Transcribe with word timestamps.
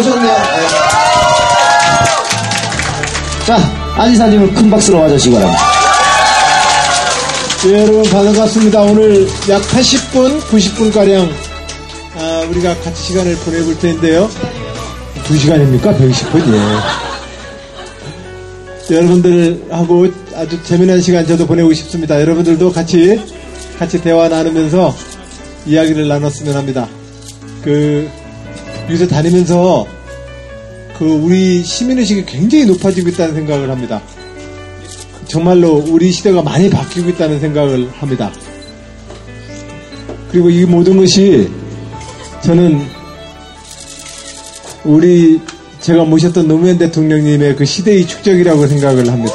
오셨네요. 0.00 0.32
네. 0.32 0.68
자, 3.46 3.58
안지사님을 3.96 4.54
큰 4.54 4.70
박수로 4.70 4.98
맞아주시기 5.00 5.34
바랍니다. 5.34 5.62
예, 7.66 7.82
여러분 7.82 8.02
반갑습니다. 8.04 8.80
오늘 8.80 9.28
약 9.50 9.60
80분, 9.62 10.40
90분가량 10.42 11.30
아, 12.16 12.46
우리가 12.50 12.74
같이 12.76 13.08
시간을 13.08 13.36
보내볼 13.36 13.78
텐데요. 13.78 14.30
2시간입니까? 15.24 15.98
120분? 15.98 16.54
예. 16.54 16.60
여러분들하고 18.94 20.08
아주 20.34 20.62
재미난 20.64 21.00
시간 21.00 21.26
저도 21.26 21.46
보내고 21.46 21.72
싶습니다. 21.74 22.20
여러분들도 22.20 22.72
같이 22.72 23.20
같이 23.78 24.00
대화 24.00 24.28
나누면서 24.28 24.94
이야기를 25.66 26.08
나눴으면 26.08 26.56
합니다. 26.56 26.88
그 27.62 28.08
여기서 28.90 29.06
다니면서 29.06 29.86
그 30.98 31.04
우리 31.04 31.62
시민의식이 31.62 32.24
굉장히 32.26 32.66
높아지고 32.66 33.08
있다는 33.10 33.34
생각을 33.34 33.70
합니다. 33.70 34.02
정말로 35.28 35.76
우리 35.86 36.10
시대가 36.10 36.42
많이 36.42 36.68
바뀌고 36.68 37.10
있다는 37.10 37.38
생각을 37.38 37.88
합니다. 37.92 38.32
그리고 40.32 40.50
이 40.50 40.64
모든 40.64 40.96
것이 40.96 41.48
저는 42.42 42.84
우리 44.84 45.40
제가 45.80 46.04
모셨던 46.04 46.48
노무현 46.48 46.76
대통령님의 46.78 47.54
그 47.54 47.64
시대의 47.64 48.06
축적이라고 48.06 48.66
생각을 48.66 49.08
합니다. 49.08 49.34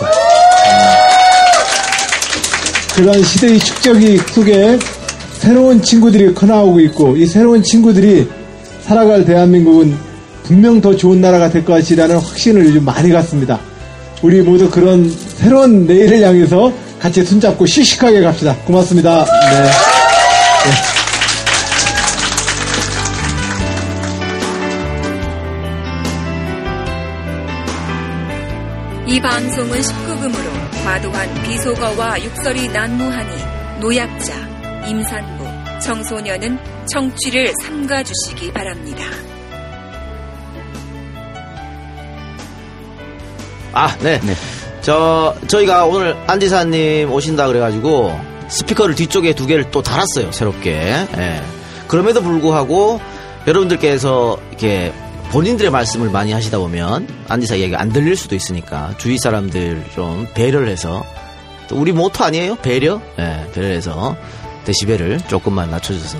그런 2.93 3.23
시대의 3.23 3.59
축적이 3.59 4.17
속에 4.17 4.77
새로운 5.39 5.81
친구들이 5.81 6.33
커나오고 6.33 6.81
있고 6.81 7.15
이 7.15 7.25
새로운 7.25 7.63
친구들이 7.63 8.27
살아갈 8.85 9.25
대한민국은 9.25 9.97
분명 10.43 10.79
더 10.79 10.95
좋은 10.95 11.19
나라가 11.19 11.49
될 11.49 11.65
것이라는 11.65 12.17
확신을 12.17 12.65
요즘 12.65 12.85
많이 12.85 13.09
갖습니다. 13.09 13.59
우리 14.21 14.43
모두 14.43 14.69
그런 14.69 15.09
새로운 15.09 15.87
내일을 15.87 16.21
향해서 16.21 16.71
같이 16.99 17.23
손잡고 17.23 17.65
씩씩하게 17.65 18.21
갑시다. 18.21 18.55
고맙습니다. 18.65 19.25
네. 19.25 19.63
네. 19.63 19.71
이 29.07 29.19
방송은 29.19 29.81
19금으로 29.81 30.83
과도한 30.83 31.43
비속어와 31.43 32.23
육설이 32.23 32.67
난무하니 32.69 33.31
노약자, 33.81 34.33
임산부, 34.87 35.34
청소년은 35.85 36.57
청취를 36.91 37.53
삼가 37.63 38.01
주시기 38.01 38.51
바랍니다. 38.51 39.03
아, 43.71 43.95
네. 43.99 44.19
저, 44.81 45.35
저희가 45.47 45.85
오늘 45.85 46.15
안지사님 46.25 47.11
오신다 47.11 47.47
그래가지고 47.47 48.19
스피커를 48.47 48.95
뒤쪽에 48.95 49.35
두 49.35 49.45
개를 49.45 49.69
또 49.69 49.83
달았어요, 49.83 50.31
새롭게. 50.31 50.71
예. 50.71 51.41
그럼에도 51.87 52.21
불구하고 52.23 52.99
여러분들께서 53.45 54.39
이렇게 54.49 54.91
본인들의 55.29 55.69
말씀을 55.69 56.09
많이 56.09 56.31
하시다 56.31 56.57
보면 56.57 57.07
안지사 57.27 57.55
이야기가 57.55 57.79
안 57.79 57.91
들릴 57.91 58.15
수도 58.15 58.35
있으니까 58.35 58.95
주위 58.97 59.19
사람들 59.19 59.83
좀 59.93 60.27
배려를 60.33 60.67
해서 60.67 61.03
또 61.67 61.77
우리 61.77 61.91
모토 61.91 62.23
아니에요? 62.23 62.55
배려? 62.55 63.01
예, 63.19 63.45
배려를 63.53 63.75
해서 63.75 64.15
데시벨을 64.65 65.19
조금만 65.27 65.71
낮춰줘서 65.71 66.17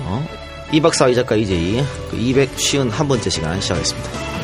이박사 0.72 1.08
이작가 1.08 1.36
이제이 1.36 1.82
그 2.10 2.16
251번째 2.16 3.30
시간 3.30 3.60
시작하겠습니다. 3.60 4.35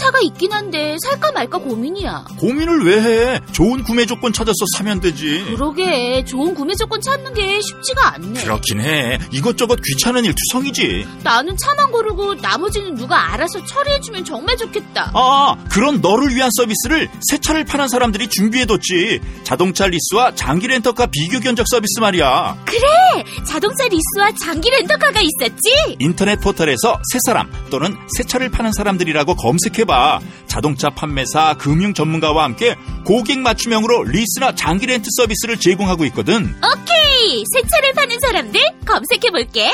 차가 0.00 0.18
있긴 0.20 0.52
한데 0.52 0.96
살까 1.02 1.32
말까 1.32 1.58
고민이야. 1.58 2.24
고민을 2.38 2.84
왜 2.84 3.00
해? 3.34 3.40
좋은 3.52 3.82
구매 3.84 4.06
조건 4.06 4.32
찾아서 4.32 4.54
사면 4.76 5.00
되지. 5.00 5.44
그러게 5.56 6.24
좋은 6.24 6.54
구매 6.54 6.74
조건 6.74 7.00
찾는 7.00 7.34
게 7.34 7.60
쉽지가 7.60 8.14
않네. 8.14 8.42
그렇긴 8.42 8.80
해. 8.80 9.18
이것저것 9.32 9.78
귀찮은 9.84 10.24
일 10.24 10.34
투성이지. 10.34 11.06
나는 11.22 11.56
차만 11.56 11.90
고르고 11.90 12.34
나머지는 12.36 12.94
누가 12.94 13.32
알아서 13.32 13.64
처리해주면 13.64 14.24
정말 14.24 14.56
좋겠다. 14.56 15.10
아, 15.14 15.56
그런 15.70 16.00
너를 16.00 16.34
위한 16.34 16.50
서비스를 16.52 17.08
새 17.28 17.38
차를 17.38 17.64
파는 17.64 17.88
사람들이 17.88 18.28
준비해뒀지. 18.28 19.20
자동차 19.44 19.86
리스와 19.86 20.34
장기 20.34 20.68
렌터카 20.68 21.06
비교 21.06 21.40
견적 21.40 21.66
서비스 21.68 22.00
말이야. 22.00 22.56
그래! 22.64 23.24
자동차 23.46 23.84
리스와 23.88 24.32
장기 24.40 24.70
렌터카가 24.70 25.20
있었지? 25.20 25.96
인터넷 25.98 26.36
포털에서 26.40 27.00
새 27.12 27.18
사람 27.26 27.50
또는 27.70 27.96
새 28.16 28.24
차를 28.24 28.50
파는 28.50 28.72
사람들이라고 28.72 29.34
검색해 29.34 29.84
봐. 29.88 30.20
자동차 30.46 30.90
판매사, 30.90 31.54
금융 31.54 31.92
전문가와 31.92 32.44
함께 32.44 32.76
고객 33.04 33.40
맞춤형으로 33.40 34.04
리스나 34.04 34.54
장기 34.54 34.86
렌트 34.86 35.08
서비스를 35.16 35.58
제공하고 35.58 36.04
있거든. 36.06 36.54
오케이! 36.62 37.42
새 37.52 37.62
차를 37.66 37.92
파는 37.94 38.20
사람들 38.20 38.60
검색해볼게. 38.86 39.72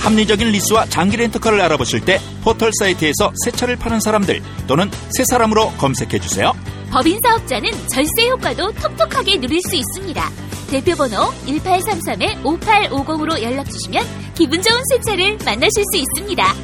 합리적인 0.00 0.48
리스와 0.48 0.86
장기 0.86 1.16
렌터카를 1.16 1.60
알아보실 1.60 2.04
때 2.04 2.20
포털 2.44 2.70
사이트에서 2.78 3.32
새 3.44 3.50
차를 3.50 3.76
파는 3.76 4.00
사람들 4.00 4.40
또는 4.68 4.88
새 5.10 5.24
사람으로 5.24 5.72
검색해주세요. 5.72 6.52
법인 6.90 7.18
사업자는 7.22 7.70
절세 7.88 8.28
효과도 8.28 8.70
톡톡하게 8.72 9.40
누릴 9.40 9.60
수 9.62 9.74
있습니다. 9.74 10.30
대표번호 10.70 11.32
1833-5850으로 11.46 13.42
연락주시면 13.42 14.06
기분 14.34 14.62
좋은 14.62 14.80
새 14.90 15.00
차를 15.00 15.38
만나실 15.44 15.82
수 15.92 15.96
있습니다. 15.96 16.54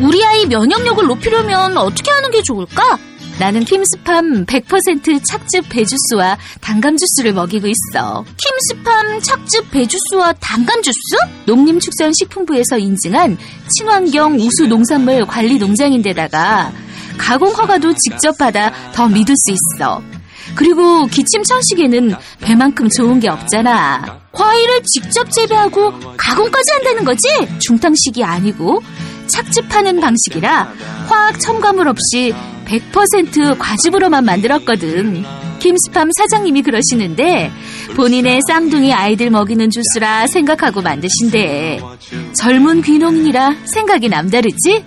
우리 0.00 0.24
아이 0.24 0.46
면역력을 0.46 1.06
높이려면 1.06 1.76
어떻게 1.76 2.10
하는 2.10 2.30
게 2.30 2.42
좋을까? 2.42 2.98
나는 3.38 3.64
킴스팜 3.64 4.46
100% 4.46 5.20
착즙 5.24 5.68
배주스와 5.68 6.38
단감 6.60 6.96
주스를 6.96 7.32
먹이고 7.32 7.66
있어. 7.66 8.24
킴스팜 8.36 9.20
착즙 9.20 9.70
배주스와 9.70 10.34
단감 10.34 10.82
주스? 10.82 10.98
농림축산식품부에서 11.46 12.78
인증한 12.78 13.36
친환경 13.76 14.34
우수 14.36 14.66
농산물 14.68 15.26
관리 15.26 15.58
농장인데다가 15.58 16.72
가공 17.18 17.52
허가도 17.52 17.94
직접 17.94 18.36
받아 18.38 18.72
더 18.92 19.08
믿을 19.08 19.34
수 19.36 19.52
있어. 19.52 20.00
그리고 20.54 21.06
기침 21.06 21.42
천식에는 21.42 22.14
배만큼 22.40 22.88
좋은 22.88 23.18
게 23.18 23.28
없잖아. 23.28 24.20
과일을 24.30 24.82
직접 24.84 25.28
재배하고 25.30 25.92
가공까지 26.16 26.72
한다는 26.72 27.04
거지? 27.04 27.28
중탕식이 27.60 28.22
아니고 28.22 28.80
착즙하는 29.28 30.00
방식이라 30.00 30.72
화학 31.08 31.40
첨가물 31.40 31.88
없이 31.88 32.34
100% 32.66 33.58
과즙으로만 33.58 34.24
만들었거든. 34.24 35.24
김스팜 35.58 36.10
사장님이 36.16 36.62
그러시는데 36.62 37.50
본인의 37.96 38.40
쌍둥이 38.46 38.92
아이들 38.92 39.30
먹이는 39.30 39.70
주스라 39.70 40.26
생각하고 40.26 40.82
만드신대. 40.82 41.80
젊은 42.38 42.82
귀농인이라 42.82 43.56
생각이 43.64 44.08
남다르지? 44.08 44.84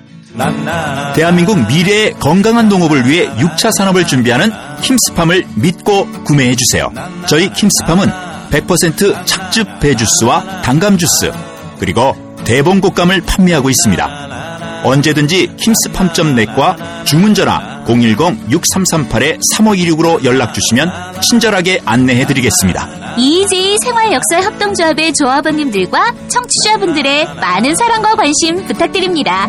대한민국 1.16 1.58
미래의 1.68 2.14
건강한 2.20 2.70
농업을 2.70 3.10
위해 3.10 3.28
6차 3.28 3.72
산업을 3.72 4.06
준비하는 4.06 4.52
킴스팜을 4.82 5.48
믿고 5.56 6.08
구매해 6.26 6.56
주세요. 6.56 6.92
저희 7.28 7.52
킴스팜은 7.52 8.08
100% 8.52 9.26
착즙 9.26 9.80
배주스와 9.80 10.62
단감 10.62 10.98
주스 10.98 11.32
그리고 11.80 12.27
대봉곡감을 12.46 13.22
판매하고 13.22 13.70
있습니다. 13.70 14.84
언제든지 14.84 15.56
킴스팜.net과 15.58 17.04
주문 17.04 17.34
전화 17.34 17.84
010-6338-3526으로 17.86 20.24
연락 20.24 20.54
주시면 20.54 20.90
친절하게 21.22 21.82
안내해 21.86 22.26
드리겠습니다. 22.26 23.16
이지 23.18 23.78
생활역사 23.84 24.42
협동조합의 24.44 25.14
조합원님들과 25.14 26.14
청취자분들의 26.28 27.26
많은 27.36 27.76
사랑과 27.76 28.16
관심 28.16 28.66
부탁드립니다. 28.66 29.48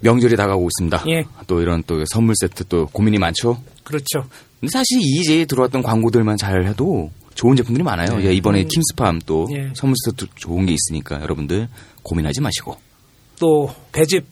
명절이 0.00 0.36
다가오고 0.36 0.68
있습니다. 0.68 1.02
예. 1.08 1.24
또 1.46 1.60
이런 1.60 1.82
또 1.86 2.02
선물 2.06 2.34
세트 2.40 2.64
또 2.68 2.86
고민이 2.92 3.18
많죠. 3.18 3.58
그렇죠. 3.84 4.24
근데 4.60 4.70
사실 4.72 4.98
이제 5.00 5.44
들어왔던 5.44 5.82
광고들만 5.82 6.36
잘 6.36 6.66
해도 6.66 7.10
좋은 7.38 7.54
제품들이 7.54 7.84
많아요. 7.84 8.18
네. 8.18 8.24
예, 8.26 8.32
이번에 8.34 8.62
음. 8.62 8.68
킴스팜 8.68 9.20
또 9.24 9.46
예. 9.52 9.70
선물 9.74 9.94
세트 10.04 10.26
좋은 10.34 10.66
게 10.66 10.72
있으니까 10.74 11.22
여러분들 11.22 11.68
고민하지 12.02 12.40
마시고. 12.40 12.76
또 13.38 13.72
배즙 13.92 14.26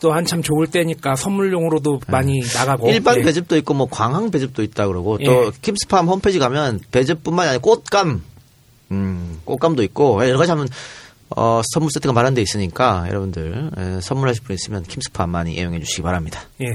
또 0.00 0.12
한참 0.12 0.40
좋을 0.40 0.68
때니까 0.68 1.16
선물용으로도 1.16 2.02
많이 2.06 2.38
나가고 2.54 2.88
일반 2.90 3.18
예. 3.18 3.22
배즙도 3.22 3.56
있고 3.56 3.74
뭐 3.74 3.88
광항 3.90 4.30
배즙도 4.30 4.62
있다 4.62 4.86
그러고 4.86 5.18
예. 5.20 5.24
또 5.24 5.50
킴스팜 5.60 6.06
홈페이지 6.06 6.38
가면 6.38 6.78
배즙뿐만이 6.92 7.48
아니라 7.48 7.60
꽃감, 7.60 8.22
음, 8.92 9.40
꽃감도 9.44 9.82
있고 9.82 10.24
여러 10.24 10.38
가지 10.38 10.52
하면 10.52 10.68
어, 11.30 11.60
선물 11.72 11.90
세트가 11.90 12.12
마련돼 12.12 12.40
있으니까 12.40 13.06
여러분들 13.08 13.72
에, 13.76 14.00
선물하실 14.00 14.44
분 14.44 14.54
있으면 14.54 14.84
킴스팜 14.84 15.28
많이 15.28 15.54
이용해 15.54 15.80
주시기 15.80 16.02
바랍니다. 16.02 16.42
예. 16.60 16.66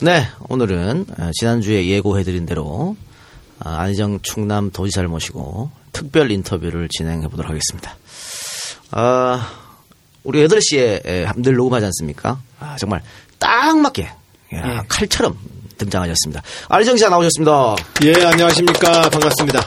네, 0.00 0.22
오늘은 0.48 1.04
어, 1.18 1.30
지난주에 1.34 1.86
예고해드린 1.86 2.46
대로 2.46 2.96
아, 2.98 3.05
안희정 3.78 4.20
충남 4.22 4.70
도지사를 4.70 5.08
모시고 5.08 5.70
특별 5.92 6.30
인터뷰를 6.30 6.88
진행해 6.88 7.28
보도록 7.28 7.50
하겠습니다. 7.50 7.96
아, 8.90 9.50
우리 10.24 10.46
8시에 10.46 11.40
늘 11.42 11.54
녹음하지 11.54 11.86
않습니까? 11.86 12.38
아, 12.60 12.76
정말 12.78 13.02
딱 13.38 13.76
맞게 13.78 14.10
야, 14.54 14.84
칼처럼 14.88 15.36
등장하셨습니다. 15.78 16.42
안희정 16.68 16.94
기자 16.94 17.08
나오셨습니다. 17.08 17.76
예, 18.04 18.24
안녕하십니까. 18.24 19.10
반갑습니다. 19.10 19.64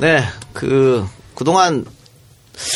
네, 0.00 0.24
그, 0.52 1.06
그동안 1.34 1.84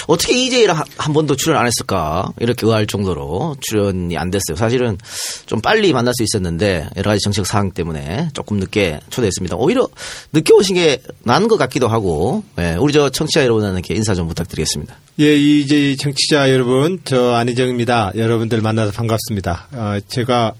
어떻게 0.06 0.34
이재희랑 0.34 0.76
한- 0.78 0.84
한 0.96 1.12
번도 1.12 1.36
출연 1.36 1.58
안 1.58 1.66
했을까 1.66 2.32
이렇게 2.40 2.66
의아할 2.66 2.86
정도로 2.86 3.56
출연이 3.60 4.16
안 4.16 4.30
됐어요. 4.30 4.56
사실은 4.56 4.98
좀 5.46 5.60
빨리 5.60 5.92
만날 5.92 6.12
수 6.16 6.22
있었는데 6.22 6.88
여러 6.96 7.10
가지 7.10 7.20
정책 7.22 7.46
사항 7.46 7.70
때문에 7.72 8.28
조금 8.34 8.58
늦게 8.58 9.00
초대했습니다. 9.10 9.56
오히려 9.56 9.88
늦게 10.32 10.52
오신 10.54 10.74
게 10.76 11.02
나은 11.22 11.48
것 11.48 11.56
같기도 11.56 11.88
하고 11.88 12.44
예, 12.58 12.76
우리 12.78 12.92
저 12.92 13.10
청취자 13.10 13.42
여러분들께 13.44 13.94
인사 13.94 14.14
좀 14.14 14.28
부탁드리겠습니다. 14.28 14.94
예, 15.20 15.36
이제 15.36 15.94
정치자 15.96 16.50
여러분, 16.50 16.98
저 17.04 17.34
안희정입니다. 17.34 18.12
여러분들 18.16 18.60
만나서 18.60 18.90
반갑습니다. 18.92 19.68
어, 19.72 19.98
제가 20.08 20.52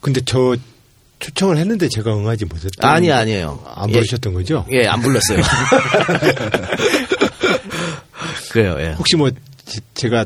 근데 0.00 0.20
저 0.24 0.56
초청을 1.18 1.56
했는데 1.56 1.88
제가 1.88 2.14
응하지 2.14 2.44
못했던 2.44 2.90
아니 2.90 3.10
아니에요. 3.10 3.62
안 3.74 3.88
예, 3.88 3.94
부르셨던 3.94 4.34
거죠? 4.34 4.66
예, 4.72 4.86
안 4.86 5.00
불렀어요. 5.00 5.38
그래요. 8.56 8.76
예. 8.80 8.92
혹시 8.94 9.16
뭐 9.16 9.30
제, 9.94 10.08
가 10.08 10.24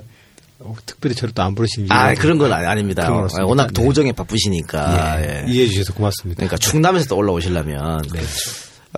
특별히 0.84 1.14
저를 1.16 1.32
또 1.34 1.42
안 1.42 1.54
부르신 1.54 1.82
이유가 1.84 1.94
아 2.08 2.14
그런 2.14 2.38
건 2.38 2.52
아니- 2.52 2.66
아닙니다. 2.66 3.06
그런 3.06 3.26
건? 3.26 3.42
워낙 3.44 3.72
네. 3.72 3.82
도정에 3.82 4.12
바쁘시니까. 4.12 5.20
예. 5.22 5.44
이해해 5.48 5.68
주셔서 5.68 5.94
고맙습니다. 5.94 6.36
그러니까 6.40 6.56
충남에서 6.58 7.06
또 7.06 7.16
올라오시려면. 7.16 8.02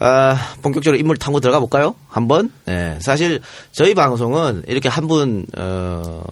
아, 0.01 0.55
본격적으로 0.63 0.99
인물 0.99 1.17
탐구 1.19 1.41
들어가 1.41 1.61
볼까요? 1.61 1.95
한번? 2.09 2.51
예. 2.69 2.97
사실 3.01 3.41
저희 3.73 3.95
방송은 3.95 4.65
이렇게 4.67 4.89
한 4.89 5.07
분, 5.07 5.47
어, 5.57 6.25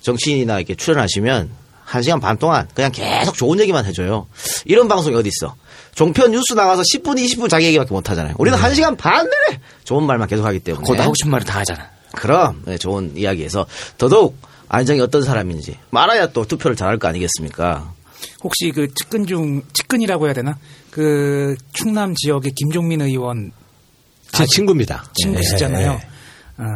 정치인이나 0.00 0.58
이렇게 0.58 0.74
출연하시면 0.76 1.50
한 1.84 2.02
시간 2.02 2.20
반 2.20 2.38
동안 2.38 2.68
그냥 2.72 2.92
계속 2.92 3.34
좋은 3.34 3.58
얘기만 3.60 3.84
해줘요. 3.84 4.28
이런 4.64 4.86
방송이 4.88 5.16
어디 5.16 5.28
있어? 5.28 5.56
종편 5.94 6.30
뉴스 6.30 6.54
나가서 6.54 6.82
10분, 6.94 7.18
20분 7.18 7.50
자기 7.50 7.66
얘기밖에 7.66 7.90
못 7.92 8.08
하잖아요. 8.10 8.36
우리는 8.38 8.56
한 8.56 8.74
시간 8.74 8.96
반 8.96 9.28
내내 9.28 9.60
좋은 9.84 10.04
말만 10.04 10.28
계속 10.28 10.46
하기 10.46 10.60
때문에. 10.60 10.86
거기다 10.86 11.02
하고 11.04 11.14
싶은 11.16 11.32
말을 11.32 11.44
다 11.44 11.58
하잖아. 11.58 11.90
그럼 12.16 12.62
네, 12.66 12.76
좋은 12.78 13.16
이야기에서 13.16 13.66
더더욱 13.98 14.36
안정이 14.68 15.00
어떤 15.00 15.22
사람인지 15.22 15.76
말아야 15.90 16.28
또 16.28 16.44
투표를 16.46 16.76
잘할 16.76 16.98
거 16.98 17.08
아니겠습니까? 17.08 17.92
혹시 18.42 18.70
그 18.74 18.92
측근 18.94 19.26
중 19.26 19.62
측근이라고 19.72 20.26
해야 20.26 20.34
되나? 20.34 20.56
그 20.90 21.54
충남 21.72 22.14
지역의 22.14 22.52
김종민 22.52 23.00
의원 23.00 23.52
제 24.32 24.44
친구입니다. 24.46 25.04
친구시잖아요. 25.14 25.90
예, 25.90 25.94
예. 25.94 26.62
어, 26.62 26.66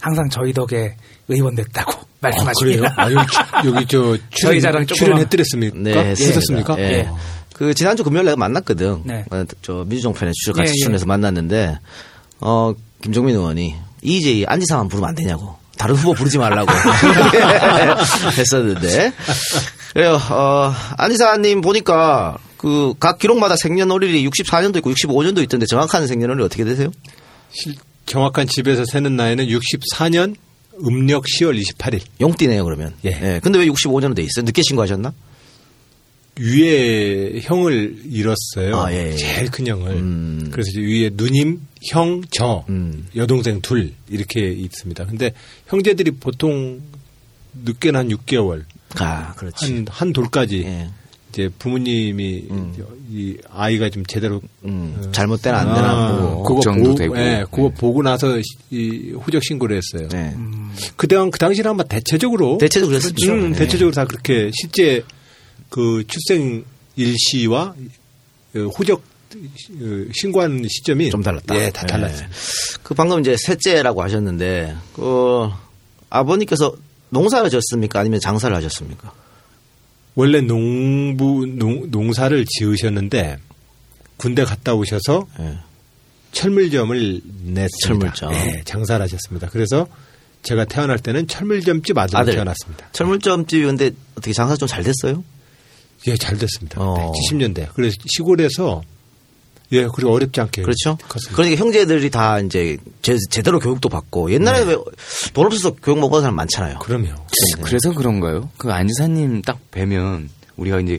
항상 0.00 0.28
저희 0.30 0.52
덕에 0.52 0.96
의원 1.28 1.54
됐다고 1.56 1.92
아, 1.92 1.96
그래요? 2.30 2.42
말씀하십니다. 2.44 2.94
아, 2.96 3.10
여기, 3.12 3.68
여기 3.68 3.86
저 3.86 3.98
출연, 4.30 4.52
저희 4.52 4.60
자랑 4.60 4.86
조금만- 4.86 4.94
출연했더랬습니까? 4.96 5.78
네. 5.78 5.92
했었습니까? 6.10 6.76
예. 6.78 7.06
어. 7.08 7.18
그 7.54 7.74
지난주 7.74 8.04
금요일 8.04 8.26
날 8.26 8.36
만났거든. 8.36 9.02
네. 9.04 9.24
어, 9.30 9.44
저 9.62 9.84
민주정편에 9.86 10.30
출연 10.34 10.66
예, 10.66 10.70
예. 10.70 10.74
출연해서 10.74 11.06
만났는데 11.06 11.78
어 12.40 12.72
김종민 13.02 13.34
의원이 13.36 13.76
이제 14.02 14.44
안지사만 14.46 14.88
부르면 14.88 15.08
안 15.10 15.14
되냐고. 15.14 15.56
다른 15.76 15.94
후보 15.94 16.12
부르지 16.12 16.36
말라고 16.38 16.70
했었는데. 18.36 19.12
그래요. 19.94 20.20
어, 20.30 20.72
안지사님 20.98 21.60
보니까 21.62 22.36
그 22.56 22.92
각 23.00 23.18
기록마다 23.18 23.56
생년월일이 23.56 24.28
64년도 24.28 24.76
있고 24.78 24.92
65년도 24.92 25.42
있던데 25.44 25.64
정확한 25.66 26.06
생년월일 26.06 26.42
어떻게 26.42 26.64
되세요? 26.64 26.90
실- 27.52 27.76
정확한 28.06 28.46
집에서 28.46 28.84
세는 28.84 29.16
나이는 29.16 29.46
64년 29.46 30.34
음력 30.86 31.24
10월 31.24 31.58
28일. 31.62 32.00
용띠네요 32.20 32.64
그러면. 32.64 32.92
예. 33.04 33.40
근데 33.42 33.58
왜 33.58 33.66
65년으로 33.66 34.14
돼 34.14 34.22
있어요? 34.22 34.44
늦게 34.44 34.62
신고하셨나? 34.62 35.12
위에 36.38 37.40
형을 37.42 37.96
잃었어요. 38.10 38.80
아, 38.80 38.92
예, 38.92 39.12
예. 39.12 39.16
제일 39.16 39.50
큰 39.50 39.66
형을. 39.66 39.90
음. 39.92 40.48
그래서 40.52 40.70
이제 40.70 40.80
위에 40.80 41.10
누님, 41.12 41.60
형, 41.88 42.22
저, 42.30 42.64
음. 42.68 43.06
여동생 43.16 43.60
둘 43.60 43.92
이렇게 44.08 44.50
있습니다. 44.50 45.06
근데 45.06 45.32
형제들이 45.68 46.12
보통 46.12 46.80
늦게는 47.64 47.98
한 48.00 48.08
6개월, 48.08 48.64
아, 48.96 49.34
그렇지. 49.34 49.64
한, 49.64 49.86
한 49.88 50.12
돌까지 50.12 50.62
예. 50.64 50.90
이제 51.30 51.48
부모님이 51.58 52.44
이 53.10 53.36
아이가 53.50 53.88
좀 53.88 54.04
제대로 54.04 54.40
음, 54.64 55.10
잘못된 55.12 55.54
안 55.54 55.74
되나 55.74 55.90
아, 55.90 56.16
보고. 56.16 56.42
그거 56.42 56.54
걱정도 56.54 56.90
보고, 56.90 56.94
되고. 56.96 57.18
예, 57.18 57.44
그거 57.50 57.68
네. 57.68 57.74
보고 57.74 58.02
나서 58.02 58.38
이 58.70 59.12
후적 59.12 59.42
신고를 59.44 59.76
했어요. 59.76 60.08
네. 60.08 60.36
그당 60.96 61.30
그 61.30 61.38
당시는 61.38 61.70
아마 61.70 61.84
대체적으로 61.84 62.58
대체적으로 62.58 62.98
그랬었죠. 62.98 63.32
음, 63.32 63.52
네. 63.52 63.58
대체적으로 63.58 63.94
다 63.94 64.04
그렇게 64.04 64.50
실제 64.54 65.04
그 65.68 66.04
출생 66.08 66.64
일시와 66.96 67.74
그 68.52 68.66
후적 68.68 68.98
어, 69.00 69.09
신고한 70.14 70.66
시점이 70.68 71.10
좀 71.10 71.22
달랐다. 71.22 71.54
예, 71.56 71.70
다 71.70 71.82
예. 71.84 71.86
달랐어요. 71.86 72.28
그 72.82 72.94
방금 72.94 73.20
이제 73.20 73.36
셋째라고 73.38 74.02
하셨는데 74.02 74.76
그 74.94 75.48
아버님께서 76.10 76.74
농사를 77.10 77.48
졌습니까? 77.50 78.00
아니면 78.00 78.20
장사를 78.20 78.54
하셨습니까? 78.56 79.12
원래 80.14 80.40
농부 80.40 81.46
농, 81.46 81.90
농사를 81.90 82.44
지으셨는데 82.46 83.38
군대 84.16 84.44
갔다 84.44 84.74
오셔서 84.74 85.26
예. 85.40 85.58
철물점을 86.32 87.20
냈습니다. 87.44 87.68
철물점. 87.82 88.32
예, 88.34 88.62
장사를 88.64 89.02
하셨습니다. 89.02 89.48
그래서 89.48 89.86
제가 90.42 90.64
태어날 90.64 90.98
때는 90.98 91.26
철물점집 91.26 91.96
아들로 91.96 92.18
아들. 92.18 92.34
태어났습니다. 92.34 92.88
철물점집이 92.92 93.64
근데 93.64 93.90
어떻게 94.12 94.32
장사 94.32 94.56
좀 94.56 94.68
잘 94.68 94.82
됐어요? 94.84 95.22
예, 96.06 96.16
잘 96.16 96.38
됐습니다. 96.38 96.80
어. 96.80 97.12
70년대. 97.12 97.68
그래서 97.74 97.96
시골에서 98.06 98.82
예, 99.72 99.86
그리고 99.94 100.12
어렵지 100.12 100.40
않게 100.40 100.62
그렇죠. 100.62 100.96
컸습니다. 101.08 101.36
그러니까 101.36 101.60
형제들이 101.60 102.10
다 102.10 102.40
이제 102.40 102.76
제, 103.02 103.16
제대로 103.30 103.58
교육도 103.60 103.88
받고 103.88 104.32
옛날에 104.32 104.64
왜돈 104.64 105.46
없어서 105.46 105.74
교육 105.82 106.00
못 106.00 106.10
받은 106.10 106.22
사람 106.22 106.36
많잖아요. 106.36 106.78
그럼요. 106.80 107.10
그래서 107.62 107.92
그런가요? 107.92 108.50
그 108.58 108.72
안지사님 108.72 109.42
딱 109.42 109.58
뵈면 109.70 110.28
우리가 110.56 110.80
이제 110.80 110.98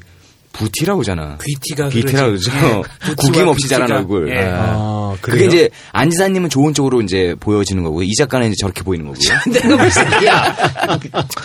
부티라고 0.54 1.02
하잖아. 1.02 1.38
귀티가 1.44 1.90
귀티라고 1.90 2.28
그러죠. 2.32 2.52
예. 2.52 3.14
구김 3.16 3.48
없이. 3.48 3.68
자란 3.68 3.92
얼굴. 3.92 4.30
예. 4.30 4.40
예. 4.42 4.50
아, 4.54 5.16
그게? 5.22 5.46
이제 5.46 5.70
안 5.92 6.10
지사님은 6.10 6.50
좋은 6.50 6.74
쪽으로 6.74 7.02
이제 7.02 7.36
보여지는 7.40 7.84
거고요. 7.84 8.04
이 8.04 8.14
작가는 8.16 8.48
이제 8.48 8.56
저렇게 8.60 8.84
보이는 8.84 9.06
거고요. 9.06 9.54
내가 9.54 9.78
무슨 9.84 10.04
야 10.26 10.56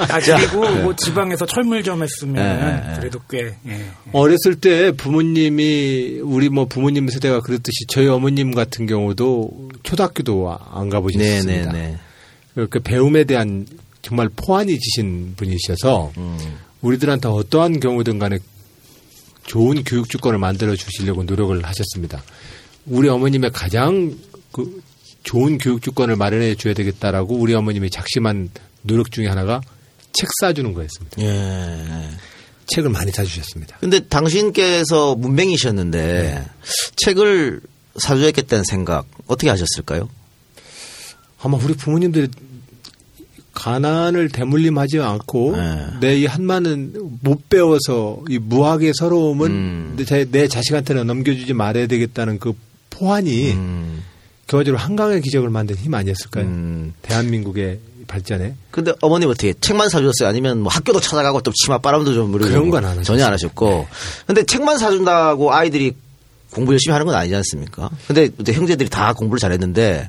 아, 0.09 0.21
그리고 0.21 0.69
뭐 0.83 0.97
지방에서 0.97 1.47
철물점 1.47 2.03
했으면 2.03 2.37
예, 2.45 2.93
예. 2.93 2.99
그래도 2.99 3.21
꽤 3.31 3.55
예. 3.69 3.87
어렸을 4.13 4.57
때 4.61 4.91
부모님이 4.93 6.21
우리 6.23 6.49
뭐 6.49 6.67
부모님 6.67 7.09
세대가 7.09 7.41
그랬듯이 7.41 7.87
저희 7.89 8.09
어머님 8.09 8.55
같은 8.55 8.87
경우도 8.87 9.71
초등학교도 9.83 10.59
안 10.73 10.89
가보셨습니다. 10.91 11.73
네네네. 11.73 11.99
그 12.71 12.81
배움에 12.81 13.25
대한 13.25 13.67
정말 14.03 14.29
포안이 14.35 14.79
지신 14.79 15.35
분이셔서 15.37 16.13
음. 16.17 16.39
우리들한테 16.81 17.29
어떠한 17.29 17.81
경우든 17.81 18.19
간에 18.19 18.39
좋은 19.47 19.83
교육 19.85 20.09
주권을 20.09 20.39
만들어 20.39 20.77
주시려고 20.77 21.23
노력을 21.25 21.65
하셨습니다. 21.65 22.23
우리 22.87 23.09
어머님의 23.09 23.51
가장 23.53 24.17
그 24.53 24.83
좋은 25.23 25.59
교육 25.59 25.83
주권을 25.83 26.17
마련해 26.17 26.55
줘야 26.57 26.75
되겠다라고 26.75 27.37
우리 27.37 27.55
어머님이 27.55 27.91
작심한 27.91 28.51
노력 28.83 29.11
중에 29.11 29.27
하나가 29.27 29.61
책 30.13 30.29
사주는 30.41 30.73
거였습니다. 30.73 31.23
예. 31.23 32.11
책을 32.69 32.91
많이 32.91 33.13
사주셨습니다. 33.13 33.79
근데 33.81 34.01
당신께서 34.01 35.15
문맹이셨는데 35.15 36.45
책을 36.97 37.61
사주했겠다는 37.97 38.65
생각 38.65 39.07
어떻게 39.27 39.49
하셨을까요? 39.49 40.09
아마 41.41 41.59
우리 41.59 41.75
부모님들이 41.75 42.29
가난을 43.57 44.29
대물림하지 44.29 45.01
않고 45.01 45.57
네. 45.57 45.87
내이 46.01 46.27
한마는 46.27 46.93
못 47.23 47.49
배워서 47.49 48.21
이 48.29 48.39
무학의 48.39 48.93
서러움은 48.95 49.51
음. 49.51 49.95
내, 49.97 50.05
자- 50.05 50.25
내 50.31 50.47
자식한테는 50.47 51.07
넘겨주지 51.07 51.55
말아야 51.55 51.87
되겠다는 51.87 52.39
그 52.39 52.53
포환이 52.91 53.53
음. 53.53 54.03
결과적으로 54.47 54.79
한강의 54.79 55.23
기적을 55.23 55.49
만든 55.51 55.75
힘 55.77 55.95
아니었을까요? 55.95 56.45
음. 56.45 56.93
대한민국의 57.03 57.81
발전에. 58.07 58.55
근데 58.71 58.93
어머님 59.01 59.29
어떻게 59.31 59.53
책만 59.55 59.89
사줬어요? 59.89 60.29
아니면 60.29 60.61
뭐 60.61 60.71
학교도 60.71 61.01
찾아가고 61.01 61.41
또 61.41 61.51
치마 61.53 61.79
바람도 61.79 62.13
좀 62.15 62.31
부르고 62.31 62.49
그런 62.51 62.71
건안 62.71 62.91
하셨어요. 62.91 63.05
전혀 63.05 63.27
안 63.27 63.33
하셨고. 63.33 63.89
근데 64.27 64.45
책만 64.45 64.79
사준다고 64.79 65.53
아이들이 65.53 65.93
공부 66.53 66.73
열심히 66.73 66.93
하는 66.93 67.07
건 67.07 67.15
아니지 67.17 67.35
않습니까? 67.35 67.91
근데 68.07 68.29
또 68.45 68.53
형제들이 68.53 68.89
다 68.91 69.13
공부를 69.15 69.41
잘했는데 69.41 70.09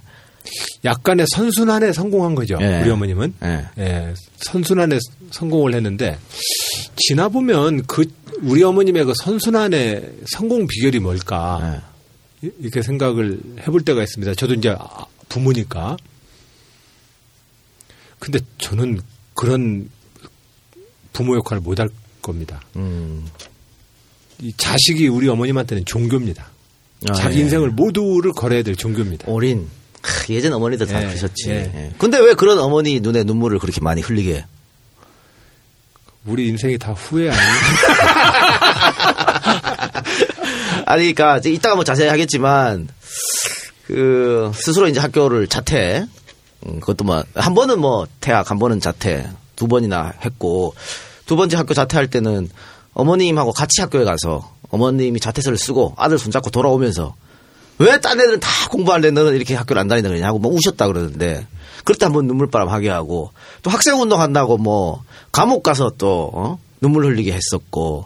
약간의 0.85 1.25
선순환에 1.35 1.93
성공한 1.93 2.35
거죠. 2.35 2.57
예. 2.61 2.81
우리 2.81 2.89
어머님은. 2.89 3.33
예. 3.43 3.65
예, 3.79 4.13
선순환에 4.37 4.99
성공을 5.31 5.73
했는데 5.75 6.17
지나 7.07 7.29
보면 7.29 7.85
그 7.87 8.05
우리 8.41 8.63
어머님의 8.63 9.05
그 9.05 9.13
선순환의 9.23 10.13
성공 10.27 10.67
비결이 10.67 10.99
뭘까 10.99 11.81
예. 12.43 12.47
이- 12.47 12.51
이렇게 12.59 12.81
생각을 12.81 13.39
해볼 13.61 13.81
때가 13.83 14.03
있습니다. 14.03 14.35
저도 14.35 14.53
이제 14.53 14.75
아, 14.77 15.05
부모니까. 15.29 15.97
근데 18.19 18.39
저는 18.57 19.01
그런 19.33 19.89
부모 21.13 21.35
역할을 21.37 21.61
못 21.61 21.79
할 21.79 21.89
겁니다. 22.21 22.61
음. 22.75 23.25
이 24.41 24.53
자식이 24.55 25.07
우리 25.07 25.27
어머님한테는 25.29 25.85
종교입니다. 25.85 26.51
아, 27.09 27.13
자기 27.13 27.37
예. 27.37 27.41
인생을 27.41 27.71
모두를 27.71 28.31
걸어야 28.33 28.63
될 28.63 28.75
종교입니다. 28.75 29.31
어린 29.31 29.67
크, 30.01 30.33
예전 30.33 30.53
어머니들 30.53 30.87
다 30.87 31.01
예, 31.01 31.07
그러셨지. 31.07 31.49
예. 31.49 31.71
예. 31.73 31.91
근데 31.97 32.19
왜 32.19 32.33
그런 32.33 32.59
어머니 32.59 32.99
눈에 32.99 33.23
눈물을 33.23 33.59
그렇게 33.59 33.81
많이 33.81 34.01
흘리게 34.01 34.35
해요? 34.35 34.43
우리 36.25 36.47
인생이 36.49 36.77
다 36.77 36.91
후회 36.93 37.29
아니에요? 37.29 37.47
아니, 40.85 41.09
이제 41.09 41.49
이따가 41.49 41.75
뭐 41.75 41.83
자세히 41.83 42.09
하겠지만 42.09 42.87
그 43.85 44.51
스스로 44.55 44.87
이제 44.87 44.99
학교를 44.99 45.47
자퇴, 45.47 46.05
음, 46.65 46.79
그것도 46.79 47.03
뭐 47.05 47.23
한 47.35 47.53
번은 47.53 47.79
뭐 47.79 48.07
퇴학, 48.19 48.51
한 48.51 48.59
번은 48.59 48.79
자퇴, 48.79 49.27
두 49.55 49.67
번이나 49.67 50.13
했고 50.23 50.75
두 51.25 51.35
번째 51.35 51.57
학교 51.57 51.73
자퇴할 51.73 52.09
때는 52.09 52.49
어머님하고 52.93 53.51
같이 53.53 53.81
학교에 53.81 54.03
가서 54.03 54.51
어머님이 54.69 55.19
자퇴서를 55.19 55.57
쓰고 55.57 55.93
아들 55.97 56.17
손잡고 56.17 56.49
돌아오면서 56.49 57.15
왜 57.79 57.97
딴 57.99 58.19
애들은 58.19 58.39
다 58.39 58.49
공부할래 58.69 59.11
너는 59.11 59.35
이렇게 59.35 59.53
학교를 59.55 59.79
안 59.79 59.87
다니는 59.87 60.09
거냐고 60.11 60.39
뭐 60.39 60.51
우셨다 60.51 60.87
그러는데 60.87 61.45
그럴 61.83 61.97
때 61.97 62.05
한번 62.05 62.25
눈물바람 62.27 62.69
하게 62.69 62.89
하고 62.89 63.31
또 63.61 63.69
학생 63.69 63.99
운동 64.01 64.19
한다고 64.19 64.57
뭐 64.57 65.03
감옥 65.31 65.63
가서 65.63 65.91
또 65.97 66.31
어? 66.33 66.59
눈물 66.81 67.05
흘리게 67.05 67.31
했었고 67.31 68.05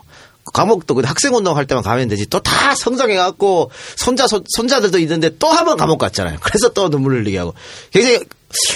감옥도 0.52 0.94
근데 0.94 1.08
학생 1.08 1.34
운동 1.34 1.56
할 1.56 1.66
때만 1.66 1.82
가면 1.82 2.08
되지 2.08 2.26
또 2.26 2.40
다 2.40 2.74
성장해 2.74 3.16
갖고 3.16 3.70
손자 3.96 4.26
손, 4.26 4.42
손자들도 4.46 4.98
있는데 4.98 5.30
또 5.38 5.48
한 5.48 5.64
번 5.64 5.76
감옥 5.78 5.98
갔잖아요. 5.98 6.38
그래서 6.42 6.68
또 6.72 6.90
눈물 6.90 7.14
흘리게 7.14 7.38
하고 7.38 7.54
굉장히 7.90 8.20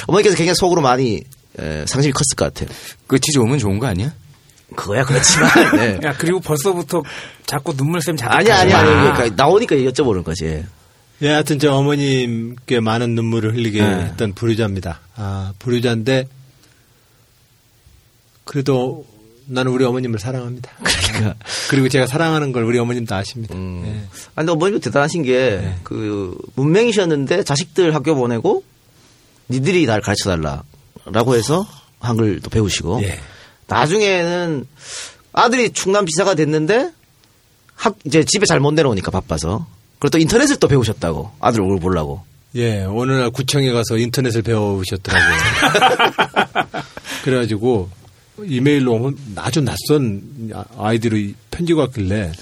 어머니께서 0.06 0.36
굉장히 0.36 0.54
속으로 0.56 0.80
많이 0.80 1.22
에, 1.58 1.84
상심이 1.86 2.12
컸을 2.12 2.36
것 2.36 2.54
같아요. 2.54 2.74
끝이 3.06 3.20
좋으면 3.34 3.58
좋은 3.58 3.78
거 3.78 3.86
아니야? 3.86 4.12
그거야 4.74 5.04
그렇지만 5.04 5.50
네. 5.76 5.98
야 6.06 6.14
그리고 6.16 6.40
벌써부터 6.40 7.02
자꾸 7.46 7.72
눈물샘 7.76 8.16
자꾸 8.16 8.34
아니 8.34 8.50
아니 8.50 8.72
아니. 8.72 8.88
그러니까 8.88 9.30
나오니까 9.36 9.76
여쭤보는 9.76 10.24
거지. 10.24 10.64
예, 11.22 11.28
하여튼 11.28 11.58
저 11.58 11.72
어머님께 11.74 12.80
많은 12.80 13.14
눈물을 13.14 13.54
흘리게 13.54 13.80
네. 13.80 14.04
했던 14.04 14.34
불효자입니다. 14.34 15.00
아, 15.16 15.52
불효자인데 15.58 16.28
그래도 18.44 19.06
나는 19.46 19.72
우리 19.72 19.84
어머님을 19.84 20.18
사랑합니다. 20.18 20.72
그러니까. 20.82 21.34
그리고 21.70 21.88
제가 21.88 22.06
사랑하는 22.06 22.52
걸 22.52 22.64
우리 22.64 22.78
어머님도 22.78 23.14
아십니다. 23.14 23.54
음. 23.54 23.82
예. 23.86 23.90
아니, 24.34 24.46
근데 24.46 24.52
어머님도 24.52 24.80
대단하신 24.80 25.22
게, 25.22 25.74
그, 25.84 26.36
문맹이셨는데 26.56 27.44
자식들 27.44 27.94
학교 27.94 28.14
보내고, 28.14 28.64
니들이 29.48 29.86
날 29.86 30.00
가르쳐 30.00 30.30
달라라고 30.30 31.36
해서 31.36 31.66
한글도 32.00 32.50
배우시고, 32.50 33.02
예. 33.04 33.20
나중에는 33.68 34.66
아들이 35.32 35.70
충남 35.70 36.04
비사가 36.04 36.34
됐는데, 36.34 36.90
학, 37.74 37.96
이제 38.04 38.24
집에 38.24 38.46
잘 38.46 38.58
못 38.58 38.72
내려오니까 38.72 39.12
바빠서, 39.12 39.66
그리고 39.98 40.10
또 40.10 40.18
인터넷을 40.18 40.56
또 40.56 40.68
배우셨다고, 40.68 41.30
아들 41.40 41.60
얼굴 41.62 41.80
보려고. 41.80 42.22
예, 42.54 42.82
어느 42.84 43.12
날 43.12 43.30
구청에 43.30 43.70
가서 43.70 43.98
인터넷을 43.98 44.42
배우셨더라고요. 44.42 45.36
그래가지고 47.24 47.90
이메일로 48.44 49.12
아주 49.36 49.60
낯선 49.60 50.22
아이디로 50.78 51.16
편지가 51.50 51.80
왔길래 51.82 52.32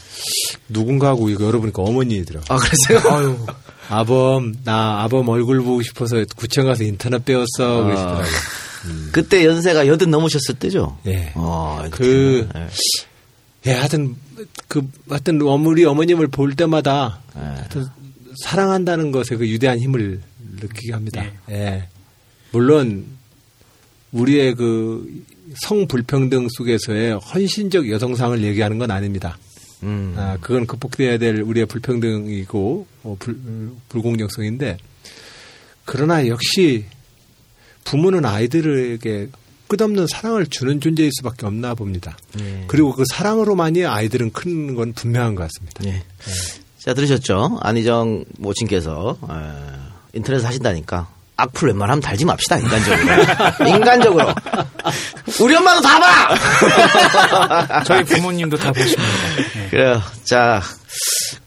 누군가 0.68 1.08
하고 1.08 1.28
이거 1.28 1.44
열어보니까 1.44 1.82
어머니더라고요. 1.82 2.46
아, 2.48 2.56
그래서요? 2.58 3.46
아범, 3.88 4.54
나 4.64 5.02
아범 5.02 5.28
얼굴 5.28 5.62
보고 5.62 5.82
싶어서 5.82 6.24
구청 6.36 6.66
가서 6.66 6.84
인터넷 6.84 7.24
배웠어. 7.24 7.82
아. 7.82 7.84
그러시더라고요. 7.84 8.26
그때 9.12 9.44
연세가 9.46 9.86
여든 9.86 10.10
넘으셨을 10.10 10.56
때죠? 10.56 10.98
예. 11.06 11.32
어, 11.34 11.84
그, 11.90 12.48
예. 12.54 12.66
예, 13.66 13.72
하여튼, 13.72 14.16
그, 14.68 14.86
하여튼, 15.08 15.40
우리 15.40 15.84
어머님을 15.84 16.28
볼 16.28 16.54
때마다, 16.54 17.20
예. 17.36 17.40
하여튼, 17.40 17.86
사랑한다는 18.42 19.10
것에 19.10 19.36
그 19.36 19.48
유대한 19.48 19.78
힘을 19.78 20.20
느끼게 20.60 20.92
합니다. 20.92 21.24
예. 21.50 21.88
물론, 22.52 23.06
우리의 24.12 24.54
그, 24.54 25.24
성불평등 25.62 26.48
속에서의 26.50 27.18
헌신적 27.18 27.90
여성상을 27.90 28.42
얘기하는 28.42 28.78
건 28.78 28.90
아닙니다. 28.90 29.38
음. 29.82 30.14
아, 30.16 30.36
그건 30.40 30.66
극복돼야 30.66 31.18
될 31.18 31.40
우리의 31.40 31.66
불평등이고, 31.66 32.86
어, 33.02 33.16
불, 33.18 33.38
불공정성인데, 33.88 34.78
그러나 35.84 36.26
역시, 36.26 36.84
부모는 37.84 38.24
아이들에게 38.24 39.28
끝없는 39.68 40.06
사랑을 40.06 40.46
주는 40.46 40.80
존재일 40.80 41.10
수밖에 41.12 41.46
없나 41.46 41.74
봅니다. 41.74 42.16
예. 42.40 42.64
그리고 42.66 42.92
그 42.92 43.04
사랑으로만이 43.10 43.86
아이들은 43.86 44.32
큰건 44.32 44.92
분명한 44.92 45.34
것 45.34 45.48
같습니다. 45.48 45.84
예. 45.84 46.02
자, 46.78 46.92
들으셨죠? 46.94 47.58
안희정 47.62 48.24
모친께서, 48.38 49.16
어, 49.20 49.90
인터넷 50.12 50.44
하신다니까. 50.44 51.08
악플 51.36 51.68
웬만하면 51.68 52.00
달지 52.00 52.24
맙시다, 52.24 52.58
인간적으로. 52.58 53.00
인간적으로. 53.68 54.34
우리 55.40 55.56
엄마도 55.56 55.80
다 55.80 55.98
봐! 55.98 57.82
저희 57.84 58.04
부모님도 58.04 58.56
다 58.56 58.70
보십니다. 58.70 59.02
예. 59.64 59.68
그래요. 59.70 60.02
자, 60.24 60.62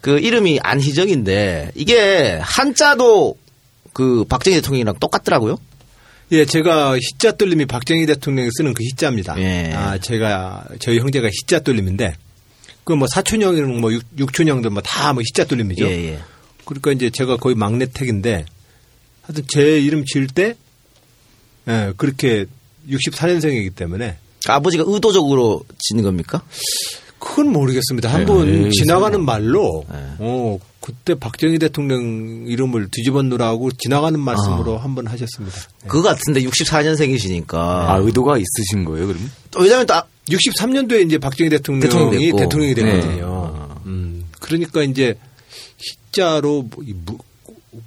그 0.02 0.20
이름이 0.20 0.60
안희정인데, 0.62 1.72
이게 1.76 2.40
한자도 2.42 3.38
그 3.94 4.26
박정희 4.28 4.58
대통령이랑 4.58 4.96
똑같더라고요. 5.00 5.58
예, 6.32 6.46
제가 6.46 6.98
희자 6.98 7.32
뚫림이 7.34 7.66
박정희 7.68 8.06
대통령이 8.06 8.50
쓰는 8.58 8.74
그 8.74 8.84
희자입니다. 8.84 9.40
예. 9.40 9.72
아, 9.74 9.98
제가 9.98 10.66
저희 10.80 11.00
형제가 11.00 11.28
희자 11.30 11.60
뚫림인데 11.60 12.16
그 12.84 12.94
뭐 12.94 13.08
사촌형이랑 13.08 13.80
뭐 13.82 13.92
육, 13.94 14.04
육촌형들 14.18 14.70
뭐 14.72 14.82
다 14.82 15.14
뭐 15.14 15.22
희자 15.22 15.46
뚫림이죠. 15.46 15.86
예, 15.86 15.92
예. 16.14 16.20
그러니까 16.66 16.92
이제 16.92 17.10
제가 17.10 17.38
거의 17.38 17.56
막내 17.56 17.86
택인데 17.86 18.46
하여튼 19.22 19.44
제 19.48 19.80
이름 19.80 20.04
지을 20.06 20.28
때 20.28 20.56
예, 21.68 21.94
그렇게 21.98 22.46
64년생이기 22.90 23.76
때문에 23.76 24.18
그 24.46 24.52
아버지가 24.52 24.84
의도적으로 24.88 25.64
짓는 25.80 26.04
겁니까? 26.04 26.42
그건 27.28 27.52
모르겠습니다. 27.52 28.12
한번 28.12 28.64
네, 28.64 28.70
지나가는 28.72 29.24
말로 29.24 29.86
네. 29.92 29.98
어 30.20 30.60
그때 30.80 31.16
박정희 31.16 31.60
대통령 31.60 32.46
이름을 32.48 32.88
뒤집어 32.92 33.22
놓으라고 33.22 33.72
지나가는 33.74 34.18
말씀으로 34.20 34.78
한번 34.78 35.08
하셨습니다. 35.08 35.56
그거 35.88 36.04
같은데 36.10 36.42
64년생이시니까. 36.42 37.54
아, 37.56 37.98
의도가 38.02 38.38
있으신 38.38 38.86
거예요, 38.86 39.08
그러면? 39.08 39.30
왜냐면 39.60 39.86
또, 39.86 39.96
아- 39.96 40.06
63년도에 40.30 41.06
이제 41.06 41.18
박정희 41.18 41.50
대통령이 41.50 41.82
대통령이 41.90 42.26
됐고. 42.26 42.38
대통령이 42.38 42.76
네. 42.76 42.84
됐거든요. 42.84 43.78
음, 43.86 44.26
그러니까 44.40 44.84
이제 44.84 45.16
희자로 45.78 46.70
뭐 47.06 47.18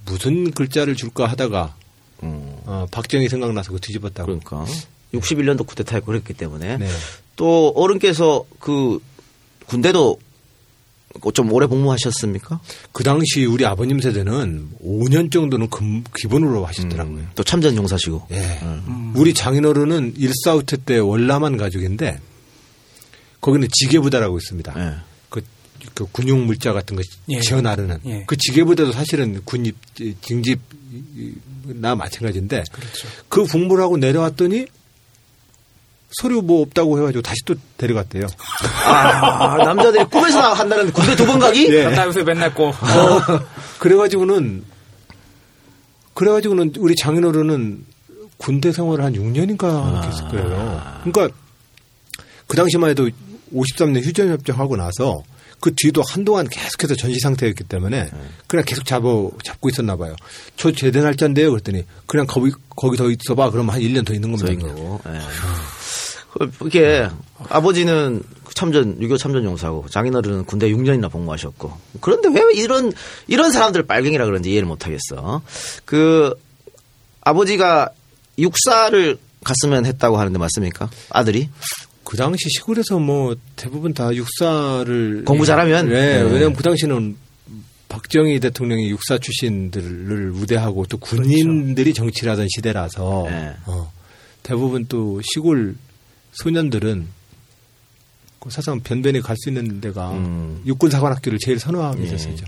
무슨 0.06 0.50
글자를 0.50 0.94
줄까 0.96 1.26
하다가 1.26 1.74
음, 2.22 2.54
어, 2.66 2.86
박정희 2.90 3.28
생각나서 3.28 3.72
그 3.72 3.80
뒤집었다고. 3.80 4.26
그러니까. 4.26 4.64
61년도 5.14 5.66
쿠데타에 5.66 6.00
그랬기 6.00 6.34
때문에. 6.34 6.76
네. 6.78 6.88
또 7.36 7.72
어른께서 7.74 8.44
그 8.58 9.00
군대도 9.74 10.18
좀 11.34 11.52
오래 11.52 11.66
복무하셨습니까? 11.68 12.60
그 12.92 13.04
당시 13.04 13.44
우리 13.44 13.64
아버님 13.64 14.00
세대는 14.00 14.70
5년 14.84 15.30
정도는 15.30 15.68
금- 15.70 16.02
기본으로 16.16 16.64
하셨더라고요. 16.66 17.26
또 17.36 17.42
참전 17.44 17.76
용사시고. 17.76 18.26
예. 18.32 18.58
우리 19.14 19.32
장인어른은 19.34 20.14
일사후퇴 20.16 20.78
때 20.84 20.98
월남한 20.98 21.56
가족인데 21.56 22.20
거기는 23.40 23.66
지게부다라고 23.72 24.38
있습니다. 24.38 24.74
예. 24.76 24.94
그, 25.28 25.42
그 25.94 26.06
군용 26.12 26.46
물자 26.46 26.72
같은 26.72 26.96
거 26.96 27.02
예. 27.30 27.40
지어 27.40 27.60
나르는 27.60 27.98
예. 28.06 28.24
그 28.26 28.36
지게부다도 28.36 28.92
사실은 28.92 29.40
군입 29.44 29.76
징집나 30.22 31.94
마찬가지인데 31.96 32.64
그렇죠. 32.72 33.08
그 33.28 33.44
복무를 33.44 33.82
하고 33.84 33.96
내려왔더니 33.96 34.66
서류 36.12 36.42
뭐 36.42 36.62
없다고 36.62 36.98
해가지고 36.98 37.22
다시 37.22 37.36
또 37.46 37.54
데려갔대요. 37.76 38.26
아, 38.86 39.56
남자들이 39.64 40.04
꿈에서 40.04 40.52
한다는 40.52 40.92
군대 40.92 41.14
두 41.14 41.24
번 41.26 41.38
가기? 41.38 41.68
예. 41.72 41.84
나 41.90 42.04
요새 42.06 42.22
맨날 42.24 42.52
꼬. 42.54 42.68
어, 42.68 42.74
그래가지고는 43.78 44.64
그래가지고는 46.14 46.72
우리 46.78 46.94
장인어른은 46.96 47.84
군대 48.36 48.72
생활을 48.72 49.04
한 49.04 49.12
6년인가 49.14 49.64
아. 49.64 50.02
했을 50.04 50.28
거예요. 50.28 51.00
그러니까 51.04 51.34
그 52.46 52.56
당시만 52.56 52.90
해도 52.90 53.08
53년 53.54 54.02
휴전협정하고 54.02 54.76
나서 54.76 55.22
그 55.60 55.72
뒤도 55.76 56.02
한동안 56.08 56.48
계속해서 56.48 56.94
전시 56.94 57.20
상태였기 57.20 57.64
때문에 57.64 58.04
네. 58.04 58.10
그냥 58.46 58.64
계속 58.64 58.84
잡아, 58.86 59.08
잡고 59.44 59.68
있었나 59.68 59.94
봐요. 59.96 60.16
저 60.56 60.72
제대 60.72 61.00
날짜인데요. 61.02 61.50
그랬더니 61.50 61.84
그냥 62.06 62.26
거기, 62.26 62.50
거기 62.76 62.96
더 62.96 63.10
있어봐. 63.10 63.50
그러면 63.50 63.74
한 63.74 63.80
1년 63.82 64.06
더 64.06 64.14
있는 64.14 64.30
겁니다. 64.32 64.46
서 64.46 64.52
있는 64.52 64.68
거고. 64.74 65.00
예. 66.40 66.66
이게 66.66 67.08
아버지는 67.48 68.22
참전 68.54 68.98
6.25 68.98 69.18
참전 69.18 69.44
용사고 69.44 69.86
장인어른은 69.88 70.44
군대 70.44 70.70
6년이나 70.70 71.10
복무하셨고 71.10 71.72
그런데 72.00 72.28
왜 72.28 72.54
이런 72.54 72.92
이런 73.26 73.50
사람들 73.52 73.84
빨갱이라 73.84 74.24
그런지 74.26 74.50
이해를 74.50 74.66
못 74.66 74.86
하겠어. 74.86 75.42
그 75.84 76.34
아버지가 77.22 77.90
육사를 78.38 79.18
갔으면 79.44 79.86
했다고 79.86 80.18
하는데 80.18 80.38
맞습니까? 80.38 80.90
아들이? 81.10 81.48
그 82.04 82.16
당시 82.16 82.48
시골에서 82.48 82.98
뭐 82.98 83.36
대부분 83.56 83.94
다 83.94 84.14
육사를 84.14 85.24
공부 85.24 85.46
잘하면? 85.46 85.88
네, 85.88 86.22
네. 86.22 86.22
왜냐면 86.22 86.54
그 86.54 86.62
당시는 86.62 87.16
박정희 87.88 88.40
대통령이 88.40 88.88
육사 88.90 89.18
출신들을 89.18 90.32
우대하고 90.32 90.86
또 90.86 90.98
군인들이 90.98 91.94
정치를 91.94 92.32
하던 92.32 92.46
시대라서 92.54 93.26
네. 93.28 93.52
어, 93.66 93.92
대부분 94.42 94.86
또 94.86 95.20
시골 95.22 95.74
소년들은 96.32 97.08
그 98.40 98.50
사실상 98.50 98.80
변변히 98.80 99.20
갈 99.20 99.36
수 99.36 99.48
있는 99.50 99.80
데가 99.80 100.12
음. 100.12 100.62
육군사관학교를 100.66 101.38
제일 101.40 101.58
선호하게 101.58 102.04
예. 102.04 102.08
됐었죠. 102.08 102.46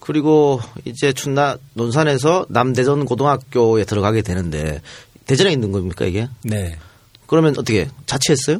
그리고 0.00 0.60
이제 0.84 1.12
춘나 1.12 1.58
논산에서 1.74 2.46
남대전 2.48 3.04
고등학교에 3.04 3.84
들어가게 3.84 4.22
되는데 4.22 4.80
대전에 5.26 5.52
있는 5.52 5.70
겁니까 5.72 6.04
이게? 6.06 6.28
네, 6.42 6.76
그러면 7.26 7.52
어떻게 7.58 7.88
자취했어요? 8.06 8.58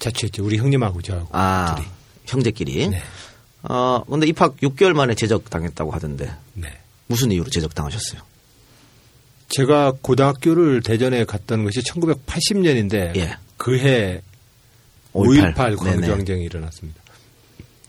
자취했죠. 0.00 0.44
우리 0.44 0.56
형님하고 0.58 1.02
저하고 1.02 1.28
아 1.32 1.74
둘이. 1.76 1.86
형제끼리. 2.26 2.88
네. 2.88 3.02
어 3.62 4.02
근데 4.10 4.26
입학 4.26 4.56
6개월 4.56 4.92
만에 4.94 5.14
제적 5.14 5.48
당했다고 5.50 5.92
하던데 5.92 6.32
네. 6.54 6.68
무슨 7.06 7.30
이유로 7.30 7.48
제적 7.50 7.74
당하셨어요? 7.76 8.20
제가 9.50 9.92
고등학교를 10.00 10.80
대전에 10.82 11.24
갔던 11.24 11.62
것이 11.64 11.80
1980년인데 11.82 13.14
예. 13.16 13.36
그해 13.62 14.20
5.18. 15.12 15.54
5.18 15.54 15.76
광주항쟁이 15.76 16.44
일어났습니다. 16.44 17.00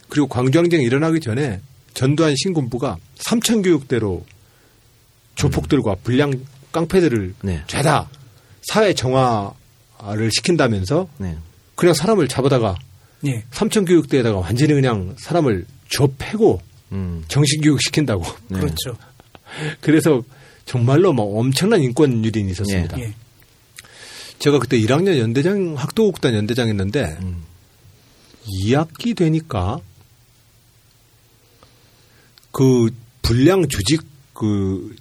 그리고 0.07 0.27
광주항쟁이 0.27 0.83
일어나기 0.83 1.19
전에 1.19 1.61
전두환 1.95 2.35
신군부가 2.35 2.97
삼천교육대로 3.15 4.23
조폭들과 5.33 5.95
불량 6.03 6.31
깡패들을 6.71 7.33
네. 7.41 7.63
죄다 7.65 8.07
사회 8.67 8.93
정화를 8.93 10.29
시킨다면서 10.35 11.07
네. 11.17 11.37
그냥 11.73 11.95
사람을 11.95 12.27
잡아다가 12.27 12.75
예. 13.25 13.43
삼천교육대에다가 13.49 14.37
완전히 14.37 14.75
그냥 14.75 15.15
사람을 15.17 15.65
줘 15.89 16.07
패고 16.19 16.61
음. 16.91 17.23
정신교육 17.29 17.81
시킨다고. 17.81 18.23
네. 18.49 18.59
그렇죠. 18.59 18.95
그래서 19.81 20.21
정말로 20.65 21.13
뭐 21.13 21.39
엄청난 21.39 21.81
인권 21.81 22.23
유린이 22.23 22.51
있었습니다. 22.51 22.99
예. 22.99 23.13
제가 24.39 24.59
그때 24.59 24.77
1학년 24.79 25.17
연대장 25.19 25.75
학도국단 25.77 26.33
연대장 26.33 26.67
했는데 26.69 27.17
음. 27.21 27.43
2학기 28.65 29.15
되니까 29.15 29.79
그 32.51 32.89
불량 33.21 33.67
조직 33.67 34.01
그 34.33 34.95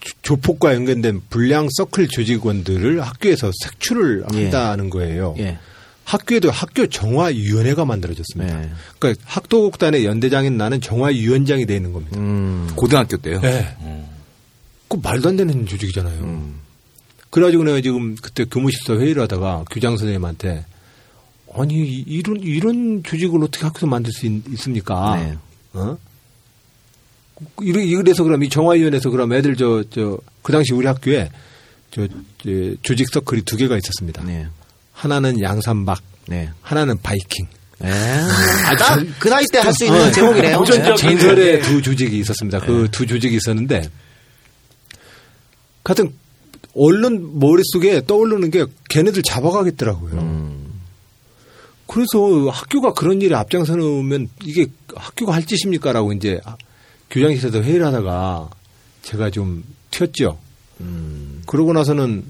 조- 0.00 0.12
조폭과 0.22 0.74
연관된 0.74 1.22
불량 1.30 1.68
서클 1.70 2.08
조직원들을 2.08 3.00
학교에서 3.00 3.50
색출을 3.64 4.24
예. 4.34 4.42
한다는 4.42 4.90
거예요. 4.90 5.34
예. 5.38 5.58
학교에도 6.04 6.50
학교 6.52 6.86
정화위원회가 6.86 7.84
만들어졌습니다. 7.84 8.60
네. 8.60 8.70
그러니까 9.00 9.24
학도국단의 9.26 10.04
연대장인 10.04 10.56
나는 10.56 10.80
정화위원장이 10.80 11.66
되는 11.66 11.92
겁니다. 11.92 12.16
음. 12.20 12.70
고등학교 12.76 13.16
때요? 13.16 13.40
네. 13.40 13.76
그 14.88 14.98
말도 15.02 15.30
안 15.30 15.36
되는 15.36 15.66
조직이잖아요. 15.66 16.20
음. 16.22 16.60
그래가지고 17.30 17.64
내가 17.64 17.80
지금 17.80 18.14
그때 18.16 18.44
교무실에서 18.44 19.00
회의를 19.00 19.22
하다가 19.22 19.64
교장 19.70 19.96
선생님한테 19.96 20.64
아니 21.54 21.74
이- 21.74 22.04
이런 22.06 22.40
이런 22.40 23.02
조직을 23.02 23.42
어떻게 23.42 23.64
학교에서 23.64 23.86
만들 23.86 24.12
수 24.12 24.26
있, 24.26 24.42
습니까 24.58 25.16
네. 25.16 25.36
어? 25.74 25.96
이래- 27.60 27.84
이래서 27.84 28.22
그럼 28.24 28.42
이 28.44 28.48
정화위원회에서 28.48 29.10
그럼 29.10 29.32
애들 29.32 29.56
저 29.56 29.82
저 29.90 30.18
그 30.42 30.52
당시 30.52 30.72
우리 30.72 30.86
학교에 30.86 31.28
저, 31.90 32.06
저 32.06 32.50
조직 32.82 33.08
서클이 33.12 33.42
두 33.42 33.56
개가 33.56 33.76
있었습니다. 33.76 34.22
네. 34.24 34.46
하나는 34.92 35.40
양산박, 35.42 36.00
네. 36.28 36.50
하나는 36.62 36.96
바이킹. 37.02 37.46
에. 37.82 37.90
딱그 38.78 39.28
나이 39.28 39.44
때 39.52 39.58
할 39.58 39.72
수 39.74 39.84
있는 39.84 40.00
어, 40.00 40.10
제목이네요. 40.10 40.64
전설의 40.64 40.94
네. 40.94 40.96
전설의 40.96 41.62
두 41.62 41.82
조직이 41.82 42.18
있었습니다. 42.20 42.60
그 42.60 42.88
두 42.90 43.06
조직이 43.06 43.36
있었는데 43.36 43.82
하여튼 45.84 46.12
얼른 46.76 47.38
머릿속에 47.38 48.04
떠오르는 48.06 48.50
게 48.50 48.66
걔네들 48.90 49.22
잡아가겠더라고요. 49.22 50.12
음. 50.20 50.66
그래서 51.86 52.48
학교가 52.50 52.92
그런 52.92 53.22
일에 53.22 53.34
앞장서면 53.34 54.28
이게 54.44 54.66
학교가 54.94 55.32
할 55.34 55.44
짓입니까라고 55.46 56.12
이제 56.12 56.40
교장실에서 57.10 57.62
회의를 57.62 57.86
하다가 57.86 58.50
제가 59.02 59.30
좀 59.30 59.64
튀었죠. 59.90 60.38
음. 60.80 61.42
그러고 61.46 61.72
나서는 61.72 62.24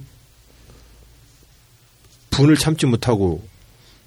분을 2.30 2.56
참지 2.56 2.86
못하고 2.86 3.42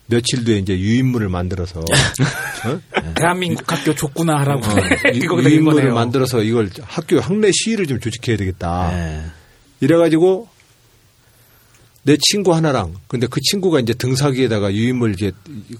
며칠 0.05 0.43
뒤에 0.43 0.57
이제 0.59 0.77
유인물을 0.77 1.29
만들어서 1.29 1.79
어? 2.65 2.79
대한민국 3.15 3.71
학교 3.71 3.93
줬구나 3.95 4.37
하라고 4.39 4.61
어, 4.65 4.75
유- 5.13 5.19
유인물을 5.49 5.77
거네요. 5.81 5.93
만들어서 5.93 6.41
이걸 6.43 6.69
학교 6.83 7.19
학내 7.19 7.51
시위를 7.51 7.87
좀 7.87 7.99
조직해야 7.99 8.37
되겠다. 8.37 8.91
네. 8.91 9.25
이래가지고 9.79 10.47
내 12.03 12.17
친구 12.19 12.53
하나랑 12.53 12.95
근데 13.07 13.27
그 13.27 13.39
친구가 13.41 13.79
이제 13.79 13.93
등사기에다가 13.93 14.73
유인물 14.73 15.13
이제 15.13 15.31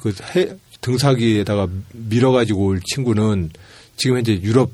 그 0.02 0.14
해, 0.36 0.50
등사기에다가 0.82 1.68
밀어가지고 1.94 2.66
올 2.66 2.82
친구는 2.82 3.52
지금 3.96 4.18
현재 4.18 4.34
유럽 4.42 4.72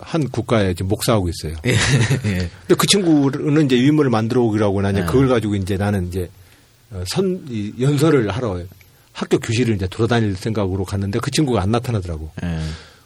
한 0.00 0.28
국가에 0.28 0.74
지금 0.74 0.88
목사하고 0.88 1.28
있어요. 1.28 1.56
예. 1.64 1.76
근데 2.22 2.74
그 2.76 2.86
친구는 2.86 3.66
이제 3.66 3.78
유인물을 3.78 4.10
만들어 4.10 4.42
오기라고 4.42 4.82
나냐 4.82 5.00
네. 5.00 5.06
그걸 5.06 5.28
가지고 5.28 5.54
이제 5.54 5.76
나는 5.76 6.08
이제 6.08 6.28
어, 6.90 7.02
선 7.06 7.46
이, 7.48 7.72
연설을 7.80 8.30
하러 8.30 8.62
학교 9.12 9.38
교실을 9.38 9.76
이제 9.76 9.86
돌아다닐 9.86 10.36
생각으로 10.36 10.84
갔는데 10.84 11.18
그 11.20 11.30
친구가 11.30 11.62
안 11.62 11.70
나타나더라고. 11.70 12.30
예. 12.42 12.58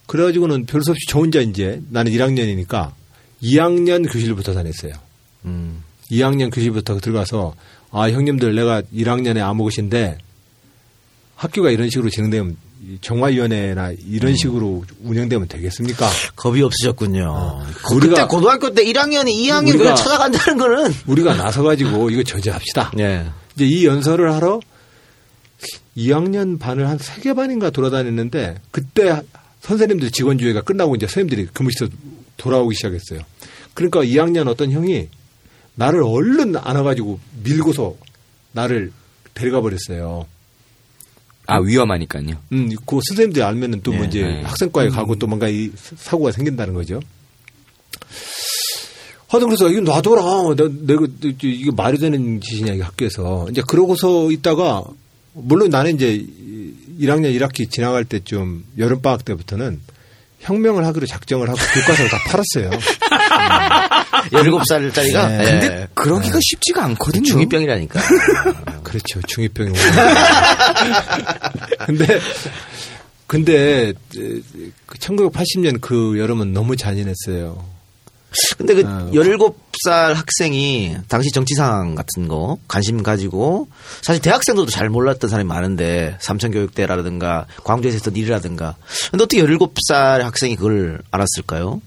그래가지고는 0.06 0.66
별수 0.66 0.90
없이 0.90 1.06
저 1.08 1.20
혼자 1.20 1.40
이제 1.40 1.80
나는 1.90 2.10
1학년이니까 2.12 2.92
2학년 3.42 4.10
교실부터 4.10 4.54
다녔어요. 4.54 4.92
음. 5.44 5.82
2학년 6.10 6.52
교실부터 6.52 6.98
들어가서 6.98 7.54
아 7.92 8.10
형님들 8.10 8.54
내가 8.54 8.82
1학년에 8.94 9.38
아무것인데 9.38 10.18
학교가 11.36 11.70
이런 11.70 11.88
식으로 11.90 12.10
진행되면 12.10 12.56
이 12.82 12.98
정화위원회나 13.00 13.92
이런 14.06 14.34
식으로 14.36 14.84
운영되면 15.02 15.48
되겠습니까? 15.48 16.08
겁이 16.36 16.62
없으셨군요. 16.62 17.62
그- 17.88 17.94
우리가- 17.96 18.08
그때 18.10 18.24
고등학교 18.24 18.72
때 18.74 18.84
1학년이 18.84 19.30
2학년이 19.32 19.74
우리가- 19.74 19.78
그걸 19.78 19.96
찾아간다는 19.96 20.58
거는 20.58 20.94
우리가 21.06 21.34
나서 21.36 21.62
가지고 21.62 22.08
이거 22.10 22.22
저지합시다. 22.22 22.92
예. 22.98 23.26
이제 23.54 23.66
이 23.66 23.86
연설을 23.86 24.32
하러 24.32 24.60
2학년 25.96 26.58
반을 26.58 26.88
한세개 26.88 27.34
반인가 27.34 27.70
돌아다녔는데 27.70 28.56
그때 28.70 29.20
선생님들 29.60 30.10
직원주의가 30.10 30.62
끝나고 30.62 30.96
이제 30.96 31.06
선생님들이 31.06 31.48
교무실에서 31.54 31.92
돌아오기 32.36 32.74
시작했어요. 32.76 33.20
그러니까 33.74 34.00
2학년 34.02 34.48
어떤 34.48 34.72
형이 34.72 35.08
나를 35.74 36.02
얼른 36.02 36.56
안아가지고 36.56 37.18
밀고서 37.42 37.96
나를 38.52 38.92
데려가 39.34 39.60
버렸어요. 39.60 40.26
아, 41.46 41.58
위험하니까요. 41.58 42.36
음, 42.52 42.70
그 42.86 43.00
선생님들이 43.08 43.42
알면은 43.42 43.82
또뭐 43.82 44.00
네, 44.02 44.06
이제 44.06 44.22
네. 44.22 44.42
학생과에 44.42 44.88
가고 44.88 45.16
또 45.16 45.26
뭔가 45.26 45.48
이 45.48 45.70
사고가 45.74 46.30
생긴다는 46.32 46.74
거죠. 46.74 47.00
하여튼 49.26 49.48
그래서 49.48 49.68
이거 49.68 49.80
놔둬라. 49.80 50.22
나, 50.56 50.70
내가 50.86 51.06
이게 51.42 51.70
말이 51.70 51.98
되는 51.98 52.40
짓이냐 52.40 52.74
이게 52.74 52.82
학교에서. 52.82 53.48
이제 53.50 53.62
그러고서 53.66 54.30
있다가 54.30 54.84
물론 55.32 55.70
나는 55.70 55.94
이제 55.94 56.24
1학년 57.00 57.34
1학기 57.36 57.70
지나갈 57.70 58.04
때쯤 58.04 58.64
여름 58.78 59.00
방학 59.02 59.24
때부터는 59.24 59.80
혁명을 60.40 60.86
하기로 60.86 61.06
작정을 61.06 61.48
하고 61.48 61.58
교과서를 61.58 62.10
다 62.10 62.18
팔았어요. 62.26 62.70
17살짜리가 64.32 65.28
네. 65.28 65.38
예. 65.40 65.44
근데 65.50 65.88
그러기가 65.94 66.38
쉽지가 66.42 66.84
않거든요. 66.84 67.34
중2병이라니까. 67.34 68.00
그렇죠. 68.82 69.20
중이병이 69.26 69.70
오면. 69.70 69.82
근데, 71.86 72.20
근데, 73.26 73.92
그 74.86 74.98
1980년 74.98 75.80
그 75.80 76.18
여름은 76.18 76.52
너무 76.52 76.76
잔인했어요. 76.76 77.64
근데 78.58 78.74
그 78.74 78.80
어, 78.82 79.10
17살 79.12 80.14
학생이 80.14 80.96
당시 81.08 81.30
정치 81.32 81.54
상황 81.54 81.94
같은 81.94 82.28
거 82.28 82.58
관심 82.68 83.02
가지고 83.02 83.68
사실 84.02 84.22
대학생들도 84.22 84.70
잘 84.70 84.88
몰랐던 84.88 85.28
사람이 85.28 85.48
많은데 85.48 86.16
삼천교육대라든가 86.20 87.46
광주에서 87.64 87.96
했던 87.96 88.14
일이라든가 88.16 88.76
근데 89.10 89.24
어떻게 89.24 89.42
17살 89.42 90.20
학생이 90.20 90.56
그걸 90.56 91.00
알았을까요? 91.10 91.80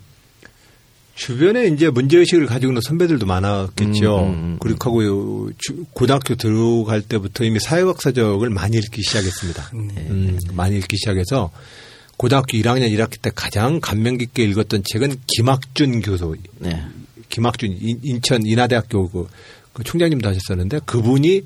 주변에 1.16 1.68
이제 1.68 1.90
문제의식을 1.92 2.48
가지고 2.48 2.72
있는 2.72 2.82
선배들도 2.82 3.26
많았겠죠. 3.28 4.18
음, 4.20 4.24
음, 4.24 4.34
음. 4.34 4.58
그리고 4.60 4.90
하고 4.90 5.52
주- 5.60 5.86
고등학교 5.94 6.34
들어갈 6.36 7.04
때부터 7.04 7.44
이미 7.44 7.60
사회학 7.60 8.02
서적을 8.02 8.50
많이 8.50 8.78
읽기 8.78 9.04
시작했습니다. 9.04 9.70
음, 9.76 10.40
많이 10.54 10.78
읽기 10.78 10.98
시작해서 10.98 11.52
고등학교 12.18 12.58
1학년 12.58 12.90
1학기 12.98 13.22
때 13.22 13.32
가장 13.34 13.80
감명 13.80 14.18
깊게 14.18 14.44
읽었던 14.46 14.84
책은 14.92 15.16
김학준 15.28 16.02
교수, 16.02 16.36
네. 16.60 16.82
김학준 17.30 17.72
인- 17.80 18.00
인천 18.04 18.46
인하대학교 18.46 19.10
그, 19.10 19.28
그 19.74 19.84
총장님도 19.84 20.30
하셨었는데 20.30 20.82
그분이 20.86 21.42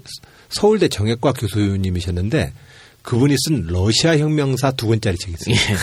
서울대 0.49 0.87
정액과 0.87 1.33
교수님이셨는데 1.33 2.53
그분이 3.01 3.35
쓴 3.47 3.67
러시아 3.67 4.17
혁명사 4.17 4.71
두 4.71 4.87
권짜리 4.87 5.17
책이 5.17 5.35
있어요. 5.39 5.55
예. 5.55 5.77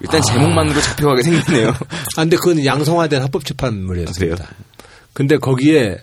일단 0.00 0.22
제목만으로 0.22 0.80
잡혀가게 0.80 1.22
생겼네요. 1.22 1.68
아, 1.68 2.22
근데 2.22 2.36
그건 2.36 2.64
양성화된 2.64 3.22
합법 3.22 3.44
출판물이었습니다. 3.44 4.48
근데 5.12 5.36
거기에 5.36 5.98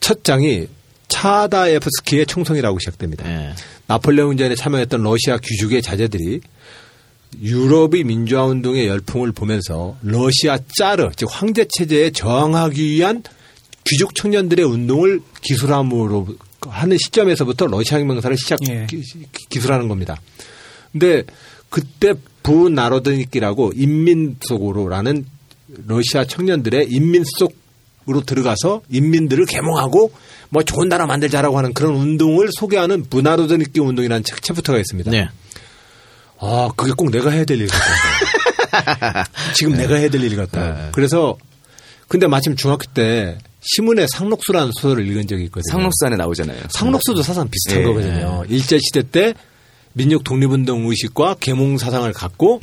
첫 0.00 0.24
장이 0.24 0.66
차다예프스키의 1.06 2.26
총성이라고 2.26 2.78
시작됩니다. 2.80 3.30
예. 3.30 3.54
나폴레옹전에 3.86 4.54
참여했던 4.56 5.02
러시아 5.02 5.38
귀족의 5.38 5.80
자제들이 5.82 6.40
유럽의 7.40 8.04
민주화 8.04 8.44
운동의 8.44 8.86
열풍을 8.86 9.32
보면서 9.32 9.96
러시아 10.02 10.58
짜르 10.76 11.10
즉 11.16 11.28
황제 11.30 11.66
체제에 11.76 12.10
저항하기 12.10 12.84
위한 12.84 13.22
귀족 13.84 14.14
청년들의 14.14 14.64
운동을 14.64 15.20
기술함으로 15.42 16.26
하는 16.66 16.96
시점에서부터 16.98 17.66
러시아 17.66 17.98
혁명사를 17.98 18.36
시작 18.36 18.58
예. 18.68 18.86
기- 18.88 19.02
기술하는 19.48 19.88
겁니다. 19.88 20.20
근데 20.92 21.22
그때 21.70 22.14
부나로드니키라고 22.42 23.72
인민속으로라는 23.76 25.26
러시아 25.86 26.24
청년들의 26.24 26.88
인민속으로 26.90 28.22
들어가서 28.26 28.82
인민들을 28.90 29.44
계몽하고 29.46 30.12
뭐 30.50 30.62
좋은 30.62 30.88
나라 30.88 31.06
만들자라고 31.06 31.58
하는 31.58 31.72
그런 31.74 31.94
운동을 31.94 32.48
소개하는 32.58 33.04
부나로드니키 33.10 33.80
운동이라는 33.80 34.24
책, 34.24 34.42
chapter가 34.42 34.78
있습니다. 34.78 35.10
네. 35.10 35.28
아, 36.40 36.68
그게 36.76 36.92
꼭 36.96 37.10
내가 37.10 37.30
해야 37.30 37.44
될 37.44 37.58
일 37.60 37.68
같다. 37.68 39.24
지금 39.54 39.74
내가 39.76 39.96
해야 39.96 40.08
될 40.08 40.22
일 40.22 40.36
같다. 40.36 40.90
그래서 40.92 41.36
근데 42.08 42.26
마침 42.26 42.56
중학교 42.56 42.84
때 42.92 43.38
시문의 43.60 44.06
상록수라는 44.12 44.70
소설을 44.72 45.06
읽은 45.08 45.26
적이 45.26 45.44
있거든요. 45.44 45.70
상록수 45.72 46.06
안에 46.06 46.16
나오잖아요. 46.16 46.62
상록수도 46.70 47.22
사상 47.22 47.48
비슷한 47.50 47.80
예. 47.80 47.84
거거든요. 47.84 48.44
일제 48.48 48.78
시대 48.78 49.02
때 49.02 49.34
민족 49.92 50.22
독립운동 50.24 50.86
의식과 50.88 51.36
계몽 51.40 51.76
사상을 51.76 52.10
갖고 52.12 52.60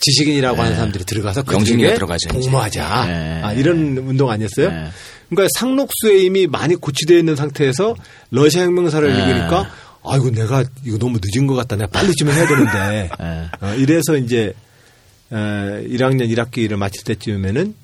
지식인이라고 0.00 0.60
하는 0.60 0.74
사람들이 0.74 1.04
들어가서 1.04 1.42
그쪽에 1.44 1.94
들어가죠. 1.94 2.28
복무하자. 2.28 3.04
예. 3.08 3.42
아, 3.42 3.52
이런 3.52 3.96
운동 3.98 4.30
아니었어요? 4.30 4.66
예. 4.66 4.90
그러니까 5.30 5.48
상록수에 5.58 6.18
이미 6.24 6.46
많이 6.46 6.74
고치되어 6.74 7.16
있는 7.18 7.36
상태에서 7.36 7.94
러시아 8.30 8.64
혁명사를 8.64 9.08
예. 9.08 9.14
읽으니까 9.14 9.70
아이고 10.04 10.30
내가 10.30 10.64
이거 10.84 10.98
너무 10.98 11.18
늦은 11.22 11.46
것 11.46 11.54
같다. 11.54 11.76
내가 11.76 11.90
빨리 11.90 12.12
좀 12.14 12.28
해야 12.30 12.46
되는데. 12.46 13.10
예. 13.20 13.50
어, 13.64 13.74
이래서 13.74 14.16
이제 14.16 14.52
어, 15.30 15.36
1학년 15.36 16.28
1학기를 16.34 16.76
마칠 16.76 17.04
때쯤에는 17.04 17.74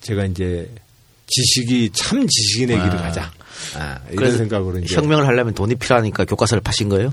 제가 0.00 0.24
이제 0.26 0.68
지식이 1.26 1.90
참 1.92 2.26
지식인의 2.26 2.76
길을 2.76 2.90
가자. 2.98 3.30
아, 3.76 3.98
이런 4.10 4.36
생각으로 4.36 4.78
이제 4.78 4.94
혁명을 4.94 5.26
하려면 5.26 5.54
돈이 5.54 5.74
필요하니까 5.76 6.24
교과서를 6.24 6.60
파신 6.62 6.88
거예요? 6.88 7.12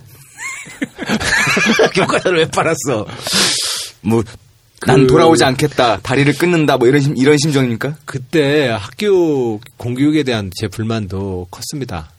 교과서를 1.95 2.39
왜 2.39 2.45
팔았어? 2.47 3.05
뭐, 4.01 4.23
난 4.85 5.01
그- 5.01 5.07
돌아오지 5.07 5.43
않겠다. 5.43 5.99
다리를 6.01 6.33
끊는다. 6.37 6.77
뭐 6.77 6.87
이런, 6.87 7.01
심- 7.01 7.17
이런 7.17 7.37
심정입니까? 7.37 7.97
그때 8.05 8.67
학교 8.69 9.59
공교육에 9.77 10.23
대한 10.23 10.51
제 10.59 10.67
불만도 10.67 11.47
컸습니다. 11.51 12.11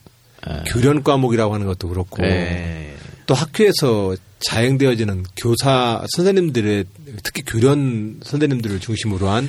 교련 0.66 1.02
과목이라고 1.02 1.54
하는 1.54 1.66
것도 1.66 1.88
그렇고 1.88 2.24
예. 2.24 2.94
또 3.26 3.34
학교에서 3.34 4.16
자행되어지는 4.38 5.24
교사 5.36 6.04
선생님들의 6.14 6.84
특히 7.22 7.42
교련 7.42 8.20
선생님들을 8.22 8.80
중심으로 8.80 9.28
한 9.28 9.48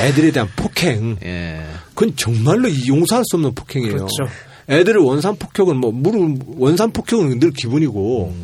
애들에 0.00 0.32
대한 0.32 0.48
폭행 0.56 1.16
예. 1.24 1.64
그건 1.94 2.14
정말로 2.16 2.68
이 2.68 2.88
용서할 2.88 3.24
수 3.26 3.36
없는 3.36 3.54
폭행이에요. 3.54 3.94
그렇죠. 3.94 4.32
애들을 4.68 5.00
원산 5.00 5.36
폭격은 5.36 5.76
뭐 5.76 5.92
물은 5.92 6.42
원산 6.56 6.90
폭격은 6.92 7.38
늘 7.38 7.52
기본이고 7.52 8.34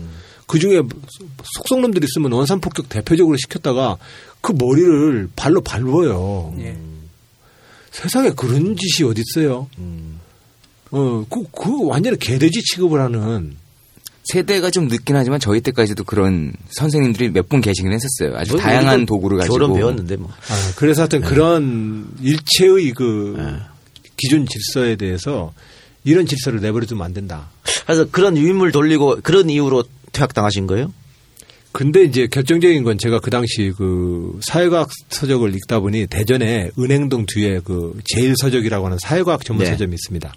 그 0.47 0.59
중에 0.59 0.83
속성놈들이 1.57 2.07
있으면 2.07 2.33
원산 2.33 2.61
폭격 2.61 2.89
대표적으로 2.89 3.37
시켰다가 3.37 3.99
그 4.41 4.53
머리를 4.53 5.31
발로 5.35 5.61
밟아요. 5.61 6.55
예. 6.59 6.77
세상에 7.91 8.31
그런 8.31 8.77
짓이 8.77 9.09
어디 9.09 9.23
있어요? 9.27 9.69
어, 10.93 11.25
그, 11.29 11.43
그 11.51 11.87
완전히 11.87 12.19
개돼지 12.19 12.61
취급을 12.63 13.01
하는 13.01 13.57
세대가 14.25 14.71
좀 14.71 14.87
늦긴 14.89 15.17
하지만 15.17 15.41
저희 15.41 15.61
때까지도 15.61 16.05
그런 16.05 16.53
선생님들이 16.71 17.31
몇 17.31 17.49
분 17.49 17.61
계시긴 17.61 17.93
했었어요. 17.93 18.39
아주 18.39 18.53
뭐, 18.53 18.61
다양한 18.61 19.05
도구를 19.05 19.39
가지고. 19.39 19.55
교련 19.57 19.75
배웠는데 19.75 20.17
뭐. 20.17 20.31
아, 20.31 20.73
그래서 20.77 21.03
하여튼 21.03 21.23
그런 21.23 22.07
일체의 22.23 22.93
그 22.93 23.37
기존 24.17 24.47
질서에 24.47 24.95
대해서 24.97 25.53
이런 26.05 26.27
질서를 26.27 26.61
내버려두면 26.61 27.05
안 27.05 27.13
된다. 27.13 27.51
그래서 27.85 28.07
그런 28.11 28.37
유인물 28.37 28.71
돌리고 28.71 29.19
그런 29.23 29.51
이유로 29.51 29.85
퇴학당하신 30.13 30.67
거예요? 30.69 30.93
근데 31.73 32.05
이제 32.05 32.27
결정적인 32.27 32.85
건 32.85 32.99
제가 32.99 33.19
그 33.19 33.31
당시 33.31 33.73
그 33.77 34.39
사회과학 34.47 34.91
서적을 35.09 35.55
읽다 35.57 35.81
보니 35.81 36.07
대전에 36.07 36.71
은행동 36.79 37.25
뒤에 37.27 37.61
그 37.65 37.99
제일서적이라고 38.05 38.85
하는 38.87 38.99
사회과학 39.01 39.45
전문 39.45 39.65
네. 39.65 39.71
서점이 39.73 39.95
있습니다. 39.95 40.33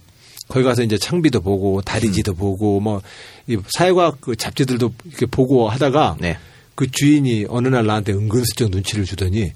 거기 0.47 0.63
가서 0.63 0.83
이제 0.83 0.97
창비도 0.97 1.41
보고 1.41 1.81
다리지도 1.81 2.33
보고 2.35 2.79
뭐 2.79 3.01
이 3.47 3.57
사회과학 3.77 4.21
그 4.21 4.35
잡지들도 4.35 4.93
이렇게 5.05 5.25
보고 5.27 5.69
하다가 5.69 6.17
네. 6.19 6.37
그 6.73 6.89
주인이 6.89 7.45
어느 7.49 7.67
날 7.67 7.85
나한테 7.85 8.11
은근슬쩍 8.13 8.71
눈치를 8.71 9.05
주더니 9.05 9.51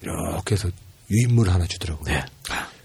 이렇게 0.00 0.54
해서 0.54 0.68
유인물 1.10 1.50
하나 1.50 1.66
주더라고요. 1.66 2.12
네. 2.14 2.24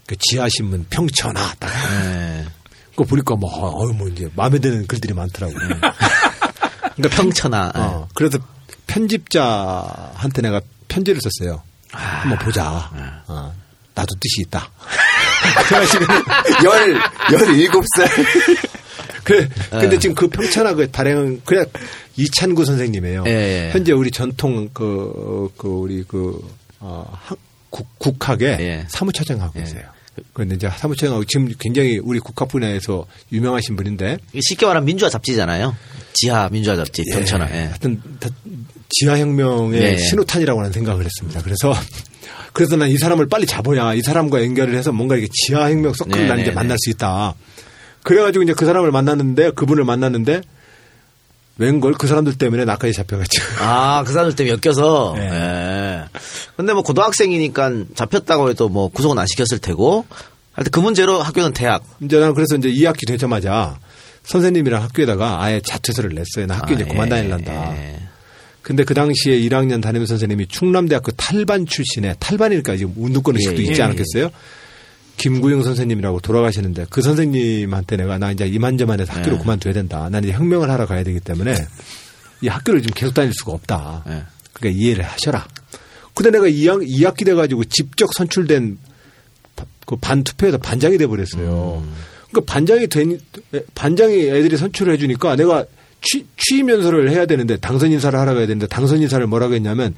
그 0.06 0.16
지하신문 0.18 0.86
평천하 0.90 1.54
딱. 1.60 1.70
예. 2.04 2.44
그거 2.90 3.04
보니까 3.04 3.36
뭐, 3.36 3.48
어유 3.84 3.92
뭐 3.94 4.08
이제 4.08 4.28
마음에 4.34 4.58
드는 4.58 4.86
글들이 4.88 5.14
많더라고요. 5.14 5.58
그러니까 6.96 7.08
평천하. 7.16 7.70
어, 7.76 8.08
그래서 8.14 8.38
편집자한테 8.88 10.42
내가 10.42 10.60
편지를 10.88 11.20
썼어요. 11.22 11.62
한번 11.92 12.38
보자. 12.40 12.90
어, 13.28 13.54
나도 13.94 14.14
뜻이 14.20 14.42
있다. 14.46 14.68
그래가지고 15.68 16.04
열, 16.64 16.96
열일곱 17.32 17.84
살. 17.96 18.08
그, 19.24 19.48
근데 19.70 19.98
지금 19.98 20.14
그 20.14 20.28
평천하 20.28 20.74
그 20.74 20.88
발행은 20.90 21.42
그냥 21.44 21.66
이찬구 22.16 22.64
선생님이에요. 22.64 23.24
예, 23.26 23.30
예. 23.30 23.70
현재 23.72 23.92
우리 23.92 24.10
전통 24.10 24.68
그, 24.72 25.50
그 25.56 25.68
우리 25.68 26.04
그, 26.04 26.40
어, 26.80 27.06
학- 27.24 27.38
국, 27.70 27.86
국학의 27.98 28.56
예. 28.60 28.84
사무처장 28.88 29.40
하고 29.40 29.52
예. 29.56 29.60
계세요. 29.60 29.82
그런데 30.32 30.56
이제 30.56 30.68
사무처장하고 30.76 31.24
지금 31.24 31.52
굉장히 31.58 31.98
우리 32.02 32.18
국학 32.18 32.48
분야에서 32.48 33.06
유명하신 33.32 33.76
분인데 33.76 34.18
쉽게 34.48 34.66
말하면 34.66 34.84
민주화 34.86 35.08
잡지잖아요. 35.08 35.74
지하 36.14 36.48
민주화 36.50 36.76
잡지 36.76 37.04
평천하. 37.12 37.46
예. 37.54 37.64
하여튼 37.66 38.02
다 38.18 38.28
지하혁명의 38.90 39.80
예, 39.80 39.92
예. 39.92 39.96
신호탄이라고 39.96 40.60
하는 40.60 40.72
생각을 40.72 41.04
했습니다. 41.04 41.42
그래서 41.42 41.72
그래서 42.52 42.76
난 42.76 42.88
이 42.90 42.96
사람을 42.98 43.28
빨리 43.28 43.46
잡아야 43.46 43.94
이 43.94 44.02
사람과 44.02 44.42
연결을 44.42 44.74
해서 44.74 44.92
뭔가 44.92 45.16
이렇게 45.16 45.30
지하 45.32 45.70
혁명 45.70 45.92
서클을 45.94 46.22
네, 46.22 46.28
난 46.28 46.40
이제 46.40 46.50
네, 46.50 46.54
만날 46.54 46.76
수 46.78 46.90
있다. 46.90 47.34
그래가지고 48.02 48.42
이제 48.42 48.54
그 48.54 48.64
사람을 48.66 48.90
만났는데 48.90 49.50
그분을 49.52 49.84
만났는데 49.84 50.40
웬걸 51.58 51.92
그 51.94 52.06
사람들 52.06 52.38
때문에 52.38 52.64
나까지 52.64 52.92
잡혀갔죠. 52.94 53.42
아, 53.60 54.02
그 54.06 54.12
사람들 54.12 54.34
때문에 54.34 54.56
엮여서. 54.64 55.14
예. 55.18 55.22
예. 55.22 56.02
근데 56.56 56.72
뭐 56.72 56.82
고등학생이니까 56.82 57.70
잡혔다고 57.94 58.48
해도 58.48 58.68
뭐 58.70 58.88
구속은 58.88 59.18
안 59.18 59.26
시켰을 59.26 59.58
테고. 59.60 60.06
하여튼 60.52 60.70
그 60.72 60.80
문제로 60.80 61.20
학교는 61.20 61.52
대학. 61.52 61.84
이제 62.00 62.18
난 62.18 62.34
그래서 62.34 62.56
이제 62.56 62.70
2학기 62.70 63.06
되자마자 63.06 63.78
선생님이랑 64.24 64.82
학교에다가 64.82 65.42
아예 65.42 65.60
자퇴서를 65.60 66.10
냈어요. 66.14 66.46
나 66.46 66.56
학교 66.56 66.70
아, 66.72 66.74
이제 66.74 66.84
예, 66.86 66.90
그만 66.90 67.08
다닐란다. 67.10 67.76
예. 67.76 68.00
근데 68.62 68.84
그 68.84 68.94
당시에 68.94 69.38
1학년 69.40 69.82
담임 69.82 70.04
선생님이 70.04 70.46
충남대학교 70.48 71.12
탈반 71.12 71.66
출신의 71.66 72.16
탈반이니까 72.20 72.76
지금 72.76 72.92
운동권 72.96 73.36
의 73.36 73.42
식도 73.42 73.58
예, 73.58 73.66
있지 73.66 73.80
예, 73.80 73.84
않겠어요? 73.84 74.30
김구영 75.16 75.62
선생님이라고 75.62 76.20
돌아가시는데 76.20 76.86
그 76.90 77.02
선생님한테 77.02 77.96
내가 77.96 78.18
나 78.18 78.32
이제 78.32 78.46
이만저만해서 78.46 79.12
학교를 79.12 79.38
예. 79.38 79.42
그만둬야 79.42 79.72
된다. 79.72 80.08
난 80.10 80.24
이제 80.24 80.32
혁명을 80.32 80.70
하러 80.70 80.86
가야 80.86 81.02
되기 81.04 81.20
때문에 81.20 81.54
이 82.42 82.48
학교를 82.48 82.82
지금 82.82 82.94
계속 82.94 83.14
다닐 83.14 83.32
수가 83.32 83.52
없다. 83.52 84.04
예. 84.08 84.22
그러니까 84.52 84.80
이해를 84.80 85.04
하셔라. 85.04 85.46
근데 86.14 86.30
내가 86.30 86.46
2학, 86.46 86.86
2학기 86.86 87.24
돼가지고 87.24 87.64
직접 87.64 88.08
선출된 88.14 88.78
그 89.90 89.96
반 89.96 90.22
투표에서 90.22 90.56
반장이 90.58 90.98
돼버렸어요. 90.98 91.84
그러니까 92.30 92.52
반장이 92.52 92.86
된, 92.86 93.18
반장이 93.74 94.28
애들이 94.28 94.56
선출을 94.56 94.92
해주니까 94.94 95.34
내가 95.34 95.64
취, 96.00 96.26
취임 96.36 96.70
연설을 96.70 97.10
해야 97.10 97.26
되는데 97.26 97.56
당선 97.56 97.92
인사를 97.92 98.18
하라고 98.18 98.38
해야 98.38 98.46
되는데 98.46 98.66
당선 98.66 99.00
인사를 99.02 99.24
뭐라고 99.26 99.54
했냐면 99.54 99.94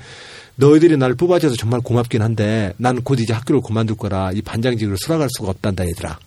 너희들이 0.56 0.96
나를 0.96 1.14
뽑아줘서 1.16 1.56
정말 1.56 1.80
고맙긴 1.80 2.22
한데 2.22 2.74
난 2.76 3.00
곧 3.02 3.20
이제 3.20 3.32
학교를 3.32 3.60
그만둘 3.62 3.96
거라 3.96 4.32
이 4.32 4.42
반장직으로 4.42 4.96
수락할 4.98 5.28
수가 5.36 5.50
없단다 5.50 5.86
얘들아. 5.86 6.18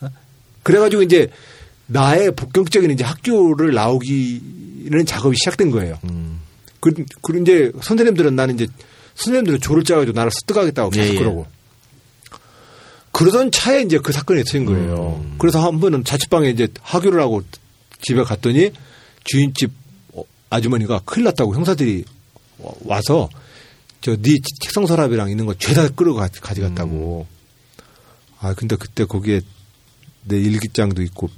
어? 0.00 0.08
그래가지고 0.62 1.02
이제 1.02 1.28
나의 1.86 2.32
본격적인 2.34 2.90
이제 2.90 3.04
학교를 3.04 3.74
나오기는 3.74 5.06
작업이 5.06 5.36
시작된 5.36 5.70
거예요. 5.70 5.98
그, 6.80 6.92
그 7.20 7.38
이제 7.40 7.72
선생님들은 7.82 8.34
나는 8.34 8.54
이제 8.54 8.66
선생님들은 9.14 9.60
조를 9.60 9.84
짜가지고 9.84 10.14
나를 10.16 10.30
습득하겠다고 10.30 10.90
계속 10.90 11.08
예, 11.08 11.14
예. 11.14 11.18
그러고. 11.18 11.46
그러던 13.12 13.50
차에 13.50 13.82
이제 13.82 13.98
그 13.98 14.12
사건이 14.12 14.44
터진 14.44 14.64
거예요. 14.64 15.24
그래서 15.38 15.64
한 15.64 15.80
번은 15.80 16.04
자취방에 16.04 16.48
이제 16.50 16.68
하교를 16.80 17.20
하고 17.20 17.42
집에 18.02 18.22
갔더니 18.22 18.70
주인집 19.24 19.70
어, 20.14 20.22
아주머니가 20.50 21.00
큰일 21.04 21.24
났다고 21.24 21.54
형사들이 21.54 22.04
와- 22.58 22.72
와서 22.84 23.28
저 24.00 24.16
네 24.16 24.36
책상 24.62 24.86
서랍이랑 24.86 25.30
있는 25.30 25.44
거 25.46 25.54
죄다 25.54 25.88
끌어 25.88 26.14
가- 26.14 26.28
가져갔다고. 26.28 27.26
아 28.40 28.54
근데 28.54 28.76
그때 28.76 29.04
거기에 29.04 29.42
내 30.24 30.38
일기장도 30.38 31.02
있고 31.02 31.28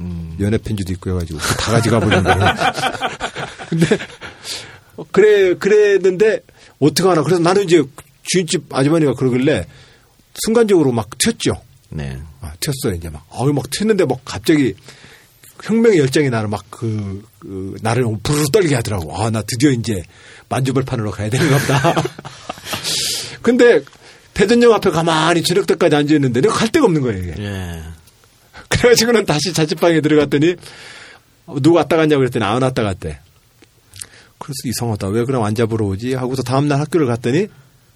연애 0.40 0.58
편지도 0.58 0.92
있고 0.92 1.10
해가지고 1.10 1.38
다 1.40 1.72
가져가 1.72 1.98
버린 2.00 2.22
거예요. 2.22 2.38
근데 3.68 3.86
어, 4.96 5.04
그래 5.10 5.54
그랬는데 5.54 6.40
어떻게 6.78 7.08
하나 7.08 7.22
그래서 7.22 7.40
나는 7.42 7.64
이제 7.64 7.82
주인집 8.22 8.72
아주머니가 8.74 9.14
그러길래 9.14 9.66
순간적으로 10.44 10.92
막 10.92 11.08
튀었죠. 11.18 11.52
네. 11.90 12.18
아, 12.40 12.52
튀었어요 12.60 12.96
이제 12.96 13.08
막 13.10 13.26
어이 13.30 13.52
막 13.52 13.68
튀었는데 13.70 14.04
막 14.06 14.20
갑자기 14.24 14.74
혁명의 15.62 15.98
열정이 15.98 16.30
나를 16.30 16.48
막 16.48 16.64
그 16.70 17.22
그, 17.38 17.76
나를 17.82 18.04
부르르 18.22 18.46
떨게 18.52 18.74
하더라고. 18.76 19.16
아 19.16 19.30
나 19.30 19.42
드디어 19.42 19.70
이제 19.70 20.02
만주벌 20.48 20.84
판으로 20.84 21.10
가야 21.10 21.28
되는가 21.30 21.58
보다. 21.58 21.94
근데 23.42 23.80
대전역 24.34 24.72
앞에 24.72 24.90
가만히 24.90 25.42
저녁 25.42 25.66
때까지 25.66 25.94
앉아 25.96 26.14
있는데 26.14 26.40
내가 26.40 26.54
갈 26.54 26.68
데가 26.68 26.86
없는 26.86 27.02
거예요 27.02 27.18
이게. 27.22 27.34
예. 27.42 27.82
그래가지고는 28.68 29.26
다시 29.26 29.52
자취방에 29.52 30.00
들어갔더니 30.00 30.56
누가 31.60 31.80
왔다 31.80 31.96
갔냐고 31.96 32.20
그랬더니 32.20 32.44
안 32.44 32.62
왔다 32.62 32.82
갔대. 32.82 33.18
그래서 34.38 34.54
이상하다. 34.64 35.08
왜 35.08 35.24
그럼 35.24 35.44
안 35.44 35.54
잡으러 35.54 35.86
오지? 35.86 36.14
하고서 36.14 36.42
다음날 36.42 36.80
학교를 36.80 37.06
갔더니 37.06 37.46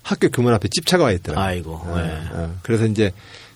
학교 0.03 0.29
교문 0.29 0.53
앞에 0.55 0.69
집차가 0.69 1.05
와 1.05 1.13
있더라. 1.13 1.43
아이고. 1.43 1.83
예. 1.97 2.49
그래서 2.63 2.87
이제 2.87 3.13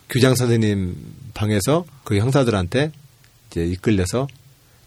교장 0.09 0.35
선생님 0.35 0.97
방에서 1.35 1.85
그 2.05 2.17
형사들한테 2.17 2.91
이제 3.51 3.65
이끌려서 3.65 4.29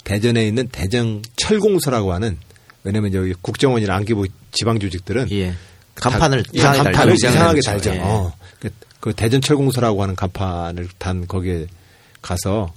대전에 0.04 0.45
있는 0.47 0.67
대전 0.69 1.21
철공소라고 1.38 2.13
하는 2.13 2.38
왜냐면 2.84 3.13
여기 3.13 3.34
국정원이나 3.41 3.95
안기부 3.95 4.28
지방 4.52 4.80
조직들은 4.80 5.32
예. 5.32 5.54
간판을 5.95 6.43
다- 6.43 6.49
이상하게 6.54 6.84
간판을. 6.84 7.13
이상하게 7.13 7.60
그렇죠. 7.62 7.71
달죠. 7.71 7.93
예. 7.93 7.99
어. 8.02 8.34
그, 8.60 8.69
그 8.99 9.13
대전 9.13 9.41
철공소라고 9.41 10.02
하는 10.04 10.15
간판을 10.15 10.89
단 10.97 11.28
거기에 11.28 11.67
가서 12.23 12.71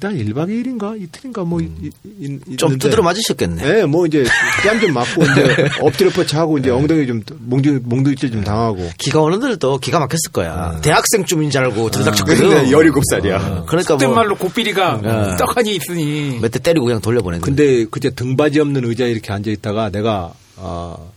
한 0.00 0.16
1박 0.16 0.48
2일인가 0.48 1.00
이틀인가 1.00 1.44
뭐 1.44 1.60
이- 1.60 1.70
이- 1.82 1.90
이- 2.18 2.26
음. 2.28 2.40
두드려 2.56 3.02
맞으셨겠네. 3.02 3.62
네, 3.62 3.84
뭐 3.86 4.06
이제 4.06 4.24
뺨 4.64 4.80
좀 4.80 4.92
맞고 4.94 5.22
이제 5.22 5.68
엎드려 5.80 6.10
뻗쳐하고 6.10 6.58
이제 6.58 6.70
엉덩이 6.70 7.06
좀 7.06 7.22
몽둥 7.40 7.80
몽둥이질 7.84 8.32
좀 8.32 8.42
당하고 8.42 8.90
기가 8.98 9.20
오는 9.20 9.38
들도 9.38 9.78
기가 9.78 9.98
막혔을 10.00 10.32
거야. 10.32 10.80
대학생쯤인 10.82 11.50
줄 11.50 11.60
알고 11.64 11.90
들이닥쳤거든. 11.90 12.48
근데 12.50 12.70
17살이야. 12.70 13.66
그러니까 13.66 13.82
속된 13.94 14.08
뭐 14.08 14.16
말로 14.16 14.34
고삐리가 14.36 15.00
예. 15.04 15.36
떡하니 15.36 15.76
있으니 15.76 16.38
몇 16.40 16.50
대 16.50 16.58
때리고 16.58 16.86
그냥 16.86 17.00
돌려보냈는데. 17.02 17.44
근데 17.44 17.86
그때 17.90 18.10
등받이 18.10 18.58
없는 18.60 18.84
의자에 18.84 19.10
이렇게 19.10 19.32
앉아 19.32 19.50
있다가 19.50 19.90
내가 19.90 20.32
어 20.56 21.12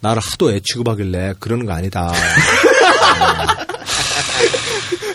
나를 0.00 0.20
하도 0.22 0.52
애 0.52 0.60
취급하길래 0.62 1.34
그러는 1.40 1.64
거 1.64 1.72
아니다. 1.72 2.12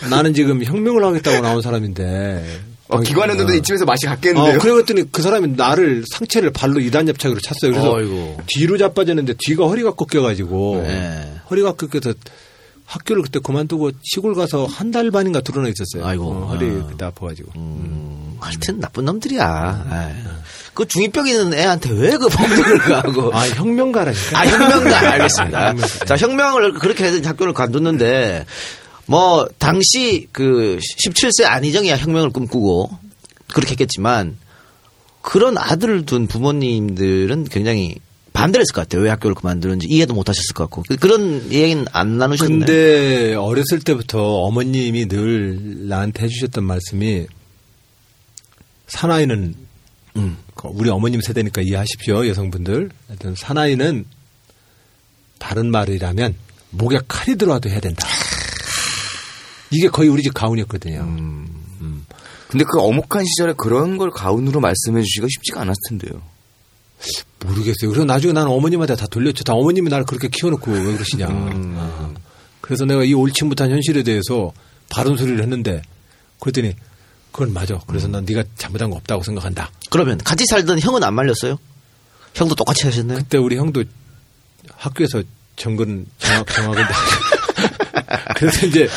어, 0.04 0.08
나는 0.08 0.34
지금 0.34 0.62
혁명을 0.64 1.04
하겠다고 1.04 1.40
나온 1.40 1.62
사람인데. 1.62 2.60
어, 2.88 3.00
기관했는데 3.00 3.56
이쯤에서 3.58 3.84
맛이 3.86 4.04
갔겠는데요. 4.06 4.56
어, 4.56 4.58
그랬더니 4.58 5.10
그 5.10 5.22
사람이 5.22 5.48
나를 5.56 6.04
상체를 6.12 6.50
발로 6.52 6.78
이단 6.80 7.08
yap착으로 7.08 7.40
찼어요. 7.40 7.72
그래서 7.72 7.92
어이구. 7.94 8.36
뒤로 8.46 8.76
자빠졌는데 8.76 9.34
뒤가 9.38 9.66
허리가 9.66 9.92
꺾여가지고 9.92 10.82
네. 10.86 11.32
허리가 11.50 11.72
꺾여서 11.72 12.12
학교를 12.84 13.22
그때 13.22 13.38
그만두고 13.42 13.92
시골 14.02 14.34
가서 14.34 14.66
한 14.66 14.90
달 14.90 15.10
반인가 15.10 15.40
드러나 15.40 15.68
있었어요. 15.68 16.06
아이고. 16.06 16.24
어, 16.26 16.46
허리 16.48 16.66
아. 16.68 16.86
그때 16.86 17.06
아파가지고. 17.06 17.52
음, 17.56 18.36
하여튼 18.38 18.78
나쁜 18.80 19.06
놈들이야. 19.06 19.86
아이. 19.88 20.12
그 20.74 20.84
중2병 20.84 21.26
있는 21.28 21.54
애한테 21.54 21.90
왜 21.92 22.18
그 22.18 22.28
범죄를 22.28 22.78
가고. 22.78 23.34
아 23.34 23.48
혁명가라니까. 23.48 24.38
아, 24.38 24.46
혁명가 24.46 24.98
알겠습니다. 25.12 25.66
혁명가. 25.68 25.86
자, 26.04 26.16
혁명을 26.16 26.74
그렇게 26.74 27.04
해서 27.04 27.26
학교를 27.26 27.54
관뒀는데, 27.54 28.44
뭐, 29.06 29.48
당시 29.58 30.28
그 30.32 30.78
17세 31.04 31.44
안희정이야 31.44 31.96
혁명을 31.96 32.30
꿈꾸고, 32.30 32.90
그렇게 33.52 33.72
했겠지만, 33.72 34.36
그런 35.20 35.56
아들을 35.58 36.04
둔 36.06 36.26
부모님들은 36.26 37.44
굉장히 37.44 37.96
반대를 38.32 38.62
했을 38.62 38.72
것 38.74 38.82
같아요. 38.82 39.02
왜 39.02 39.10
학교를 39.10 39.34
그만두는지 39.34 39.86
이해도 39.90 40.14
못 40.14 40.28
하셨을 40.28 40.54
것 40.54 40.64
같고. 40.64 40.84
그- 40.88 40.96
그런 40.96 41.52
얘기는 41.52 41.84
안 41.92 42.16
나누셨나요? 42.18 42.58
근데 42.60 43.34
어렸을 43.34 43.80
때부터 43.84 44.20
어머님이 44.44 45.06
늘 45.06 45.86
나한테 45.88 46.24
해주셨던 46.24 46.64
말씀이 46.64 47.26
사나이는 48.86 49.54
음, 50.16 50.36
그 50.54 50.68
우리 50.68 50.90
어머님 50.90 51.20
세대니까 51.20 51.62
이해하십시오 51.62 52.26
여성분들. 52.26 52.90
하여튼 53.08 53.34
사나이는 53.36 54.04
다른 55.38 55.70
말이라면 55.70 56.34
목에 56.70 57.00
칼이 57.08 57.36
들어와도 57.36 57.68
해야 57.70 57.80
된다. 57.80 58.06
이게 59.72 59.88
거의 59.88 60.08
우리 60.08 60.22
집 60.22 60.34
가훈이었거든요. 60.34 61.04
근데 62.48 62.64
그 62.70 62.80
어목한 62.80 63.24
시절에 63.24 63.54
그런 63.56 63.96
걸 63.96 64.10
가운으로 64.10 64.60
말씀해 64.60 65.02
주시기가 65.02 65.26
쉽지가 65.30 65.62
않았을 65.62 65.78
텐데요. 65.88 66.22
모르겠어요. 67.44 67.90
그래서 67.90 68.04
나중에 68.04 68.32
나는 68.32 68.50
어머님한테 68.50 68.94
다 68.94 69.06
돌렸죠. 69.06 69.42
다 69.44 69.54
어머님이 69.54 69.88
나를 69.88 70.04
그렇게 70.04 70.28
키워놓고 70.28 70.70
왜 70.70 70.92
그러시냐. 70.92 71.26
아. 71.28 72.14
그래서 72.60 72.84
내가 72.84 73.04
이 73.04 73.14
옳지 73.14 73.44
못한 73.44 73.70
현실에 73.70 74.02
대해서 74.02 74.52
바른 74.90 75.16
소리를 75.16 75.40
했는데 75.40 75.82
그랬더니 76.38 76.74
그건 77.32 77.52
맞아. 77.52 77.80
그래서 77.86 78.06
난 78.06 78.24
네가 78.26 78.44
잘못한 78.56 78.90
거 78.90 78.96
없다고 78.96 79.22
생각한다. 79.22 79.70
그러면 79.90 80.18
같이 80.18 80.44
살던 80.46 80.80
형은 80.80 81.02
안 81.02 81.14
말렸어요? 81.14 81.58
형도 82.34 82.54
똑같이 82.54 82.84
하셨나요? 82.84 83.18
그때 83.18 83.38
우리 83.38 83.56
형도 83.56 83.82
학교에서 84.76 85.22
정근 85.56 86.06
정학 86.18 86.46
정학을 86.46 86.84
그래서 88.36 88.66
이제 88.66 88.88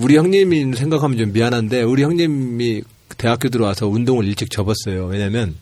우리 0.00 0.16
형님이 0.16 0.76
생각하면 0.76 1.18
좀 1.18 1.32
미안한데 1.32 1.82
우리 1.82 2.02
형님이 2.02 2.82
대학교 3.16 3.48
들어와서 3.48 3.88
운동을 3.88 4.26
일찍 4.26 4.50
접었어요. 4.50 5.06
왜냐면 5.06 5.56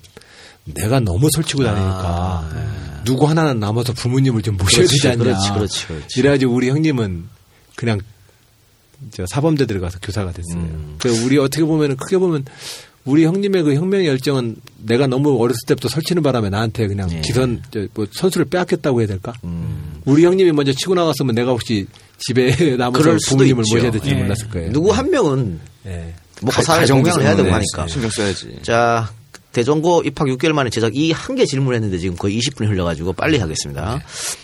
내가 0.65 1.01
너무 1.01 1.29
설치고 1.33 1.65
다니니까 1.65 3.03
누구 3.05 3.29
하나는 3.29 3.61
남아서 3.61 3.93
부모님을 3.93 4.43
좀 4.43 4.57
모셔야 4.57 4.87
그렇지, 4.87 4.97
되지 4.97 5.09
않냐. 5.09 5.19
그렇지, 5.19 5.53
그렇지, 5.53 5.87
그렇지. 5.87 6.21
이래가지고 6.21 6.55
우리 6.55 6.69
형님은 6.69 7.29
그냥 7.77 8.01
저 9.11 9.25
사범대 9.27 9.67
들어가서 9.67 9.99
교사가 10.01 10.33
됐어요. 10.33 10.61
음. 10.63 10.97
그 10.99 11.09
우리 11.25 11.39
어떻게 11.39 11.65
보면 11.65 11.97
크게 11.97 12.19
보면 12.19 12.45
우리 13.05 13.25
형님의 13.25 13.63
그 13.63 13.75
혁명의 13.75 14.07
열정은 14.07 14.57
내가 14.85 15.07
너무 15.07 15.41
어렸을 15.43 15.59
때부터 15.67 15.89
설치는 15.89 16.23
바람에 16.23 16.51
나한테 16.51 16.87
그냥 16.87 17.11
예. 17.13 17.21
기선 17.23 17.63
저, 17.71 17.87
뭐 17.95 18.07
선수를 18.13 18.45
빼앗겼다고 18.47 19.01
해야 19.01 19.09
될까? 19.09 19.33
음. 19.45 20.01
우리 20.05 20.25
형님이 20.25 20.53
먼저 20.53 20.73
치고 20.73 20.95
나갔으면 20.95 21.35
내가 21.35 21.51
혹시 21.53 21.87
집에 22.19 22.51
남아서 22.77 23.03
그럴 23.03 23.19
수도 23.21 23.37
부모님을 23.37 23.65
있죠. 23.65 23.77
모셔야 23.77 23.91
될지 23.91 24.11
예. 24.11 24.15
몰랐을 24.15 24.49
거예요. 24.53 24.73
누구 24.73 24.91
한 24.93 25.11
명은 25.11 25.61
예. 25.87 26.15
먹고 26.43 26.63
사는 26.63 26.87
동양을 26.87 27.23
해야 27.23 27.37
되고 27.37 27.49
네, 27.49 27.53
하니까. 27.55 27.87
신경 27.87 28.11
써야지. 28.11 28.59
자, 28.63 29.11
대전고 29.53 30.03
입학 30.05 30.27
6개월 30.29 30.53
만에 30.53 30.71
제작 30.71 30.95
이 30.95 31.11
한 31.13 31.37
개 31.37 31.45
질문했는데 31.45 31.99
지금 31.99 32.17
거의 32.17 32.39
20분이 32.39 32.69
흘러가지고 32.69 33.15
빨리 33.15 33.39
하겠습니다. 33.39 34.01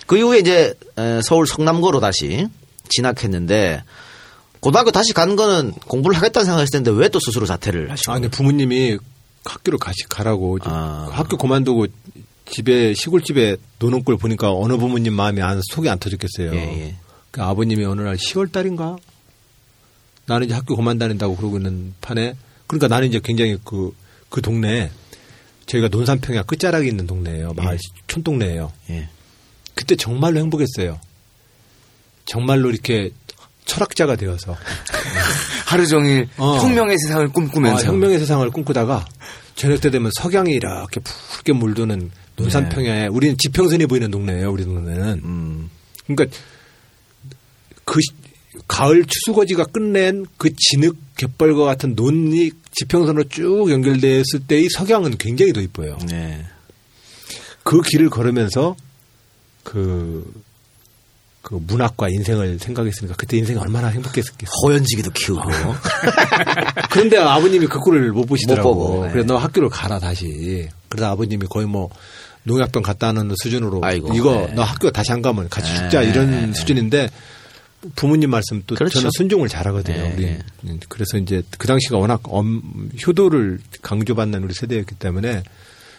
그 0.07 0.17
이후에 0.19 0.39
이제 0.41 0.75
에, 0.99 1.21
서울 1.23 1.47
성남고로 1.47 2.01
다시 2.01 2.49
진학했는데 2.89 3.83
고등학교 4.67 4.91
다시 4.91 5.13
간 5.13 5.37
거는 5.37 5.75
공부를 5.87 6.17
하겠다는 6.17 6.45
생각했을 6.45 6.73
텐데 6.73 6.91
왜 6.91 7.09
또 7.09 7.21
스스로 7.21 7.47
자퇴를 7.47 7.89
하시고? 7.89 8.11
아, 8.11 8.15
근데 8.17 8.29
부모님이 8.29 8.99
학교를 9.45 9.79
가시 9.79 9.99
가라고 10.09 10.59
좀 10.59 10.73
아. 10.73 11.09
학교 11.13 11.37
그만두고 11.37 11.87
집에 12.51 12.93
시골집에 12.93 13.59
노는 13.79 14.03
걸 14.03 14.17
보니까 14.17 14.53
어느 14.53 14.77
부모님 14.77 15.15
마음이 15.15 15.41
안 15.41 15.61
속이 15.71 15.89
안 15.89 16.01
터졌겠어요. 16.01 16.53
예, 16.53 16.59
예. 16.59 16.97
그 17.31 17.45
아버님이 17.45 17.85
어느 17.85 18.01
날 18.01 18.17
10월 18.17 18.51
달인가 18.51 18.97
나는 20.27 20.47
이제 20.47 20.55
학교 20.55 20.75
그만 20.75 20.99
다닌다고 20.99 21.37
그러고 21.37 21.59
있는 21.59 21.95
판에 22.01 22.35
그러니까 22.67 22.89
나는 22.89 23.07
이제 23.07 23.21
굉장히 23.23 23.59
그, 23.63 23.95
그 24.31 24.43
동네 24.43 24.91
저희가 25.67 25.87
논산평야 25.87 26.43
끝자락에 26.43 26.89
있는 26.89 27.07
동네예요. 27.07 27.53
마을 27.53 27.79
촌동네예요. 28.09 28.73
예. 28.91 29.09
그때 29.77 29.95
정말로 29.95 30.41
행복했어요. 30.41 30.99
정말로 32.25 32.69
이렇게 32.69 33.13
철학자가 33.67 34.17
되어서 34.17 34.57
하루 35.67 35.87
종일 35.87 36.29
어. 36.39 36.59
혁명의 36.59 36.97
세상을 37.07 37.29
꿈꾸면서 37.29 37.85
아, 37.87 37.89
혁명의 37.91 38.19
세상을 38.19 38.49
꿈꾸다가 38.51 39.05
저녁 39.55 39.81
때 39.81 39.91
되면 39.91 40.11
석양이 40.19 40.53
이렇게 40.53 41.01
붉게 41.01 41.53
물드는 41.53 42.11
논산 42.37 42.69
평야에 42.69 43.07
우리는 43.09 43.37
지평선이 43.39 43.87
보이는 43.87 44.11
동네예요. 44.11 44.51
우리 44.51 44.65
동네는. 44.65 45.69
그러니까 46.07 46.37
그 47.85 48.01
시- 48.01 48.11
가을 48.69 49.05
추수거지가 49.07 49.65
끝낸 49.67 50.27
그 50.37 50.51
진흙 50.55 50.97
갯벌과 51.17 51.65
같은 51.65 51.95
논이 51.95 52.51
지평선으로 52.73 53.29
쭉 53.29 53.71
연결됐을 53.71 54.41
때의 54.47 54.69
석양은 54.71 55.17
굉장히 55.19 55.53
더 55.53 55.61
이뻐요. 55.61 55.97
네. 56.09 56.45
그 57.63 57.81
길을 57.83 58.11
걸으면서 58.11 58.77
그, 59.63 60.25
그 61.47 61.61
문학과 61.65 62.09
인생을 62.09 62.59
생각했으니까 62.59 63.15
그때 63.17 63.37
인생이 63.37 63.57
얼마나 63.57 63.87
행복했겠어요. 63.87 64.37
호연지기도 64.65 65.13
키우고. 65.13 65.43
그런데 66.91 67.19
아버님이 67.19 67.69
그 67.69 67.79
꼴을 67.79 68.11
못 68.11 68.27
보시더라고. 68.27 68.75
못 68.75 68.81
보고, 68.81 69.05
네. 69.07 69.13
그래서 69.13 69.29
너 69.29 69.37
학교를 69.37 69.69
가라 69.69 70.01
다시. 70.01 70.69
그러다 70.89 71.11
아버님이 71.11 71.47
거의 71.47 71.69
뭐 71.69 71.89
농약병 72.43 72.83
갖다 72.83 73.07
하는 73.07 73.33
수준으로 73.41 73.79
아이고, 73.85 74.13
이거 74.15 74.49
네. 74.49 74.55
너 74.57 74.65
학교 74.65 74.91
다시 74.91 75.13
안 75.13 75.23
가면 75.23 75.49
같이 75.49 75.71
네, 75.71 75.77
죽자 75.77 76.03
이런. 76.03 76.53
수준인데 76.53 77.11
부모님 77.95 78.31
말씀 78.31 78.65
또 78.67 78.75
그렇죠. 78.75 78.99
저는 78.99 79.11
순종을 79.17 79.49
잘하거든요. 79.49 79.97
네, 79.97 80.15
우리 80.17 80.25
네. 80.73 80.81
그래서 80.89 81.17
이제 81.17 81.45
그 81.59 81.69
당시가 81.69 81.97
워낙 81.97 82.23
엄, 82.25 82.91
효도를 83.07 83.61
강조받는 83.83 84.43
우리 84.43 84.53
세대였기 84.53 84.97
때문에 84.97 85.45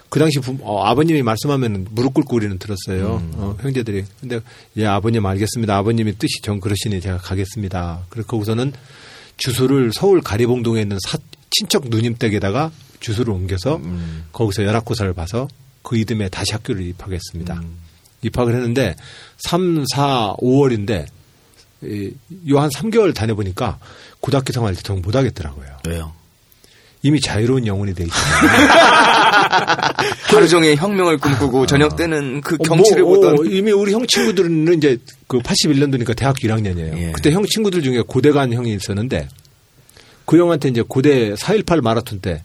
그 0.10 0.20
당시 0.20 0.40
부, 0.40 0.58
어, 0.62 0.84
아버님이 0.86 1.22
말씀하면 1.22 1.88
무릎 1.92 2.14
꿇고 2.14 2.36
우리는 2.36 2.58
들었어요. 2.58 3.18
음. 3.18 3.32
어, 3.36 3.58
형제들이. 3.62 4.06
근데 4.22 4.40
예 4.78 4.86
아버님 4.86 5.26
알겠습니다. 5.26 5.76
아버님이 5.78 6.18
뜻이 6.18 6.42
전 6.44 6.60
그러시니 6.60 7.02
제가 7.02 7.18
가겠습니다. 7.18 8.06
그래서 8.10 8.28
거기서는 8.28 8.74
주소를 9.38 9.92
서울 9.94 10.22
가리봉동에 10.22 10.82
있는 10.82 10.98
사, 11.06 11.18
친척 11.52 11.90
누님 11.90 12.16
댁에다가 12.18 12.72
주소를 13.00 13.34
옮겨서 13.34 13.78
음. 13.78 14.26
거기서 14.32 14.64
연합고사를 14.64 15.14
봐서 15.14 15.48
그 15.84 15.98
이듬해 15.98 16.30
다시 16.30 16.54
학교를 16.54 16.82
입학했습니다. 16.84 17.54
음. 17.56 17.78
입학을 18.24 18.56
했는데 18.56 18.96
3, 19.38 19.86
4, 19.94 20.36
5월인데 20.40 21.06
요 22.50 22.58
한 22.60 22.70
3개월 22.72 23.14
다녀보니까 23.14 23.78
고등학교 24.20 24.52
생활 24.52 24.76
정 24.76 25.02
못하겠더라고요. 25.02 25.68
왜요? 25.88 26.14
이미 27.04 27.20
자유로운 27.22 27.68
영혼이 27.68 27.94
돼 27.94 28.06
있어요. 28.06 28.18
하루 30.24 30.48
종일 30.48 30.76
혁명을 30.76 31.18
꿈꾸고 31.18 31.66
저녁 31.68 31.96
때는 31.96 32.42
그 32.42 32.56
어, 32.56 32.58
경치를 32.58 33.04
뭐, 33.04 33.16
보던 33.16 33.40
어, 33.40 33.44
이미 33.46 33.72
우리 33.72 33.94
형 33.94 34.06
친구들은 34.08 34.74
이제 34.78 34.98
그 35.28 35.40
81년도니까 35.40 36.16
대학교 36.16 36.48
1학년이에요. 36.48 36.98
예. 36.98 37.12
그때 37.14 37.32
형 37.32 37.46
친구들 37.46 37.82
중에 37.82 38.02
고대 38.08 38.32
간 38.32 38.52
형이 38.52 38.74
있었는데 38.74 39.28
그 40.26 40.38
형한테 40.38 40.70
이제 40.70 40.84
고대 40.88 41.34
4.18 41.34 41.82
마라톤 41.82 42.20
때 42.20 42.44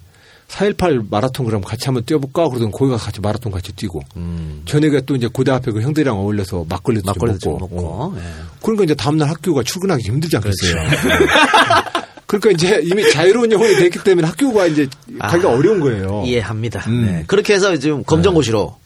4.18 0.48 1.06
마라톤 1.10 1.46
그럼 1.46 1.62
같이 1.62 1.86
한번 1.86 2.04
뛰어볼까? 2.04 2.48
그러더니 2.48 2.70
거기 2.70 2.90
가서 2.90 3.06
같이 3.06 3.20
마라톤 3.20 3.50
같이 3.50 3.72
뛰고 3.72 4.02
음. 4.16 4.62
저녁에 4.66 5.00
또 5.06 5.16
이제 5.16 5.26
고대 5.26 5.50
앞에 5.50 5.72
그 5.72 5.80
형들이랑 5.80 6.16
어울려서 6.18 6.66
막걸리도 6.68 7.04
좀 7.04 7.14
막걸리도 7.14 7.38
좀 7.38 7.52
먹고. 7.54 7.68
먹고. 7.68 7.86
어. 7.88 8.14
예. 8.18 8.22
그러니까 8.60 8.84
이제 8.84 8.94
다음날 8.94 9.30
학교가 9.30 9.62
출근하기 9.62 10.02
힘들지 10.04 10.36
않겠어요. 10.36 10.74
그러니까 12.38 12.50
이제 12.50 12.80
이미 12.84 13.10
자유로운 13.10 13.52
영혼이 13.52 13.76
됐기 13.76 14.02
때문에 14.04 14.26
학교가 14.26 14.66
이제 14.66 14.88
아, 15.18 15.28
가기가 15.28 15.50
어려운 15.50 15.80
거예요. 15.80 16.22
이해합니다. 16.26 16.80
음. 16.88 17.06
네. 17.06 17.24
그렇게 17.26 17.54
해서 17.54 17.76
지금 17.76 18.02
검정고시로 18.04 18.76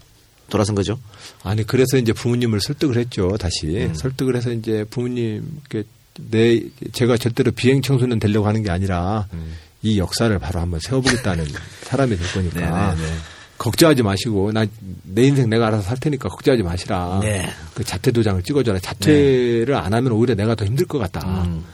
돌아선 0.51 0.75
거죠. 0.75 0.99
아니 1.43 1.65
그래서 1.65 1.97
이제 1.97 2.13
부모님을 2.13 2.61
설득을 2.61 2.97
했죠 2.97 3.37
다시 3.39 3.67
음. 3.67 3.95
설득을 3.95 4.37
해서 4.37 4.51
이제 4.51 4.85
부모님께 4.91 5.85
내 6.31 6.61
제가 6.93 7.17
절대로 7.17 7.53
비행 7.53 7.83
청소년 7.83 8.19
되려고 8.19 8.47
하는 8.47 8.63
게 8.63 8.71
아니라 8.71 9.27
음. 9.33 9.55
이 9.83 9.99
역사를 9.99 10.37
바로 10.39 10.61
한번 10.61 10.81
세워보겠다는 10.81 11.45
사람이 11.83 12.17
될 12.17 12.33
거니까 12.33 12.95
네, 12.95 13.03
네, 13.03 13.09
네. 13.09 13.17
걱정하지 13.59 14.03
마시고 14.03 14.53
나 14.53 14.65
내 15.03 15.23
인생 15.23 15.49
내가 15.49 15.69
알아서 15.69 15.83
살 15.83 15.99
테니까 15.99 16.29
걱정하지 16.29 16.63
마시라 16.63 17.21
네. 17.23 17.49
그 17.75 17.83
자퇴 17.85 18.11
도장을 18.11 18.43
찍어줘라 18.43 18.79
자퇴를 18.81 19.75
안 19.75 19.95
하면 19.95 20.13
오히려 20.13 20.35
내가 20.35 20.55
더 20.55 20.65
힘들 20.65 20.87
것 20.87 20.99
같다 20.99 21.45
음. 21.45 21.65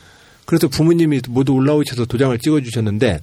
그래서 0.45 0.69
부모님이 0.69 1.21
모두 1.29 1.53
올라오셔서 1.53 2.07
도장을 2.07 2.37
찍어주셨는데 2.39 3.21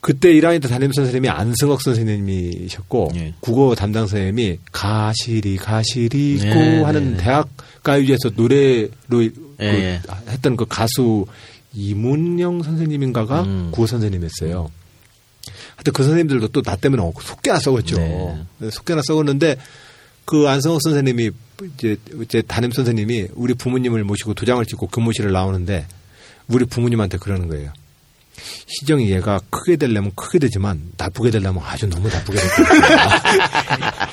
그때 0.00 0.32
1학년 0.32 0.60
때 0.60 0.68
담임 0.68 0.92
선생님이 0.92 1.28
안승억 1.28 1.80
선생님이셨고 1.80 3.12
예. 3.14 3.34
국어 3.40 3.74
담당 3.76 4.06
선생님이 4.06 4.58
가시리 4.72 5.56
가시리 5.56 6.34
있고 6.34 6.44
네, 6.44 6.82
하는 6.82 7.04
네, 7.04 7.16
네. 7.16 7.22
대학 7.22 7.48
가요제에서 7.84 8.30
노래로 8.34 8.90
그 9.08 9.32
예, 9.60 9.66
예. 9.66 10.00
했던 10.28 10.56
그 10.56 10.66
가수 10.68 11.26
이문영 11.74 12.62
선생님인가가 12.64 13.42
음. 13.42 13.68
국어 13.70 13.86
선생님이었어요. 13.86 14.70
하여튼 15.76 15.92
그 15.92 16.02
선생님들도 16.02 16.48
또 16.48 16.62
나 16.62 16.76
때문에 16.76 17.02
속개나 17.20 17.58
썩었죠. 17.60 17.96
네. 17.98 18.70
속개나 18.70 19.02
썩었는데 19.04 19.56
그 20.24 20.48
안성호 20.48 20.78
선생님이 20.82 21.30
이제 21.74 21.96
제 22.28 22.42
담임 22.42 22.70
선생님이 22.72 23.28
우리 23.34 23.54
부모님을 23.54 24.04
모시고 24.04 24.34
도장을 24.34 24.64
찍고 24.66 24.88
교무실을 24.88 25.32
나오는데 25.32 25.86
우리 26.52 26.64
부모님한테 26.64 27.18
그러는 27.18 27.48
거예요. 27.48 27.70
시정이 28.66 29.10
얘가 29.10 29.40
크게 29.50 29.76
되려면 29.76 30.10
크게 30.16 30.38
되지만 30.38 30.80
나쁘게 30.96 31.30
되려면 31.30 31.62
아주 31.64 31.86
너무 31.88 32.08
나쁘게 32.08 32.38
될 32.38 32.48
거야. 32.50 34.12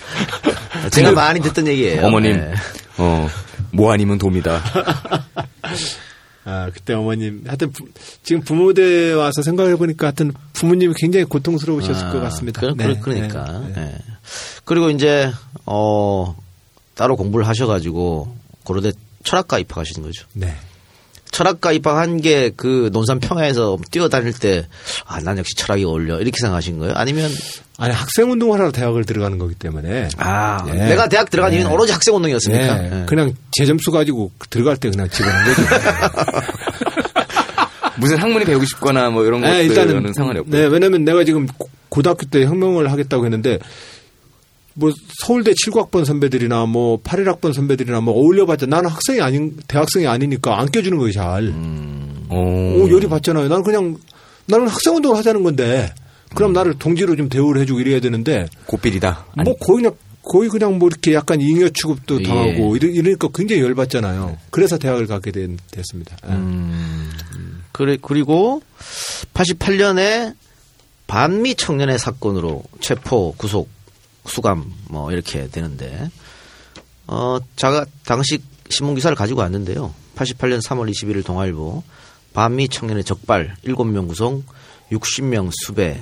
제가 0.91 1.12
많이 1.13 1.39
듣던 1.41 1.67
얘기예요. 1.67 2.06
어머님 2.06 2.34
네. 2.38 2.54
어, 2.97 3.28
뭐 3.71 3.91
아니면 3.93 4.17
돕니다. 4.17 4.62
아, 6.45 6.69
그때 6.73 6.93
어머님, 6.93 7.43
하여튼, 7.45 7.71
부- 7.71 7.88
지금 8.23 8.41
부모대 8.41 9.12
와서 9.13 9.41
생각해 9.43 9.75
보니까 9.75 10.08
하여튼 10.08 10.34
부모님이 10.54 10.93
굉장히 10.97 11.25
고통스러우셨을 11.25 12.08
아, 12.08 12.12
것 12.12 12.19
같습니다. 12.21 12.62
그, 12.62 12.73
네, 12.75 12.95
러니까 13.06 13.60
네, 13.67 13.73
네. 13.75 13.95
그리고 14.65 14.89
이제 14.89 15.32
어 15.65 16.36
따로 16.95 17.15
공부를 17.17 17.47
하셔가지고 17.47 18.36
고려대 18.63 18.91
철학과 19.23 19.60
입학하신 19.60 20.02
거죠. 20.02 20.25
네. 20.34 20.56
철학과 21.32 21.72
입학한 21.72 22.22
게 22.22 22.52
그 22.56 22.89
논산 22.92 23.20
평야에서 23.20 23.78
뛰어다닐 23.92 24.34
때 24.34 24.65
아 25.06 25.20
난 25.20 25.38
역시 25.38 25.56
철학이 25.56 25.84
어울려 25.86 26.20
이렇게 26.20 26.38
생각하신 26.39 26.80
거예요? 26.80 26.94
아니면 26.96 27.30
아니, 27.78 27.94
학생 27.94 28.30
운동을 28.32 28.60
하러 28.60 28.72
대학을 28.72 29.06
들어가는 29.06 29.38
거기 29.38 29.54
때문에. 29.56 30.10
아 30.18 30.63
네. 30.65 30.88
내가 30.89 31.08
대학 31.08 31.30
들어간 31.30 31.54
이유는 31.54 31.68
네. 31.70 31.74
오로지 31.74 31.92
학생 31.94 32.15
운동이었습니까? 32.15 32.76
네, 32.78 32.89
네. 32.89 33.06
그냥 33.08 33.34
제 33.52 33.65
점수 33.65 33.92
가지고 33.92 34.32
들어갈 34.50 34.76
때 34.78 34.89
그냥 34.89 35.08
집어넣은 35.10 35.46
거죠. 35.46 35.62
무슨 37.98 38.18
학문이 38.18 38.46
배우고 38.46 38.65
싶거나 38.65 39.10
뭐 39.10 39.26
이런 39.26 39.42
네, 39.42 39.68
것들은 39.68 39.88
일단은. 39.89 40.13
상관이 40.13 40.39
없고. 40.39 40.52
네, 40.52 40.65
왜냐면 40.68 41.04
내가 41.04 41.24
지금 41.24 41.48
고- 41.58 41.70
고등학교 41.89 42.26
때 42.28 42.46
혁명을 42.46 42.92
하겠다고 42.92 43.26
했는데 43.26 43.60
뭐 44.80 44.92
서울대 45.20 45.52
7학번 45.52 46.06
선배들이나 46.06 46.65
뭐 46.65 47.02
81학번 47.04 47.54
선배들이나 47.54 48.00
뭐 48.00 48.13
어울려봤자 48.15 48.65
나는 48.65 48.89
학생이 48.89 49.20
아닌, 49.22 49.58
대학생이 49.68 50.08
아니니까 50.08 50.60
안 50.60 50.72
껴주는 50.72 50.98
거예요, 50.98 51.12
잘. 51.12 51.54
오. 52.30 52.36
오, 52.36 52.89
열이 52.89 53.08
받잖아요. 53.08 53.50
나는 53.50 53.63
그냥, 53.63 53.98
나는 54.46 54.68
학생 54.68 54.96
운동을 54.96 55.18
하자는 55.18 55.44
건데, 55.44 55.94
그럼 56.34 56.54
나를 56.54 56.80
동지로 56.80 57.15
좀 57.15 57.28
대우를 57.28 57.62
해주고 57.62 57.82
이래야 57.82 58.00
되는데, 58.00 58.48
고필이다. 58.68 59.26
뭐 59.44 59.56
거의 59.58 59.78
그냥, 59.78 59.96
거의 60.24 60.50
그냥 60.50 60.80
뭐 60.80 60.88
이렇게 60.88 61.13
약간 61.13 61.42
잉여 61.42 61.70
취급도 61.70 62.22
예. 62.22 62.24
당하고, 62.24 62.76
이러, 62.76 62.88
이러니까 62.88 63.28
굉장히 63.34 63.62
열받잖아요. 63.63 64.38
그래서 64.50 64.78
대학을 64.78 65.08
가게 65.08 65.32
된, 65.32 65.58
됐습니다. 65.72 66.15
예. 66.28 66.34
음, 66.34 67.12
그래 67.72 67.98
그리고 68.02 68.62
88년에 69.34 70.36
반미 71.08 71.56
청년의 71.56 71.98
사건으로 71.98 72.63
체포 72.80 73.34
구속 73.36 73.68
수감 74.30 74.72
뭐 74.89 75.12
이렇게 75.12 75.48
되는데 75.48 76.10
어 77.08 77.39
자가 77.56 77.86
당시 78.06 78.42
신문 78.70 78.96
기사를 78.96 79.15
가지고 79.15 79.42
왔는데요. 79.42 79.94
88년 80.15 80.62
3월 80.62 80.92
21일 80.92 81.26
동아일보 81.26 81.84
반미 82.34 82.70
청년의 82.70 83.04
적발 83.04 83.56
7명 83.65 84.08
구성 84.08 84.44
60명 84.92 85.50
수배 85.66 85.99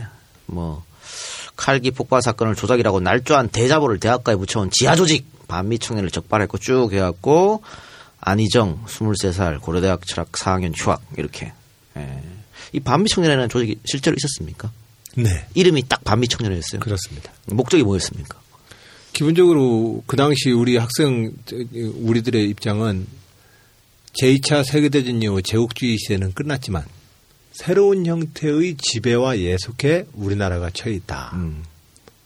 뭐 0.48 0.84
칼기 1.56 1.92
폭발 1.92 2.22
사건을 2.22 2.56
조작이라고 2.56 3.00
날조한 3.00 3.50
대자보를 3.50 4.00
대학가에 4.00 4.36
붙여온 4.36 4.70
지하 4.72 4.96
조직 4.96 5.26
반미 5.48 5.80
청년을 5.80 6.12
적발했고 6.12 6.58
쭉 6.58 6.92
해갖고 6.92 7.64
안희정 8.20 8.86
23살 8.86 9.62
고려대학 9.62 10.06
철학 10.06 10.32
4학년 10.32 10.74
휴학 10.76 11.02
이렇게 11.18 11.54
예. 11.96 12.24
이 12.74 12.80
반미 12.80 13.10
청년이라는 13.10 13.50
조직이 13.50 13.80
실제로 13.86 14.16
있었습니까? 14.18 14.72
네. 15.18 15.48
이름이 15.56 15.84
딱 15.90 16.04
반미 16.04 16.28
청년이었어요. 16.28 16.80
그렇습니다. 16.80 17.32
목적이 17.48 17.84
뭐였습니까? 17.84 18.40
기본적으로 19.14 20.04
그 20.06 20.16
당시 20.16 20.52
우리 20.52 20.78
학생, 20.78 21.34
우리들의 21.74 22.50
입장은 22.50 23.08
제2차 24.22 24.64
세계대전 24.64 25.24
이후 25.24 25.42
제국주의 25.42 25.98
시대는 25.98 26.34
끝났지만 26.34 26.86
새로운 27.52 28.06
형태의 28.06 28.76
지배와 28.78 29.40
예속에 29.40 30.06
우리나라가 30.14 30.70
처해 30.70 30.96
있다. 30.96 31.36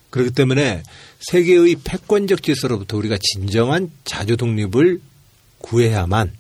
그렇기 0.10 0.32
때문에 0.32 0.84
세계의 1.22 1.78
패권적 1.86 2.44
질서로부터 2.44 2.98
우리가 2.98 3.18
진정한 3.22 3.90
자주 4.04 4.36
독립을 4.36 5.00
구해야만 5.60 6.34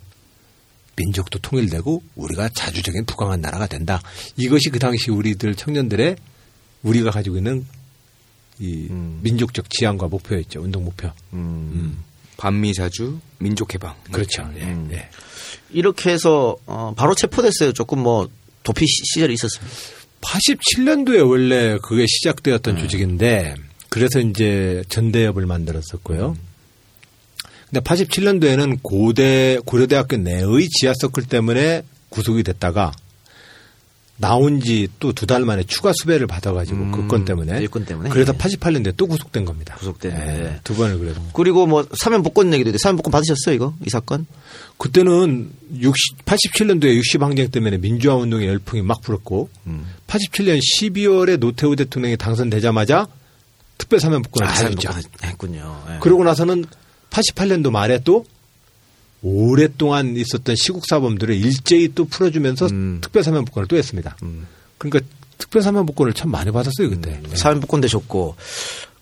민족도 0.97 1.39
통일되고 1.39 2.03
우리가 2.15 2.49
자주적인 2.49 3.05
부강한 3.05 3.39
나라가 3.39 3.67
된다. 3.67 4.01
이것이 4.35 4.69
그 4.69 4.79
당시 4.79 5.09
우리들 5.11 5.55
청년들의 5.55 6.17
우리가 6.83 7.11
가지고 7.11 7.37
있는 7.37 7.65
이 8.59 8.87
민족적 9.21 9.69
지향과 9.69 10.07
목표였죠. 10.07 10.61
운동 10.61 10.83
목표. 10.85 11.09
음. 11.33 12.03
반미 12.37 12.73
자주 12.73 13.19
민족해방. 13.39 13.95
그렇죠. 14.11 14.49
예, 14.57 14.75
예. 14.91 15.09
이렇게 15.71 16.09
해서 16.11 16.55
어, 16.65 16.93
바로 16.95 17.13
체포됐어요. 17.15 17.73
조금 17.73 17.99
뭐 17.99 18.29
도피 18.63 18.85
시- 18.85 19.01
시절이 19.13 19.33
있었습니다. 19.33 19.75
87년도에 20.21 21.27
원래 21.27 21.77
그게 21.81 22.05
시작되었던 22.07 22.77
조직인데 22.77 23.55
그래서 23.89 24.19
이제 24.19 24.83
전대협을 24.89 25.45
만들었었고요. 25.45 26.37
근데 27.69 27.79
87년도에는 27.81 28.79
고대 28.81 29.57
고려대학교 29.65 30.17
내의 30.17 30.67
지하 30.69 30.93
서클 30.99 31.23
때문에 31.27 31.83
구속이 32.09 32.43
됐다가 32.43 32.91
나온 34.17 34.61
지 34.61 34.87
또 34.99 35.11
두 35.13 35.25
달 35.25 35.45
만에 35.45 35.63
추가 35.63 35.91
수배를 35.93 36.27
받아가지고 36.27 36.91
그건 36.91 37.25
때문에 37.25 37.59
일건 37.59 37.85
때문에? 37.85 38.09
그래서 38.09 38.33
예. 38.33 38.37
88년도에 38.37 38.93
또 38.95 39.07
구속된 39.07 39.45
겁니다. 39.45 39.75
구속됐는데. 39.77 40.43
예, 40.45 40.59
두 40.63 40.75
번을 40.75 40.99
그래도 40.99 41.21
그리고 41.33 41.65
뭐 41.65 41.87
사면 41.97 42.21
복권 42.21 42.53
얘기도 42.53 42.69
있는데 42.69 42.77
사면 42.77 42.97
복권 42.97 43.11
받으셨어요 43.11 43.55
이거 43.55 43.73
이 43.83 43.89
사건? 43.89 44.27
그때는 44.77 45.49
60, 45.79 46.25
87년도에 46.25 46.95
60 46.97 47.21
항쟁 47.23 47.49
때문에 47.49 47.77
민주화 47.79 48.15
운동의 48.15 48.47
열풍이 48.47 48.83
막 48.83 49.01
불었고 49.01 49.49
87년 50.07 50.59
12월에 50.79 51.37
노태우 51.39 51.75
대통령이 51.75 52.17
당선되자마자 52.17 53.07
특별 53.79 53.99
사면 53.99 54.21
복권을 54.21 54.47
아, 54.47 54.53
했군요. 55.23 55.81
예. 55.89 55.97
그러고 55.99 56.23
나서는 56.23 56.65
88년도 57.09 57.71
말에 57.71 57.99
또 58.03 58.25
오랫동안 59.23 60.15
있었던 60.15 60.55
시국 60.55 60.83
사범들을 60.87 61.35
일제히 61.35 61.89
또 61.93 62.05
풀어주면서 62.05 62.67
음. 62.67 62.99
특별사면 63.01 63.45
복권을 63.45 63.67
또 63.67 63.77
했습니다. 63.77 64.17
그러니까 64.77 65.07
특별사면 65.37 65.85
복권을 65.85 66.13
참 66.13 66.31
많이 66.31 66.51
받았어요 66.51 66.89
그때. 66.89 67.11
음. 67.11 67.23
예. 67.31 67.35
사면 67.35 67.59
복권 67.59 67.81
되셨고 67.81 68.35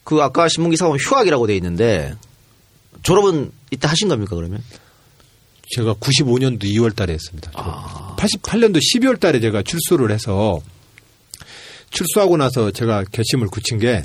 그 0.04 0.22
아까 0.22 0.48
신문 0.50 0.72
기사 0.72 0.86
보면 0.86 1.00
휴학이라고 1.00 1.48
돼 1.48 1.56
있는데 1.56 2.14
졸업은 3.04 3.52
이때 3.72 3.88
하신 3.88 4.10
겁니까 4.10 4.36
그러면? 4.36 4.62
제가 5.72 5.94
95년도 5.96 6.64
2월 6.64 6.96
달에 6.96 7.14
했습니다. 7.14 7.52
아. 7.54 8.16
88년도 8.18 8.80
12월 8.80 9.20
달에 9.20 9.40
제가 9.40 9.62
출소를 9.62 10.12
해서 10.12 10.60
출소하고 11.92 12.38
나서 12.38 12.72
제가 12.72 13.04
결심을 13.12 13.48
굳힌 13.48 13.78
게 13.78 14.04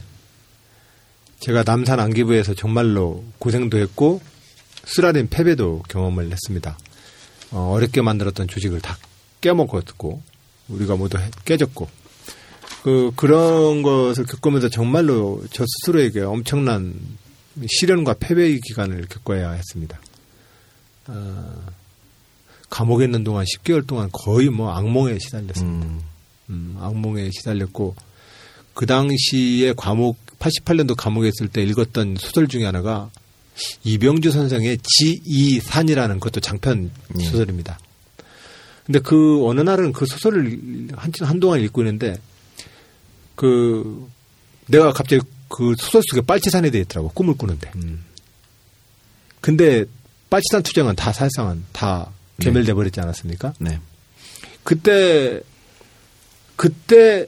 제가 1.40 1.62
남산 1.64 2.00
안기부에서 2.00 2.54
정말로 2.54 3.24
고생도 3.38 3.78
했고 3.78 4.20
쓰라린 4.86 5.28
패배도 5.28 5.82
경험을 5.88 6.30
했습니다. 6.32 6.76
어, 7.50 7.70
어렵게 7.72 8.02
만들었던 8.02 8.48
조직을 8.48 8.80
다 8.80 8.96
깨먹었고 9.40 10.22
우리가 10.68 10.96
모두 10.96 11.18
해- 11.18 11.30
깨졌고 11.44 11.88
그 12.82 13.12
그런 13.16 13.82
것을 13.82 14.24
겪으면서 14.24 14.68
정말로 14.68 15.42
저 15.50 15.64
스스로에게 15.66 16.20
엄청난 16.20 16.94
시련과 17.66 18.14
패배의 18.14 18.60
기간을 18.60 19.06
겪어야 19.08 19.52
했습니다. 19.52 20.00
어, 21.06 21.62
감옥에 22.70 23.04
있는 23.04 23.24
동안 23.24 23.44
10개월 23.44 23.86
동안 23.86 24.08
거의 24.12 24.48
뭐 24.48 24.70
악몽에 24.72 25.18
시달렸습니다. 25.18 25.86
음, 26.50 26.76
악몽에 26.80 27.30
시달렸고 27.30 27.94
그 28.74 28.86
당시에 28.86 29.72
감옥 29.74 30.18
88년도 30.40 30.96
감옥에 30.96 31.28
있을 31.28 31.48
때 31.48 31.62
읽었던 31.62 32.16
소설 32.18 32.48
중에 32.48 32.64
하나가 32.64 33.10
이병주 33.84 34.30
선생의 34.30 34.78
지이산이라는 34.82 36.20
것도 36.20 36.40
장편 36.40 36.90
소설입니다. 37.20 37.78
근데 38.86 38.98
그 38.98 39.46
어느 39.46 39.60
날은 39.60 39.92
그 39.92 40.06
소설을 40.06 40.88
한, 40.96 41.12
한동안 41.20 41.60
읽고 41.60 41.82
있는데 41.82 42.16
그 43.34 44.08
내가 44.66 44.92
갑자기 44.92 45.22
그 45.48 45.74
소설 45.78 46.02
속에 46.10 46.20
빨치산에 46.20 46.70
대해 46.70 46.82
있더라고 46.82 47.10
꿈을 47.10 47.34
꾸는데. 47.36 47.70
근데 49.40 49.84
빨치산 50.30 50.62
투쟁은 50.62 50.96
다 50.96 51.12
사실상은 51.12 51.64
다 51.72 52.10
괴멸돼 52.40 52.74
버렸지 52.74 53.00
않았습니까? 53.00 53.54
네. 53.58 53.78
그때 54.62 55.40
그때 56.56 57.26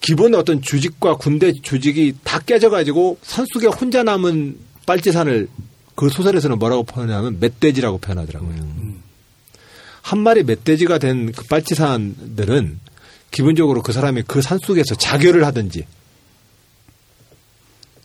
기본 0.00 0.34
어떤 0.34 0.62
조직과 0.62 1.16
군대 1.16 1.52
조직이 1.62 2.14
다 2.22 2.38
깨져가지고 2.38 3.18
산속에 3.22 3.66
혼자 3.66 4.02
남은 4.02 4.58
빨치산을 4.86 5.48
그 5.94 6.08
소설에서는 6.08 6.58
뭐라고 6.58 6.84
표현하면 6.84 7.38
멧돼지라고 7.40 7.98
표현하더라고요. 7.98 8.96
한 10.02 10.18
마리 10.20 10.42
멧돼지가 10.44 10.98
된 10.98 11.32
그 11.32 11.44
빨치산들은 11.46 12.78
기본적으로 13.30 13.82
그 13.82 13.92
사람이 13.92 14.22
그 14.26 14.40
산속에서 14.40 14.94
자결을 14.94 15.44
하든지 15.46 15.84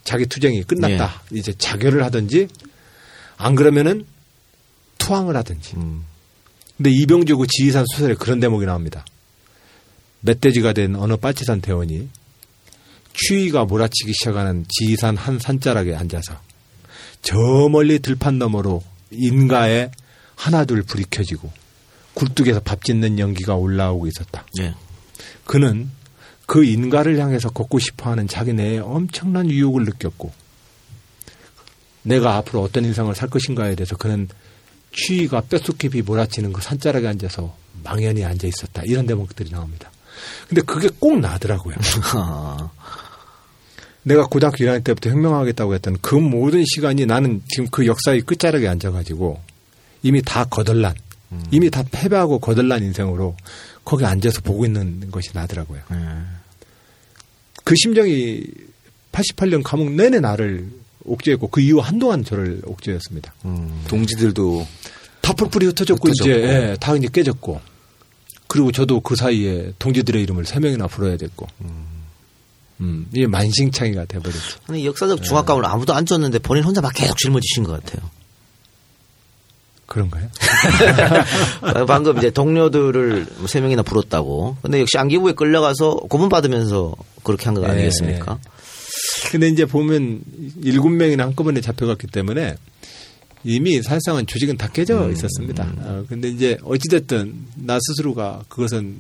자기 0.04 0.26
투쟁이 0.26 0.64
끝났다 0.64 1.22
이제 1.32 1.54
자결을 1.54 2.04
하든지 2.06 2.48
안 3.38 3.56
그러면은 3.56 4.06
투항을 4.98 5.36
하든지. 5.38 5.76
근데 6.78 6.90
이병주 6.90 7.38
그 7.38 7.46
지휘산 7.48 7.86
소설에 7.94 8.16
그런 8.16 8.40
대목이 8.40 8.66
나옵니다. 8.66 9.06
멧돼지가 10.22 10.74
된 10.74 10.96
어느 10.96 11.16
빨치산 11.18 11.62
대원이 11.62 12.10
추위가 13.14 13.66
몰아치기 13.66 14.14
시작하는 14.14 14.66
지휘산 14.70 15.18
한 15.18 15.38
산자락에 15.40 15.94
앉아서 15.96 16.40
저 17.22 17.38
멀리 17.70 18.00
들판 18.00 18.40
너머로 18.40 18.84
인가에 19.12 19.92
하나둘 20.36 20.84
불이 20.84 21.06
켜지고 21.10 21.52
굴뚝에서 22.14 22.62
밥 22.62 22.84
짓는 22.84 23.20
연기가 23.20 23.56
올라오고 23.56 24.08
있었다. 24.08 24.46
예. 24.60 24.74
그는 25.46 25.90
그 26.46 26.64
인가를 26.66 27.20
향해서 27.20 27.50
걷고 27.52 27.80
싶어하는 27.80 28.28
자기 28.28 28.54
내에 28.54 28.80
엄청난 28.80 29.50
유혹을 29.50 29.86
느꼈고 29.86 30.32
내가 32.04 32.36
앞으로 32.38 32.62
어떤 32.64 32.84
인생을 32.86 33.16
살 33.16 33.30
것인가에 33.30 33.76
대해서 33.76 33.96
그는 33.96 34.28
추위가 34.92 35.42
뼛속 35.42 35.78
깊이 35.78 36.02
몰아치는 36.02 36.52
그 36.52 36.62
산자락에 36.62 37.08
앉아서 37.08 37.56
망연히 37.84 38.26
앉아 38.26 38.48
있었다. 38.48 38.82
이런 38.86 39.06
대목들이 39.06 39.52
나옵니다. 39.52 39.92
근데 40.50 40.62
그게 40.62 40.90
꼭 41.00 41.20
나더라고요. 41.20 41.76
내가 44.04 44.26
고등학교 44.26 44.58
1학년 44.58 44.84
때부터 44.84 45.10
혁명하겠다고 45.10 45.74
했던 45.76 45.98
그 46.02 46.16
모든 46.16 46.64
시간이 46.66 47.06
나는 47.06 47.42
지금 47.48 47.68
그 47.70 47.86
역사의 47.86 48.22
끝자락에 48.22 48.68
앉아가지고 48.68 49.40
이미 50.04 50.22
다 50.22 50.46
거덜난, 50.46 50.96
이미 51.52 51.70
다 51.70 51.84
패배하고 51.92 52.40
거덜난 52.40 52.84
인생으로 52.84 53.36
거기 53.86 54.06
앉아서 54.06 54.42
보고 54.42 54.66
있는 54.66 55.12
것이 55.12 55.30
나더라고요. 55.34 55.82
그 57.64 57.76
심정이 57.76 58.44
88년 59.12 59.62
감옥 59.64 59.92
내내 59.92 60.20
나를 60.20 60.68
옥죄했고 61.04 61.48
그 61.50 61.62
이후 61.62 61.80
한동안 61.80 62.24
저를 62.24 62.62
옥죄했습니다. 62.66 63.34
동지들도 63.88 64.68
다 65.22 65.34
뿔뿔이 65.34 65.66
흩어졌고 65.68 66.10
흩어졌고. 66.10 66.40
이제 66.40 66.72
예, 66.72 66.78
다 66.80 66.96
이제 66.96 67.08
깨졌고 67.12 67.62
그리고 68.48 68.72
저도 68.72 69.00
그 69.02 69.16
사이에 69.16 69.74
동지들의 69.80 70.22
이름을 70.24 70.46
세 70.46 70.60
명이나 70.60 70.88
불러야 70.88 71.18
됐고 71.18 71.48
음, 71.62 71.86
이게 73.14 73.28
만신창이가 73.28 74.06
돼버렸죠. 74.06 74.60
아니 74.68 74.86
역사적 74.86 75.24
중압감을 75.24 75.66
아무도 75.66 75.94
안 75.94 76.06
줬는데 76.06 76.40
본인 76.40 76.64
혼자 76.64 76.82
막 76.82 76.94
계속 76.94 77.18
짊어지신 77.18 77.64
것 77.64 77.84
같아요. 77.84 78.10
그런가요? 79.86 80.30
방금 81.86 82.18
이제 82.18 82.30
동료들을 82.30 83.28
세 83.48 83.60
명이나 83.60 83.84
불었다고. 83.84 84.56
근데 84.62 84.80
역시 84.80 84.98
안기부에 84.98 85.34
끌려가서 85.34 85.96
고문 86.10 86.30
받으면서 86.30 86.96
그렇게 87.24 87.46
한거 87.46 87.62
예, 87.64 87.68
아니겠습니까? 87.68 88.40
근데 89.32 89.50
이제 89.50 89.66
보면 89.66 90.22
일곱 90.64 90.90
명이나 90.90 91.26
한꺼번에 91.26 91.60
잡혀갔기 91.60 92.08
때문에 92.08 92.56
이미 93.44 93.82
사실상은 93.82 94.26
조직은 94.26 94.58
다 94.58 94.70
깨져 94.70 95.10
있었습니다. 95.12 95.74
어, 95.78 96.06
근데 96.08 96.30
이제 96.30 96.58
어찌됐든 96.64 97.48
나 97.56 97.78
스스로가 97.82 98.44
그것은 98.48 99.00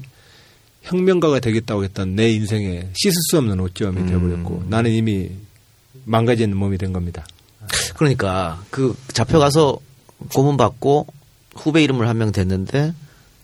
혁명가가 0.83 1.39
되겠다고 1.39 1.83
했던 1.83 2.15
내 2.15 2.29
인생에 2.31 2.89
씻을 2.93 3.13
수 3.29 3.37
없는 3.37 3.59
오점이 3.59 4.05
되어버렸고 4.07 4.63
나는 4.67 4.91
이미 4.91 5.29
망가진 6.05 6.55
몸이 6.55 6.77
된 6.77 6.91
겁니다. 6.93 7.25
그러니까 7.95 8.63
그 8.71 8.95
잡혀가서 9.13 9.77
고문 10.33 10.57
받고 10.57 11.07
후배 11.55 11.83
이름을 11.83 12.07
한 12.07 12.17
명 12.17 12.31
됐는데 12.31 12.93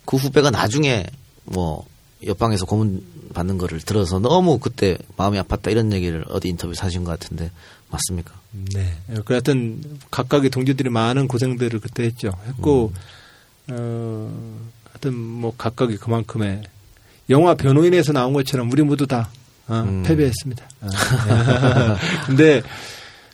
그 0.06 0.18
후배가 0.18 0.50
나중에 0.52 1.06
뭐 1.46 1.86
옆방에서 2.26 2.66
고문 2.66 3.04
받는 3.34 3.58
거를 3.60 3.80
들어서 3.82 4.18
너무 4.20 4.58
그때 4.58 4.98
마음이 5.18 5.38
아팠다 5.40 5.70
이런 5.72 5.94
얘기를 5.94 6.26
어디 6.30 6.48
인터뷰에서 6.50 6.86
하신 6.86 7.04
것 7.04 7.12
같은데 7.20 7.52
맞습니까? 7.90 8.34
네. 8.74 8.96
그 9.26 9.34
하여튼 9.34 9.82
각각의 10.10 10.50
동지들이 10.50 10.90
많은 10.90 11.28
고생들을 11.28 11.80
그때 11.80 12.04
했죠. 12.04 12.32
했고, 12.48 12.92
어, 13.70 14.64
하여튼 14.90 15.14
뭐 15.14 15.54
각각이 15.58 15.98
그만큼의 15.98 16.64
영화 17.30 17.56
변호인에서 17.56 18.14
나온 18.14 18.34
것처럼 18.34 18.72
우리 18.72 18.84
모두 18.84 19.06
다 19.08 19.30
어, 19.68 20.04
패배했습니다. 20.06 20.70
어. 20.82 20.88
근데 22.26 22.62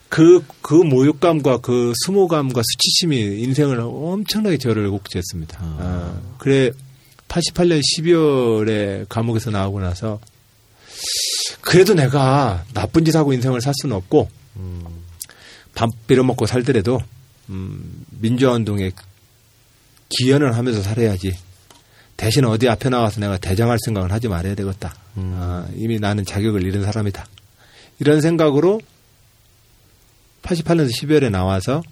그, 0.10 0.44
그 0.62 0.74
모욕감과 0.74 1.58
그 1.58 1.94
수모감과 2.06 2.62
수치심이 2.64 3.41
인생을 3.41 3.80
엄청나게 3.80 4.58
저를 4.58 4.89
곡지했습니다. 4.91 5.58
아, 5.60 6.20
그래, 6.38 6.72
88년 7.28 7.82
12월에 7.82 9.08
감옥에서 9.10 9.50
나오고 9.50 9.80
나서 9.82 10.20
그래도 11.62 11.94
내가 11.96 12.64
나쁜 12.74 13.06
짓 13.06 13.16
하고 13.16 13.34
인생을 13.34 13.62
살 13.62 13.74
수는 13.82 13.96
없고 13.96 14.30
밥 15.74 15.89
빌어먹고 16.08 16.46
살더라도 16.46 17.00
음, 17.50 18.06
민주화 18.20 18.54
운동에 18.54 18.91
기여는 20.10 20.54
하면서 20.54 20.82
살아야지. 20.82 21.36
대신 22.24 22.45
어디 22.45 22.69
앞에 22.69 22.88
나가서 22.88 23.19
내가 23.19 23.38
대장할 23.38 23.78
생각은 23.84 24.09
하지 24.09 24.30
말아야 24.30 24.55
되겠다. 24.55 24.95
아, 25.15 25.67
이미 25.76 25.99
나는 25.99 26.24
자격을 26.24 26.63
잃은 26.63 26.84
사람이다. 26.84 27.26
이런 27.99 28.21
생각으로 28.21 28.80
88년 30.41 30.89
12월에 30.89 31.30
나와서 31.30 31.84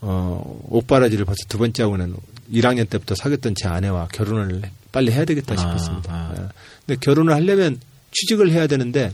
어, 0.00 0.60
옷바라지를 0.68 1.24
벌써 1.24 1.38
두 1.48 1.58
번째 1.58 1.84
하고는 1.84 2.16
1학년 2.52 2.90
때부터 2.90 3.14
사귀었던 3.14 3.54
제 3.54 3.68
아내와 3.68 4.08
결혼을 4.08 4.62
빨리 4.90 5.12
해야 5.12 5.24
되겠다 5.24 5.54
싶었습니다. 5.56 6.12
아. 6.12 6.34
예. 6.36 6.48
근데 6.84 6.98
결혼을 7.00 7.34
하려면 7.34 7.78
취직을 8.10 8.50
해야 8.50 8.66
되는데 8.66 9.12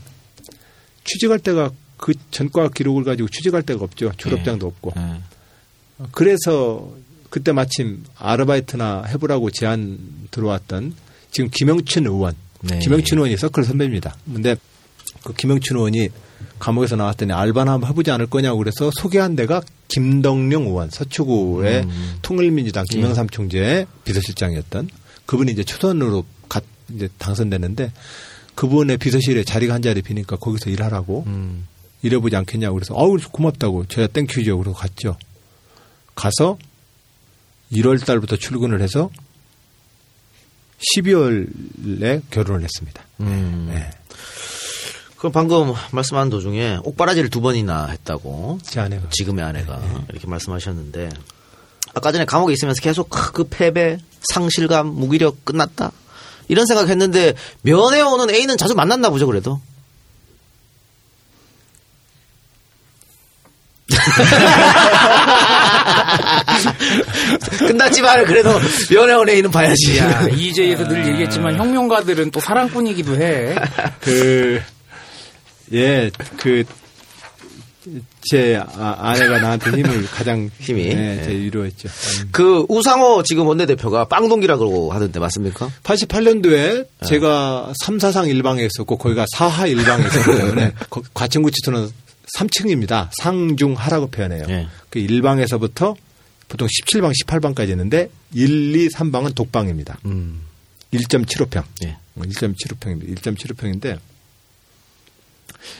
취직할 1.03 1.37
때가 1.39 1.69
그 1.97 2.13
전과 2.31 2.69
기록을 2.69 3.03
가지고 3.03 3.29
취직할 3.29 3.61
데가 3.61 3.83
없죠. 3.83 4.13
졸업장도 4.17 4.65
없고. 4.65 4.93
예. 4.97 5.21
그래서 6.11 6.91
그때 7.29 7.51
마침 7.51 8.03
아르바이트나 8.17 9.03
해보라고 9.07 9.51
제안 9.51 9.97
들어왔던 10.31 10.93
지금 11.31 11.49
김영춘 11.53 12.07
의원. 12.07 12.35
네. 12.61 12.79
김영춘 12.79 13.17
의원이 13.17 13.37
서클 13.37 13.63
선배입니다. 13.63 14.15
근데 14.33 14.55
그 15.23 15.33
김영춘 15.33 15.77
의원이 15.77 16.09
감옥에서 16.57 16.95
나왔더니 16.95 17.33
알바나 17.33 17.73
한번 17.73 17.89
해보지 17.89 18.11
않을 18.11 18.27
거냐고 18.27 18.57
그래서 18.57 18.91
소개한 18.93 19.35
데가 19.35 19.61
김덕룡 19.87 20.67
의원 20.67 20.89
서초구의 20.89 21.87
통일민주당 22.21 22.85
김영삼 22.89 23.29
총재의 23.29 23.85
비서실장이었던 24.05 24.89
그분이 25.25 25.51
이제 25.51 25.63
초선으로 25.63 26.25
갓 26.47 26.63
이제 26.93 27.09
당선됐는데 27.17 27.91
그분의 28.55 28.97
비서실에 28.97 29.43
자리가 29.43 29.73
한 29.73 29.81
자리 29.81 30.01
비니까 30.01 30.35
거기서 30.37 30.69
일하라고 30.69 31.23
음. 31.27 31.67
일해보지 32.01 32.35
않겠냐고 32.35 32.75
그래서 32.75 32.93
아우 32.97 33.17
고맙다고 33.31 33.85
제가 33.85 34.07
thank 34.07 34.30
you죠 34.30 34.57
그래서 34.57 34.77
갔죠. 34.77 35.17
가서 36.15 36.57
1월 37.71 38.03
달부터 38.05 38.35
출근을 38.37 38.81
해서 38.81 39.09
12월에 40.95 42.21
결혼을 42.31 42.63
했습니다. 42.63 43.03
음. 43.21 43.67
네. 43.69 43.89
그럼 45.17 45.33
방금 45.33 45.73
말씀한 45.91 46.29
도중에 46.29 46.79
옥바라지를 46.83 47.29
두 47.29 47.41
번이나 47.41 47.87
했다고 47.87 48.59
제 48.63 48.79
아내가 48.79 49.09
지금의 49.09 49.43
아내가 49.43 49.81
이렇게 50.09 50.27
말씀하셨는데 50.27 51.09
아까 51.93 52.13
전에 52.13 52.23
감옥에 52.23 52.53
있으면서 52.53 52.81
계속 52.81 53.09
크, 53.09 53.33
그 53.33 53.43
패배, 53.49 53.97
상실감, 54.21 54.87
무기력 54.87 55.43
끝났다 55.43 55.91
이런 56.47 56.65
생각했는데 56.65 57.35
면회 57.63 58.01
오는 58.01 58.29
애인은 58.29 58.55
자주 58.57 58.75
만났나 58.75 59.09
보죠 59.09 59.27
그래도. 59.27 59.59
끝났지만 67.59 68.25
그래도 68.25 68.51
면회 68.91 69.13
온 69.13 69.29
애인은 69.29 69.51
봐야지. 69.51 69.97
야, 69.97 70.27
이제에서 70.29 70.87
늘 70.87 71.07
얘기했지만 71.07 71.55
혁명가들은 71.55 72.31
또 72.31 72.39
사랑꾼이기도 72.39 73.15
해. 73.21 73.55
그, 74.01 74.61
예, 75.73 76.09
그, 76.37 76.63
제 78.29 78.61
아, 78.75 79.13
내가 79.17 79.39
나한테 79.41 79.71
힘을 79.71 80.05
가장 80.11 80.49
힘이? 80.59 80.93
네, 80.93 81.23
제 81.23 81.31
예. 81.31 81.35
위로했죠. 81.35 81.87
음. 81.87 82.29
그 82.31 82.65
우상호 82.69 83.23
지금 83.23 83.47
원내대표가 83.47 84.05
빵동기라고 84.05 84.91
하던데 84.93 85.19
맞습니까? 85.19 85.71
88년도에 85.83 86.85
제가 87.05 87.73
3, 87.83 87.97
4상 87.97 88.27
일방에 88.29 88.63
있었고 88.65 88.97
거기가 88.97 89.25
4하 89.35 89.69
일방에 89.69 90.05
있었기 90.05 90.37
때문에 90.37 90.73
거- 90.89 91.01
과천구치소는 91.13 91.89
3층입니다. 92.37 93.09
상중하라고 93.19 94.07
표현해요. 94.07 94.45
예. 94.49 94.67
그 94.89 94.99
1방에서부터 94.99 95.95
보통 96.47 96.67
17방, 96.67 97.13
18방까지 97.25 97.69
있는데 97.69 98.09
1, 98.33 98.75
2, 98.75 98.89
3방은 98.89 99.35
독방입니다. 99.35 99.99
음. 100.05 100.41
1.75평. 100.93 101.63
예. 101.85 101.97
1.75평입니다. 102.17 103.15
1.75평인데 103.15 103.99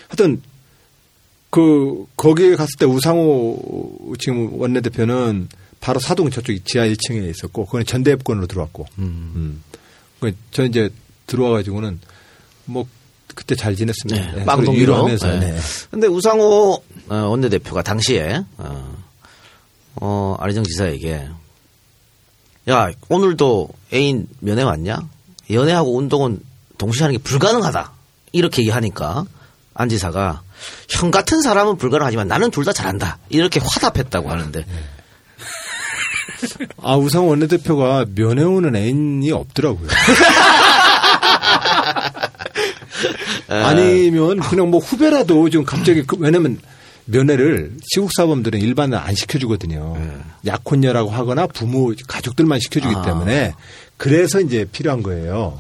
하여튼 0.08 0.42
그 1.50 2.06
거기에 2.16 2.56
갔을 2.56 2.78
때 2.78 2.86
우상호 2.86 4.16
지금 4.20 4.60
원내대표는 4.60 5.50
바로 5.80 6.00
사동 6.00 6.30
저쪽 6.30 6.64
지하 6.66 6.86
1층에 6.86 7.30
있었고 7.30 7.66
그건 7.66 7.86
전대협권으로 7.86 8.48
들어왔고 8.48 8.86
음. 9.00 9.64
그 10.20 10.36
저는 10.52 10.70
이제 10.70 10.90
들어와 11.26 11.52
가지고는 11.52 12.00
뭐 12.66 12.88
그때 13.40 13.56
잘 13.56 13.74
지냈습니다. 13.74 14.32
네, 14.32 14.36
네, 14.40 14.46
빵동기로. 14.46 14.82
위로하면서 14.82 15.28
네. 15.28 15.40
네. 15.54 15.60
근데 15.90 16.08
우상호 16.08 16.84
어, 17.08 17.16
원내대표가 17.16 17.82
당시에 17.84 18.42
어, 18.58 18.98
어, 19.96 20.36
안희정 20.40 20.66
지사에게 20.66 21.30
야 22.70 22.90
오늘도 23.08 23.70
애인 23.94 24.28
면회 24.42 24.64
왔냐? 24.64 25.00
연애하고 25.50 25.96
운동은 25.96 26.42
동시에 26.78 27.06
하는 27.06 27.18
게 27.18 27.24
불가능하다. 27.24 27.94
이렇게 28.34 28.62
얘기하니까 28.64 29.24
안 29.74 29.88
지사가 29.88 30.42
형 30.90 31.10
같은 31.10 31.42
사람은 31.42 31.78
불가능하지만 31.78 32.28
나는 32.28 32.52
둘 32.52 32.66
다 32.66 32.74
잘한다. 32.74 33.20
이렇게 33.30 33.62
화답했다고 33.64 34.30
하는데 34.30 34.66
아 36.84 36.98
우상호 36.98 37.28
원내대표가 37.30 38.06
면회 38.16 38.44
오는 38.44 38.76
애인이 38.76 39.32
없더라고요. 39.32 39.88
아니면 43.50 44.40
그냥 44.40 44.70
뭐 44.70 44.80
후배라도 44.80 45.50
좀 45.50 45.64
갑자기 45.66 46.04
그- 46.04 46.18
왜냐면 46.20 46.60
면회를 47.06 47.74
시국 47.92 48.12
사범들은 48.16 48.60
일반은 48.60 48.98
안 48.98 49.16
시켜주거든요. 49.16 49.98
약혼녀라고 50.46 51.10
하거나 51.10 51.48
부모 51.48 51.94
가족들만 52.08 52.60
시켜주기 52.60 52.94
아. 52.96 53.02
때문에 53.02 53.54
그래서 53.98 54.40
이제 54.40 54.66
필요한 54.72 55.02
거예요. 55.02 55.60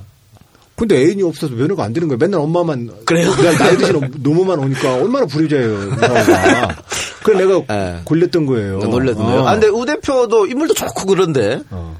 근데 0.75 0.95
애인이 0.97 1.23
없어서 1.23 1.53
면회가 1.55 1.83
안 1.83 1.91
되는 1.91 2.07
거예요. 2.07 2.17
맨날 2.19 2.39
엄마만 2.39 2.89
그래요? 3.03 3.35
내가 3.35 3.51
나이 3.57 3.77
드신 3.77 3.99
노모만 4.19 4.59
오니까 4.59 4.95
얼마나. 4.95 5.25
우상호가. 5.25 6.75
그래 7.23 7.45
내가 7.45 7.61
예. 7.69 7.99
골렸던 8.05 8.45
거예요. 8.45 8.77
놀랬는데요. 8.79 9.41
어. 9.41 9.47
아, 9.47 9.51
근데 9.53 9.67
우 9.67 9.85
대표도 9.85 10.45
인물도 10.47 10.73
좋고 10.75 11.05
그런데 11.07 11.59
어. 11.69 11.99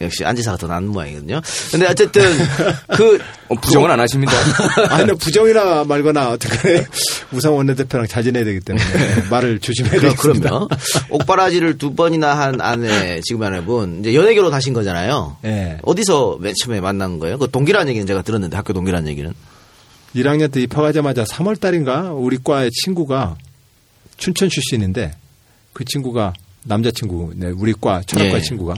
역시 0.00 0.24
안 0.24 0.34
지사가 0.34 0.56
더 0.56 0.66
나은 0.66 0.88
모양이거든요. 0.88 1.40
근데 1.70 1.86
어쨌든 1.86 2.22
그 2.96 3.18
어, 3.48 3.54
부정은 3.54 3.90
안 3.90 4.00
하십니다. 4.00 4.32
아니, 4.88 5.06
나 5.06 5.14
부정이나 5.14 5.84
말거나 5.84 6.30
어떻게 6.30 6.86
우상 7.32 7.54
원내대표랑 7.56 8.06
잘 8.06 8.22
지내야 8.22 8.44
되기 8.44 8.60
때문에 8.60 8.84
말을 9.30 9.58
조심해야 9.58 10.00
그럼, 10.00 10.14
되겠습니다. 10.14 10.48
그럼요. 10.48 10.68
옥바라지를 11.10 11.78
두 11.78 11.94
번이나 11.94 12.38
한 12.38 12.60
아내, 12.60 13.20
지금 13.22 13.42
아내분, 13.42 14.00
이제 14.00 14.14
연애 14.14 14.34
결혼 14.34 14.54
하신 14.54 14.72
거잖아요. 14.72 15.36
예. 15.44 15.78
어디서 15.82 16.38
맨 16.40 16.54
처음에 16.62 16.80
만난 16.80 17.18
거예요? 17.18 17.38
그 17.38 17.50
동기라는 17.50 17.88
얘기는 17.90 18.06
제가 18.06 18.22
들었는데, 18.22 18.56
학교 18.56 18.72
동기라는 18.72 19.08
얘기는. 19.08 19.32
1학년 20.14 20.50
때 20.50 20.60
입학하자마자 20.62 21.24
3월 21.24 21.60
달인가 21.60 22.12
우리 22.12 22.38
과의 22.42 22.70
친구가 22.72 23.36
춘천 24.16 24.48
출신인데 24.48 25.12
그 25.72 25.84
친구가 25.84 26.32
남자친구, 26.64 27.32
네, 27.36 27.48
우리 27.48 27.72
과, 27.72 28.02
철학과 28.06 28.36
예. 28.36 28.40
친구가 28.40 28.74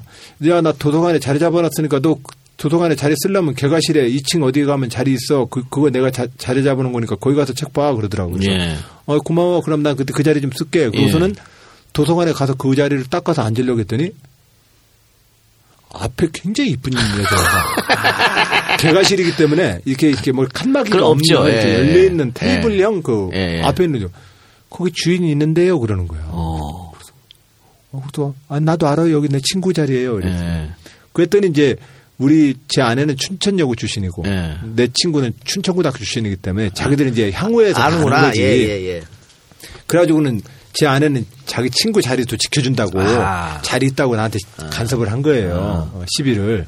야, 0.48 0.60
나 0.60 0.72
도서관에 0.72 1.18
자리 1.18 1.38
잡아놨으니까 1.38 2.00
너 2.00 2.16
도서관에 2.56 2.94
자리 2.94 3.14
쓰려면 3.16 3.54
개가실에 3.54 4.08
2층 4.08 4.44
어디 4.44 4.64
가면 4.64 4.88
자리 4.88 5.12
있어. 5.14 5.46
그, 5.46 5.62
그거 5.68 5.90
내가 5.90 6.10
자, 6.10 6.26
자리 6.38 6.62
잡아놓은 6.62 6.92
거니까 6.92 7.16
거기 7.16 7.34
가서 7.34 7.52
책 7.54 7.72
봐. 7.72 7.92
그러더라고요. 7.92 8.38
예. 8.44 8.76
어, 9.06 9.18
고마워. 9.18 9.62
그럼 9.62 9.82
난 9.82 9.96
그때 9.96 10.12
그 10.14 10.22
자리 10.22 10.40
좀 10.40 10.50
쓸게. 10.54 10.90
그러고서는 10.90 11.34
도서관에 11.92 12.32
가서 12.32 12.54
그 12.54 12.74
자리를 12.76 13.04
닦아서 13.06 13.42
앉으려고 13.42 13.80
했더니 13.80 14.12
앞에 15.94 16.28
굉장히 16.32 16.70
이쁜 16.70 16.94
여자가 16.94 18.76
개가실이기 18.78 19.36
때문에 19.36 19.80
이렇게 19.84 20.08
이렇게 20.08 20.32
뭐 20.32 20.46
칸막이가 20.52 21.06
없죠. 21.06 21.48
이렇게 21.48 21.68
예. 21.68 21.74
열려 21.74 22.04
있는 22.04 22.32
테이블형 22.32 23.02
그 23.02 23.30
예, 23.34 23.58
예. 23.58 23.62
앞에 23.62 23.84
있는 23.84 24.00
저 24.00 24.08
거기 24.70 24.90
주인이 24.92 25.30
있는데요 25.30 25.78
그러는 25.80 26.08
거예요. 26.08 26.24
어. 26.28 26.81
어, 27.92 28.02
그래서 28.10 28.34
아, 28.48 28.58
나도 28.58 28.86
알아요 28.88 29.12
여기 29.12 29.28
내 29.28 29.38
친구 29.40 29.72
자리예요. 29.72 30.20
예. 30.22 30.70
그랬더니 31.12 31.48
이제 31.48 31.76
우리 32.18 32.54
제 32.68 32.80
아내는 32.82 33.16
춘천여고 33.16 33.74
출신이고 33.74 34.24
예. 34.26 34.56
내 34.74 34.88
친구는 34.92 35.32
춘천고등학교 35.44 35.98
출신이기 35.98 36.36
때문에 36.36 36.70
자기들은 36.74 37.12
이제 37.12 37.30
향후에서 37.32 37.80
아는구나. 37.80 38.16
아는 38.16 38.28
거지. 38.30 38.42
예, 38.42 38.46
예, 38.58 38.86
예. 38.88 39.02
그래가지고는 39.86 40.40
제 40.72 40.86
아내는 40.86 41.26
자기 41.44 41.68
친구 41.70 42.00
자리도 42.00 42.36
지켜준다고 42.38 42.98
아. 43.00 43.60
자리 43.62 43.86
있다고 43.86 44.16
나한테 44.16 44.38
간섭을 44.70 45.12
한 45.12 45.20
거예요. 45.20 45.90
어, 45.92 46.04
시비를. 46.16 46.66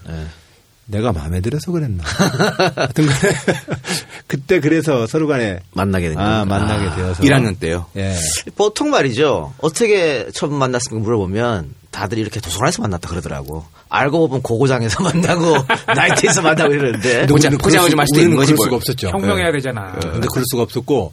예. 0.93 0.97
내가 0.97 1.13
마음에 1.13 1.41
들어서 1.41 1.73
그랬나. 1.73 2.03
하여튼 2.77 3.07
간에 3.07 3.35
그때 4.27 4.61
그래서 4.61 5.07
서로 5.07 5.27
간에 5.27 5.61
만나게 5.73 6.09
된 6.11 6.19
아, 6.19 6.41
거구나. 6.41 6.59
만나게 6.59 6.97
되어서 6.97 7.23
1학년 7.23 7.59
때요. 7.59 7.87
예. 7.97 8.15
보통 8.57 8.91
말이죠. 8.91 9.55
어떻게 9.59 10.29
처음 10.33 10.55
만났습니까 10.55 11.03
물어보면 11.05 11.75
다들 11.91 12.19
이렇게 12.19 12.41
도서관에서 12.41 12.83
만났다 12.83 13.09
그러더라고. 13.09 13.65
알고 13.89 14.29
보면 14.29 14.43
고고장에서 14.43 15.03
만나고 15.05 15.57
나이트에서 15.95 16.43
만나고 16.43 16.73
이러는데 16.75 17.27
마실 17.27 17.51
때 17.59 17.79
우리는 17.81 18.23
있는 18.23 18.37
거지 18.37 18.53
그럴 18.53 18.57
뭘. 18.57 18.67
수가 18.67 18.77
없었죠. 18.77 19.09
혁명해야 19.09 19.49
예. 19.49 19.53
되잖아. 19.53 19.93
근데 20.01 20.27
그럴 20.31 20.45
수가 20.51 20.63
없었고 20.63 21.13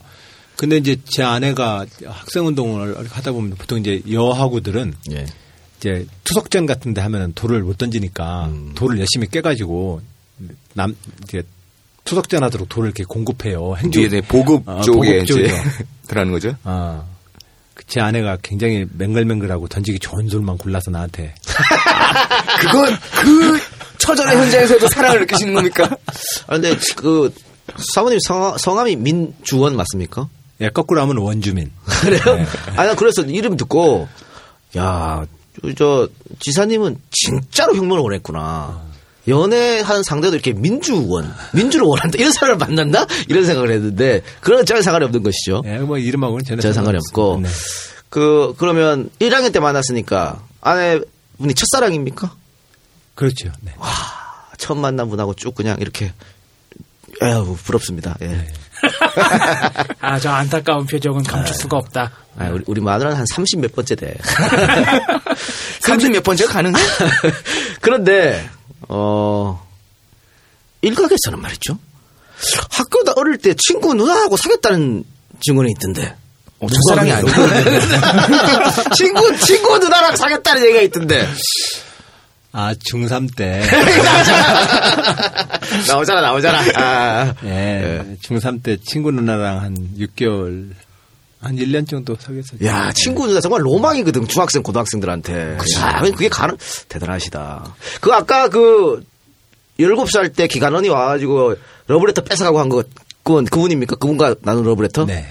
근데 0.57 0.77
이제 0.77 0.97
제 1.05 1.23
아내가 1.23 1.85
학생 2.05 2.45
운동을 2.45 2.95
하다 3.09 3.31
보면 3.31 3.55
보통 3.57 3.79
이제 3.79 4.01
여하구들은 4.11 4.93
예. 5.11 5.25
이제 5.81 6.05
투석전 6.23 6.67
같은 6.67 6.93
데 6.93 7.01
하면은 7.01 7.33
돌을 7.33 7.63
못 7.63 7.79
던지니까 7.79 8.45
음. 8.45 8.71
돌을 8.75 8.99
열심히 8.99 9.27
깨가지고 9.27 10.01
남 10.73 10.95
이제 11.23 11.41
투석전 12.05 12.43
하도록 12.43 12.69
돌을 12.69 12.89
이렇게 12.89 13.03
공급해요. 13.03 13.75
행주 13.77 14.01
이제 14.01 14.21
보급 14.21 14.67
어, 14.69 14.81
쪽에 14.81 15.19
보급. 15.19 15.23
이제 15.23 15.49
들어가는 16.07 16.31
거죠. 16.31 16.55
아. 16.63 17.03
그제 17.73 17.99
아내가 17.99 18.37
굉장히 18.43 18.85
맹글맹글하고 18.95 19.67
던지기 19.67 19.97
좋은 19.99 20.27
돌만 20.27 20.57
골라서 20.59 20.91
나한테 20.91 21.33
그건 22.61 22.95
그 23.23 23.59
처절한 23.97 24.37
현장에서도 24.37 24.87
사랑을 24.87 25.21
느끼시는 25.21 25.53
겁니까? 25.53 25.85
아, 26.47 26.59
근데 26.59 26.75
그 26.95 27.33
사모님 27.93 28.19
성, 28.19 28.55
성함이 28.57 28.97
민주원 28.97 29.75
맞습니까? 29.75 30.29
예, 30.59 30.69
거꾸로 30.69 31.01
하면 31.01 31.17
원주민. 31.17 31.71
그래요? 31.85 32.35
네. 32.35 32.45
아니, 32.75 32.89
나 32.89 32.95
그래서 32.95 33.23
이름 33.23 33.57
듣고, 33.57 34.07
야, 34.77 35.25
저, 35.61 35.73
저 35.75 36.09
지사님은 36.39 36.97
진짜로 37.11 37.75
혁명을 37.75 38.01
원했구나. 38.01 38.91
연애하는 39.27 40.03
상대도 40.03 40.35
이렇게 40.35 40.53
민주원, 40.53 41.31
민주를 41.53 41.85
원한다. 41.85 42.17
이런 42.17 42.31
사람을 42.31 42.57
만난다? 42.57 43.05
이런 43.27 43.45
생각을 43.45 43.69
했는데, 43.71 44.23
그런 44.39 44.65
전혀 44.65 44.81
상관이 44.81 45.05
없는 45.05 45.21
것이죠. 45.21 45.61
예, 45.65 45.77
뭐 45.77 45.97
이름하고는 45.99 46.43
전혀 46.43 46.61
전혀 46.61 46.73
상관이 46.73 46.97
없고. 46.97 47.41
네. 47.43 47.49
그, 48.09 48.55
그러면 48.57 49.09
1학년 49.19 49.53
때 49.53 49.59
만났으니까, 49.59 50.43
아내분이 50.61 51.53
첫사랑입니까? 51.55 52.35
그렇죠. 53.13 53.51
네. 53.61 53.73
처음 54.57 54.79
만난 54.79 55.09
분하고 55.09 55.35
쭉 55.35 55.53
그냥 55.53 55.77
이렇게, 55.79 56.13
에휴, 57.21 57.55
부럽습니다. 57.63 58.17
예. 58.21 58.47
아, 60.01 60.19
저 60.19 60.29
안타까운 60.31 60.85
표정은 60.85 61.23
감출 61.23 61.55
수가 61.55 61.77
없다. 61.77 62.11
아, 62.37 62.49
우리, 62.49 62.63
우리 62.67 62.81
마누라는 62.81 63.17
한 63.17 63.25
30 63.33 63.59
몇 63.59 63.73
번째 63.75 63.95
돼. 63.95 64.17
30 65.81 66.11
몇 66.11 66.23
번째가 66.23 66.53
가능해? 66.53 66.79
그런데 67.81 68.49
어 68.87 69.65
일각에서는 70.81 71.39
말이죠. 71.41 71.77
학교 72.71 73.03
다 73.03 73.13
어릴 73.15 73.37
때 73.37 73.53
친구 73.55 73.93
누나하고 73.93 74.37
사귀었다는 74.37 75.03
증언이 75.45 75.71
있던데. 75.77 76.15
어, 76.59 76.67
첫사랑이 76.67 77.11
아니고. 77.11 77.31
친구 78.95 79.37
친구 79.37 79.77
누나랑 79.79 80.15
사귀었다는 80.15 80.63
얘기가 80.63 80.81
있던데. 80.83 81.27
아, 82.53 82.73
중3 82.73 83.35
때. 83.35 83.61
나오잖아 85.87 86.21
나오잖아. 86.21 86.59
아. 86.75 87.33
예. 87.45 88.03
중3 88.21 88.63
때 88.63 88.77
친구 88.83 89.11
누나랑 89.11 89.61
한 89.61 89.75
6개월, 89.97 90.71
한 91.41 91.55
1년 91.55 91.87
정도 91.87 92.15
사귀었었죠. 92.19 92.65
야 92.65 92.91
친구 92.93 93.27
누나 93.27 93.39
정말 93.39 93.61
로망이거든 93.65 94.27
중학생 94.27 94.63
고등학생들한테. 94.63 95.57
야 95.79 96.01
그게 96.01 96.27
가능 96.29 96.57
대단하시다. 96.89 97.75
그 98.01 98.11
아까 98.11 98.49
그 98.49 99.03
17살 99.79 100.35
때 100.35 100.47
기관원이 100.47 100.89
와가지고 100.89 101.55
러브레터 101.87 102.23
뺏어가고 102.23 102.59
한 102.59 102.69
거. 102.69 102.83
그분, 103.23 103.45
그분입니까? 103.45 103.97
그분과 103.97 104.33
나눈 104.41 104.63
러브레터? 104.65 105.05
네. 105.05 105.23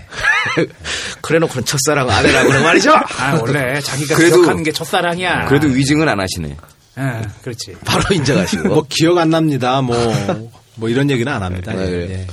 그래 1.23 1.41
놓고는 1.41 1.65
첫사랑 1.65 2.09
아내라고 2.09 2.49
그런 2.49 2.63
말이죠? 2.63 2.93
아, 2.93 3.37
원래 3.41 3.81
자기가 3.81 4.15
그래도- 4.15 4.37
기억하는 4.37 4.63
게 4.63 4.71
첫사랑이야. 4.71 5.47
그래도 5.47 5.67
위증은 5.67 6.09
안 6.09 6.21
하시네. 6.21 6.57
예, 7.01 7.23
그렇지. 7.43 7.73
바로 7.85 8.03
인정하시고. 8.15 8.69
뭐 8.69 8.85
기억 8.89 9.19
안 9.19 9.31
납니다. 9.31 9.81
뭐, 9.81 9.97
뭐 10.77 10.89
이런 10.89 11.11
얘기는 11.11 11.31
안 11.33 11.43
합니다. 11.43 11.73
네, 11.73 11.83
예, 11.83 11.91
그래요. 11.91 12.11
예. 12.11 12.27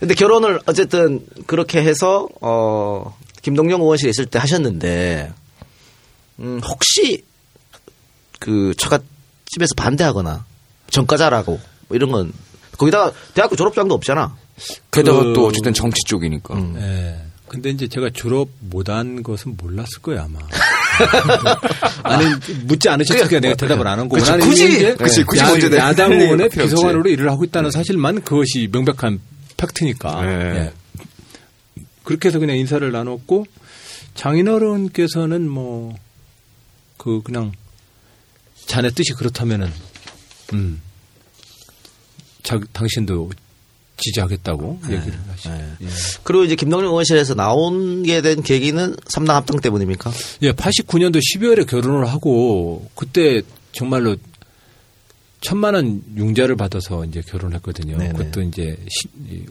근데 0.00 0.14
결혼을 0.14 0.60
어쨌든 0.66 1.24
그렇게 1.46 1.82
해서 1.82 2.28
어 2.40 3.16
김동영 3.42 3.80
의원실에 3.80 4.10
있을 4.10 4.26
때 4.26 4.38
하셨는데 4.38 5.32
음 6.40 6.60
혹시 6.64 7.24
그 8.38 8.74
처갓집에서 8.76 9.74
반대하거나 9.76 10.44
전과자라고 10.90 11.60
뭐 11.88 11.96
이런 11.96 12.10
건 12.10 12.32
거기다가 12.78 13.12
대학교 13.34 13.54
졸업장도 13.56 13.94
없잖아. 13.94 14.36
게다가 14.90 15.22
그- 15.22 15.32
또 15.34 15.46
어쨌든 15.46 15.72
정치 15.72 16.02
쪽이니까. 16.06 16.54
예. 16.76 17.20
근데 17.48 17.70
이제 17.70 17.86
제가 17.86 18.08
졸업 18.14 18.48
못한 18.60 19.22
것은 19.22 19.56
몰랐을 19.58 20.00
거예요, 20.02 20.22
아마. 20.22 20.38
아니, 22.02 22.26
묻지 22.64 22.88
않으셨으니까 22.88 23.40
내가 23.40 23.54
대답을 23.54 23.86
안 23.86 23.98
한 23.98 24.08
거고. 24.08 24.22
나는 24.24 24.44
굳이- 24.46 24.76
이제 24.76 24.94
그치, 24.94 25.22
굳이 25.24 25.40
야- 25.42 25.46
야당 25.88 26.12
할 26.12 26.20
의원의. 26.20 26.48
비서관으로 26.50 27.08
일을 27.10 27.30
하고 27.30 27.44
있다는 27.44 27.70
사실만 27.70 28.22
그것이 28.22 28.68
명백한 28.72 29.20
팩트니까. 29.56 30.22
네. 30.22 30.30
예. 30.56 30.72
그렇게 32.04 32.28
해서 32.28 32.38
그냥 32.38 32.56
인사를 32.56 32.90
나눴고, 32.90 33.46
장인어른께서는 34.14 35.48
뭐, 35.48 35.94
그, 36.96 37.22
그냥, 37.22 37.52
자네 38.66 38.90
뜻이 38.90 39.12
그렇다면은, 39.12 39.70
음, 40.54 40.80
자, 42.42 42.58
당신도 42.72 43.30
지지하겠다고 43.96 44.80
얘기를 44.84 45.18
하시죠. 45.28 45.50
예. 45.82 45.86
그리고 46.22 46.44
이제 46.44 46.54
김동영 46.54 46.88
의원실에서 46.90 47.34
나오게 47.34 48.22
된 48.22 48.42
계기는 48.42 48.96
삼당 49.08 49.36
합당 49.36 49.60
때문입니까? 49.60 50.10
예, 50.42 50.52
89년도 50.52 51.20
12월에 51.20 51.66
결혼을 51.66 52.06
하고 52.08 52.88
그때 52.94 53.42
정말로 53.72 54.16
천만 55.40 55.74
원 55.74 56.02
융자를 56.16 56.56
받아서 56.56 57.04
이제 57.04 57.20
결혼했거든요. 57.20 57.98
네네. 57.98 58.12
그것도 58.12 58.42
이제 58.42 58.76
시, 58.88 59.08
이, 59.28 59.44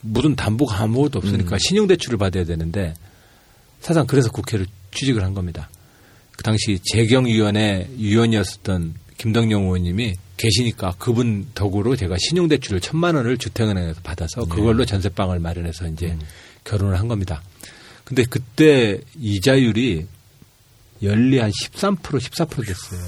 무슨 0.00 0.34
담보가 0.34 0.80
아무것도 0.80 1.20
음. 1.20 1.24
없으니까 1.24 1.58
신용대출을 1.58 2.18
받아야 2.18 2.44
되는데 2.44 2.94
사상 3.80 4.06
그래서 4.06 4.30
국회를 4.30 4.66
취직을 4.92 5.22
한 5.22 5.34
겁니다. 5.34 5.68
그 6.32 6.42
당시 6.42 6.78
재경위원회 6.92 7.90
위원이었었던 7.96 8.94
김덕영 9.18 9.64
의원님이 9.64 10.14
계시니까 10.36 10.94
그분 10.98 11.46
덕으로 11.54 11.96
제가 11.96 12.16
신용대출을 12.18 12.80
천만 12.80 13.14
원을 13.14 13.38
주택은행에서 13.38 14.00
받아서 14.02 14.42
네. 14.42 14.54
그걸로 14.54 14.84
전세방을 14.84 15.38
마련해서 15.38 15.88
이제 15.88 16.06
음. 16.08 16.20
결혼을 16.64 16.98
한 16.98 17.08
겁니다. 17.08 17.42
근데 18.04 18.24
그때 18.24 19.00
이자율이 19.18 20.06
연리 21.02 21.38
한 21.38 21.50
13% 21.50 21.98
14% 22.00 22.66
됐어요. 22.66 23.00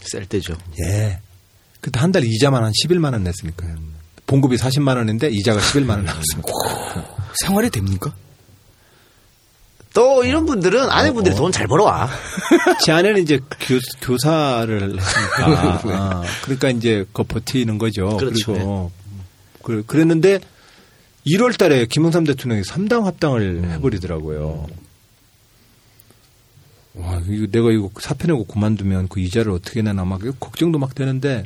셀 0.00 0.26
때죠. 0.26 0.56
예. 0.84 1.18
그때 1.80 1.98
한 2.00 2.12
달 2.12 2.24
이자만 2.24 2.62
한 2.64 2.72
11만 2.84 3.12
원 3.12 3.22
냈으니까요. 3.24 3.76
봉급이 4.26 4.56
40만 4.56 4.96
원인데 4.96 5.28
이자가 5.30 5.60
11만 5.60 5.90
원 5.90 6.04
나왔습니다. 6.04 6.48
생활이 7.40 7.70
됩니까? 7.70 8.14
또 9.94 10.24
이런 10.24 10.46
분들은 10.46 10.90
아내분들이 10.90 11.34
어, 11.34 11.36
어. 11.36 11.40
돈잘 11.42 11.66
벌어와. 11.66 12.08
제 12.84 12.92
아내는 12.92 13.22
이제 13.22 13.38
교, 14.00 14.18
사를 14.18 14.98
했으니까. 14.98 15.80
아, 15.84 16.22
그러니까 16.42 16.70
이제 16.70 17.04
그 17.12 17.22
버티는 17.24 17.78
거죠. 17.78 18.16
그렇죠. 18.16 18.52
그리고 18.52 18.92
그, 19.62 19.84
그랬는데 19.86 20.40
1월 21.26 21.56
달에 21.56 21.86
김영삼 21.86 22.24
대통령이 22.24 22.62
3당 22.62 23.04
합당을 23.04 23.70
해버리더라고요. 23.72 24.66
와, 26.94 27.22
이거 27.26 27.46
내가 27.50 27.70
이거 27.70 27.90
사표 28.00 28.26
내고 28.26 28.44
그만두면 28.44 29.08
그 29.08 29.20
이자를 29.20 29.52
어떻게 29.52 29.82
내나 29.82 30.04
막 30.04 30.20
걱정도 30.40 30.78
막 30.78 30.94
되는데, 30.94 31.44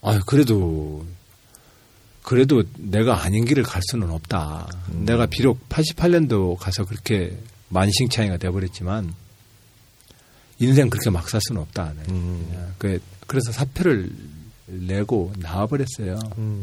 아 0.00 0.20
그래도, 0.26 1.04
그래도 2.24 2.64
내가 2.78 3.22
아닌 3.22 3.44
길을 3.44 3.62
갈 3.64 3.82
수는 3.90 4.10
없다. 4.10 4.66
내가 5.04 5.26
비록 5.26 5.68
88년도 5.68 6.56
가서 6.58 6.84
그렇게 6.86 7.36
만신창이가 7.68 8.38
돼버렸지만, 8.38 9.14
인생 10.58 10.88
그렇게 10.88 11.10
막 11.10 11.28
살 11.28 11.40
수는 11.42 11.60
없다. 11.60 11.92
네. 11.96 12.02
그냥 12.06 12.74
그- 12.78 13.00
그래서 13.26 13.52
사표를 13.52 14.10
내고 14.66 15.32
나와버렸어요. 15.38 16.18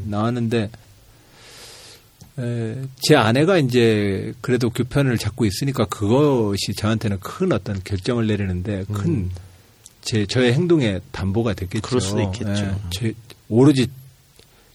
나왔는데, 0.07 0.71
에, 2.39 2.81
제 2.95 3.15
아내가 3.15 3.57
이제 3.57 4.33
그래도 4.41 4.69
교편을 4.71 5.17
잡고 5.17 5.45
있으니까 5.45 5.85
그것이 5.85 6.73
저한테는 6.75 7.19
큰 7.19 7.51
어떤 7.51 7.81
결정을 7.83 8.25
내리는데 8.27 8.85
큰 8.91 9.29
제, 10.01 10.25
저의 10.25 10.53
행동에 10.53 10.99
담보가 11.11 11.53
됐겠죠. 11.53 11.81
그럴 11.87 12.01
수도 12.01 12.21
있겠죠. 12.23 12.63
예, 12.63 12.75
제, 12.89 13.13
오로지 13.49 13.87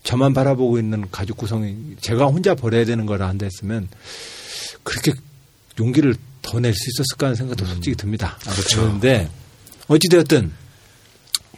저만 0.07 0.33
바라보고 0.33 0.79
있는 0.79 1.05
가족 1.11 1.37
구성이 1.37 1.77
제가 2.01 2.27
혼자 2.27 2.55
벌어야 2.55 2.85
되는 2.85 3.07
거라 3.07 3.27
한다 3.29 3.45
했으면 3.45 3.89
그렇게 4.85 5.13
용기를 5.81 6.15
더 6.43 6.61
낼 6.61 6.73
수 6.73 6.79
있었을까 6.91 7.27
하는 7.27 7.35
생각도 7.35 7.65
솔직히 7.67 7.97
듭니다. 7.97 8.39
그런데 8.87 9.29
어찌되었든 9.89 10.53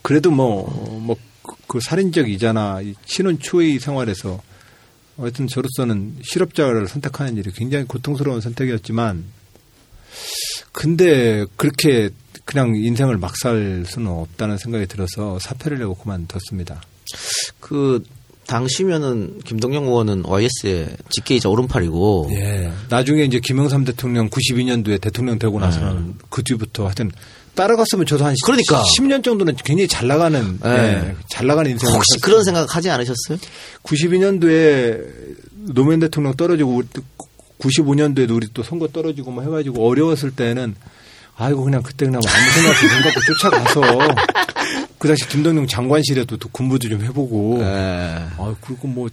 그래도 0.00 0.30
뭐, 0.30 0.66
뭐, 1.02 1.14
그- 1.42 1.54
그 1.66 1.78
살인적 1.80 2.30
이자나 2.30 2.80
이 2.80 2.94
신혼 3.04 3.38
초의 3.38 3.78
생활에서 3.80 4.40
하여튼 5.18 5.46
저로서는 5.46 6.16
실업자를 6.22 6.88
선택하는 6.88 7.36
일이 7.36 7.50
굉장히 7.52 7.84
고통스러운 7.84 8.40
선택이었지만 8.40 9.24
근데 10.72 11.44
그렇게 11.56 12.08
그냥 12.46 12.74
인생을 12.74 13.18
막 13.18 13.36
살 13.36 13.84
수는 13.86 14.10
없다는 14.10 14.56
생각이 14.56 14.86
들어서 14.86 15.38
사표를 15.38 15.78
내고 15.80 15.94
그만뒀습니다. 15.96 16.80
그 17.60 18.02
당시면은 18.48 19.40
김동영 19.44 19.84
의원은 19.84 20.24
YS의 20.24 20.88
직계이자 21.10 21.50
오른팔이고 21.50 22.30
예. 22.32 22.72
나중에 22.88 23.22
이제 23.24 23.40
김영삼 23.40 23.84
대통령 23.84 24.30
92년도에 24.30 24.98
대통령 25.00 25.38
되고 25.38 25.60
나서는 25.60 26.14
그 26.30 26.42
뒤부터 26.42 26.86
하여튼 26.86 27.10
따라갔으면 27.54 28.06
저도 28.06 28.24
한 28.24 28.32
네. 28.32 28.36
그러니까. 28.44 28.82
10년 28.98 29.22
정도는 29.22 29.54
굉장히 29.56 29.86
잘 29.86 30.08
나가는 30.08 30.58
예. 30.64 30.68
예, 30.70 31.14
잘 31.28 31.46
나가는 31.46 31.70
인생을 31.70 31.94
혹시 31.94 32.12
살- 32.12 32.20
그런 32.22 32.42
생각 32.42 32.74
하지 32.74 32.88
않으셨어요? 32.88 33.36
92년도에 33.82 35.36
노무현 35.74 36.00
대통령 36.00 36.34
떨어지고 36.34 36.74
우리 36.76 36.86
또 36.94 37.02
95년도에도 37.58 38.34
우리 38.34 38.48
또 38.54 38.62
선거 38.62 38.88
떨어지고 38.88 39.30
뭐 39.30 39.42
해가지고 39.42 39.86
어려웠을 39.86 40.30
때는 40.30 40.74
아이고 41.38 41.62
그냥 41.64 41.82
그때 41.82 42.04
그냥 42.06 42.20
아무 42.26 42.52
생각 42.52 42.70
없이 42.70 42.86
눈 42.88 43.02
감고 43.02 43.20
쫓아가서 43.20 44.14
그 44.98 45.06
당시 45.08 45.28
김동영 45.28 45.66
장관실에도 45.68 46.36
또 46.36 46.48
군부도 46.50 46.88
좀 46.88 47.02
해보고 47.04 47.58
예. 47.60 47.64
아 48.36 48.54
그리고 48.60 48.88
뭐, 48.88 49.08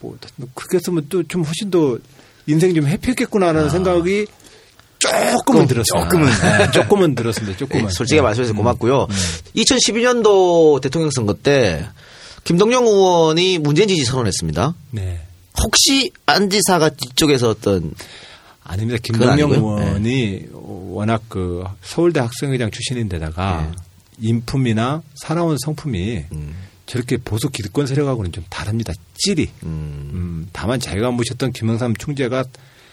뭐 0.00 0.16
그렇게 0.54 0.76
했으면 0.76 1.06
또 1.08 1.22
좀 1.24 1.42
훨씬 1.42 1.70
더 1.70 1.98
인생 2.46 2.72
좀 2.74 2.86
해피했겠구나라는 2.86 3.70
생각이 3.70 4.26
조금은 4.98 5.66
들었어요. 5.66 6.04
조금은. 6.04 6.26
네, 6.58 6.70
조금은 6.70 7.14
들었습니다. 7.16 7.56
조금은. 7.58 7.86
네, 7.86 7.90
솔직히 7.90 8.16
네. 8.16 8.22
말씀해서 8.22 8.54
고맙고요. 8.54 9.08
2012년도 9.56 10.80
대통령 10.80 11.10
선거 11.10 11.34
때 11.34 11.86
김동영 12.44 12.86
의원이 12.86 13.58
문재인 13.58 13.88
지지 13.88 14.04
선언했습니다. 14.04 14.74
네. 14.92 15.20
혹시 15.62 16.12
안 16.26 16.48
지사가 16.48 16.90
뒤쪽에서 16.90 17.50
어떤 17.50 17.92
아닙니다. 18.62 18.98
김동영. 19.02 19.50
의원이 19.52 20.46
워낙 20.96 21.22
그 21.28 21.64
서울대 21.82 22.20
학생회장 22.20 22.70
출신인데다가 22.70 23.72
인품이나 24.18 25.02
살아온 25.14 25.56
성품이 25.62 26.24
저렇게 26.86 27.18
보수 27.18 27.50
기득권 27.50 27.86
세력하고는 27.86 28.32
좀 28.32 28.44
다릅니다. 28.48 28.92
찔이. 29.14 29.50
음, 29.64 30.48
다만 30.52 30.80
자기가 30.80 31.10
모셨던 31.10 31.52
김영삼 31.52 31.96
총재가 31.96 32.44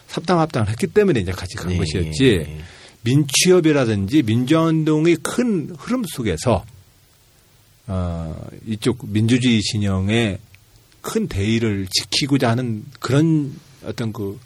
삽당합당을 0.08 0.70
했기 0.70 0.88
때문에 0.88 1.22
이제 1.22 1.32
같이 1.32 1.56
간 1.56 1.70
네. 1.70 1.78
것이었지. 1.78 2.58
민취업이라든지 3.04 4.24
민주화운동의 4.24 5.18
큰 5.18 5.74
흐름 5.78 6.04
속에서 6.06 6.66
어, 7.88 8.47
이쪽 8.66 8.99
민주주의 9.08 9.62
진영의 9.62 10.39
큰 11.01 11.28
대의를 11.28 11.88
지키고자 11.89 12.49
하는 12.49 12.86
그런 12.99 13.54
어떤 13.86 14.14
그 14.14 14.39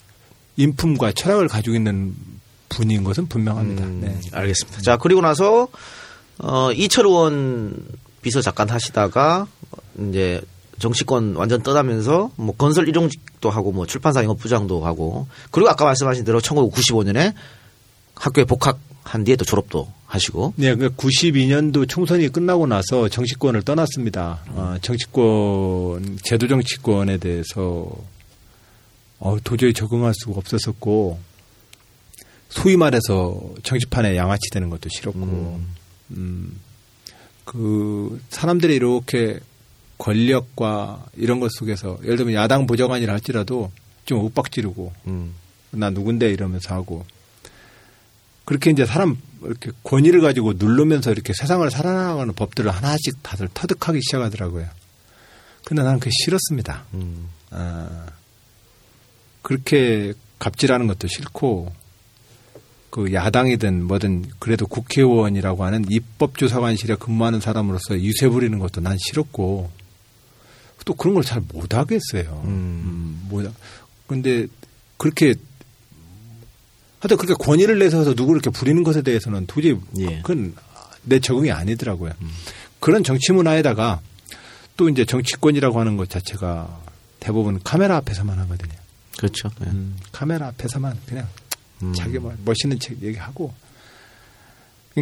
인품과 0.57 1.11
철학을 1.11 1.47
가지고 1.47 1.75
있는 1.75 2.15
분인 2.69 3.03
것은 3.03 3.27
분명합니다. 3.27 3.85
음, 3.85 4.01
네. 4.01 4.19
알겠습니다. 4.31 4.81
자 4.81 4.97
그리고 4.97 5.21
나서 5.21 5.67
어, 6.39 6.71
이철 6.71 7.05
의원 7.05 7.75
비서 8.21 8.41
잠깐 8.41 8.69
하시다가 8.69 9.47
이제 10.09 10.41
정치권 10.79 11.35
완전 11.35 11.63
떠나면서 11.63 12.31
뭐 12.35 12.55
건설 12.55 12.87
일용직도 12.87 13.49
하고 13.49 13.71
뭐 13.71 13.85
출판사 13.85 14.23
영업 14.23 14.37
부장도 14.39 14.85
하고 14.85 15.27
그리고 15.51 15.69
아까 15.69 15.85
말씀하신 15.85 16.23
대로 16.23 16.39
1995년에 16.39 17.33
학교에 18.15 18.43
복학한 18.43 19.23
뒤에 19.23 19.35
또 19.35 19.45
졸업도 19.45 19.91
하시고 20.05 20.53
네, 20.55 20.75
그 20.75 20.89
92년도 20.89 21.87
총선이 21.87 22.29
끝나고 22.29 22.65
나서 22.65 23.09
정치권을 23.09 23.63
떠났습니다. 23.63 24.39
어, 24.49 24.75
정치권, 24.81 26.17
제도 26.23 26.47
정치권에 26.47 27.17
대해서 27.17 27.89
어, 29.19 29.37
도저히 29.43 29.73
적응할 29.73 30.13
수가 30.15 30.37
없었었고, 30.37 31.19
소위 32.49 32.77
말해서 32.77 33.53
정치판에 33.63 34.15
양아치 34.15 34.49
되는 34.51 34.69
것도 34.69 34.89
싫었고, 34.89 35.61
음, 36.11 36.59
그 37.43 38.21
사람들이 38.29 38.75
이렇게 38.75 39.39
권력과 39.97 41.05
이런 41.15 41.39
것 41.39 41.51
속에서 41.51 41.97
예를 42.03 42.17
들면 42.17 42.35
야당 42.35 42.67
보좌관이라 42.67 43.13
할지라도 43.13 43.71
좀 44.05 44.25
윽박지르고 44.25 44.93
음. 45.07 45.33
나 45.71 45.89
누군데 45.89 46.29
이러면서 46.31 46.73
하고 46.73 47.05
그렇게 48.45 48.71
이제 48.71 48.85
사람 48.85 49.17
이렇게 49.43 49.71
권위를 49.83 50.21
가지고 50.21 50.53
누르면서 50.53 51.11
이렇게 51.11 51.33
세상을 51.33 51.69
살아나가는 51.69 52.33
법들을 52.33 52.71
하나씩 52.71 53.21
다들 53.21 53.49
터득하기 53.53 53.99
시작하더라고요. 54.01 54.67
근데 55.65 55.83
나는 55.83 55.99
그게 55.99 56.11
싫었습니다. 56.23 56.85
음. 56.93 57.27
아, 57.51 58.07
그렇게 59.41 60.13
갑질하는 60.39 60.87
것도 60.87 61.07
싫고 61.07 61.73
그 62.89 63.13
야당이든 63.13 63.83
뭐든 63.83 64.25
그래도 64.39 64.65
국회의원이라고 64.67 65.63
하는 65.65 65.85
입법조사관실에 65.89 66.95
근무하는 66.95 67.39
사람으로서 67.39 67.99
유세 67.99 68.27
부리는 68.29 68.57
것도 68.59 68.81
난 68.81 68.97
싫었고 68.99 69.69
또 70.85 70.93
그런 70.93 71.15
걸 71.15 71.23
잘 71.23 71.41
못하겠어요. 71.53 72.41
음, 72.45 73.25
못. 73.29 73.51
근데 74.07 74.47
그렇게 74.95 75.35
하여튼 76.99 77.17
그렇게 77.17 77.33
권위를 77.37 77.77
내세워서 77.79 78.11
누구를 78.11 78.41
이렇게 78.41 78.49
부리는 78.49 78.83
것에 78.83 79.01
대해서는 79.01 79.45
도저히 79.47 79.77
예. 79.99 80.21
그건 80.21 80.55
내 81.03 81.19
적응이 81.19 81.51
아니더라고요. 81.51 82.13
그런 82.79 83.03
정치 83.03 83.33
문화에다가 83.33 83.99
또 84.77 84.89
이제 84.89 85.03
정치권이라고 85.05 85.79
하는 85.79 85.97
것 85.97 86.09
자체가 86.09 86.81
대부분 87.19 87.59
카메라 87.63 87.97
앞에서만 87.97 88.39
하거든요. 88.39 88.73
그렇죠. 89.17 89.49
네. 89.59 89.67
음, 89.67 89.97
카메라 90.11 90.47
앞에서만 90.47 90.97
그냥 91.05 91.27
자기 91.95 92.19
뭐 92.19 92.35
멋있는 92.43 92.79
책 92.79 93.01
얘기하고 93.01 93.53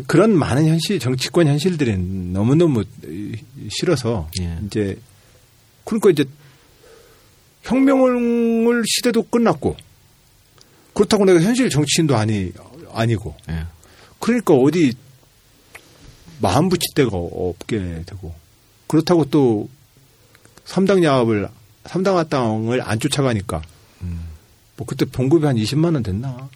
그런 0.07 0.37
많은 0.37 0.67
현실 0.67 0.99
정치권 0.99 1.47
현실들이 1.47 1.97
너무 1.97 2.55
너무 2.55 2.83
싫어서 3.69 4.29
예. 4.41 4.59
이제 4.65 4.99
그러니까 5.85 6.09
이제 6.09 6.25
혁명을 7.63 8.83
시대도 8.85 9.23
끝났고 9.23 9.77
그렇다고 10.93 11.25
내가 11.25 11.41
현실 11.41 11.69
정치인도 11.69 12.15
아니 12.15 12.51
아니고 12.91 13.35
예. 13.49 13.65
그러니까 14.19 14.53
어디 14.53 14.93
마음 16.41 16.67
붙일 16.67 16.93
데가 16.93 17.11
없게 17.13 18.03
되고 18.05 18.35
그렇다고 18.87 19.25
또 19.25 19.69
삼당 20.65 21.03
야합을 21.03 21.47
삼당 21.85 22.17
합당을 22.17 22.81
안 22.81 22.99
쫓아가니까 22.99 23.61
뭐 24.77 24.85
그때 24.85 25.05
봉급이 25.05 25.45
한 25.45 25.55
20만 25.55 25.93
원 25.93 26.03
됐나? 26.03 26.49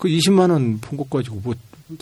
그 0.00 0.08
20만 0.08 0.50
원 0.50 0.80
본 0.80 0.96
것 0.96 1.08
가지고 1.10 1.40
뭐 1.44 1.54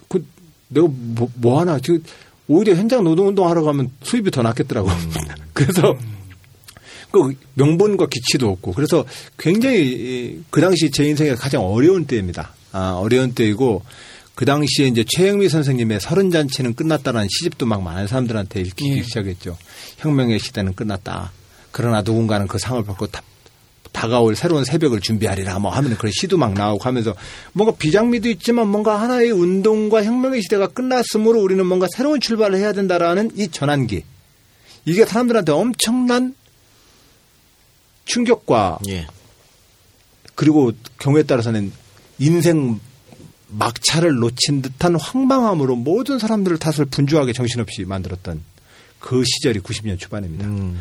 그 0.08 0.24
내가 0.68 0.86
뭐, 0.90 1.30
뭐 1.36 1.60
하나 1.60 1.78
지금 1.78 2.02
오히려 2.46 2.74
현장 2.74 3.02
노동운동 3.04 3.48
하러 3.48 3.62
가면 3.62 3.90
수입이 4.02 4.30
더 4.30 4.42
낫겠더라고. 4.42 4.88
그래서 5.54 5.96
그 7.10 7.34
명분과 7.54 8.06
기치도 8.08 8.48
없고 8.50 8.72
그래서 8.72 9.04
굉장히 9.38 9.78
이- 9.82 10.42
그 10.50 10.60
당시 10.60 10.90
제 10.90 11.04
인생에 11.08 11.34
가장 11.34 11.62
어려운 11.64 12.04
때입니다. 12.04 12.52
아, 12.72 12.92
어려운 12.98 13.32
때이고 13.34 13.82
그 14.34 14.44
당시에 14.44 14.86
이제 14.88 15.04
최영미 15.08 15.48
선생님의 15.48 16.00
서른 16.00 16.30
잔치는 16.30 16.74
끝났다라는 16.74 17.28
시집도 17.30 17.64
막 17.66 17.82
많은 17.82 18.06
사람들한테 18.06 18.60
읽히기 18.60 19.02
시작했죠. 19.04 19.56
혁명의 19.98 20.38
시대는 20.38 20.74
끝났다. 20.74 21.32
그러나 21.72 22.02
누군가는 22.02 22.46
그 22.46 22.58
상을 22.58 22.82
받고 22.84 23.06
다, 23.08 23.22
다가올 23.92 24.36
새로운 24.36 24.64
새벽을 24.64 25.00
준비하리라 25.00 25.58
뭐 25.58 25.70
하면 25.72 25.96
그런 25.96 26.12
시도 26.12 26.36
막 26.36 26.54
나오고 26.54 26.84
하면서 26.84 27.14
뭔가 27.52 27.76
비장미도 27.76 28.28
있지만 28.30 28.68
뭔가 28.68 29.00
하나의 29.00 29.30
운동과 29.30 30.04
혁명의 30.04 30.42
시대가 30.42 30.66
끝났으므로 30.68 31.40
우리는 31.40 31.64
뭔가 31.66 31.86
새로운 31.94 32.20
출발을 32.20 32.58
해야 32.58 32.72
된다라는 32.72 33.32
이 33.36 33.48
전환기. 33.48 34.04
이게 34.84 35.04
사람들한테 35.04 35.52
엄청난 35.52 36.34
충격과 38.04 38.78
예. 38.88 39.06
그리고 40.34 40.72
경우에 40.98 41.24
따라서는 41.24 41.72
인생 42.18 42.80
막차를 43.48 44.14
놓친 44.16 44.62
듯한 44.62 44.96
황망함으로 44.96 45.76
모든 45.76 46.18
사람들을 46.18 46.58
탓을 46.58 46.86
분주하게 46.86 47.32
정신없이 47.32 47.84
만들었던 47.84 48.42
그 48.98 49.24
시절이 49.24 49.60
90년 49.60 49.98
초반입니다. 49.98 50.46
음. 50.46 50.78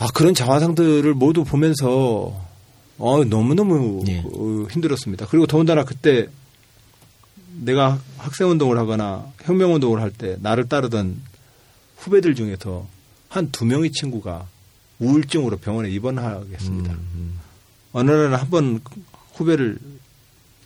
아, 0.00 0.06
그런 0.14 0.34
자화상들을 0.34 1.12
모두 1.14 1.44
보면서 1.44 2.34
어, 2.98 3.24
너무 3.24 3.54
너무 3.54 4.02
예. 4.08 4.18
어, 4.24 4.66
힘들었습니다. 4.70 5.26
그리고 5.30 5.46
더군다나 5.46 5.84
그때 5.84 6.26
내가 7.60 8.00
학생 8.18 8.48
운동을 8.50 8.78
하거나 8.78 9.30
혁명 9.42 9.74
운동을 9.74 10.00
할 10.00 10.10
때 10.10 10.36
나를 10.40 10.68
따르던 10.68 11.20
후배들 11.98 12.34
중에서 12.34 12.86
한 13.28 13.50
두 13.52 13.64
명의 13.64 13.90
친구가 13.92 14.46
우울증으로 14.98 15.58
병원에 15.58 15.90
입원하겠습니다. 15.90 16.94
어느 17.92 18.10
날은 18.10 18.34
한번 18.34 18.80
후배를 19.34 19.78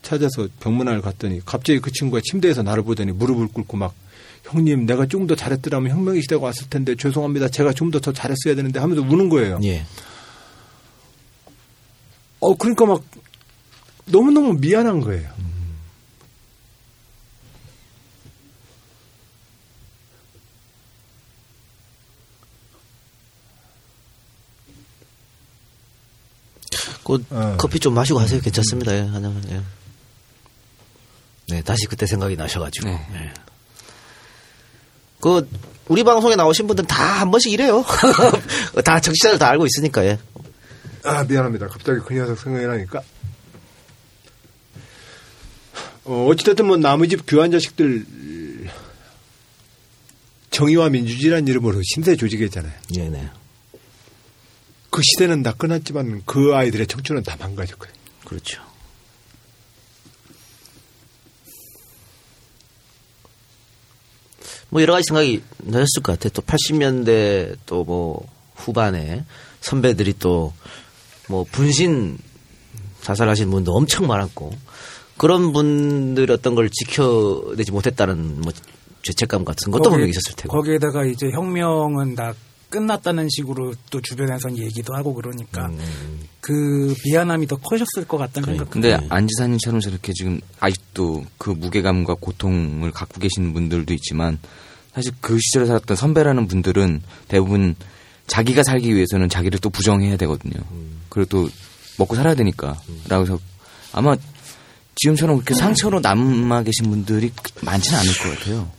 찾아서 0.03 0.49
병문안을 0.61 1.01
갔더니 1.03 1.41
갑자기 1.45 1.81
그 1.81 1.91
친구가 1.93 2.21
침대에서 2.25 2.63
나를 2.63 2.83
보더니 2.85 3.13
무릎을 3.13 3.49
꿇고 3.49 3.77
막 3.77 3.95
형님 4.55 4.87
내가 4.87 5.07
좀더 5.07 5.35
잘했더라면 5.37 5.91
혁명의 5.91 6.23
시대가 6.23 6.43
왔을 6.47 6.69
텐데 6.71 6.95
죄송합니다. 6.97 7.49
제가 7.49 7.73
좀 7.73 7.91
더 7.91 8.01
더 8.01 8.13
잘했어야 8.13 8.55
되는데 8.55 8.79
하면서 8.81 9.03
우는 9.03 9.29
거예요. 9.29 9.59
예. 9.65 9.85
어 12.41 12.55
그러니까 12.57 12.87
막 12.87 13.03
너무 14.07 14.31
너무 14.31 14.55
미안한 14.55 15.01
거예요. 15.01 15.29
그 27.05 27.23
어. 27.31 27.57
커피 27.59 27.79
좀 27.79 27.95
마시고 27.95 28.19
하세요. 28.19 28.41
괜찮습니다. 28.41 28.95
예, 28.95 29.01
하나만. 29.01 29.43
예. 29.51 29.61
네, 31.49 31.63
다시 31.63 31.87
그때 31.87 32.07
생각이 32.07 32.37
나셔가지고. 32.37 32.89
네. 32.89 33.07
예. 33.15 33.44
그 35.25 35.49
우리 35.89 36.05
방송에 36.05 36.37
나오신 36.37 36.67
분들 36.67 36.85
다 36.85 37.15
한 37.21 37.31
번씩 37.31 37.51
이래요. 37.53 37.83
다 38.85 39.01
정치자들 39.01 39.39
다 39.39 39.49
알고 39.49 39.65
있으니까. 39.65 40.05
예. 40.05 40.19
아 41.03 41.25
미안합니다. 41.25 41.69
갑자기 41.69 42.01
그 42.05 42.13
녀석 42.13 42.39
생각이 42.39 42.67
나니까. 42.67 43.01
어, 46.05 46.27
어찌됐든 46.29 46.67
뭐 46.67 46.77
남의 46.77 47.09
집 47.09 47.23
교환 47.27 47.51
자식들 47.51 48.05
정의와 50.51 50.91
민주주의라는 50.91 51.49
이름으로 51.49 51.81
신세 51.83 52.15
조직했잖아요. 52.17 52.73
예, 52.99 53.09
네. 53.09 53.31
그 54.91 55.01
시대는 55.03 55.43
다 55.43 55.55
끝났지만 55.55 56.23
그 56.27 56.55
아이들의 56.55 56.87
청춘은 56.87 57.23
다 57.23 57.37
망가졌거든요. 57.41 57.97
그렇죠. 58.27 58.61
뭐 64.75 64.83
여러 64.83 64.93
가지 64.95 65.05
생각이 65.07 65.41
나셨을 65.59 66.03
것 66.03 66.19
같아요. 66.19 66.31
또 66.35 66.43
80년대 66.43 67.57
또 67.65 67.85
뭐 67.85 68.27
후반에 68.57 69.25
선배들이 69.61 70.15
또 70.19 70.53
뭐 71.29 71.45
분신 71.51 72.19
자살하신 73.03 73.51
분도 73.51 73.73
엄청 73.73 74.07
많았고 74.07 74.53
그런 75.17 75.53
분들이 75.53 76.31
어떤 76.33 76.55
걸 76.55 76.69
지켜내지 76.71 77.71
못했다는 77.73 78.41
뭐 78.41 78.53
죄책감 79.03 79.45
같은 79.45 79.71
것도 79.71 79.91
분명히 79.91 80.11
있었을 80.11 80.35
테고. 80.37 80.55
거기에다가 80.57 81.05
이제 81.05 81.31
혁명은 81.31 82.15
다 82.15 82.35
끝났다는 82.71 83.29
식으로 83.31 83.75
또 83.91 84.01
주변에선 84.01 84.59
얘기도 84.59 84.95
하고 84.95 85.15
그러니까 85.15 85.67
음. 85.67 86.21
그 86.41 86.95
미안함이 87.07 87.47
더 87.47 87.57
커졌을 87.57 88.07
것 88.09 88.19
같다는 88.19 88.49
생각. 88.49 88.71
근데 88.71 88.99
안 89.11 89.29
지사님처럼 89.29 89.81
저렇게 89.81 90.13
지금 90.13 90.41
아직도 90.59 91.25
그 91.39 91.51
무게감과 91.51 92.17
고통을 92.21 92.91
갖고 92.91 93.21
계시는 93.21 93.53
분들도 93.55 93.95
있지만 93.95 94.39
사실 94.95 95.13
그 95.21 95.39
시절에 95.41 95.67
살았던 95.67 95.97
선배라는 95.97 96.47
분들은 96.47 97.03
대부분 97.29 97.75
자기가 98.27 98.63
살기 98.63 98.95
위해서는 98.95 99.29
자기를 99.29 99.59
또 99.59 99.71
부정해야 99.71 100.17
되거든요. 100.17 100.55
그리고 101.09 101.29
또 101.29 101.49
먹고 101.99 102.15
살아야 102.15 102.35
되니까. 102.35 102.81
라고 103.09 103.25
해서 103.25 103.39
아마 103.93 104.17
지금처럼 104.97 105.37
그렇게 105.37 105.55
상처로 105.55 106.01
남아 106.01 106.63
계신 106.63 106.89
분들이 106.91 107.33
많지는 107.63 107.99
않을 107.99 108.13
것 108.19 108.39
같아요. 108.39 108.71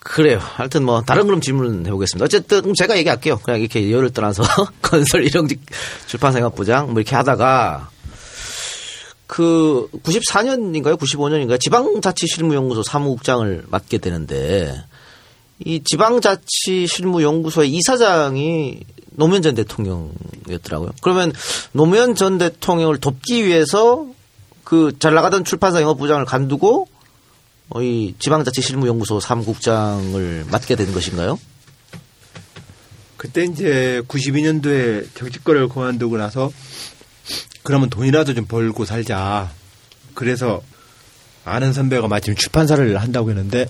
그래요. 0.00 0.38
하여튼 0.38 0.84
뭐 0.84 1.02
다른 1.02 1.26
그럼 1.26 1.40
질문 1.40 1.86
해보겠습니다. 1.86 2.24
어쨌든 2.24 2.74
제가 2.76 2.96
얘기할게요. 2.98 3.38
그냥 3.38 3.60
이렇게 3.60 3.90
열을 3.90 4.10
떠나서 4.10 4.42
건설 4.82 5.24
일용직 5.24 5.60
출판사영업부장 6.06 6.92
뭐 6.92 7.00
이렇게 7.00 7.16
하다가 7.16 7.90
그 9.26 9.88
94년인가요? 10.02 10.98
95년인가요? 10.98 11.60
지방자치실무연구소 11.60 12.82
사무국장을 12.82 13.64
맡게 13.68 13.98
되는데 13.98 14.74
이 15.64 15.82
지방자치실무연구소의 15.84 17.70
이사장이 17.70 18.80
노무현 19.12 19.42
전 19.42 19.54
대통령이었더라고요. 19.54 20.90
그러면 21.00 21.32
노무현 21.72 22.14
전 22.14 22.38
대통령을 22.38 22.98
돕기 22.98 23.46
위해서 23.46 24.06
그 24.64 24.92
잘 24.98 25.14
나가던 25.14 25.44
출판사 25.44 25.80
영업부장을 25.80 26.24
간두고 26.24 26.88
어, 27.70 27.82
이 27.82 28.14
지방자치실무연구소 28.18 29.20
사무국장을 29.20 30.46
맡게 30.50 30.76
된 30.76 30.92
것인가요? 30.92 31.38
그때 33.16 33.44
이제 33.44 34.02
92년도에 34.08 35.06
정치권을 35.14 35.68
그만두고 35.68 36.18
나서 36.18 36.50
그러면 37.64 37.90
돈이라도 37.90 38.34
좀 38.34 38.46
벌고 38.46 38.84
살자. 38.84 39.52
그래서 40.14 40.62
아는 41.44 41.72
선배가 41.72 42.06
마침 42.08 42.34
출판사를 42.36 42.96
한다고 43.00 43.30
했는데 43.30 43.66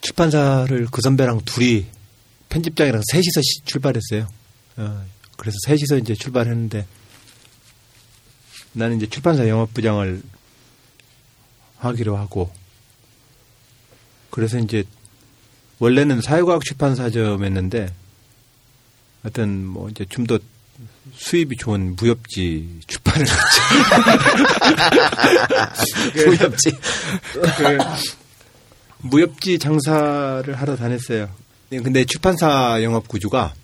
출판사를 0.00 0.86
그 0.90 1.02
선배랑 1.02 1.42
둘이 1.44 1.86
편집장이랑 2.48 3.02
셋이서 3.12 3.42
시- 3.42 3.64
출발했어요. 3.64 4.26
어, 4.78 5.04
그래서 5.36 5.56
셋이서 5.66 5.98
이제 5.98 6.14
출발했는데 6.14 6.86
나는 8.72 8.96
이제 8.96 9.06
출판사 9.08 9.46
영업부장을 9.48 10.22
하기로 11.78 12.16
하고 12.16 12.50
그래서 14.30 14.58
이제 14.58 14.84
원래는 15.78 16.20
사회과학 16.22 16.64
출판사점이었는데 16.64 17.92
하여튼 19.22 19.66
뭐 19.66 19.88
이제 19.90 20.04
좀 20.08 20.26
더 20.26 20.38
수입이 21.14 21.56
좋은 21.56 21.96
무협지 21.96 22.80
출판을 22.86 23.26
했죠. 26.14 26.30
무협지. 26.30 26.70
그 27.32 27.78
무협지 28.98 29.58
장사를 29.58 30.54
하러 30.54 30.76
다녔어요. 30.76 31.28
근데 31.70 32.04
출판사 32.04 32.82
영업 32.82 33.08
구조가 33.08 33.54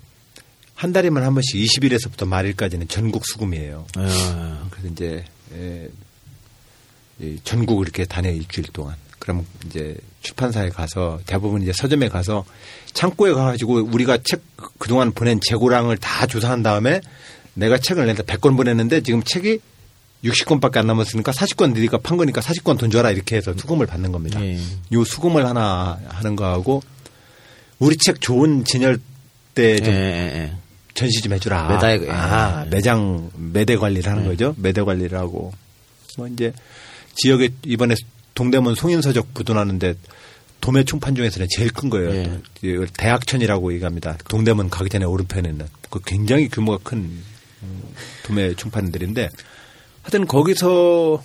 한 0.74 0.92
달이면 0.92 1.22
한 1.22 1.34
번씩 1.34 1.56
20일에서부터 1.56 2.26
말일까지는 2.26 2.88
전국 2.88 3.24
수금이에요. 3.26 3.86
아, 3.96 4.66
그래서 4.70 4.88
이제 4.88 5.24
에, 5.54 5.88
이 7.20 7.38
전국을 7.44 7.84
이렇게 7.86 8.04
다녀 8.04 8.30
일주일 8.30 8.66
동안. 8.72 8.96
그럼 9.24 9.46
이제 9.64 9.96
출판사에 10.20 10.68
가서 10.68 11.18
대부분 11.24 11.62
이제 11.62 11.72
서점에 11.74 12.10
가서 12.10 12.44
창고에 12.92 13.32
가가지고 13.32 13.84
우리가 13.90 14.18
책 14.22 14.42
그동안 14.78 15.12
보낸 15.12 15.40
재고량을 15.40 15.96
다 15.96 16.26
조사한 16.26 16.62
다음에 16.62 17.00
내가 17.54 17.78
책을 17.78 18.04
낸다 18.04 18.24
100권 18.24 18.54
보냈는데 18.54 19.00
지금 19.00 19.22
책이 19.22 19.60
60권밖에 20.24 20.76
안 20.76 20.86
남았으니까 20.88 21.32
40권 21.32 21.72
네가 21.72 21.98
판 21.98 22.18
거니까 22.18 22.42
40권 22.42 22.78
돈 22.78 22.90
줘라 22.90 23.12
이렇게 23.12 23.36
해서 23.36 23.54
수금을 23.56 23.86
받는 23.86 24.12
겁니다. 24.12 24.44
예. 24.44 24.58
요 24.92 25.04
수금을 25.04 25.46
하나 25.46 25.98
하는 26.06 26.36
거하고 26.36 26.82
우리 27.78 27.96
책 27.96 28.20
좋은 28.20 28.64
진열 28.64 29.00
때좀 29.54 29.88
예, 29.88 29.98
예, 29.98 30.38
예. 30.38 30.52
전시 30.92 31.22
좀 31.22 31.32
해주라. 31.32 31.68
매달, 31.68 32.02
예. 32.02 32.10
아, 32.10 32.66
매장 32.70 33.30
매대 33.36 33.76
관리를 33.76 34.12
하는 34.12 34.26
거죠. 34.26 34.54
매대 34.58 34.82
관리를 34.82 35.18
하고 35.18 35.54
뭐 36.18 36.28
이제 36.28 36.52
지역에 37.16 37.48
이번에 37.64 37.94
동대문 38.34 38.74
송인서적 38.74 39.34
부도나는데 39.34 39.94
도매 40.60 40.84
총판 40.84 41.14
중에서는 41.14 41.46
제일 41.50 41.72
큰 41.72 41.90
거예요. 41.90 42.10
예. 42.64 42.86
대학천이라고 42.96 43.72
얘기합니다. 43.74 44.16
동대문 44.28 44.70
가기 44.70 44.88
전에 44.90 45.04
오른편에 45.04 45.48
있는 45.50 45.66
그 45.90 46.00
굉장히 46.06 46.48
규모가 46.48 46.78
큰 46.82 46.96
음, 47.62 47.82
도매 48.24 48.54
총판들인데 48.54 49.28
하여튼 50.02 50.26
거기서 50.26 51.22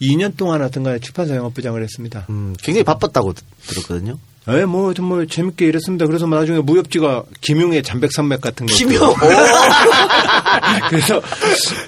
2년 0.00 0.36
동안 0.36 0.60
하여튼간에 0.60 0.98
출판사 1.00 1.34
영업부장을 1.34 1.82
했습니다. 1.82 2.26
음, 2.30 2.54
굉장히 2.62 2.84
바빴다고 2.84 3.32
드- 3.32 3.42
들었거든요. 3.66 4.18
예, 4.50 4.64
뭐 4.64 4.94
정말 4.94 5.26
재밌게 5.26 5.66
일했습니다. 5.66 6.06
그래서 6.06 6.26
뭐 6.26 6.38
나중에 6.38 6.60
무협지가 6.60 7.24
김용의 7.42 7.82
잠백산맥 7.82 8.40
같은 8.40 8.64
거. 8.66 8.74
김용! 8.74 9.12
그래서 10.88 11.20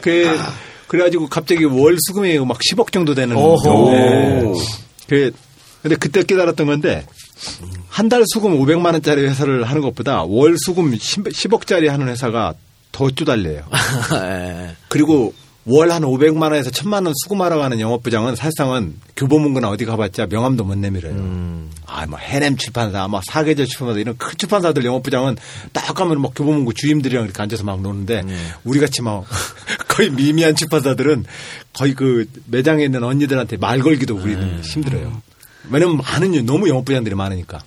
그 0.03 0.39
그래가지고 0.91 1.29
갑자기 1.29 1.65
월 1.65 1.97
수금이 2.01 2.37
막 2.41 2.59
10억 2.59 2.91
정도 2.91 3.15
되는. 3.15 3.37
네. 3.93 4.43
그 5.09 5.31
근데 5.83 5.95
그때 5.97 6.25
깨달았던 6.25 6.67
건데 6.67 7.07
한 7.89 8.09
달 8.09 8.25
수금 8.27 8.59
500만 8.59 8.87
원짜리 8.95 9.23
회사를 9.23 9.63
하는 9.65 9.83
것보다 9.83 10.25
월 10.25 10.57
수금 10.59 10.97
10, 10.99 11.53
억짜리 11.53 11.87
하는 11.87 12.09
회사가 12.09 12.55
더 12.91 13.09
쪼달려요. 13.09 13.63
예. 14.25 14.75
그리고 14.89 15.33
월 15.67 15.93
한 15.93 16.03
500만 16.03 16.43
원에서 16.43 16.71
1000만 16.71 17.05
원 17.07 17.13
수금하러 17.23 17.57
가는 17.59 17.79
영업부장은 17.79 18.35
사실상은 18.35 18.95
교보문고나 19.17 19.69
어디 19.69 19.85
가봤자 19.85 20.27
명함도 20.27 20.65
못 20.65 20.77
내밀어요. 20.77 21.13
음. 21.13 21.71
아, 21.87 22.07
뭐 22.07 22.19
해냄 22.19 22.57
출판사, 22.57 23.07
뭐 23.07 23.21
사계절 23.31 23.67
출판사 23.67 24.01
이런 24.01 24.17
큰 24.17 24.37
출판사들 24.39 24.85
영업부장은 24.85 25.37
딱 25.73 25.95
가면 25.95 26.21
막 26.21 26.33
교보문고 26.35 26.73
주임들이랑 26.73 27.25
이렇게 27.25 27.41
앉아서 27.43 27.63
막 27.65 27.81
노는데 27.81 28.23
우리 28.65 28.81
같이 28.81 29.03
막 29.03 29.25
거의 30.01 30.11
미미한 30.11 30.57
출판사들은 30.57 31.27
거의 31.75 31.95
그 31.95 32.27
매장에 32.47 32.85
있는 32.85 33.05
언니들한테 33.05 33.59
말 33.59 33.81
걸기도 33.81 34.17
우리 34.17 34.35
는 34.35 34.63
힘들어요. 34.65 35.21
왜냐면 35.69 35.99
많은 35.99 36.47
너무 36.47 36.71
영업부장들이 36.71 37.15
많으니까. 37.15 37.63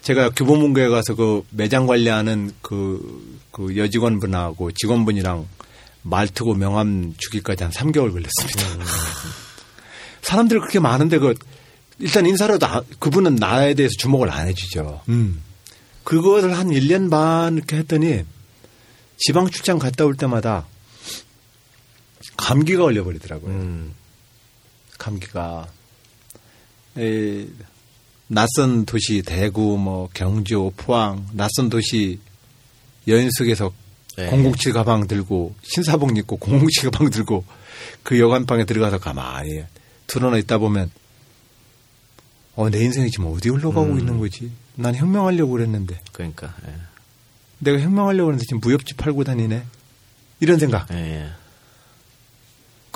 제가 0.00 0.30
교보문고에 0.30 0.88
가서 0.88 1.14
그 1.14 1.42
매장 1.50 1.86
관리하는 1.86 2.52
그, 2.62 3.42
그 3.50 3.76
여직원분하고 3.76 4.72
직원분이랑 4.72 5.46
말트고 6.02 6.54
명함 6.54 7.12
주기까지 7.18 7.64
한 7.64 7.72
3개월 7.72 8.12
걸렸습니다. 8.12 8.86
사람들 10.22 10.60
그렇게 10.60 10.78
많은데 10.80 11.18
그 11.18 11.34
일단 11.98 12.24
인사라도 12.24 12.66
아- 12.66 12.82
그분은 12.98 13.34
나에 13.34 13.74
대해서 13.74 13.92
주목을 13.98 14.30
안 14.30 14.48
해주죠. 14.48 15.02
음. 15.10 15.42
그것을 16.04 16.56
한 16.56 16.68
1년 16.68 17.10
반 17.10 17.56
이렇게 17.56 17.76
했더니 17.76 18.22
지방 19.18 19.50
출장 19.50 19.78
갔다 19.78 20.04
올 20.04 20.14
때마다 20.14 20.66
감기가 22.36 22.82
걸려버리더라고요. 22.84 23.88
감기가 24.98 25.68
에, 26.98 27.46
낯선 28.28 28.84
도시 28.86 29.22
대구 29.22 29.78
뭐 29.78 30.08
경주 30.14 30.72
포항 30.76 31.26
낯선 31.32 31.68
도시 31.68 32.18
여행 33.06 33.28
속에서 33.30 33.72
네. 34.16 34.30
007 34.30 34.72
가방 34.72 35.06
들고 35.06 35.54
신사복 35.62 36.16
입고 36.16 36.38
007 36.40 36.90
가방 36.90 37.10
들고 37.10 37.44
그 38.02 38.18
여관방에 38.18 38.64
들어가서 38.64 38.98
가만히 38.98 39.64
드러나 40.06 40.38
있다 40.38 40.58
보면 40.58 40.90
어 42.56 42.70
내 42.70 42.82
인생이 42.82 43.10
지금 43.10 43.26
어디 43.26 43.50
흘러가고 43.50 43.92
음. 43.92 43.98
있는 43.98 44.18
거지? 44.18 44.50
난 44.76 44.94
혁명하려고 44.94 45.52
그랬는데 45.52 46.00
그러니까. 46.12 46.54
예. 46.66 46.74
내가 47.58 47.78
혁명하려고 47.80 48.30
했는데 48.30 48.44
지금 48.48 48.60
무협지 48.60 48.94
팔고 48.94 49.24
다니네. 49.24 49.62
이런 50.40 50.58
생각. 50.58 50.90
예, 50.92 50.96
예. 50.96 51.28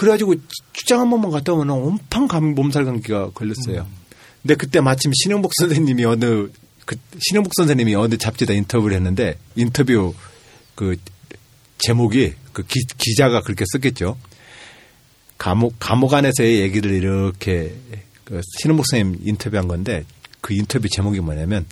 그래가지고 0.00 0.34
출장 0.72 1.00
한 1.00 1.10
번만 1.10 1.30
갔다 1.30 1.52
오면 1.52 1.68
온팡 1.68 2.26
감, 2.26 2.54
몸살 2.54 2.86
감기가 2.86 3.30
걸렸어요. 3.34 3.86
근데 4.40 4.54
그때 4.54 4.80
마침 4.80 5.12
신영복 5.12 5.52
선생님이 5.54 6.06
어느 6.06 6.48
그 6.86 6.96
신영복 7.18 7.52
선생님이 7.54 7.94
어느 7.96 8.16
잡지에다 8.16 8.54
인터뷰를 8.54 8.96
했는데 8.96 9.36
인터뷰 9.56 10.14
그 10.74 10.96
제목이 11.76 12.32
그 12.54 12.62
기, 12.66 12.80
기자가 12.96 13.42
그렇게 13.42 13.66
썼겠죠. 13.74 14.16
감옥 15.36 15.74
감옥 15.78 16.14
안에서의 16.14 16.60
얘기를 16.60 16.92
이렇게 16.92 17.74
그 18.24 18.40
신영복 18.58 18.86
선생님 18.86 19.20
인터뷰한 19.22 19.68
건데 19.68 20.04
그 20.40 20.54
인터뷰 20.54 20.88
제목이 20.88 21.20
뭐냐면 21.20 21.66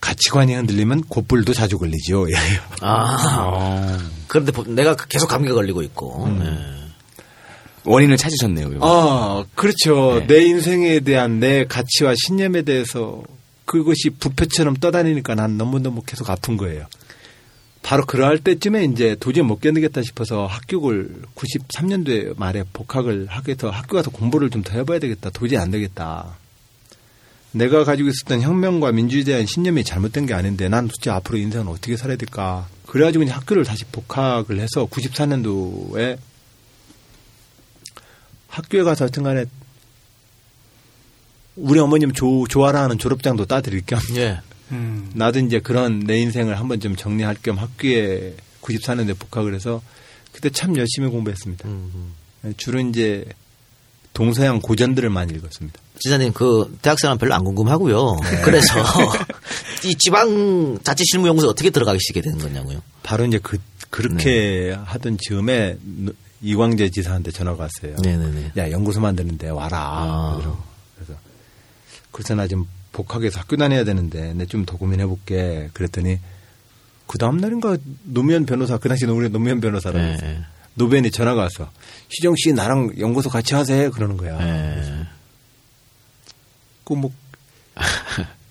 가치관이 0.00 0.54
흔들리면 0.54 1.02
곧불도 1.08 1.52
자주 1.52 1.78
걸리죠. 1.78 2.28
이래요. 2.30 2.60
아. 2.80 3.98
그런데 4.28 4.52
보- 4.52 4.62
내가 4.62 4.94
계속 4.94 5.26
감기가 5.28 5.54
걸리고 5.56 5.82
있고. 5.82 6.28
예. 6.40 6.83
원인을 7.84 8.16
찾으셨네요. 8.16 8.66
여기. 8.66 8.78
아, 8.80 9.44
그렇죠. 9.54 10.20
네. 10.20 10.26
내 10.26 10.44
인생에 10.46 11.00
대한 11.00 11.40
내 11.40 11.64
가치와 11.66 12.14
신념에 12.26 12.62
대해서 12.62 13.22
그것이 13.66 14.10
부패처럼 14.18 14.76
떠다니니까 14.76 15.34
난 15.34 15.56
너무너무 15.56 16.02
계속 16.04 16.28
아픈 16.30 16.56
거예요. 16.56 16.86
바로 17.82 18.06
그러할 18.06 18.38
때쯤에 18.38 18.84
이제 18.84 19.14
도저히 19.20 19.44
못 19.44 19.60
견디겠다 19.60 20.02
싶어서 20.02 20.46
학교를 20.46 21.10
93년도에 21.34 22.38
말에 22.38 22.64
복학을 22.72 23.26
하게 23.28 23.52
해서 23.52 23.68
학교 23.68 23.96
가서 23.96 24.10
공부를 24.10 24.48
좀 24.48 24.62
더 24.62 24.72
해봐야 24.72 24.98
되겠다. 24.98 25.28
도저히 25.30 25.58
안 25.58 25.70
되겠다. 25.70 26.38
내가 27.52 27.84
가지고 27.84 28.08
있었던 28.08 28.40
혁명과 28.40 28.92
민주주의에 28.92 29.24
대한 29.24 29.46
신념이 29.46 29.84
잘못된 29.84 30.24
게 30.26 30.32
아닌데 30.32 30.68
난 30.70 30.88
도대체 30.88 31.10
앞으로 31.10 31.36
인생을 31.38 31.68
어떻게 31.70 31.96
살아야 31.98 32.16
될까. 32.16 32.66
그래가지고 32.86 33.24
이제 33.24 33.32
학교를 33.32 33.64
다시 33.64 33.84
복학을 33.84 34.58
해서 34.60 34.86
94년도에 34.86 36.16
학교에 38.54 38.82
가서 38.82 39.04
하여튼 39.04 39.22
간에 39.22 39.44
우리 41.56 41.78
어머님 41.78 42.12
조, 42.12 42.46
좋아라 42.48 42.82
하는 42.82 42.98
졸업장도 42.98 43.46
따드릴 43.46 43.82
겸 43.86 44.00
예. 44.16 44.40
음. 44.70 45.10
나도 45.14 45.40
이제 45.40 45.58
그런 45.60 46.00
내 46.00 46.18
인생을 46.18 46.58
한번 46.58 46.80
좀 46.80 46.96
정리할 46.96 47.36
겸 47.42 47.58
학교에 47.58 48.36
94년도에 48.62 49.18
복학을 49.18 49.54
해서 49.54 49.82
그때 50.32 50.50
참 50.50 50.76
열심히 50.76 51.08
공부했습니다. 51.08 51.68
주로 52.56 52.80
이제 52.80 53.24
동서양 54.14 54.60
고전들을 54.60 55.08
많이 55.10 55.32
읽었습니다. 55.34 55.78
지사님 56.00 56.32
그 56.32 56.76
대학생은 56.82 57.18
별로 57.18 57.34
안 57.34 57.44
궁금하고요. 57.44 58.16
네. 58.22 58.40
그래서 58.42 58.74
이 59.84 59.94
지방 59.96 60.78
자치 60.82 61.04
실무 61.06 61.28
연구소 61.28 61.48
어떻게 61.48 61.70
들어가시게 61.70 62.20
된 62.20 62.38
거냐고요. 62.38 62.82
바로 63.02 63.26
이제 63.26 63.38
그 63.42 63.58
그렇게 63.90 64.76
하던 64.84 65.18
즈음에 65.20 65.76
이광재 66.44 66.90
지사한테 66.90 67.30
전화가 67.30 67.62
왔어요. 67.64 67.96
네네네. 68.02 68.52
야 68.58 68.70
연구소 68.70 69.00
만드는데 69.00 69.48
와라. 69.48 69.78
아. 69.80 70.56
그래서 70.94 71.14
그래서 72.12 72.34
나 72.34 72.46
지금 72.46 72.66
복학해서 72.92 73.40
학교 73.40 73.56
다녀야 73.56 73.82
되는데 73.84 74.34
내 74.34 74.46
좀 74.46 74.64
더 74.66 74.76
고민해 74.76 75.06
볼게. 75.06 75.70
그랬더니 75.72 76.18
그 77.06 77.18
다음 77.18 77.38
날인가 77.38 77.76
노무현 78.04 78.46
변호사 78.46 78.78
그 78.78 78.88
당시 78.88 79.04
우리 79.06 79.28
노무현 79.30 79.60
변호사라 79.60 80.00
네. 80.00 80.16
네. 80.18 80.40
노변이 80.74 81.10
전화가 81.10 81.40
왔어. 81.42 81.70
희정 82.10 82.34
씨 82.36 82.52
나랑 82.52 82.94
연구소 82.98 83.30
같이 83.30 83.54
하세요. 83.54 83.90
그러는 83.90 84.16
거야. 84.16 84.38
예. 84.40 85.06
그뭐 86.84 87.10
그 87.74 87.74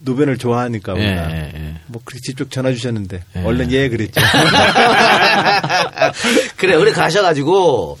노변을 0.00 0.38
좋아하니까 0.38 0.94
예, 0.96 1.06
우리가 1.06 1.32
예, 1.32 1.52
예. 1.54 1.80
뭐 1.86 2.00
그렇게 2.04 2.20
직접 2.22 2.50
전화 2.50 2.72
주셨는데 2.72 3.22
예. 3.36 3.40
얼른 3.40 3.70
예 3.72 3.88
그랬죠. 3.88 4.20
그래, 6.56 6.74
우리 6.74 6.92
가셔가지고 6.92 7.98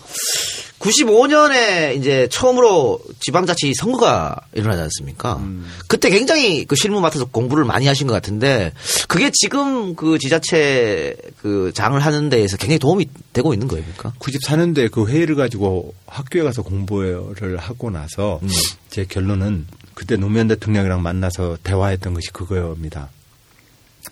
95년에 0.82 1.96
이제 1.96 2.28
처음으로 2.30 3.00
지방자치 3.20 3.72
선거가 3.74 4.36
일어나지 4.52 4.82
않습니까? 4.82 5.40
그때 5.86 6.10
굉장히 6.10 6.64
그 6.64 6.74
실무 6.74 7.00
맡아서 7.00 7.24
공부를 7.24 7.64
많이 7.64 7.86
하신 7.86 8.08
것 8.08 8.12
같은데 8.12 8.72
그게 9.06 9.30
지금 9.32 9.94
그 9.94 10.18
지자체 10.18 11.14
그 11.40 11.70
장을 11.72 11.98
하는 11.98 12.28
데에서 12.28 12.56
굉장히 12.56 12.80
도움이 12.80 13.06
되고 13.32 13.54
있는 13.54 13.68
그러니까? 13.68 14.12
94년도에 14.18 14.90
그 14.90 15.06
회의를 15.06 15.36
가지고 15.36 15.94
학교에 16.06 16.42
가서 16.42 16.62
공부를 16.62 17.56
하고 17.58 17.90
나서 17.90 18.40
음. 18.42 18.48
제 18.90 19.04
결론은 19.04 19.66
그때 19.94 20.16
노무현 20.16 20.48
대통령이랑 20.48 21.02
만나서 21.02 21.58
대화했던 21.62 22.14
것이 22.14 22.30
그거입니다. 22.32 23.10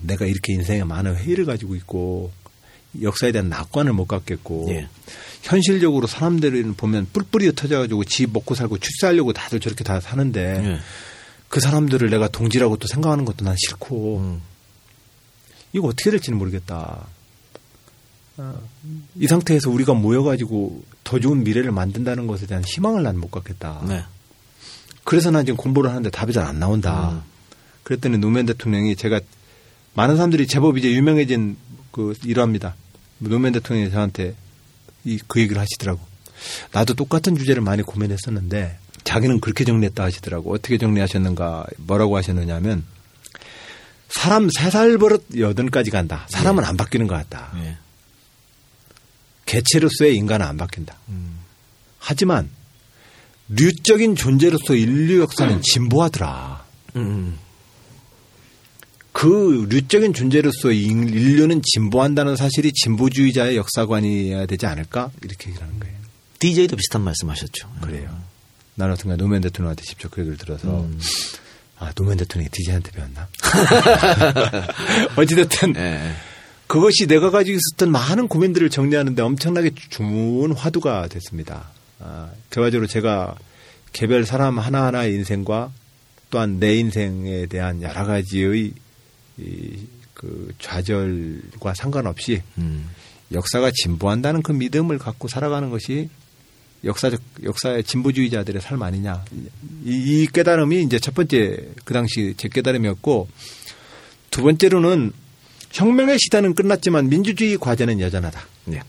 내가 0.02 0.26
이렇게 0.26 0.52
인생에 0.52 0.84
많은 0.84 1.16
회의를 1.16 1.44
가지고 1.44 1.74
있고 1.76 2.32
역사에 3.00 3.32
대한 3.32 3.48
낙관을 3.48 3.92
못 3.92 4.06
갖겠고 4.06 4.66
예. 4.70 4.88
현실적으로 5.42 6.06
사람들을 6.06 6.74
보면 6.76 7.08
뿔뿔이 7.12 7.54
터져가지고 7.54 8.04
집 8.04 8.32
먹고 8.32 8.54
살고 8.54 8.78
출세하려고 8.78 9.32
다들 9.32 9.60
저렇게 9.60 9.84
다 9.84 10.00
사는데 10.00 10.62
예. 10.64 10.78
그 11.48 11.60
사람들을 11.60 12.08
내가 12.10 12.28
동지라고 12.28 12.76
또 12.76 12.86
생각하는 12.86 13.24
것도 13.24 13.44
난 13.44 13.56
싫고 13.58 14.18
음. 14.18 14.42
이거 15.72 15.88
어떻게 15.88 16.10
될지는 16.10 16.38
모르겠다. 16.38 17.06
아, 18.36 18.54
이 19.16 19.26
상태에서 19.26 19.70
우리가 19.70 19.94
모여가지고 19.94 20.82
더 21.04 21.20
좋은 21.20 21.44
미래를 21.44 21.72
만든다는 21.72 22.26
것에 22.26 22.46
대한 22.46 22.64
희망을 22.64 23.02
난 23.02 23.16
못 23.16 23.30
갖겠다. 23.30 23.82
네. 23.86 24.02
그래서 25.04 25.30
난 25.30 25.44
지금 25.44 25.56
공부를 25.56 25.90
하는데 25.90 26.10
답이 26.10 26.32
잘 26.32 26.44
안 26.44 26.58
나온다. 26.58 27.10
음. 27.10 27.22
그랬더니 27.82 28.18
노무현 28.18 28.46
대통령이 28.46 28.96
제가 28.96 29.20
많은 29.94 30.16
사람들이 30.16 30.46
제법 30.46 30.78
이제 30.78 30.90
유명해진 30.92 31.56
그 31.90 32.14
일화입니다. 32.24 32.74
노무현 33.18 33.52
대통령이 33.52 33.90
저한테 33.90 34.34
이, 35.04 35.18
그 35.26 35.40
얘기를 35.40 35.60
하시더라고. 35.60 36.00
나도 36.72 36.94
똑같은 36.94 37.36
주제를 37.36 37.62
많이 37.62 37.82
고민했었는데 37.82 38.78
자기는 39.04 39.40
그렇게 39.40 39.64
정리했다 39.64 40.02
하시더라고. 40.04 40.52
어떻게 40.54 40.78
정리하셨는가 40.78 41.66
뭐라고 41.78 42.16
하셨느냐 42.16 42.54
하면 42.56 42.84
사람 44.08 44.48
세 44.50 44.70
살 44.70 44.98
버릇 44.98 45.26
여든까지 45.36 45.90
간다. 45.90 46.26
사람은 46.30 46.64
안 46.64 46.76
바뀌는 46.76 47.06
것 47.06 47.14
같다. 47.14 47.52
예. 47.56 47.76
개체로서의 49.46 50.14
인간은 50.16 50.46
안 50.46 50.56
바뀐다. 50.56 50.96
음. 51.08 51.38
하지만 51.98 52.48
류적인 53.50 54.16
존재로서 54.16 54.74
인류 54.74 55.20
역사는 55.20 55.60
진보하더라. 55.62 56.64
음. 56.96 57.38
그 59.12 59.66
류적인 59.68 60.14
존재로서 60.14 60.70
인- 60.72 61.08
인류는 61.08 61.62
진보한다는 61.64 62.36
사실이 62.36 62.72
진보주의자의 62.72 63.56
역사관이어야 63.56 64.46
되지 64.46 64.66
않을까? 64.66 65.10
이렇게 65.22 65.48
얘기를 65.50 65.66
하는 65.66 65.80
거예요. 65.80 65.96
DJ도 66.38 66.76
비슷한 66.76 67.02
말씀 67.02 67.28
하셨죠. 67.28 67.68
그래요. 67.82 68.16
나는 68.76 68.96
순간 68.96 69.18
노무현 69.18 69.42
대통령한테 69.42 69.82
직접 69.84 70.10
그 70.10 70.20
얘기를 70.20 70.38
들어서 70.38 70.82
음. 70.84 70.98
아 71.78 71.92
노무현 71.92 72.18
대통령이 72.18 72.48
DJ한테 72.50 72.92
배웠나? 72.92 73.28
어찌됐든 75.16 75.74
예. 75.76 76.12
그것이 76.66 77.06
내가 77.06 77.30
가지고 77.30 77.58
있었던 77.58 77.90
많은 77.90 78.28
고민들을 78.28 78.70
정리하는데 78.70 79.20
엄청나게 79.20 79.72
좋은 79.90 80.52
화두가 80.52 81.08
됐습니다. 81.08 81.68
아, 82.00 82.30
결과적으로 82.50 82.86
제가 82.86 83.36
개별 83.92 84.24
사람 84.24 84.58
하나하나의 84.58 85.14
인생과 85.14 85.72
또한 86.30 86.58
내 86.60 86.76
인생에 86.76 87.46
대한 87.46 87.82
여러 87.82 88.04
가지의 88.04 88.72
이, 89.38 89.78
그 90.14 90.52
좌절과 90.58 91.74
상관없이 91.74 92.42
음. 92.58 92.88
역사가 93.32 93.70
진보한다는 93.74 94.42
그 94.42 94.52
믿음을 94.52 94.98
갖고 94.98 95.28
살아가는 95.28 95.70
것이 95.70 96.08
역사적 96.84 97.20
역사의 97.42 97.84
진보주의자들의 97.84 98.60
삶 98.62 98.82
아니냐 98.82 99.24
이, 99.84 100.22
이 100.22 100.26
깨달음이 100.26 100.82
이제 100.82 100.98
첫 100.98 101.14
번째 101.14 101.68
그 101.84 101.92
당시 101.92 102.34
제 102.36 102.48
깨달음이었고 102.48 103.28
두 104.30 104.42
번째로는 104.42 105.12
혁명의 105.72 106.18
시대는 106.18 106.54
끝났지만 106.54 107.08
민주주의 107.08 107.56
과제는 107.56 108.00
여전하다. 108.00 108.40
네. 108.66 108.80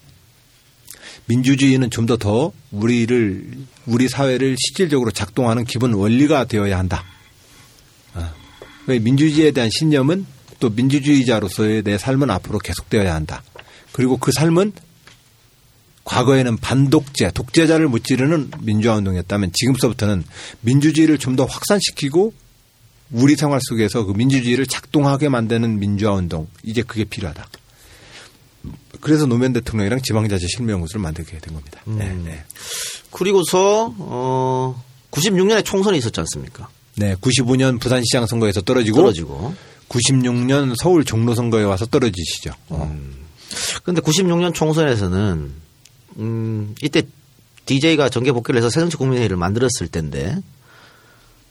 민주주의는 1.28 1.90
좀더더 1.90 2.52
우리를 2.72 3.52
우리 3.86 4.10
사회를 4.10 4.56
실질적으로 4.60 5.12
작동하는 5.12 5.64
기본 5.66 5.94
원리가 5.94 6.46
되어야 6.46 6.78
한다. 6.78 7.04
아, 8.14 8.34
왜 8.88 9.00
민주주의에 9.00 9.52
대한 9.52 9.70
신념은 9.70 10.26
또 10.60 10.70
민주주의자로서의 10.70 11.84
내 11.84 11.98
삶은 11.98 12.30
앞으로 12.30 12.60
계속되어야 12.60 13.14
한다. 13.14 13.44
그리고 13.92 14.18
그 14.18 14.32
삶은 14.32 14.74
과거에는 16.04 16.58
반독재, 16.58 17.32
독재자를 17.32 17.88
무찌르는 17.88 18.52
민주화 18.62 18.96
운동이었다면 18.96 19.52
지금서부터는 19.54 20.24
민주주의를 20.62 21.18
좀 21.18 21.36
더 21.36 21.46
확산시키고 21.46 22.34
우리 23.12 23.36
생활 23.36 23.60
속에서 23.62 24.06
그 24.06 24.14
민주주의를 24.14 24.66
작동하게 24.66 25.30
만드는 25.30 25.80
민주화 25.80 26.14
운동 26.14 26.48
이제 26.64 26.82
그게 26.82 27.04
필요하다. 27.04 27.48
그래서 29.02 29.26
노무현 29.26 29.54
대통령이랑 29.54 30.02
지방자치 30.02 30.48
실명구를 30.48 31.02
만들게 31.02 31.40
된 31.40 31.54
겁니다. 31.54 31.82
네, 31.86 32.14
네. 32.24 32.44
그리고서 33.12 33.94
어 33.98 34.84
96년에 35.12 35.66
총선이 35.66 35.98
있었지 35.98 36.20
않습니까? 36.22 36.70
네, 36.96 37.16
95년 37.16 37.80
부산시장 37.80 38.26
선거에서 38.28 38.62
떨어지고, 38.62 38.98
떨어지고. 38.98 39.54
96년 39.90 40.74
서울 40.82 41.04
종로 41.04 41.36
선거에 41.36 41.64
와서 41.64 41.86
떨어지시죠. 41.86 42.52
근데 43.84 44.02
96년 44.02 44.54
총선에서는 44.54 45.52
음 46.18 46.76
이때 46.82 47.04
DJ가 47.66 48.10
정계 48.10 48.32
복귀를 48.32 48.58
해서 48.60 48.70
새정치 48.70 48.98
국민회의를 48.98 49.36
만들었을 49.38 49.88
때인데 49.92 50.38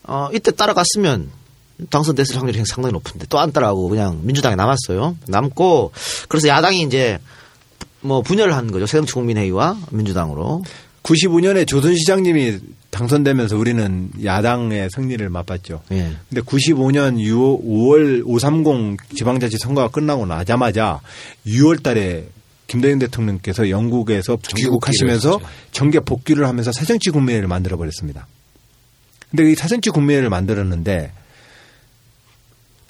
어 0.05 0.29
이때 0.33 0.51
따라갔으면 0.51 1.31
당선됐을 1.91 2.37
확률이 2.37 2.63
상당히 2.65 2.93
높은데 2.93 3.27
또 3.27 3.39
안 3.39 3.53
따라가고 3.53 3.89
그냥 3.89 4.21
민주당에 4.23 4.57
남았어요. 4.57 5.17
남고 5.27 5.93
그래서 6.29 6.49
야당이 6.49 6.83
이제 6.83 7.19
뭐 8.03 8.23
분열을 8.23 8.55
한 8.55 8.71
거죠. 8.71 8.87
새정치 8.87 9.13
국민회의와 9.15 9.77
민주당으로. 9.91 10.63
95년에 11.03 11.67
조선 11.67 11.95
시장님이 11.97 12.59
당선되면서 12.91 13.57
우리는 13.57 14.11
야당의 14.23 14.91
승리를 14.95 15.27
맛봤죠. 15.31 15.83
예. 15.93 16.13
근데 16.29 16.43
95년 16.43 17.17
6월, 17.17 17.65
5월 17.65 18.23
530 18.27 18.99
지방자치 19.17 19.57
선거가 19.59 19.89
끝나고 19.89 20.27
나자마자 20.27 21.01
6월 21.47 21.83
달에 21.83 22.27
김대중 22.67 22.99
대통령께서 22.99 23.71
영국에서 23.71 24.37
귀국하시면서. 24.37 25.41
정계 25.73 26.01
복귀를 26.01 26.47
하면서 26.47 26.71
새정치 26.71 27.11
국민회를 27.11 27.49
만들어 27.49 27.77
버렸습니다. 27.77 28.27
근데 29.31 29.51
이 29.51 29.55
새정치 29.55 29.91
국민회를 29.91 30.29
만들었는데 30.29 31.13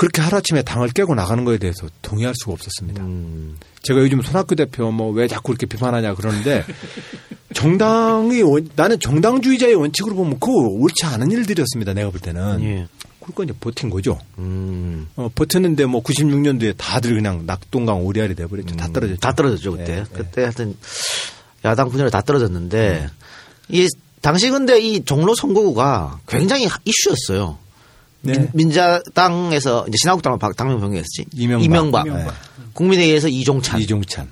그렇게 0.01 0.23
하루아침에 0.23 0.63
당을 0.63 0.89
깨고 0.93 1.15
나가는 1.15 1.45
거에 1.45 1.59
대해서 1.59 1.87
동의할 2.01 2.33
수가 2.41 2.53
없었습니다. 2.53 3.03
음. 3.03 3.57
제가 3.83 4.01
요즘 4.01 4.23
손학규 4.23 4.57
대표 4.57 4.91
뭐 4.91 5.11
왜 5.13 5.29
자꾸 5.29 5.53
이렇게 5.53 5.67
비판하냐 5.67 6.15
그러는데 6.15 6.65
정당이 7.53 8.41
원- 8.43 8.71
나는 8.77 8.99
정당주의자의 8.99 9.75
원칙으로 9.75 10.15
보면 10.15 10.41
그거 10.41 10.53
옳지 10.53 11.05
않은 11.05 11.31
일들이었습니다. 11.31 11.93
내가 11.93 12.09
볼 12.11 12.19
때는. 12.19 12.63
예. 12.63 12.87
그러니까 13.21 13.45
이제 13.45 13.53
버틴 13.61 13.91
거죠. 13.91 14.19
음. 14.39 15.07
어, 15.17 15.29
버텼는데 15.35 15.85
뭐 15.85 16.03
96년도에 16.03 16.75
다들 16.79 17.15
그냥 17.17 17.45
낙동강 17.45 18.03
오리알이 18.05 18.35
돼버렸죠. 18.37 18.77
다 18.77 18.89
떨어졌죠. 18.91 19.21
다 19.21 19.33
떨어졌죠 19.35 19.73
그때. 19.73 19.93
예, 19.93 19.99
예. 19.99 20.05
그때 20.13 20.43
하여튼 20.43 20.75
야당 21.65 21.91
분열이 21.91 22.11
다 22.11 22.23
떨어졌는데 22.23 23.09
이 23.69 23.87
당시 24.23 24.49
근데 24.49 24.81
이 24.81 25.05
종로 25.05 25.35
선거구가 25.35 26.21
굉장히 26.27 26.67
이슈였어요. 26.87 27.59
네. 28.23 28.49
민, 28.53 28.71
자당에서 28.71 29.87
이제 29.89 29.97
신한국당은 30.03 30.39
박- 30.39 30.55
당명 30.57 30.79
변경했지. 30.81 31.27
이명박. 31.35 31.65
이명박. 31.65 32.07
이명박. 32.07 32.35
국민회의에서 32.75 33.29
이종찬. 33.29 33.81
이종찬. 33.81 34.29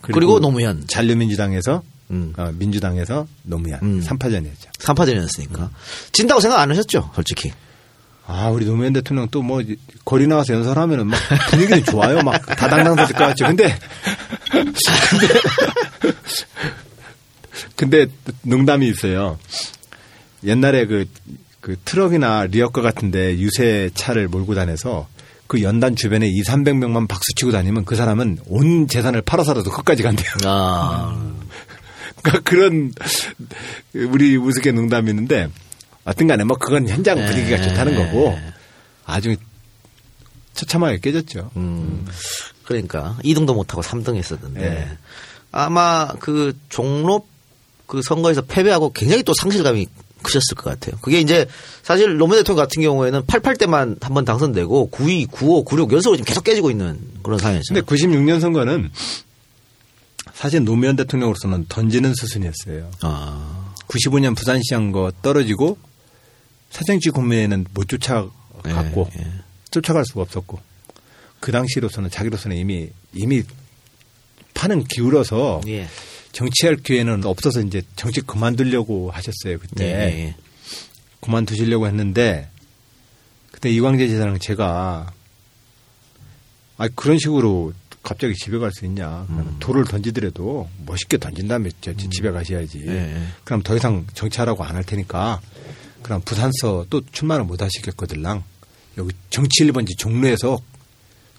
그리고, 0.00 0.38
노무현. 0.40 0.84
잔류민주당에서 0.88 1.82
음. 2.10 2.32
어, 2.36 2.50
민주당에서 2.54 3.26
노무현. 3.42 3.80
음. 3.82 4.00
삼 4.00 4.18
3파전이었죠. 4.18 4.72
3파전이었으니까. 4.78 5.70
진다고 6.12 6.40
생각 6.40 6.60
안 6.60 6.70
하셨죠, 6.70 7.10
솔직히. 7.14 7.52
아, 8.26 8.48
우리 8.50 8.66
노무현 8.66 8.92
대통령 8.92 9.26
또 9.28 9.42
뭐 9.42 9.62
거리 10.04 10.26
나와서 10.26 10.52
연설하면은 10.54 11.06
막 11.06 11.18
분위기는 11.50 11.82
좋아요. 11.84 12.20
막 12.22 12.44
다당당될 12.44 13.06
것 13.06 13.14
같죠. 13.14 13.46
근데 13.46 13.74
근데 17.76 18.06
근데 18.06 18.06
농담이 18.42 18.88
있어요. 18.88 19.38
옛날에 20.44 20.86
그, 20.86 21.06
그 21.60 21.76
트럭이나 21.84 22.46
리어카 22.46 22.82
같은데 22.82 23.38
유세 23.38 23.90
차를 23.94 24.28
몰고 24.28 24.54
다녀서 24.54 25.08
그 25.46 25.62
연단 25.62 25.96
주변에 25.96 26.28
2, 26.28 26.42
300명만 26.42 27.08
박수 27.08 27.34
치고 27.36 27.52
다니면 27.52 27.84
그 27.84 27.96
사람은 27.96 28.38
온 28.46 28.86
재산을 28.86 29.22
팔아서라도 29.22 29.70
끝까지 29.70 30.02
간대요. 30.02 30.30
아. 30.44 31.34
그러니까 32.22 32.42
그런 32.50 32.92
우리 33.94 34.36
우스개 34.36 34.72
농담이 34.72 35.10
있는데 35.10 35.48
어떤 36.04 36.26
간에 36.26 36.44
뭐 36.44 36.56
그건 36.56 36.88
현장 36.88 37.16
분위기가 37.16 37.56
네. 37.56 37.68
좋다는 37.68 37.94
거고 37.96 38.38
아주 39.04 39.36
처참하게 40.54 40.98
깨졌죠. 40.98 41.50
음. 41.56 42.06
그러니까 42.64 43.16
2등도 43.24 43.54
못하고 43.54 43.82
3등 43.82 44.16
했었는데 44.16 44.60
네. 44.60 44.88
아마 45.50 46.08
그 46.20 46.56
종로 46.68 47.26
그 47.86 48.02
선거에서 48.02 48.42
패배하고 48.42 48.92
굉장히 48.92 49.22
또 49.22 49.32
상실감이 49.32 49.86
크셨을 50.28 50.54
것 50.56 50.64
같아요. 50.64 50.98
그게 51.00 51.20
이제 51.20 51.46
사실 51.82 52.16
노무현 52.18 52.40
대통령 52.42 52.62
같은 52.62 52.82
경우에는 52.82 53.24
88 53.26 53.56
때만 53.56 53.96
한 54.00 54.14
번 54.14 54.24
당선되고 54.24 54.90
92, 54.90 55.26
95, 55.26 55.64
96 55.64 55.92
연속으로 55.92 56.16
지금 56.18 56.28
계속 56.28 56.44
깨지고 56.44 56.70
있는 56.70 57.00
그런 57.22 57.38
상황이죠. 57.38 57.74
근데 57.74 57.80
96년 57.86 58.40
선거는 58.40 58.90
사실 60.34 60.62
노무현 60.64 60.96
대통령으로서는 60.96 61.66
던지는 61.68 62.14
수순이었어요. 62.14 62.90
아, 63.02 63.74
95년 63.88 64.36
부산시장 64.36 64.92
거 64.92 65.10
떨어지고 65.22 65.78
사정치 66.70 67.10
국민회는 67.10 67.66
못 67.72 67.88
쫓아갔고 67.88 69.08
예, 69.18 69.20
예. 69.22 69.26
쫓아갈 69.70 70.04
수가 70.04 70.20
없었고 70.22 70.60
그 71.40 71.50
당시로서는 71.52 72.10
자기로서는 72.10 72.56
이미 72.56 72.90
이미 73.14 73.42
판은 74.54 74.84
기울어서 74.84 75.62
예. 75.68 75.88
정치할 76.38 76.76
기회는 76.76 77.24
없어서 77.24 77.60
이제 77.62 77.82
정치 77.96 78.20
그만두려고 78.20 79.10
하셨어요 79.10 79.58
그때. 79.58 79.84
예, 79.86 80.18
예. 80.26 80.34
그만두시려고 81.20 81.88
했는데 81.88 82.48
그때 83.50 83.68
이광재 83.70 84.06
지사랑 84.06 84.38
제가 84.38 85.12
아 86.76 86.88
그런 86.94 87.18
식으로 87.18 87.72
갑자기 88.04 88.34
집에 88.34 88.56
갈 88.58 88.70
수 88.72 88.84
있냐. 88.86 89.24
그러면 89.26 89.56
돌을 89.58 89.84
던지더라도 89.84 90.68
멋있게 90.86 91.18
던진다며 91.18 91.70
저- 91.80 91.92
저 91.96 92.08
집에 92.08 92.30
가셔야지. 92.30 92.84
예, 92.86 92.92
예. 93.16 93.22
그럼 93.44 93.62
더 93.64 93.76
이상 93.76 94.06
정치하라고 94.14 94.62
안 94.62 94.76
할 94.76 94.84
테니까 94.84 95.40
그럼 96.02 96.20
부산서 96.22 96.86
또 96.88 97.02
출마를 97.10 97.44
못 97.46 97.60
하시겠거들랑 97.60 98.44
여기 98.98 99.12
정치 99.30 99.64
1번지 99.64 99.98
종로에서 99.98 100.60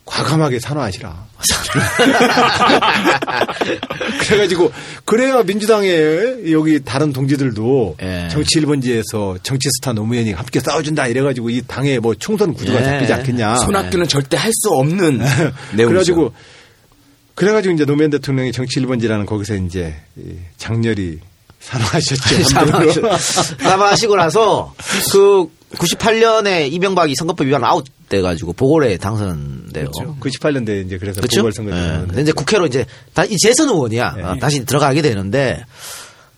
과감하게 0.10 0.60
산화하시라. 0.60 1.30
그래가지고 4.22 4.72
그래야 5.05 5.43
민주당의 5.43 6.51
여기 6.51 6.84
다른 6.84 7.14
동지들도 7.14 7.98
예. 8.02 8.27
정치 8.31 8.60
1번지에서 8.60 9.41
정치 9.44 9.69
스타 9.77 9.94
노무현이 9.94 10.34
함께 10.34 10.60
싸워준다 10.60 11.07
이래가지고 11.07 11.49
이 11.52 11.61
당의 11.68 11.99
뭐 11.99 12.15
총선 12.15 12.53
구도가 12.53 12.81
예. 12.81 12.86
잡히지 12.86 13.14
않겠냐. 13.14 13.57
손학규는 13.57 14.07
절대 14.07 14.36
할 14.38 14.49
수 14.52 14.69
없는 14.72 15.19
내용이죠. 15.73 15.88
그래가지고 15.88 16.34
그래가지고 17.36 17.76
이제 17.76 17.86
노무현 17.86 18.10
대통령이 18.10 18.52
정치 18.52 18.80
1번지라는 18.81 19.26
거기서 19.27 19.56
이제 19.56 19.95
이 20.18 20.34
장렬히 20.57 21.19
산화하셨죠. 21.60 22.44
사망하시고 23.61 24.15
나서 24.15 24.73
그 25.11 25.48
98년에 25.73 26.71
이명박이 26.71 27.13
선거법 27.15 27.45
위반 27.47 27.63
아웃 27.63 27.85
돼가지고 28.09 28.53
보궐에 28.53 28.97
당선돼요. 28.97 29.85
98년대 30.19 30.85
이제 30.85 30.97
그래서 30.97 31.21
그렇죠? 31.21 31.41
보궐선거 31.41 31.71
예. 31.71 31.75
때 31.75 32.05
근데 32.07 32.21
이제 32.23 32.31
국회로 32.31 32.65
이제 32.65 32.85
다, 33.13 33.23
이 33.25 33.37
재선 33.37 33.69
의원이야. 33.69 34.15
예. 34.17 34.21
어, 34.23 34.35
다시 34.39 34.65
들어가게 34.65 35.01
되는데 35.03 35.63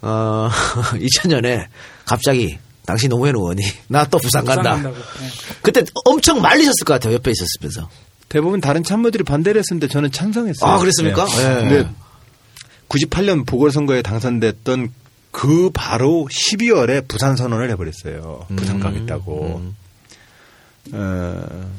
어 0.02 0.50
2000년에 0.96 1.68
갑자기 2.06 2.58
당시 2.86 3.08
노무현 3.08 3.36
의원이 3.36 3.62
나 3.88 4.06
또 4.06 4.18
부산 4.18 4.44
간다. 4.44 4.76
부산. 4.76 4.92
예. 4.94 5.28
그때 5.62 5.84
엄청 6.06 6.42
말리셨을 6.42 6.84
것 6.86 6.94
같아요. 6.94 7.14
옆에 7.14 7.32
있었으면서. 7.32 7.90
대부분 8.28 8.60
다른 8.62 8.82
참모들이 8.84 9.24
반대를 9.26 9.60
했었는데 9.60 9.88
저는 9.92 10.12
찬성했어요. 10.12 10.70
아, 10.70 10.78
그랬습니까? 10.78 11.26
네. 11.26 11.44
예. 11.44 11.56
근데 11.56 11.90
98년 12.90 13.46
보궐선거에 13.46 14.02
당선됐던 14.02 14.90
그 15.32 15.70
바로 15.74 16.28
12월에 16.30 17.08
부산 17.08 17.36
선언을 17.36 17.70
해버렸어요. 17.72 18.48
부산 18.56 18.76
음. 18.78 18.80
가겠다고. 18.82 19.74
어, 20.94 21.72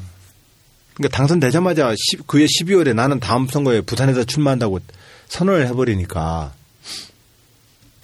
그러니까 0.94 1.16
당선되자마자 1.16 1.94
10, 1.96 2.26
그해 2.26 2.46
12월에 2.46 2.94
나는 2.94 3.20
다음 3.20 3.46
선거에 3.46 3.80
부산에서 3.80 4.24
출마한다고 4.24 4.80
선언을 5.28 5.66
해버리니까 5.68 6.52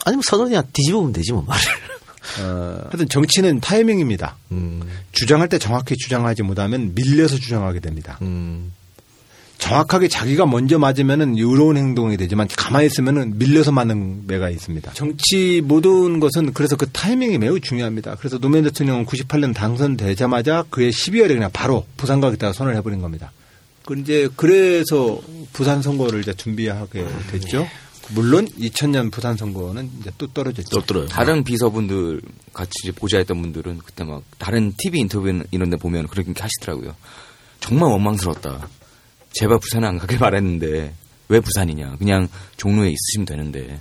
아니 0.04 0.16
면 0.16 0.22
선언이야 0.24 0.62
뒤집으면 0.72 1.12
되지 1.12 1.32
뭐 1.32 1.42
말을. 1.42 1.62
어, 2.40 2.80
하여튼 2.84 3.08
정치는 3.08 3.60
타이밍입니다. 3.60 4.36
음, 4.52 4.82
주장할 5.12 5.48
때 5.48 5.58
정확히 5.58 5.96
주장하지 5.96 6.42
못하면 6.42 6.94
밀려서 6.94 7.36
주장하게 7.36 7.80
됩니다. 7.80 8.18
음. 8.22 8.72
정확하게 9.58 10.08
자기가 10.08 10.46
먼저 10.46 10.78
맞으면은 10.78 11.34
의로운 11.36 11.76
행동이 11.76 12.16
되지만 12.16 12.48
가만히 12.56 12.86
있으면은 12.86 13.38
밀려서 13.38 13.72
맞는 13.72 14.26
매가 14.26 14.50
있습니다. 14.50 14.92
정치 14.94 15.60
모든 15.62 16.20
것은 16.20 16.52
그래서 16.54 16.76
그 16.76 16.88
타이밍이 16.90 17.38
매우 17.38 17.60
중요합니다. 17.60 18.16
그래서 18.16 18.38
노무현 18.38 18.64
대통령은 18.64 19.04
98년 19.04 19.54
당선되자마자 19.54 20.64
그해 20.70 20.90
12월에 20.90 21.28
그냥 21.28 21.50
바로 21.52 21.84
부산 21.96 22.20
가겠다가 22.20 22.52
손을 22.52 22.76
해버린 22.76 23.00
겁니다. 23.00 23.32
그 23.84 23.98
이제 23.98 24.28
그래서 24.36 25.20
부산 25.52 25.82
선거를 25.82 26.20
이제 26.20 26.32
준비하게 26.34 27.06
됐죠. 27.30 27.66
물론 28.10 28.46
2000년 28.46 29.10
부산 29.10 29.36
선거는 29.36 29.90
이제 30.00 30.10
또 30.18 30.26
떨어졌죠. 30.28 30.68
또 30.70 30.86
떨어요. 30.86 31.06
다른 31.06 31.44
비서분들 31.44 32.22
같이 32.52 32.70
이제 32.84 32.92
보좌했던 32.92 33.40
분들은 33.40 33.78
그때 33.84 34.04
막 34.04 34.22
다른 34.38 34.72
TV 34.78 35.00
인터뷰 35.00 35.42
이런 35.50 35.70
데 35.70 35.76
보면 35.76 36.06
그렇게 36.06 36.32
하시더라고요. 36.38 36.94
정말 37.60 37.90
원망스럽다. 37.90 38.68
제발 39.38 39.58
부산에 39.60 39.86
안 39.86 39.98
가길 39.98 40.18
바랬는데 40.18 40.92
왜 41.28 41.40
부산이냐. 41.40 41.96
그냥 41.98 42.28
종로에 42.56 42.88
있으시면 42.90 43.26
되는데. 43.26 43.78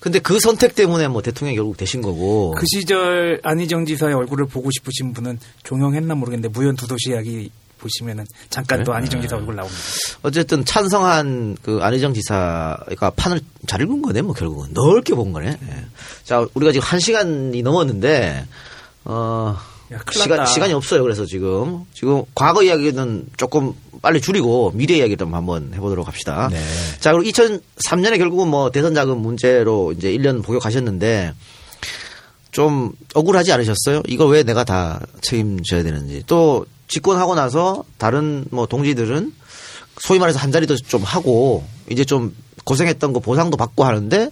근데 0.00 0.18
그 0.18 0.40
선택 0.40 0.74
때문에 0.74 1.06
뭐 1.06 1.22
대통령이 1.22 1.56
결국 1.56 1.76
되신 1.76 2.02
거고. 2.02 2.54
그 2.56 2.64
시절 2.66 3.40
안희정 3.44 3.86
지사의 3.86 4.14
얼굴을 4.14 4.46
보고 4.46 4.70
싶으신 4.70 5.12
분은 5.12 5.38
종영했나 5.62 6.14
모르겠는데 6.14 6.48
무연 6.48 6.74
두 6.74 6.88
도시 6.88 7.10
이야기 7.10 7.50
보시면은 7.78 8.24
잠깐 8.48 8.82
또 8.84 8.92
안희정 8.94 9.20
지사 9.20 9.36
얼굴 9.36 9.54
나옵니다. 9.54 9.80
어쨌든 10.22 10.64
찬성한 10.64 11.58
그 11.62 11.78
안희정 11.82 12.14
지사가 12.14 13.10
판을 13.10 13.40
잘 13.66 13.82
읽은 13.82 14.02
거네, 14.02 14.22
뭐 14.22 14.34
결국은 14.34 14.72
넓게 14.72 15.14
본 15.14 15.32
거네. 15.32 15.48
예. 15.48 15.84
자, 16.24 16.46
우리가 16.54 16.72
지금 16.72 16.86
한 16.86 16.98
시간이 16.98 17.62
넘었는데 17.62 18.46
어 19.04 19.58
야, 19.92 20.00
시간 20.10 20.38
났다. 20.38 20.46
시간이 20.46 20.72
없어요. 20.72 21.02
그래서 21.02 21.26
지금 21.26 21.84
지금 21.94 22.22
과거 22.34 22.62
이야기는 22.62 23.26
조금 23.36 23.72
빨리 24.00 24.20
줄이고 24.20 24.72
미래 24.74 24.96
이야기를 24.96 25.18
좀 25.18 25.34
한번 25.34 25.72
해보도록 25.74 26.08
합시다. 26.08 26.48
네. 26.50 26.60
자, 27.00 27.12
그리고 27.12 27.30
2003년에 27.30 28.18
결국은 28.18 28.48
뭐 28.48 28.70
대선 28.70 28.94
자금 28.94 29.18
문제로 29.18 29.92
이제 29.92 30.12
1년 30.12 30.42
복역하셨는데 30.42 31.34
좀 32.50 32.92
억울하지 33.14 33.52
않으셨어요? 33.52 34.02
이걸 34.06 34.30
왜 34.30 34.42
내가 34.42 34.64
다 34.64 35.00
책임져야 35.22 35.82
되는지. 35.82 36.24
또 36.26 36.66
집권하고 36.88 37.34
나서 37.34 37.84
다른 37.96 38.44
뭐 38.50 38.66
동지들은 38.66 39.32
소위 39.98 40.18
말해서 40.18 40.38
한 40.38 40.52
자리도 40.52 40.76
좀 40.76 41.02
하고 41.02 41.64
이제 41.90 42.04
좀 42.04 42.34
고생했던 42.64 43.12
거 43.12 43.20
보상도 43.20 43.56
받고 43.56 43.84
하는데 43.84 44.30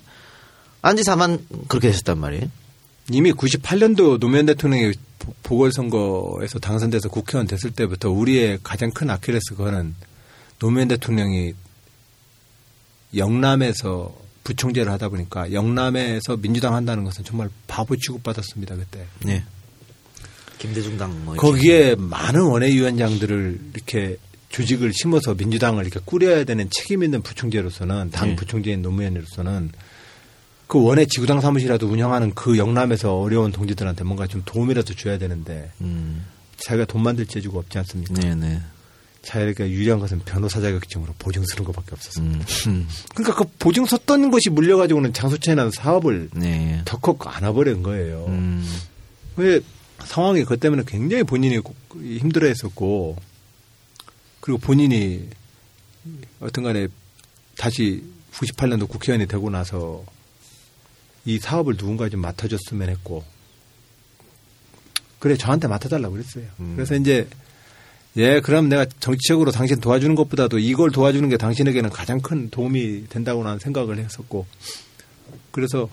안지사만 0.83 1.39
그렇게 1.69 1.89
되셨단 1.89 2.19
말이에요. 2.19 2.45
이미 3.11 3.33
98년도 3.33 4.21
노무현 4.21 4.47
대통령이 4.47 4.93
보- 5.21 5.33
보궐선거에서 5.45 6.59
당선돼서 6.59 7.09
국회의원 7.09 7.47
됐을 7.47 7.71
때부터 7.71 8.11
우리의 8.11 8.59
가장 8.65 8.91
큰 8.91 9.09
아킬레스 9.11 9.55
건은 9.55 9.95
노무현 10.59 10.89
대통령이 10.89 11.55
영남에서 13.17 14.15
부총재를 14.45 14.91
하다 14.93 15.09
보니까 15.11 15.53
영남에서 15.53 16.37
민주당 16.37 16.75
한다는 16.75 17.05
것은 17.05 17.25
정말 17.25 17.49
바보 17.67 17.97
취급받았습니다 17.97 18.77
그때. 18.77 19.07
네. 19.25 19.45
김대중 20.59 20.97
당 20.99 21.25
뭐 21.25 21.37
거기에 21.37 21.95
많은 21.97 22.43
원외위원장들을 22.43 23.61
이렇게 23.75 24.17
조직을 24.51 24.93
심어서 24.93 25.35
민주당을 25.35 25.85
이렇게 25.87 26.01
꾸려야 26.05 26.45
되는 26.45 26.69
책임 26.71 27.03
있는 27.03 27.23
부총재로서는 27.23 28.11
당 28.11 28.31
네. 28.31 28.37
부총재인 28.37 28.83
노무현으로서는 28.83 29.71
그 30.71 30.81
원외 30.81 31.05
지구당 31.07 31.41
사무실이라도 31.41 31.89
운영하는 31.89 32.33
그 32.33 32.57
영남에서 32.57 33.19
어려운 33.19 33.51
동지들한테 33.51 34.05
뭔가 34.05 34.29
좀 34.29 34.41
도움이라도 34.45 34.95
줘야 34.95 35.19
되는데 35.19 35.73
음. 35.81 36.25
자기가 36.59 36.85
돈 36.85 37.03
만들 37.03 37.27
재주가 37.27 37.59
없지 37.59 37.77
않습니까? 37.79 38.15
네네. 38.15 38.61
자기가 39.23 39.69
유리한 39.69 39.99
것은 39.99 40.21
변호사 40.21 40.61
자격증으로 40.61 41.13
보증 41.19 41.45
쓰는 41.45 41.65
것밖에 41.65 41.89
없었습니다. 41.93 42.47
음. 42.69 42.71
음. 42.71 42.89
그러니까 43.17 43.37
그 43.37 43.51
보증 43.59 43.85
썼던 43.85 44.31
것이 44.31 44.49
물려가지고는 44.51 45.13
장수채나 45.13 45.71
사업을 45.73 46.31
네. 46.35 46.83
덜컥 46.85 47.37
안아버린 47.37 47.83
거예요. 47.83 48.27
음. 48.29 48.65
왜 49.37 49.59
상황이 50.05 50.43
그것 50.45 50.61
때문에 50.61 50.85
굉장히 50.87 51.25
본인이 51.25 51.59
고- 51.59 51.75
힘들어했었고 52.01 53.17
그리고 54.39 54.59
본인이 54.59 55.29
어떤 56.39 56.63
간에 56.63 56.87
다시 57.57 58.05
98년도 58.33 58.89
국회의원이 58.89 59.27
되고 59.27 59.51
나서 59.51 60.05
이 61.25 61.39
사업을 61.39 61.77
누군가 61.77 62.09
좀 62.09 62.21
맡아줬으면 62.21 62.89
했고 62.89 63.25
그래 65.19 65.37
저한테 65.37 65.69
맡아달라고 65.69 66.15
그랬어요. 66.15 66.45
그래서 66.75 66.95
이제 66.95 67.29
예 68.17 68.41
그럼 68.41 68.69
내가 68.69 68.87
정치적으로 69.01 69.51
당신 69.53 69.79
도와주는 69.81 70.15
것보다도 70.17 70.59
이걸 70.59 70.91
도와주는 70.91 71.29
게 71.29 71.37
당신에게는 71.37 71.91
가장 71.91 72.21
큰 72.21 72.51
도움이 72.51 73.09
된다고 73.09 73.45
나는 73.45 73.59
생각을 73.59 73.99
했었고 73.99 74.47
그래서 75.51 75.89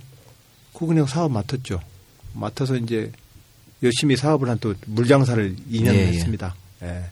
그 0.73 0.85
그냥 0.85 1.05
사업 1.05 1.31
맡았죠. 1.31 1.79
맡아서 2.33 2.75
이제 2.77 3.11
열심히 3.83 4.15
사업을 4.15 4.49
한 4.49 4.57
또 4.59 4.73
물장사를 4.87 5.55
2년 5.71 5.93
예, 5.93 5.99
예. 5.99 6.07
했습니다. 6.07 6.55
예. 6.83 7.05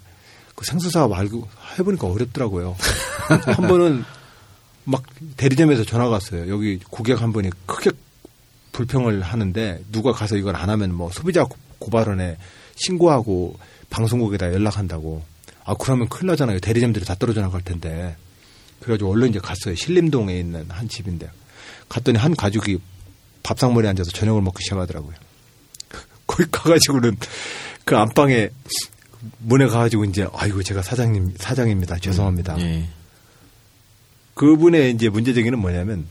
그 0.56 0.66
생수 0.66 0.90
사업 0.90 1.12
알고 1.14 1.48
해보니까 1.78 2.08
어렵더라고요. 2.08 2.76
한 3.28 3.68
번은 3.68 4.04
막 4.86 5.04
대리점에서 5.36 5.84
전화가 5.84 6.12
왔어요. 6.12 6.50
여기 6.50 6.80
고객 6.90 7.22
한 7.22 7.34
분이 7.34 7.50
크게 7.66 7.92
불평을 8.76 9.22
하는데 9.22 9.82
누가 9.90 10.12
가서 10.12 10.36
이걸 10.36 10.56
안 10.58 10.70
하면 10.70 10.94
뭐 10.94 11.10
소비자 11.10 11.46
고- 11.46 11.56
고발원에 11.80 12.38
신고하고 12.76 13.58
방송국에다 13.90 14.52
연락한다고. 14.54 15.24
아 15.64 15.74
그러면 15.80 16.10
큰일 16.10 16.28
나잖아요. 16.32 16.60
대리점들이 16.60 17.06
다 17.06 17.16
떨어져 17.16 17.40
나갈 17.40 17.62
텐데. 17.62 18.18
그래가지고 18.82 19.12
얼른 19.12 19.30
이제 19.30 19.40
갔어요. 19.40 19.76
신림동에 19.76 20.38
있는 20.38 20.66
한 20.70 20.90
집인데 20.90 21.30
갔더니 21.88 22.18
한 22.18 22.36
가족이 22.36 22.80
밥상머리에 23.44 23.90
앉아서 23.92 24.12
저녁을 24.12 24.42
먹기 24.42 24.62
시작하더라고요. 24.64 25.16
거기 26.28 26.44
가가지고는 26.52 27.16
그 27.86 27.96
안방에 27.96 28.50
문에 29.40 29.68
가가지고 29.68 30.04
이제 30.06 30.28
아이고 30.34 30.62
제가 30.64 30.82
사장님 30.82 31.36
사장입니다 31.38 31.98
죄송합니다. 32.00 32.60
예. 32.60 32.90
그분의 34.34 34.92
이제 34.92 35.08
문제제기는 35.08 35.58
뭐냐면 35.58 36.06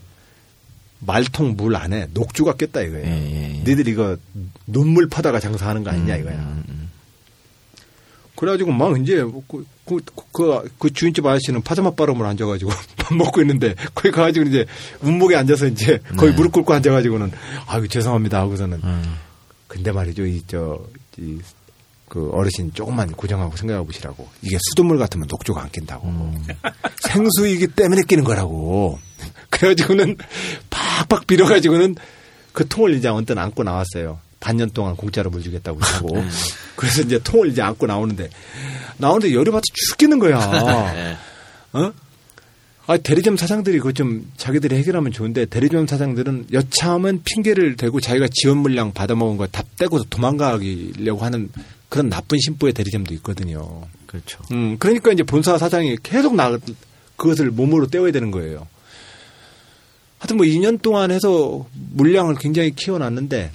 말통 1.00 1.56
물 1.56 1.76
안에 1.76 2.08
녹주가 2.12 2.54
꼈다 2.54 2.82
이거예요. 2.82 3.06
예, 3.06 3.10
예, 3.10 3.54
예. 3.56 3.58
니들 3.58 3.88
이거 3.88 4.16
논물 4.64 5.08
파다가 5.08 5.40
장사하는 5.40 5.84
거 5.84 5.90
아니냐 5.90 6.16
이거야. 6.16 6.34
음, 6.34 6.90
그래가지고 8.36 8.72
막 8.72 9.00
이제 9.00 9.22
그, 9.22 9.64
그, 9.84 10.00
그, 10.32 10.68
그 10.78 10.92
주인집 10.92 11.24
아저씨는 11.24 11.62
파자마 11.62 11.92
바람을 11.92 12.24
앉아가지고 12.26 12.70
밥 12.96 13.14
먹고 13.14 13.40
있는데 13.42 13.74
거기 13.94 14.10
가가지고 14.10 14.46
이제 14.46 14.66
운목에 15.02 15.36
앉아서 15.36 15.66
이제 15.66 16.00
거기 16.16 16.30
네. 16.30 16.36
무릎 16.36 16.52
꿇고 16.52 16.72
앉아가지고는 16.72 17.32
아이고 17.66 17.86
죄송합니다 17.86 18.40
하고서는 18.40 18.80
음. 18.82 19.16
근데 19.68 19.92
말이죠 19.92 20.24
이저 20.26 20.84
이 21.18 21.38
그 22.09 22.31
어르신 22.31 22.72
조금만 22.74 23.10
고정하고 23.12 23.56
생각해 23.56 23.85
보시라고 23.85 24.28
이게 24.43 24.56
수돗물 24.70 24.98
같으면 24.98 25.26
녹조가 25.28 25.62
안 25.62 25.70
낀다고 25.70 26.06
음. 26.09 26.44
생수이기 27.02 27.68
때문에 27.68 28.02
끼는 28.06 28.24
거라고 28.24 28.98
그래가지고는 29.51 30.16
팍팍 30.70 31.26
빌어가지고는 31.26 31.97
그 32.52 32.68
통을 32.68 32.94
이제 32.94 33.09
언뜻 33.09 33.36
안고 33.36 33.62
나왔어요 33.64 34.20
반년 34.39 34.70
동안 34.70 34.94
공짜로 34.97 35.31
물 35.31 35.43
주겠다고 35.43 35.81
하고 35.81 36.16
음. 36.16 36.28
그래서 36.76 37.02
이제 37.02 37.18
통을 37.22 37.48
이제 37.51 37.62
안고 37.62 37.86
나오는데 37.86 38.28
나오는데 38.98 39.35
열이 39.35 39.51
받아 39.51 39.62
죽겠는 39.72 40.18
거야 40.18 40.94
예. 40.94 41.16
어? 41.78 41.93
아, 42.86 42.98
대리점 42.98 43.39
사장들이 43.39 43.78
그거 43.78 43.93
좀 43.93 44.31
자기들이 44.36 44.76
해결하면 44.76 45.10
좋은데 45.10 45.47
대리점 45.47 45.86
사장들은 45.86 46.48
여차하면 46.52 47.22
핑계를 47.24 47.76
대고 47.76 48.01
자기가 48.01 48.28
지원 48.31 48.59
물량 48.59 48.93
받아먹은 48.93 49.39
거 49.39 49.47
다 49.47 49.62
떼고서 49.78 50.05
도망가려고 50.10 51.24
하는 51.24 51.48
그런 51.94 52.08
나쁜 52.10 52.40
심보의 52.40 52.72
대리점도 52.72 53.14
있거든요. 53.14 53.82
그렇죠. 54.08 54.42
음, 54.50 54.76
그러니까 54.80 55.12
이제 55.12 55.22
본사 55.22 55.56
사장이 55.56 55.96
계속 56.02 56.34
나, 56.34 56.58
그것을 57.16 57.52
몸으로 57.52 57.86
때워야 57.86 58.10
되는 58.10 58.32
거예요. 58.32 58.66
하여튼 60.18 60.36
뭐 60.38 60.44
2년 60.44 60.82
동안 60.82 61.12
해서 61.12 61.64
물량을 61.92 62.34
굉장히 62.34 62.74
키워놨는데 62.74 63.52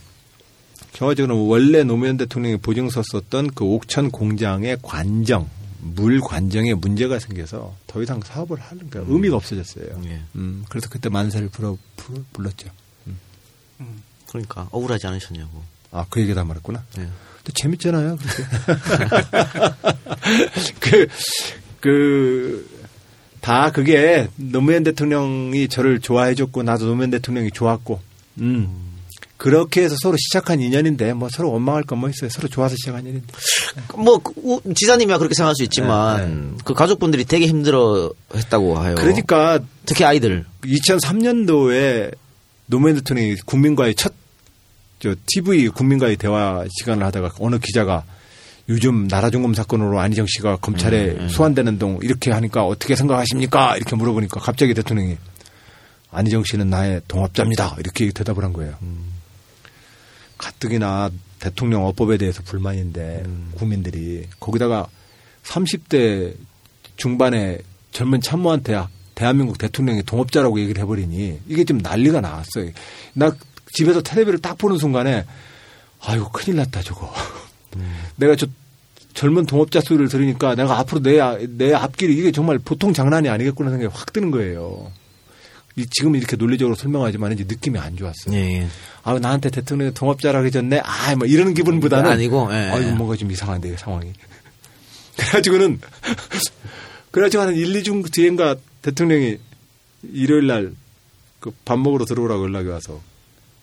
결과적으로 0.94 1.48
원래 1.48 1.84
노무현 1.84 2.16
대통령이 2.16 2.56
보증 2.58 2.90
썼었던 2.90 3.52
그 3.56 3.66
옥천 3.66 4.10
공장의 4.10 4.78
관정, 4.84 5.50
물 5.82 6.22
관정에 6.22 6.74
문제가 6.76 7.20
생겨서 7.20 7.76
더 7.88 8.02
이상 8.02 8.22
사업을 8.22 8.58
하는 8.62 8.90
그 8.90 9.04
의미가 9.06 9.36
없어졌어요. 9.36 10.02
예. 10.06 10.22
음, 10.36 10.64
그래서 10.70 10.88
그때 10.88 11.10
만세를 11.10 11.50
불어, 11.50 11.78
불- 11.98 12.24
불렀죠. 12.32 12.70
그러니까 14.28 14.70
억울하지 14.72 15.08
않으셨냐고. 15.08 15.62
아, 15.92 16.06
그 16.10 16.22
얘기 16.22 16.34
다 16.34 16.46
말했구나. 16.46 16.86
예. 17.00 17.10
또 17.44 17.52
재밌잖아요. 17.54 18.18
그, 20.80 21.08
그, 21.80 22.70
다 23.42 23.72
그게 23.72 24.28
노무현 24.36 24.84
대통령이 24.84 25.68
저를 25.70 26.00
좋아해줬고, 26.00 26.64
나도 26.64 26.86
노무현 26.86 27.10
대통령이 27.12 27.52
좋았고, 27.52 28.00
음. 28.42 28.86
그렇게 29.38 29.84
해서 29.84 29.96
서로 30.02 30.18
시작한 30.18 30.60
인연인데 30.60 31.14
뭐 31.14 31.30
서로 31.32 31.50
원망할 31.54 31.84
건 31.84 31.98
뭐 32.00 32.10
있어요. 32.10 32.30
서로 32.30 32.50
좋아서 32.50 32.76
시작한 32.76 33.04
인연인데. 33.04 33.28
뭐 33.96 34.18
그, 34.18 34.34
우- 34.36 34.74
지사님이야 34.74 35.18
그렇게 35.18 35.34
생각할 35.34 35.56
수 35.56 35.64
있지만 35.64 36.58
그 36.66 36.74
가족분들이 36.74 37.24
되게 37.24 37.48
힘들어했다고 37.48 38.86
해요. 38.86 38.96
그러니까 38.98 39.60
특히 39.86 40.04
아이들. 40.04 40.44
2003년도에 40.64 42.14
노무현 42.66 42.96
대통령이 42.98 43.36
국민과의 43.46 43.96
첫, 43.96 44.14
저, 45.00 45.16
TV 45.26 45.70
국민과의 45.70 46.18
대화 46.18 46.66
시간을 46.80 47.06
하다가 47.06 47.32
어느 47.40 47.58
기자가 47.58 48.04
요즘 48.68 49.08
나라중금 49.08 49.54
사건으로 49.54 50.00
안희정 50.00 50.28
씨가 50.28 50.58
검찰에 50.58 51.28
소환되는 51.30 51.80
동 51.80 51.98
이렇게 52.04 52.32
하니까 52.32 52.66
어떻게 52.66 52.96
생각하십니까? 52.96 53.76
이렇게 53.78 53.96
물어보니까 53.96 54.40
갑자기 54.40 54.74
대통령이 54.76 55.18
안희정 56.12 56.44
씨는 56.44 56.70
나의 56.70 57.02
동업자입니다. 57.08 57.78
이렇게 57.80 58.12
대답을 58.12 58.44
한 58.44 58.54
거예요. 58.54 58.76
가뜩이나 60.38 61.10
대통령 61.40 61.86
어법에 61.86 62.18
대해서 62.18 62.44
불만인데 62.44 63.24
국민들이 63.56 64.28
거기다가 64.40 64.88
30대 65.44 66.36
중반에 66.96 67.60
젊은 67.92 68.22
참모한테 68.22 68.84
대한민국 69.16 69.58
대통령이 69.58 70.04
동업자라고 70.04 70.60
얘기를 70.60 70.82
해버리니 70.82 71.42
이게 71.48 71.64
좀 71.64 71.80
난리가 71.80 72.22
나왔어요. 72.22 72.72
나 73.14 73.36
집에서 73.74 74.02
텔레비를 74.02 74.40
딱 74.40 74.58
보는 74.58 74.78
순간에 74.78 75.26
아이고 76.02 76.30
큰일 76.32 76.58
났다 76.58 76.82
저거. 76.82 77.14
내가 78.16 78.36
저 78.36 78.48
젊은 79.14 79.46
동업자 79.46 79.82
소리를 79.82 80.08
들으니까 80.08 80.56
내가 80.56 80.80
앞으로 80.80 81.02
내, 81.02 81.20
아- 81.20 81.38
내 81.58 81.74
앞길이 81.74 82.16
이게 82.18 82.32
정말 82.32 82.58
보통 82.60 82.94
장난이 82.94 83.28
아니겠구나 83.30 83.70
생각이 83.70 83.94
확 83.94 84.14
드는 84.14 84.32
거예요. 84.32 84.92
이- 85.76 85.86
지금 85.92 86.16
이렇게 86.16 86.36
논리적으로 86.36 86.76
설명하지만 86.76 87.34
이제 87.34 87.44
느낌이 87.48 87.78
안 87.80 87.96
좋았어요. 87.98 88.34
예, 88.36 88.60
예. 88.62 88.68
아 89.04 89.18
나한테 89.18 89.50
대통령이 89.50 89.94
동업자라고 89.94 90.46
해줬네. 90.48 90.82
아, 90.84 91.16
뭐 91.16 91.28
이런 91.28 91.54
기분보다는 91.54 92.10
아니고, 92.12 92.50
예, 92.52 92.72
예. 92.88 92.92
뭔가 92.92 93.16
좀 93.16 93.32
이상한데 93.32 93.76
상황이. 93.78 94.14
그래가지고는 95.18 95.80
그래가지고 97.12 97.44
한 97.44 97.56
1, 97.56 97.74
2중 97.84 98.12
뒤엔가 98.12 98.56
대통령이 98.82 99.38
일요일 100.14 100.48
날 100.48 100.74
그 101.40 101.52
밥 101.64 101.80
먹으러 101.80 102.04
들어오라고 102.04 102.44
연락이 102.44 102.68
와서 102.68 103.00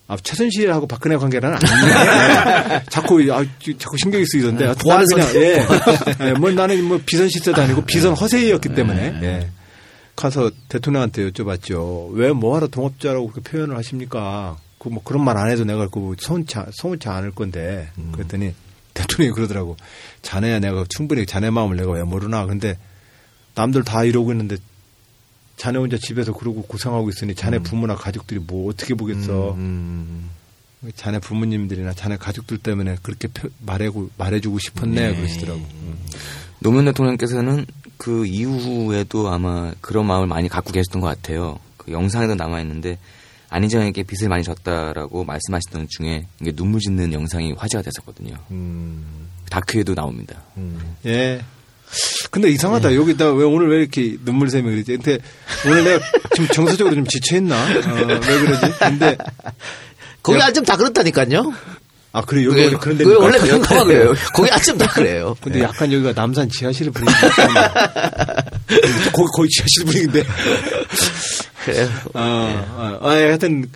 아 0.08 0.16
최순실하고 0.22 0.86
박근혜 0.86 1.16
관계는 1.16 1.48
아닌데 1.54 2.84
자꾸 2.90 3.20
아, 3.32 3.44
자꾸 3.78 3.96
신경이 3.98 4.24
쓰이던데 4.26 4.68
아, 4.68 4.74
나는 4.84 5.04
그냥 5.06 5.28
예. 5.34 5.66
예, 6.20 6.32
뭐 6.34 6.50
나는 6.52 6.84
뭐 6.84 7.00
비선 7.04 7.28
실세도 7.28 7.60
아니고 7.60 7.82
비선 7.82 8.14
허세이였기 8.14 8.68
때문에 8.70 9.18
예. 9.22 9.48
가서 10.14 10.50
대통령한테 10.68 11.28
여쭤봤죠. 11.30 12.10
왜 12.12 12.32
뭐하러 12.32 12.68
동업자라고 12.68 13.30
그렇게 13.30 13.50
표현을 13.50 13.76
하십니까? 13.76 14.56
그 14.78 14.88
뭐 14.88 15.02
그런 15.02 15.24
말 15.24 15.36
안 15.36 15.50
해도 15.50 15.64
내가 15.64 15.88
그 15.88 16.14
서운치, 16.18 16.54
서운치 16.72 17.08
않을 17.08 17.32
건데. 17.32 17.88
그랬더니 18.12 18.54
대통령이 18.94 19.34
그러더라고. 19.34 19.76
자네야 20.22 20.60
내가 20.60 20.84
충분히 20.88 21.26
자네 21.26 21.50
마음을 21.50 21.76
내가 21.76 21.90
왜 21.92 22.02
모르나. 22.04 22.46
근데 22.46 22.78
남들 23.56 23.82
다 23.84 24.04
이러고 24.04 24.30
있는데 24.32 24.56
자네 25.56 25.78
혼자 25.78 25.96
집에서 25.98 26.32
그러고 26.32 26.62
고생하고 26.62 27.08
있으니 27.08 27.34
자네 27.34 27.58
부모나 27.60 27.94
가족들이 27.96 28.40
뭐 28.46 28.70
어떻게 28.70 28.94
보겠어. 28.94 29.54
음, 29.54 30.28
자네 30.94 31.18
부모님들이나 31.18 31.94
자네 31.94 32.16
가족들 32.16 32.58
때문에 32.58 32.96
그렇게 33.02 33.28
표- 33.28 33.48
말해고, 33.64 34.10
말해주고 34.18 34.58
싶었네. 34.58 35.14
그러시더라고. 35.16 35.58
음. 35.60 35.98
노무현 36.60 36.84
대통령께서는 36.86 37.66
그 37.96 38.26
이후에도 38.26 39.28
아마 39.28 39.72
그런 39.80 40.06
마음을 40.06 40.26
많이 40.26 40.48
갖고 40.48 40.72
계셨던 40.72 41.00
것 41.00 41.06
같아요. 41.08 41.58
그 41.78 41.92
영상에도 41.92 42.34
남아 42.34 42.60
있는데 42.60 42.98
안희정에게 43.48 44.02
빚을 44.02 44.28
많이 44.28 44.42
졌다라고 44.42 45.24
말씀하시던 45.24 45.86
중에 45.88 46.26
이게 46.40 46.52
눈물 46.52 46.80
짓는 46.80 47.12
영상이 47.12 47.52
화제가 47.52 47.82
됐었거든요. 47.82 48.36
다큐에도 49.48 49.94
나옵니다. 49.94 50.42
예. 51.06 51.40
근데 52.30 52.48
이상하다. 52.50 52.90
네. 52.90 52.96
여기다 52.96 53.32
왜 53.32 53.44
오늘 53.44 53.68
왜 53.70 53.78
이렇게 53.78 54.16
눈물샘이 54.24 54.70
그러지? 54.70 54.96
근데 54.98 55.18
오늘 55.66 55.84
내가 55.84 56.04
지금 56.34 56.48
정서적으로 56.48 56.94
좀 56.94 57.06
지쳐있나? 57.06 57.54
어, 57.56 57.68
왜 57.68 58.18
그러지? 58.18 58.72
근데 58.78 59.16
거기 60.22 60.40
앉으면 60.42 60.64
다 60.66 60.76
그렇다니까요. 60.76 61.52
아 62.12 62.22
그래 62.22 62.44
여기 62.46 62.60
원래 62.64 62.76
그런 62.78 62.96
데 62.98 63.04
그게 63.04 63.16
원래 63.16 63.38
명가가 63.38 63.84
그래요. 63.84 64.14
거기 64.34 64.50
앉으면 64.50 64.78
다 64.78 64.86
그래요. 64.88 65.36
근데 65.40 65.60
약간 65.62 65.92
여기가 65.92 66.12
남산 66.14 66.48
지하실 66.48 66.90
분위기인데 66.90 67.28
거기 69.12 69.28
거의 69.36 69.48
지하실 69.50 69.84
분위기인데. 69.84 70.24
그래요. 71.64 71.88
아, 72.14 72.98
아, 73.02 73.08
아, 73.08 73.16
예, 73.20 73.24
하여튼 73.26 73.66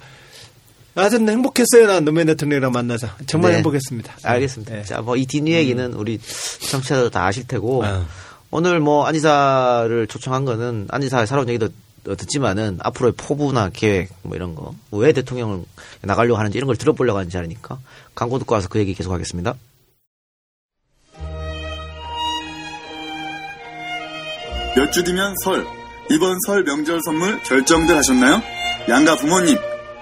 하여튼 0.94 1.28
행복했어요. 1.28 1.86
난 1.86 2.04
노무현 2.04 2.26
대통령이랑 2.28 2.72
만나서 2.72 3.08
정말 3.26 3.50
네. 3.52 3.56
행복했습니다. 3.58 4.16
알겠습니다. 4.22 4.78
예. 4.78 4.82
자, 4.84 5.00
뭐 5.02 5.16
이 5.16 5.26
뒷이야기는 5.26 5.94
우리 5.94 6.18
청취자들 6.70 7.10
다 7.10 7.26
아실 7.26 7.46
테고 7.46 7.84
아. 7.84 8.06
오늘 8.50 8.80
뭐 8.80 9.06
안지사를 9.06 10.06
초청한 10.08 10.44
거는 10.44 10.88
안지사의 10.90 11.26
살아온 11.26 11.48
얘기도 11.48 11.68
듣지만은 12.04 12.78
앞으로의 12.82 13.12
포부나 13.16 13.70
계획 13.72 14.10
뭐 14.22 14.34
이런 14.36 14.54
거 14.54 14.74
왜 14.90 15.12
대통령을 15.12 15.62
나가려고 16.02 16.38
하는지 16.38 16.58
이런 16.58 16.66
걸 16.66 16.76
들어보려고 16.76 17.18
하는지 17.18 17.36
아니까 17.38 17.78
광고 18.14 18.38
듣고 18.38 18.54
와서 18.54 18.68
그 18.68 18.78
얘기 18.78 18.94
계속 18.94 19.12
하겠습니다. 19.12 19.54
몇 24.76 24.90
주 24.92 25.02
뒤면 25.04 25.34
설. 25.44 25.66
이번 26.10 26.36
설 26.46 26.64
명절 26.64 27.00
선물 27.04 27.40
결정들 27.42 27.96
하셨나요? 27.96 28.42
양가 28.88 29.16
부모님, 29.16 29.56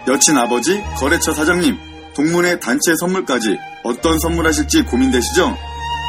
여친 0.07 0.39
아버지, 0.39 0.83
거래처 0.99 1.35
사장님, 1.35 1.77
동문회 2.15 2.61
단체 2.61 2.95
선물까지 3.01 3.59
어떤 3.85 4.19
선물 4.21 4.47
하실지 4.47 4.83
고민되시죠? 4.85 5.55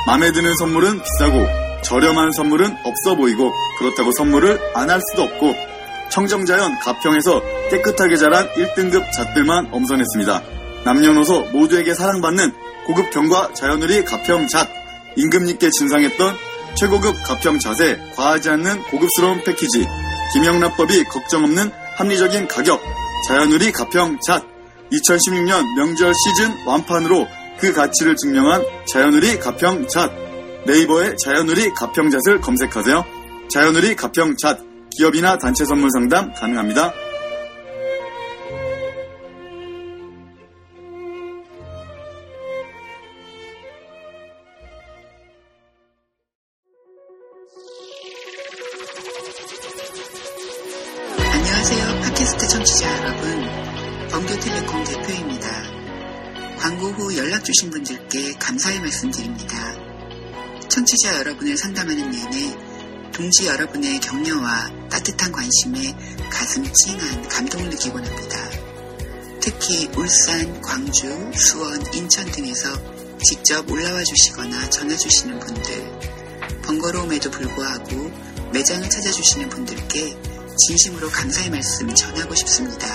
마음에 0.08 0.32
드는 0.32 0.56
선물은 0.58 1.02
비싸고 1.02 1.46
저렴한 1.84 2.32
선물은 2.34 2.76
없어 2.84 3.16
보이고 3.16 3.52
그렇다고 3.80 4.12
선물을 4.12 4.60
안 4.76 4.90
할 4.90 5.00
수도 5.12 5.24
없고 5.24 5.56
청정자연 6.12 6.80
가평에서 6.80 7.42
깨끗하게 7.70 8.16
자란 8.18 8.48
1등급 8.54 9.12
잣들만 9.12 9.70
엄선했습니다. 9.72 10.42
남녀노소 10.86 11.42
모두에게 11.52 11.94
사랑받는 11.94 12.52
고급 12.88 13.12
경과 13.12 13.54
자연우리 13.54 14.04
가평 14.06 14.48
잣. 14.48 14.68
임금님께 15.16 15.70
진상했던 15.70 16.36
최고급 16.76 17.16
가평 17.24 17.60
잣에 17.60 17.98
과하지 18.16 18.50
않는 18.52 18.82
고급스러운 18.84 19.44
패키지. 19.44 19.86
김영란법이 20.34 21.04
걱정 21.06 21.44
없는 21.44 21.72
합리적인 21.98 22.48
가격. 22.48 22.82
자연우리 23.28 23.72
가평 23.72 24.20
잣. 24.26 24.44
2016년 24.92 25.76
명절 25.78 26.14
시즌 26.16 26.66
완판으로 26.66 27.28
그 27.60 27.74
가치를 27.74 28.16
증명한 28.16 28.64
자연우리 28.88 29.38
가평 29.40 29.88
잣 29.88 30.12
네이버에 30.66 31.16
자연우리 31.16 31.74
가평 31.74 32.10
잣을 32.12 32.42
검색하세요. 32.42 33.06
자연우리 33.50 33.96
가평 33.96 34.36
잣 34.38 34.60
기업이나 34.92 35.38
단체 35.38 35.66
선물 35.66 35.90
상담 35.92 36.34
가능합니다. 36.34 36.94
안녕하세요. 51.32 52.02
팟캐스트 52.02 52.48
청취자 52.50 52.98
여러분. 53.00 53.42
범교텔레콤 54.12 54.84
대표입니다. 54.84 55.48
광고 56.60 56.88
후 56.88 57.18
연락 57.18 57.46
주신 57.46 57.70
분들께 57.70 58.34
감사의 58.34 58.82
말씀 58.82 59.10
드립니다. 59.12 59.49
청취자 60.80 61.18
여러분을 61.20 61.58
상담하는 61.58 62.10
내내 62.10 63.12
동지 63.12 63.48
여러분의 63.48 64.00
격려와 64.00 64.88
따뜻한 64.90 65.30
관심에 65.30 65.94
가슴 66.32 66.64
찡한 66.72 67.28
감동을 67.28 67.70
느끼곤 67.70 68.06
합니다. 68.06 68.50
특히 69.42 69.90
울산, 69.98 70.62
광주, 70.62 71.32
수원, 71.36 71.82
인천 71.94 72.26
등에서 72.32 72.70
직접 73.22 73.70
올라와 73.70 74.02
주시거나 74.06 74.70
전화 74.70 74.96
주시는 74.96 75.40
분들, 75.40 76.62
번거로움에도 76.64 77.30
불구하고 77.30 78.12
매장을 78.54 78.90
찾아주시는 78.90 79.50
분들께 79.50 80.18
진심으로 80.66 81.10
감사의 81.10 81.50
말씀 81.50 81.94
전하고 81.94 82.36
싶습니다. 82.36 82.88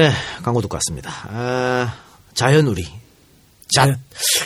네, 0.01 0.11
광고 0.43 0.63
듣고 0.63 0.77
왔습니다. 0.77 1.11
아, 1.29 1.95
자연우리. 2.35 2.87
자, 3.73 3.87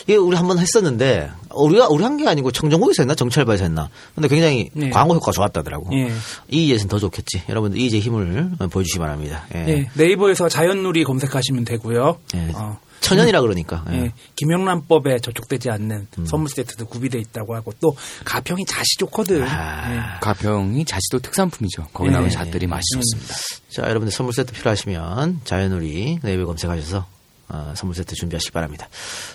이게 0.03 0.17
우리 0.17 0.35
한 0.35 0.47
번 0.47 0.59
했었는데, 0.59 1.31
우리가, 1.53 1.87
우리 1.87 2.03
한 2.03 2.17
게 2.17 2.27
아니고 2.27 2.51
청정국에서 2.51 3.03
했나? 3.03 3.15
정찰바에서 3.15 3.63
했나? 3.63 3.89
근데 4.13 4.27
굉장히 4.27 4.69
네. 4.73 4.89
광고 4.89 5.15
효과가 5.15 5.31
좋았다더라고. 5.31 5.89
예. 5.93 6.11
이제는 6.49 6.87
더 6.89 6.99
좋겠지. 6.99 7.43
여러분들 7.47 7.79
이제 7.79 7.99
힘을 7.99 8.51
보여주시기 8.69 8.99
바랍니다. 8.99 9.45
예. 9.55 9.65
예, 9.69 9.89
네이버에서 9.93 10.49
자연누리 10.49 11.05
검색하시면 11.05 11.63
되고요. 11.65 12.17
예. 12.35 12.51
어, 12.53 12.77
천연이라 13.05 13.41
그러니까. 13.41 13.85
예. 13.91 13.95
예, 13.95 14.11
김영란법에 14.35 15.19
저촉되지 15.19 15.69
않는 15.69 16.07
선물 16.25 16.49
세트도 16.49 16.87
구비돼 16.87 17.19
있다고 17.19 17.55
하고 17.55 17.71
또 17.79 17.95
가평이 18.25 18.65
자시 18.65 18.97
좋거든. 18.97 19.43
아. 19.43 20.19
가평이 20.21 20.85
자시도 20.85 21.19
특산품이죠. 21.19 21.87
거기 21.93 22.09
예. 22.09 22.13
나오는 22.13 22.31
잣들이 22.31 22.65
맛이 22.65 22.83
좋습니다. 22.95 23.35
자, 23.69 23.83
여러분들 23.83 24.11
선물 24.11 24.33
세트 24.33 24.53
필요하시면 24.53 25.41
자연우리 25.43 26.19
네이버 26.23 26.45
검색하셔서 26.45 27.05
어, 27.49 27.73
선물 27.75 27.95
세트 27.95 28.15
준비하시기 28.15 28.51
바랍니다. 28.51 28.87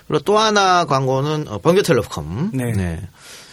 그리고 0.09 0.25
또 0.25 0.37
하나 0.37 0.85
광고는 0.85 1.47
어, 1.47 1.59
번개텔레콤. 1.59 2.51
네. 2.53 3.01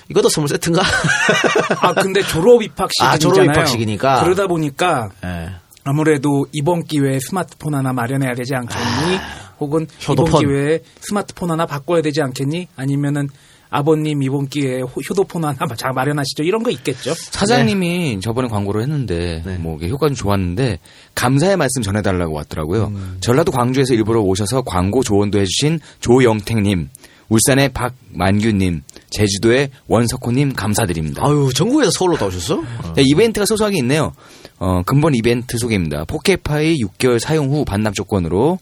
이것도 0.09 0.29
선물 0.29 0.49
세트인가? 0.49 0.81
아 1.81 1.93
근데 1.93 2.23
졸업 2.23 2.63
입학식이잖아요. 2.63 3.13
아, 3.13 3.17
졸업 3.19 3.43
입학식이니까. 3.43 4.23
그러다 4.23 4.47
보니까 4.47 5.09
예. 5.23 5.51
아무래도 5.83 6.47
이번 6.53 6.83
기회에 6.83 7.19
스마트폰 7.19 7.75
하나 7.75 7.93
마련해야 7.93 8.33
되지 8.33 8.55
않겠니? 8.55 9.19
혹은 9.59 9.87
효도폰. 10.07 10.27
이번 10.27 10.41
기회에 10.41 10.79
스마트폰 11.01 11.51
하나 11.51 11.65
바꿔야 11.65 12.01
되지 12.01 12.21
않겠니? 12.21 12.67
아니면은 12.75 13.29
아버님 13.69 14.23
이번 14.23 14.47
기회에 14.47 14.79
호- 14.81 15.01
효도폰 15.01 15.43
하나 15.43 15.57
마- 15.67 15.75
자 15.75 15.89
마련하시죠. 15.89 16.43
이런 16.43 16.63
거 16.63 16.71
있겠죠. 16.71 17.13
사장님이 17.13 18.19
저번에 18.21 18.47
광고를 18.47 18.81
했는데 18.81 19.41
네. 19.45 19.57
뭐 19.57 19.75
이게 19.77 19.89
효과는 19.89 20.15
좋았는데 20.15 20.79
감사의 21.15 21.57
말씀 21.57 21.81
전해달라고 21.81 22.33
왔더라고요. 22.33 22.85
음. 22.95 23.17
전라도 23.19 23.51
광주에서 23.51 23.93
일부러 23.93 24.21
오셔서 24.21 24.61
광고 24.61 25.03
조언도 25.03 25.39
해주신 25.39 25.81
조영택님, 25.99 26.87
울산의 27.29 27.73
박만규님, 27.73 28.83
제주도의 29.09 29.69
원석호님 29.87 30.53
감사드립니다. 30.53 31.25
아유, 31.25 31.49
전국에서 31.53 31.91
서울로 31.91 32.15
다 32.15 32.25
오셨어? 32.27 32.61
네, 32.95 33.03
이벤트가 33.05 33.45
소소하게 33.45 33.79
있네요. 33.79 34.13
어, 34.59 34.81
근본 34.85 35.13
이벤트 35.13 35.57
소개입니다. 35.57 36.05
포켓파이 36.05 36.77
6개월 36.77 37.19
사용 37.19 37.51
후 37.51 37.65
반납 37.65 37.93
조건으로 37.95 38.59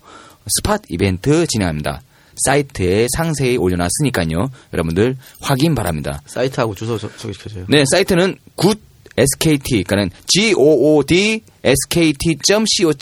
스팟 0.47 0.79
이벤트 0.89 1.45
진행합니다. 1.47 2.01
사이트에 2.45 3.07
상세히 3.15 3.55
올려놨으니까요. 3.57 4.49
여러분들 4.73 5.15
확인 5.41 5.73
바랍니다. 5.75 6.21
사이트하고 6.25 6.75
주소 6.75 6.97
소- 6.97 7.09
소개시켜줘요. 7.15 7.65
네, 7.69 7.83
사이트는 7.89 8.37
good 8.57 8.79
SKT, 9.17 9.83
그러니까 9.85 10.13
g 10.27 10.53
o 10.57 10.97
o 10.97 11.03
d 11.05 11.41
skt.co.kr. 11.63 12.93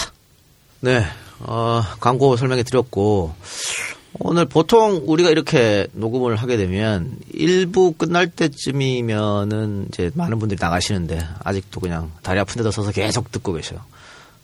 네, 0.81 1.03
어, 1.39 1.81
광고 1.99 2.35
설명해 2.35 2.63
드렸고, 2.63 3.33
오늘 4.19 4.45
보통 4.45 5.01
우리가 5.05 5.29
이렇게 5.29 5.87
녹음을 5.93 6.35
하게 6.35 6.57
되면, 6.57 7.17
일부 7.33 7.91
끝날 7.91 8.27
때쯤이면은 8.27 9.87
이제 9.89 10.11
많은 10.13 10.39
분들이 10.39 10.57
나가시는데, 10.59 11.19
아직도 11.43 11.79
그냥 11.79 12.11
다리 12.21 12.39
아픈 12.39 12.57
데도 12.57 12.71
서서 12.71 12.91
계속 12.91 13.31
듣고 13.31 13.53
계셔요. 13.53 13.79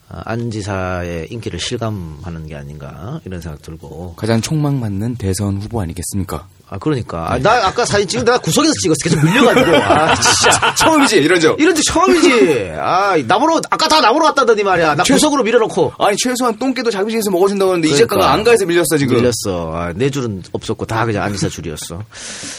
어, 0.09 0.19
안 0.25 0.51
지사의 0.51 1.27
인기를 1.31 1.59
실감하는 1.59 2.47
게 2.47 2.55
아닌가, 2.55 3.21
이런 3.25 3.39
생각 3.39 3.61
들고. 3.61 4.15
가장 4.15 4.41
촉망받는 4.41 5.15
대선 5.15 5.61
후보 5.61 5.81
아니겠습니까? 5.81 6.47
아, 6.73 6.77
그러니까. 6.77 7.33
아, 7.33 7.37
나 7.37 7.67
아까 7.67 7.83
사진 7.85 8.07
찍은 8.07 8.23
내가 8.23 8.37
구석에서 8.37 8.71
찍었어. 8.81 8.97
계속 9.03 9.21
밀려가지고. 9.25 9.75
아, 9.75 10.15
진짜. 10.21 10.73
처음이지, 10.75 11.17
이런죠? 11.17 11.53
이런 11.59 11.73
데 11.75 11.81
처음이지. 11.85 12.71
아, 12.79 13.17
나무로, 13.27 13.59
아까 13.69 13.89
다 13.89 13.99
나무로 13.99 14.25
갔다더니 14.27 14.63
말이야. 14.63 14.95
나 14.95 15.03
최- 15.03 15.13
구석으로 15.15 15.43
밀어놓고. 15.43 15.93
아니, 15.99 16.15
최소한 16.15 16.57
똥개도 16.57 16.89
자비지에서 16.89 17.29
먹어준다고 17.29 17.71
하는데 17.71 17.85
이제 17.89 18.05
그러니까. 18.05 18.15
가가 18.27 18.31
안가에서 18.37 18.65
밀렸어, 18.65 18.97
지금. 18.97 19.17
밀렸어. 19.17 19.73
아, 19.75 19.91
내 19.93 20.09
줄은 20.09 20.43
없었고 20.53 20.85
다 20.85 21.05
그냥 21.05 21.23
안지사 21.23 21.49
줄이었어. 21.49 22.03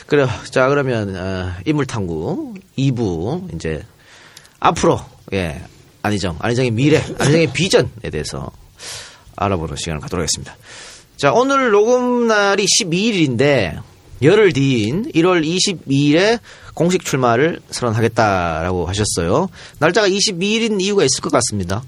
그래요. 0.07 0.29
자 0.51 0.69
그러면 0.69 1.17
어, 1.17 1.53
인물탐구 1.65 2.53
2부 2.77 3.55
이제 3.55 3.83
앞으로 4.61 5.01
예 5.33 5.63
안희정, 6.03 6.37
안희정의 6.39 6.71
미래, 6.73 7.03
안희정의 7.19 7.53
비전에 7.55 7.89
대해서 8.11 8.51
알아보는 9.37 9.77
시간을 9.77 10.01
갖도록 10.03 10.21
하겠습니다. 10.23 10.55
자 11.17 11.33
오늘 11.33 11.71
녹음 11.71 12.27
날이 12.27 12.67
12일인데 12.83 13.81
열흘 14.23 14.53
뒤인 14.53 15.11
1월 15.13 15.45
22일에 15.45 16.39
공식 16.75 17.05
출마를 17.05 17.61
선언하겠다라고 17.71 18.87
하셨어요. 18.87 19.49
날짜가 19.79 20.09
22일인 20.09 20.81
이유가 20.81 21.05
있을 21.05 21.21
것 21.21 21.31
같습니다. 21.33 21.83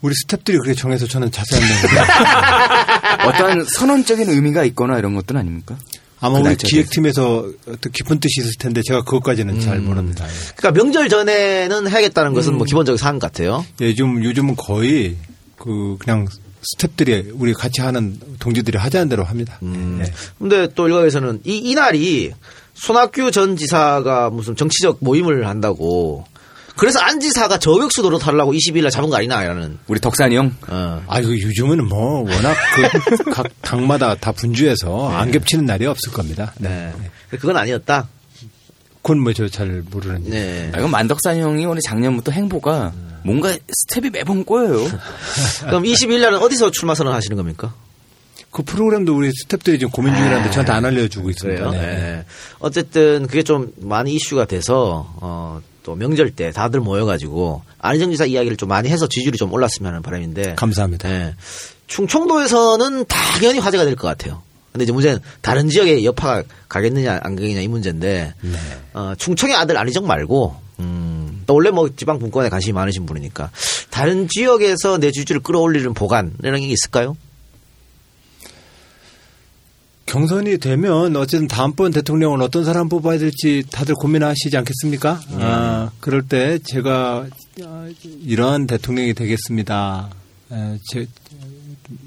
우리 0.00 0.14
스탭들이 0.14 0.52
그렇게 0.52 0.74
정해서 0.74 1.06
저는 1.06 1.30
자세한 1.30 1.62
내용 1.68 3.28
어떤 3.28 3.64
선언적인 3.64 4.30
의미가 4.30 4.64
있거나 4.64 4.98
이런 4.98 5.14
것들은 5.14 5.40
아닙니까? 5.40 5.76
아마 6.20 6.40
그 6.40 6.48
우리 6.48 6.56
기획팀에서 6.56 7.50
어떤 7.66 7.92
깊은 7.92 8.20
뜻이 8.20 8.40
있을 8.40 8.52
텐데 8.58 8.82
제가 8.82 9.02
그것까지는 9.02 9.60
잘 9.60 9.80
모릅니다. 9.80 10.26
그러니까 10.54 10.82
명절 10.82 11.08
전에는 11.08 11.88
해야겠다는 11.88 12.34
것은 12.34 12.56
뭐 12.56 12.66
기본적인 12.66 12.98
사안 12.98 13.18
같아요. 13.18 13.64
예, 13.80 13.86
요즘 13.86 14.22
요즘은 14.22 14.56
거의 14.56 15.16
그 15.56 15.96
그냥 15.98 16.26
스탭들이 16.76 17.32
우리 17.34 17.52
같이 17.52 17.80
하는 17.80 18.18
동지들이 18.38 18.78
하자는 18.78 19.08
대로 19.08 19.24
합니다. 19.24 19.58
예. 19.62 20.12
근데 20.38 20.68
또 20.74 20.88
일각에서는 20.88 21.40
이, 21.44 21.56
이 21.56 21.74
날이 21.74 22.32
손학규 22.74 23.30
전 23.30 23.56
지사가 23.56 24.30
무슨 24.30 24.56
정치적 24.56 24.98
모임을 25.00 25.46
한다고 25.46 26.24
그래서 26.76 26.98
안 27.00 27.20
지사가 27.20 27.58
저격수 27.58 28.00
노릇 28.00 28.26
하려고 28.26 28.52
20일 28.54 28.82
날 28.82 28.90
잡은 28.90 29.10
거 29.10 29.16
아니나라는 29.16 29.78
우리 29.86 30.00
덕산이 30.00 30.34
형. 30.34 30.54
어. 30.66 31.02
아, 31.06 31.20
이거 31.20 31.28
요즘은 31.30 31.86
뭐 31.86 32.20
워낙 32.20 32.56
그 32.74 33.24
각 33.30 33.46
당마다 33.60 34.14
다 34.14 34.32
분주해서 34.32 35.10
안 35.10 35.30
겹치는 35.30 35.66
날이 35.66 35.84
없을 35.84 36.10
겁니다. 36.12 36.54
네. 36.58 36.90
근데 37.28 37.38
그건 37.38 37.58
아니었다. 37.58 38.08
그건 39.10 39.20
뭐 39.24 39.32
저 39.32 39.48
잘 39.48 39.82
모르는. 39.90 40.24
네. 40.30 40.70
아, 40.72 40.78
이건 40.78 40.90
만덕산이 40.92 41.40
형이 41.40 41.66
오늘 41.66 41.80
작년부터 41.84 42.30
행보가 42.30 42.92
뭔가 43.24 43.52
스텝이 43.68 44.10
매번 44.10 44.44
꼬여요. 44.44 44.86
그럼 45.66 45.82
20일 45.82 46.20
날은 46.20 46.38
어디서 46.38 46.70
출마 46.70 46.94
선언 46.94 47.12
하시는 47.12 47.36
겁니까? 47.36 47.74
그 48.52 48.62
프로그램도 48.62 49.16
우리 49.16 49.30
스탭들이 49.30 49.78
지금 49.80 49.90
고민 49.90 50.14
중이라는데 50.14 50.50
저한테 50.50 50.72
안 50.72 50.84
알려주고 50.84 51.28
있습니다. 51.30 51.70
그래요. 51.70 51.72
네. 51.82 51.96
네. 51.96 52.24
어쨌든 52.60 53.26
그게 53.26 53.42
좀 53.42 53.72
많이 53.78 54.14
이슈가 54.14 54.44
돼서 54.44 55.12
어, 55.20 55.60
또 55.82 55.94
명절 55.96 56.30
때 56.32 56.50
다들 56.52 56.80
모여가지고 56.80 57.62
안희정 57.78 58.10
지사 58.12 58.24
이야기를 58.26 58.56
좀 58.56 58.68
많이 58.68 58.88
해서 58.88 59.08
지지율이 59.08 59.38
좀 59.38 59.52
올랐으면 59.52 59.90
하는 59.92 60.02
바람인데 60.02 60.54
감사합니다. 60.54 61.08
네. 61.08 61.34
충청도에서는 61.88 63.04
당연히 63.06 63.58
화제가 63.58 63.84
될 63.84 63.96
것 63.96 64.06
같아요. 64.06 64.42
근데 64.72 64.84
이제 64.84 64.92
문제는 64.92 65.18
다른 65.40 65.68
지역에 65.68 66.04
여파가 66.04 66.44
가겠느냐 66.68 67.20
안 67.22 67.34
가겠느냐 67.34 67.60
이 67.60 67.68
문제인데 67.68 68.34
네. 68.40 68.58
어, 68.94 69.14
충청의 69.18 69.56
아들 69.56 69.76
안희정 69.76 70.06
말고 70.06 70.54
음, 70.78 71.42
또 71.46 71.54
원래 71.54 71.70
뭐 71.70 71.88
지방 71.94 72.18
분권에 72.18 72.48
관심이 72.48 72.72
많으신 72.72 73.04
분이니까 73.06 73.50
다른 73.90 74.28
지역에서 74.28 74.98
내 74.98 75.10
지지율을 75.10 75.42
끌어올리는 75.42 75.92
보관 75.94 76.34
이런 76.42 76.60
게 76.60 76.68
있을까요? 76.68 77.16
경선이 80.06 80.58
되면 80.58 81.14
어쨌든 81.14 81.46
다음번 81.46 81.92
대통령은 81.92 82.40
어떤 82.40 82.64
사람 82.64 82.88
뽑아야 82.88 83.18
될지 83.18 83.62
다들 83.70 83.94
고민하시지 83.94 84.56
않겠습니까? 84.56 85.20
아, 85.34 85.90
그럴 86.00 86.22
때 86.22 86.58
제가 86.64 87.26
아, 87.62 87.88
이러한 88.24 88.66
대통령이 88.66 89.14
되겠습니다. 89.14 90.10
에, 90.50 90.78
제, 90.88 91.06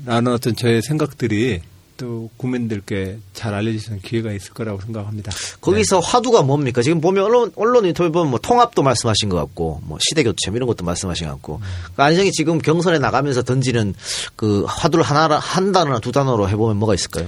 라는 0.06 0.34
어떤 0.34 0.54
저의 0.54 0.82
생각들이 0.82 1.62
또 1.98 2.30
국민들께 2.38 3.20
잘 3.34 3.54
있는 3.68 4.00
기회가 4.02 4.32
있을 4.32 4.54
거라고 4.54 4.82
생각합니다. 4.82 5.32
거기서 5.62 6.00
화두가 6.00 6.42
뭡니까? 6.42 6.82
지금 6.82 7.00
보면 7.02 7.24
언론, 7.26 7.52
언론 7.56 7.86
인터뷰 7.86 8.12
보면 8.12 8.30
뭐 8.30 8.40
통합도 8.40 8.84
말씀하신 8.84 9.30
것 9.30 9.38
같고, 9.38 9.82
뭐 9.86 9.98
시대 10.02 10.24
교체 10.24 10.52
이런 10.52 10.68
것도 10.68 10.84
말씀하신 10.84 11.28
것 11.28 11.34
같고, 11.34 11.60
그러니까 11.60 12.06
안희정이 12.06 12.32
지금 12.32 12.60
경선에 12.60 13.00
나가면서 13.00 13.44
던지는 13.44 13.94
그 14.36 14.64
화두를 14.68 15.04
하나, 15.04 15.38
한 15.38 15.72
단어나 15.72 16.00
두 16.00 16.12
단어로 16.12 16.50
해보면 16.50 16.78
뭐가 16.78 16.94
있을까요? 16.96 17.28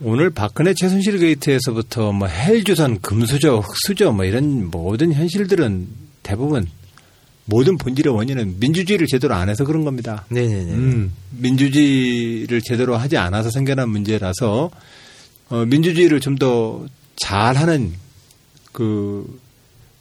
오늘 0.00 0.30
박근혜 0.30 0.74
최순실 0.74 1.18
게이트에서부터 1.18 2.12
뭐 2.12 2.26
헬조선 2.28 3.00
금수저 3.00 3.58
흑수저 3.58 4.12
뭐 4.12 4.24
이런 4.24 4.70
모든 4.70 5.12
현실들은 5.12 5.86
대부분 6.22 6.66
모든 7.46 7.76
본질의 7.76 8.14
원인은 8.14 8.58
민주주의를 8.58 9.06
제대로 9.06 9.34
안 9.34 9.48
해서 9.48 9.64
그런 9.64 9.84
겁니다. 9.84 10.24
네네네. 10.30 10.72
음, 10.72 11.12
민주주의를 11.30 12.62
제대로 12.62 12.96
하지 12.96 13.16
않아서 13.16 13.50
생겨난 13.50 13.88
문제라서 13.90 14.70
어, 15.50 15.64
민주주의를 15.66 16.20
좀 16.20 16.36
더 16.36 16.86
잘하는 17.16 17.92
그, 18.72 19.40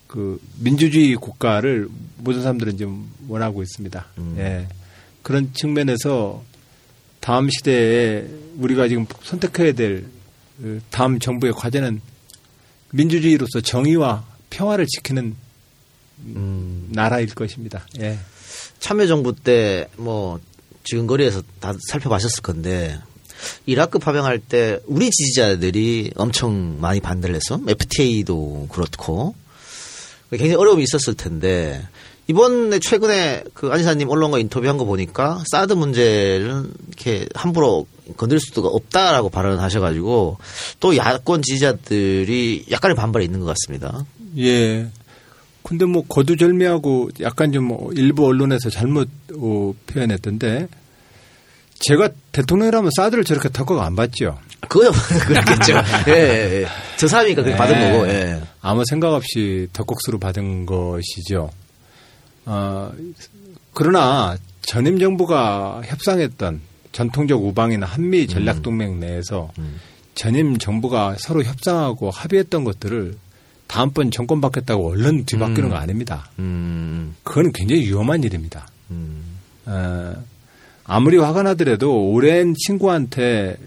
그 0.07 0.40
민주주의 0.60 1.15
국가를 1.15 1.88
모든 2.18 2.41
사람들은 2.41 2.78
좀 2.78 3.11
원하고 3.28 3.61
있습니다. 3.61 4.06
예. 4.38 4.68
그런 5.22 5.53
측면에서 5.53 6.44
다음 7.20 7.49
시대에 7.49 8.26
우리가 8.57 8.88
지금 8.88 9.06
선택해야 9.22 9.74
될그 9.74 10.82
다음 10.90 11.20
정부의 11.20 11.53
과제는 11.53 12.02
민주주의로서 12.91 13.61
정의와 13.61 14.26
평화를 14.49 14.86
지키는 14.88 15.36
나라일 16.18 17.34
것입니다. 17.34 17.85
예. 17.99 18.18
참여정부 18.80 19.35
때 19.35 19.88
뭐 19.98 20.40
지금 20.84 21.07
거리에서 21.07 21.41
다 21.60 21.73
살펴보셨을 21.90 22.41
건데 22.41 22.99
이라크 23.65 23.99
파병할 23.99 24.40
때 24.40 24.80
우리 24.85 25.10
지지자들이 25.10 26.11
엄청 26.15 26.80
많이 26.80 26.99
반대를 26.99 27.35
했어. 27.35 27.60
FTA도 27.68 28.68
그렇고 28.69 29.35
굉장히 30.30 30.56
어려움이 30.56 30.84
있었을 30.84 31.14
텐데 31.15 31.85
이번에 32.27 32.80
최근에 32.80 33.44
그 33.53 33.69
안지사님 33.69 34.10
언론과 34.10 34.40
인터뷰한 34.40 34.77
거 34.77 34.85
보니까 34.85 35.44
사드 35.52 35.73
문제를 35.73 36.65
이렇게 36.88 37.27
함부로 37.35 37.85
건들 38.15 38.40
수가 38.40 38.69
없다라고 38.69 39.30
발언을 39.30 39.61
하셔가지고 39.61 40.38
또 40.80 40.95
야권 40.95 41.41
지지자들이 41.41 42.68
약간의 42.72 42.95
반발이 42.95 43.26
있는 43.26 43.41
것 43.41 43.45
같습니다. 43.48 44.06
예. 44.38 44.88
근데 45.64 45.85
뭐 45.85 46.03
거두절미하고 46.07 47.10
약간 47.22 47.52
좀 47.52 47.64
뭐 47.64 47.91
일부 47.94 48.26
언론에서 48.27 48.69
잘못 48.69 49.10
어, 49.38 49.73
표현했던데 49.88 50.68
제가 51.80 52.10
대통령이라면 52.31 52.91
사드를 52.95 53.23
저렇게 53.23 53.49
턱하고 53.49 53.81
안 53.81 53.95
받죠. 53.95 54.38
그거야 54.68 54.91
그렇겠죠. 55.27 55.73
예, 56.07 56.11
예, 56.14 56.61
예. 56.61 56.68
저 56.98 57.07
사람이니까 57.07 57.44
그렇게 57.44 57.57
받은 57.57 57.77
네. 57.77 57.91
거고. 57.91 58.07
예. 58.07 58.41
아무 58.61 58.84
생각 58.85 59.14
없이 59.14 59.68
덕국수로 59.73 60.19
받은 60.19 60.65
것이죠. 60.65 61.49
어, 62.45 62.91
그러나 63.73 64.38
전임 64.61 64.99
정부가 64.99 65.81
협상했던 65.85 66.61
전통적 66.94 67.44
우방이나 67.44 67.85
한미 67.85 68.27
전략 68.27 68.61
동맹 68.61 68.99
내에서 68.99 69.52
전임 70.15 70.57
정부가 70.57 71.15
서로 71.18 71.44
협상하고 71.44 72.11
합의했던 72.11 72.64
것들을 72.64 73.15
다음번 73.68 74.11
정권 74.11 74.41
받겠다고 74.41 74.90
얼른 74.90 75.26
뒤바뀌는 75.26 75.65
음. 75.65 75.69
거 75.69 75.76
아닙니다. 75.76 76.30
음, 76.40 77.15
그거는 77.23 77.52
굉장히 77.53 77.84
위험한 77.84 78.23
일입니다. 78.23 78.68
음. 78.91 79.23
어, 79.65 80.14
아무리 80.84 81.18
화가 81.18 81.44
나더라도 81.44 82.11
오랜 82.11 82.53
친구한테 82.56 83.57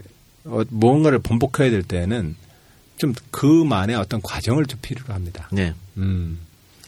어, 0.44 0.62
무언가를 0.68 1.18
번복해야 1.18 1.70
될 1.70 1.82
때는 1.82 2.36
좀 2.98 3.14
그만의 3.30 3.96
어떤 3.96 4.22
과정을 4.22 4.66
좀 4.66 4.78
필요로 4.80 5.12
합니다. 5.12 5.48
네. 5.52 5.74
음. 5.96 6.38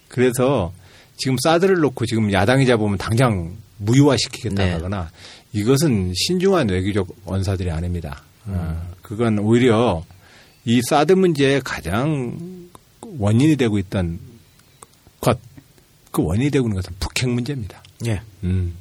그래서 0.09 0.73
지금 1.17 1.37
사드를 1.43 1.81
놓고 1.81 2.07
지금 2.07 2.33
야당이 2.33 2.67
잡으면 2.67 2.97
당장 2.99 3.57
무효화시키겠다 3.79 4.65
네. 4.65 4.79
이것은 5.53 6.13
신중한 6.15 6.69
외교적 6.69 7.09
언사들이 7.25 7.71
아닙니다. 7.71 8.23
어, 8.47 8.89
그건 9.03 9.39
오히려 9.39 10.05
이 10.65 10.81
사드 10.83 11.13
문제의 11.13 11.61
가장 11.63 12.68
원인이 13.19 13.57
되고 13.57 13.79
있던 13.79 14.19
것, 15.21 15.39
그 16.11 16.23
원인이 16.23 16.51
되고 16.51 16.67
있는 16.67 16.77
것은 16.77 16.95
북핵 17.01 17.29
문제입니다. 17.31 17.83
예. 18.07 18.23
음. 18.45 18.75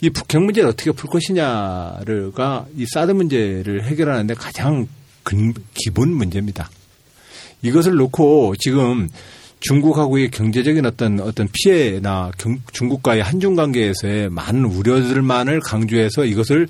이 0.00 0.10
북핵 0.10 0.42
문제를 0.42 0.68
어떻게 0.68 0.90
풀 0.92 1.08
것이냐가 1.08 2.66
이 2.76 2.84
사드 2.92 3.12
문제를 3.12 3.84
해결하는데 3.84 4.34
가장 4.34 4.88
근, 5.22 5.54
기본 5.74 6.10
문제입니다. 6.10 6.70
이것을 7.62 7.94
놓고 7.94 8.56
지금 8.58 9.08
중국하고의 9.60 10.30
경제적인 10.30 10.84
어떤 10.84 11.20
어떤 11.20 11.48
피해나 11.50 12.30
경- 12.36 12.60
중국과의 12.72 13.22
한중 13.22 13.54
관계에서의 13.54 14.28
많은 14.28 14.66
우려들만을 14.66 15.60
강조해서 15.60 16.26
이것을 16.26 16.68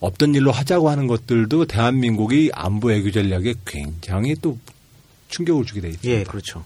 없던 0.00 0.34
일로 0.34 0.50
하자고 0.52 0.88
하는 0.88 1.06
것들도 1.06 1.66
대한민국이 1.66 2.50
안보 2.54 2.88
외교 2.88 3.10
전략에 3.10 3.54
굉장히 3.66 4.34
또 4.40 4.58
충격을 5.34 5.64
주게 5.64 5.80
돼 5.80 5.88
있습니다. 5.88 6.20
예, 6.20 6.24
그렇죠. 6.24 6.64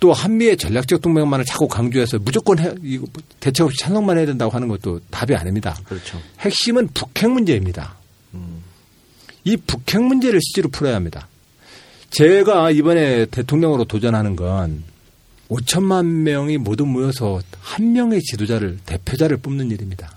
또 0.00 0.12
한미의 0.12 0.56
전략적 0.56 1.00
동맹만을 1.02 1.44
자꾸 1.44 1.66
강조해서 1.66 2.18
무조건 2.20 2.58
해, 2.60 2.72
이거 2.82 3.06
대책 3.40 3.66
없이 3.66 3.78
찬성만 3.78 4.16
해야 4.16 4.26
된다고 4.26 4.52
하는 4.52 4.68
것도 4.68 5.00
답이 5.10 5.34
아닙니다. 5.34 5.76
그렇죠. 5.84 6.20
핵심은 6.38 6.88
북핵 6.94 7.30
문제입니다. 7.30 7.96
이 9.44 9.56
북핵 9.56 10.00
문제를 10.02 10.40
실제로 10.40 10.68
풀어야 10.68 10.94
합니다. 10.94 11.26
제가 12.10 12.70
이번에 12.70 13.26
대통령으로 13.26 13.84
도전하는 13.84 14.36
건 14.36 14.84
5천만 15.48 16.04
명이 16.04 16.58
모두 16.58 16.86
모여서 16.86 17.40
한 17.60 17.92
명의 17.92 18.20
지도자를 18.20 18.78
대표자를 18.86 19.38
뽑는 19.38 19.70
일입니다. 19.70 20.14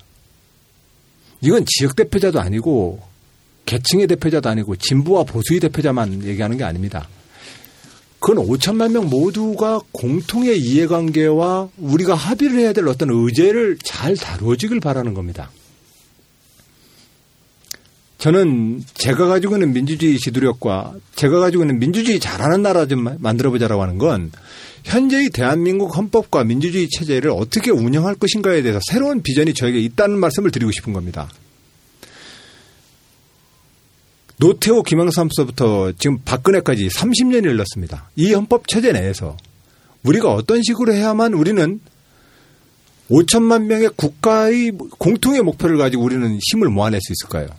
이건 1.41 1.65
지역 1.65 1.95
대표자도 1.95 2.39
아니고 2.39 3.01
계층의 3.71 4.07
대표자도 4.07 4.49
아니고 4.49 4.75
진보와 4.75 5.23
보수의 5.23 5.61
대표자만 5.61 6.25
얘기하는 6.25 6.57
게 6.57 6.65
아닙니다. 6.65 7.07
그건 8.19 8.45
5천만 8.45 8.91
명 8.91 9.09
모두가 9.09 9.79
공통의 9.93 10.59
이해관계와 10.59 11.69
우리가 11.77 12.13
합의를 12.13 12.59
해야 12.59 12.73
될 12.73 12.87
어떤 12.87 13.09
의제를 13.09 13.77
잘 13.81 14.17
다루어지길 14.17 14.81
바라는 14.81 15.13
겁니다. 15.13 15.49
저는 18.17 18.83
제가 18.93 19.27
가지고 19.27 19.55
있는 19.55 19.73
민주주의 19.73 20.19
지도력과 20.19 20.93
제가 21.15 21.39
가지고 21.39 21.63
있는 21.63 21.79
민주주의 21.79 22.19
잘하는 22.19 22.61
나라 22.61 22.85
좀 22.85 23.07
만들어보자라고 23.19 23.81
하는 23.81 23.97
건 23.97 24.31
현재의 24.83 25.29
대한민국 25.29 25.97
헌법과 25.97 26.43
민주주의 26.43 26.89
체제를 26.89 27.31
어떻게 27.31 27.71
운영할 27.71 28.15
것인가에 28.15 28.61
대해서 28.61 28.79
새로운 28.91 29.23
비전이 29.23 29.53
저에게 29.53 29.79
있다는 29.79 30.19
말씀을 30.19 30.51
드리고 30.51 30.71
싶은 30.71 30.93
겁니다. 30.93 31.29
노태우 34.41 34.81
김영삼서부터 34.81 35.91
지금 35.99 36.17
박근혜까지 36.25 36.87
30년이 36.87 37.45
흘렀습니다. 37.45 38.09
이 38.15 38.33
헌법 38.33 38.67
체제 38.67 38.91
내에서 38.91 39.37
우리가 40.03 40.33
어떤 40.33 40.63
식으로 40.63 40.93
해야만 40.93 41.35
우리는 41.35 41.79
5천만 43.11 43.65
명의 43.65 43.89
국가의 43.95 44.71
공통의 44.97 45.43
목표를 45.43 45.77
가지고 45.77 46.03
우리는 46.03 46.39
힘을 46.51 46.69
모아낼 46.69 46.99
수 47.03 47.13
있을까요? 47.13 47.49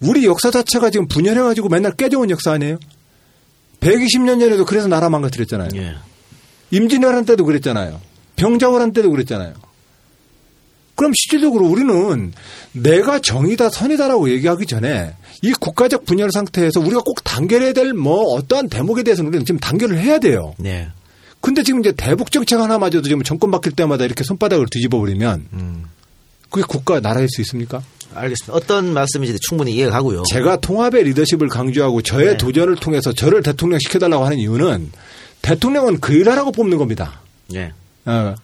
우리 0.00 0.24
역사 0.24 0.50
자체가 0.50 0.88
지금 0.88 1.08
분열해가지고 1.08 1.68
맨날 1.68 1.92
깨져온 1.92 2.30
역사 2.30 2.52
아니에요? 2.52 2.78
120년 3.80 4.40
전에도 4.40 4.64
그래서 4.64 4.88
나라 4.88 5.10
망가뜨렸잖아요. 5.10 5.68
예. 5.74 5.94
임진왜란 6.70 7.26
때도 7.26 7.44
그랬잖아요. 7.44 8.00
병자호란 8.36 8.94
때도 8.94 9.10
그랬잖아요. 9.10 9.52
그럼 10.94 11.12
실질적으로 11.14 11.66
우리는 11.66 12.32
내가 12.72 13.18
정의다 13.18 13.68
선이다라고 13.68 14.30
얘기하기 14.30 14.64
전에 14.64 15.14
이 15.44 15.52
국가적 15.52 16.06
분열 16.06 16.30
상태에서 16.32 16.80
우리가 16.80 17.00
꼭 17.02 17.22
단결해야 17.22 17.74
될 17.74 17.92
뭐 17.92 18.34
어떠한 18.34 18.70
대목에 18.70 19.02
대해서는 19.02 19.28
우리는 19.28 19.44
지금 19.44 19.58
단결을 19.60 19.98
해야 19.98 20.18
돼요. 20.18 20.54
네. 20.58 20.88
근데 21.40 21.62
지금 21.62 21.80
이제 21.80 21.92
대북 21.92 22.30
정책 22.32 22.58
하나마저도 22.58 23.02
지금 23.06 23.22
정권 23.22 23.50
바뀔 23.50 23.72
때마다 23.72 24.06
이렇게 24.06 24.24
손바닥을 24.24 24.66
뒤집어 24.70 24.98
버리면 24.98 25.84
그게 26.48 26.64
국가 26.66 27.00
나라일 27.00 27.28
수 27.28 27.42
있습니까? 27.42 27.82
알겠습니다. 28.14 28.54
어떤 28.54 28.94
말씀인지 28.94 29.38
충분히 29.40 29.72
이해가 29.74 29.90
가고요. 29.92 30.22
제가 30.30 30.56
통합의 30.60 31.04
리더십을 31.04 31.48
강조하고 31.48 32.00
저의 32.00 32.26
네. 32.28 32.36
도전을 32.38 32.76
통해서 32.76 33.12
저를 33.12 33.42
대통령 33.42 33.78
시켜달라고 33.80 34.24
하는 34.24 34.38
이유는 34.38 34.90
대통령은 35.42 36.00
그 36.00 36.14
일하라고 36.14 36.52
뽑는 36.52 36.78
겁니다. 36.78 37.20
예. 37.54 37.72
어. 38.06 38.34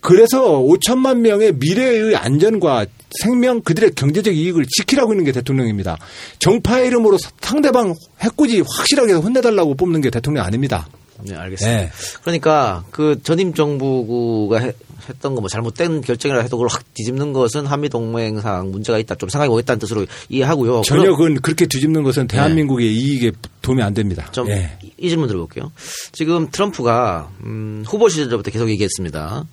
그래서 0.00 0.58
5천만 0.58 1.18
명의 1.20 1.52
미래의 1.54 2.16
안전과 2.16 2.86
생명 3.22 3.60
그들의 3.62 3.92
경제적 3.94 4.34
이익을 4.36 4.64
지키라고 4.66 5.12
있는 5.12 5.24
게 5.24 5.32
대통령입니다. 5.32 5.98
정파의 6.38 6.86
이름으로 6.88 7.18
상대방 7.40 7.94
해꾸지 8.22 8.62
확실하게 8.66 9.14
혼내달라고 9.14 9.74
뽑는 9.74 10.00
게 10.00 10.10
대통령 10.10 10.44
아닙니다. 10.44 10.88
네, 11.22 11.34
알겠습니다. 11.34 11.80
네. 11.82 11.90
그러니까 12.22 12.84
그 12.90 13.20
전임 13.22 13.52
정부가 13.52 14.58
해- 14.58 14.72
했던 15.08 15.34
거 15.34 15.40
뭐 15.40 15.48
잘못된 15.48 16.02
결정이라 16.02 16.40
해도 16.42 16.56
그걸 16.56 16.68
확 16.70 16.84
뒤집는 16.94 17.32
것은 17.32 17.66
한미 17.66 17.88
동맹상 17.88 18.70
문제가 18.70 18.98
있다. 18.98 19.16
좀 19.16 19.28
생각해 19.28 19.48
보겠다는 19.48 19.78
뜻으로 19.80 20.06
이해하고요. 20.28 20.82
전혀 20.82 21.10
그건 21.10 21.40
그렇게 21.40 21.66
뒤집는 21.66 22.02
것은 22.04 22.26
대한민국의 22.28 22.94
이익에 22.94 23.32
도움이 23.60 23.82
안 23.82 23.92
됩니다. 23.92 24.28
좀 24.32 24.48
예. 24.48 24.78
이- 24.82 24.92
이 24.98 25.08
질문 25.08 25.26
들어볼게요. 25.28 25.72
지금 26.12 26.48
트럼프가 26.50 27.30
음, 27.44 27.82
후보 27.86 28.08
시절부터 28.08 28.50
계속 28.50 28.70
얘기했습니다. 28.70 29.44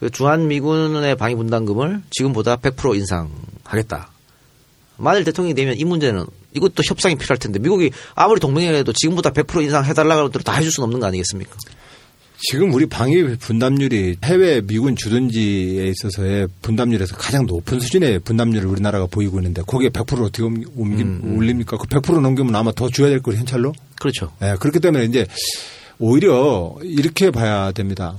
그 0.00 0.10
주한 0.10 0.48
미군의 0.48 1.14
방위 1.16 1.34
분담금을 1.34 2.00
지금보다 2.10 2.56
100% 2.56 2.96
인상하겠다. 2.96 4.10
만일 4.96 5.24
대통령이 5.24 5.54
되면 5.54 5.76
이 5.78 5.84
문제는 5.84 6.24
이것도 6.54 6.82
협상이 6.84 7.16
필요할 7.16 7.38
텐데 7.38 7.58
미국이 7.58 7.90
아무리 8.14 8.40
동맹이라도 8.40 8.92
지금보다 8.94 9.30
100% 9.30 9.62
인상해달라고 9.62 10.22
하더라도 10.28 10.40
다 10.40 10.54
해줄 10.54 10.72
수는 10.72 10.84
없는 10.86 11.00
거 11.00 11.06
아니겠습니까? 11.06 11.54
지금 12.42 12.72
우리 12.72 12.86
방위 12.86 13.36
분담률이 13.36 14.16
해외 14.24 14.62
미군 14.62 14.96
주둔지에 14.96 15.86
있어서의 15.88 16.48
분담률에서 16.62 17.14
가장 17.16 17.44
높은 17.44 17.78
수준의 17.80 18.20
분담률을 18.20 18.66
우리나라가 18.68 19.04
보이고 19.06 19.38
있는데 19.38 19.60
거기에 19.66 19.90
100% 19.90 20.22
어떻게 20.24 20.42
옮기, 20.42 20.64
옮기- 20.74 21.02
음, 21.02 21.36
올립니까? 21.36 21.76
그 21.76 21.86
100% 21.86 22.20
넘기면 22.20 22.54
아마 22.56 22.72
더 22.72 22.88
줘야 22.88 23.08
될 23.10 23.20
걸 23.20 23.34
현찰로? 23.36 23.74
그렇죠. 24.00 24.32
예, 24.42 24.54
그렇기 24.58 24.80
때문에 24.80 25.04
이제 25.04 25.26
오히려 25.98 26.74
이렇게 26.82 27.30
봐야 27.30 27.72
됩니다. 27.72 28.16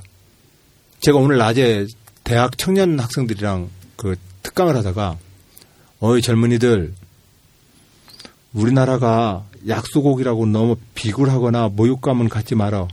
제가 1.02 1.18
오늘 1.18 1.38
낮에 1.38 1.88
대학 2.24 2.60
청년 2.60 3.00
학생들이랑 3.00 3.70
그 3.96 4.16
특강을 4.44 4.76
하다가 4.76 5.18
어이 6.00 6.22
젊은이들 6.22 6.94
우리나라가 8.54 9.44
약소국이라고 9.68 10.46
너무 10.46 10.76
비굴하거나 10.94 11.70
모욕감은 11.70 12.30
갖지 12.30 12.54
말아. 12.54 12.88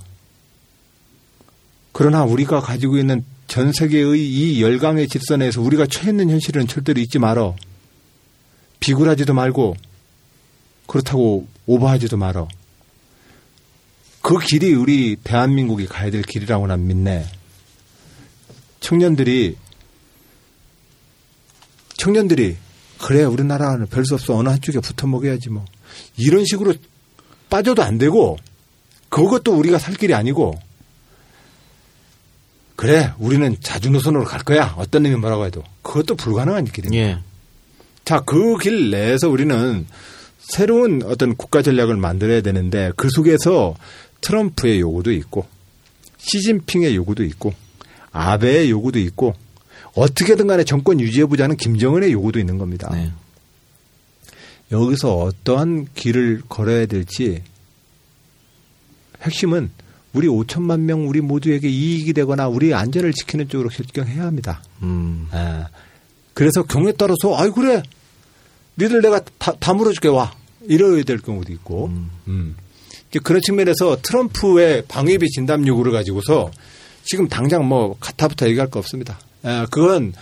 그러나 1.92 2.24
우리가 2.24 2.60
가지고 2.60 2.96
있는 2.96 3.24
전 3.46 3.72
세계의 3.72 4.18
이 4.18 4.62
열강의 4.62 5.08
질서내에서 5.08 5.60
우리가 5.60 5.86
처해 5.86 6.10
있는 6.10 6.30
현실은 6.30 6.66
절대로 6.66 7.00
잊지 7.00 7.18
말어. 7.18 7.56
비굴하지도 8.80 9.34
말고 9.34 9.76
그렇다고 10.86 11.46
오버하지도 11.66 12.16
말어. 12.16 12.48
그 14.22 14.38
길이 14.38 14.72
우리 14.72 15.16
대한민국이 15.16 15.86
가야 15.86 16.10
될 16.10 16.22
길이라고 16.22 16.66
난 16.66 16.86
믿네. 16.86 17.26
청년들이 18.80 19.56
청년들이 21.96 22.56
그래 23.00 23.24
우리나라는 23.24 23.86
별 23.86 24.04
수 24.04 24.14
없어 24.14 24.34
어느 24.36 24.48
한쪽에 24.48 24.80
붙어 24.80 25.06
먹여야지 25.06 25.50
뭐 25.50 25.64
이런 26.16 26.44
식으로 26.44 26.74
빠져도 27.50 27.82
안 27.82 27.98
되고 27.98 28.36
그것도 29.08 29.54
우리가 29.56 29.78
살 29.78 29.94
길이 29.94 30.14
아니고 30.14 30.58
그래 32.76 33.12
우리는 33.18 33.56
자주노선으로 33.60 34.24
갈 34.24 34.42
거야 34.44 34.74
어떤 34.78 35.02
놈이 35.02 35.16
뭐라고 35.16 35.46
해도 35.46 35.64
그것도 35.82 36.14
불가능한 36.14 36.66
길입니다. 36.66 37.02
예. 37.04 37.18
자그 38.04 38.58
길 38.58 38.90
내에서 38.90 39.28
우리는 39.28 39.86
새로운 40.38 41.02
어떤 41.04 41.36
국가 41.36 41.60
전략을 41.62 41.96
만들어야 41.96 42.40
되는데 42.40 42.92
그 42.96 43.08
속에서 43.10 43.74
트럼프의 44.20 44.80
요구도 44.80 45.12
있고 45.12 45.46
시진핑의 46.18 46.94
요구도 46.96 47.24
있고 47.24 47.52
아베의 48.18 48.70
요구도 48.70 48.98
있고 48.98 49.34
어떻게든 49.94 50.46
간에 50.46 50.64
정권 50.64 51.00
유지해보자는 51.00 51.56
김정은의 51.56 52.12
요구도 52.12 52.38
있는 52.38 52.58
겁니다. 52.58 52.90
네. 52.92 53.12
여기서 54.70 55.16
어떠한 55.16 55.88
길을 55.94 56.42
걸어야 56.48 56.86
될지 56.86 57.42
핵심은 59.22 59.70
우리 60.12 60.26
5천만 60.26 60.80
명 60.80 61.08
우리 61.08 61.20
모두에게 61.20 61.68
이익이 61.68 62.12
되거나 62.12 62.48
우리 62.48 62.74
안전을 62.74 63.12
지키는 63.12 63.48
쪽으로 63.48 63.68
결정해야 63.68 64.24
합니다. 64.24 64.62
음. 64.82 65.28
예. 65.32 65.64
그래서 66.34 66.62
경우에 66.62 66.92
따라서 66.92 67.36
아이 67.36 67.50
그래 67.50 67.82
니들 68.78 69.00
내가 69.02 69.20
다, 69.38 69.52
다 69.58 69.74
물어줄게 69.74 70.08
와 70.08 70.32
이래야 70.62 71.02
될 71.02 71.18
경우도 71.18 71.52
있고 71.52 71.86
음. 72.28 72.56
이제 73.08 73.18
그런 73.20 73.40
측면에서 73.40 73.98
트럼프의 74.02 74.84
방위비 74.86 75.28
분담 75.28 75.66
요구를 75.66 75.92
가지고서 75.92 76.50
지금 77.08 77.26
당장 77.26 77.66
뭐 77.66 77.96
가타부타 77.98 78.46
얘기할 78.48 78.68
거 78.68 78.78
없습니다. 78.78 79.18
예, 79.46 79.64
그건 79.70 80.12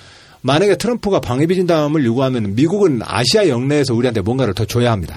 만약에 0.40 0.76
트럼프가 0.76 1.20
방위비 1.20 1.56
분담을 1.56 2.04
요구하면 2.04 2.54
미국은 2.54 3.00
아시아 3.02 3.48
역내에서 3.48 3.92
우리한테 3.92 4.20
뭔가를 4.20 4.54
더 4.54 4.64
줘야 4.64 4.92
합니다. 4.92 5.16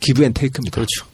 give 0.00 0.22
and 0.22 0.34
take입니다. 0.34 0.74
그렇죠. 0.74 1.06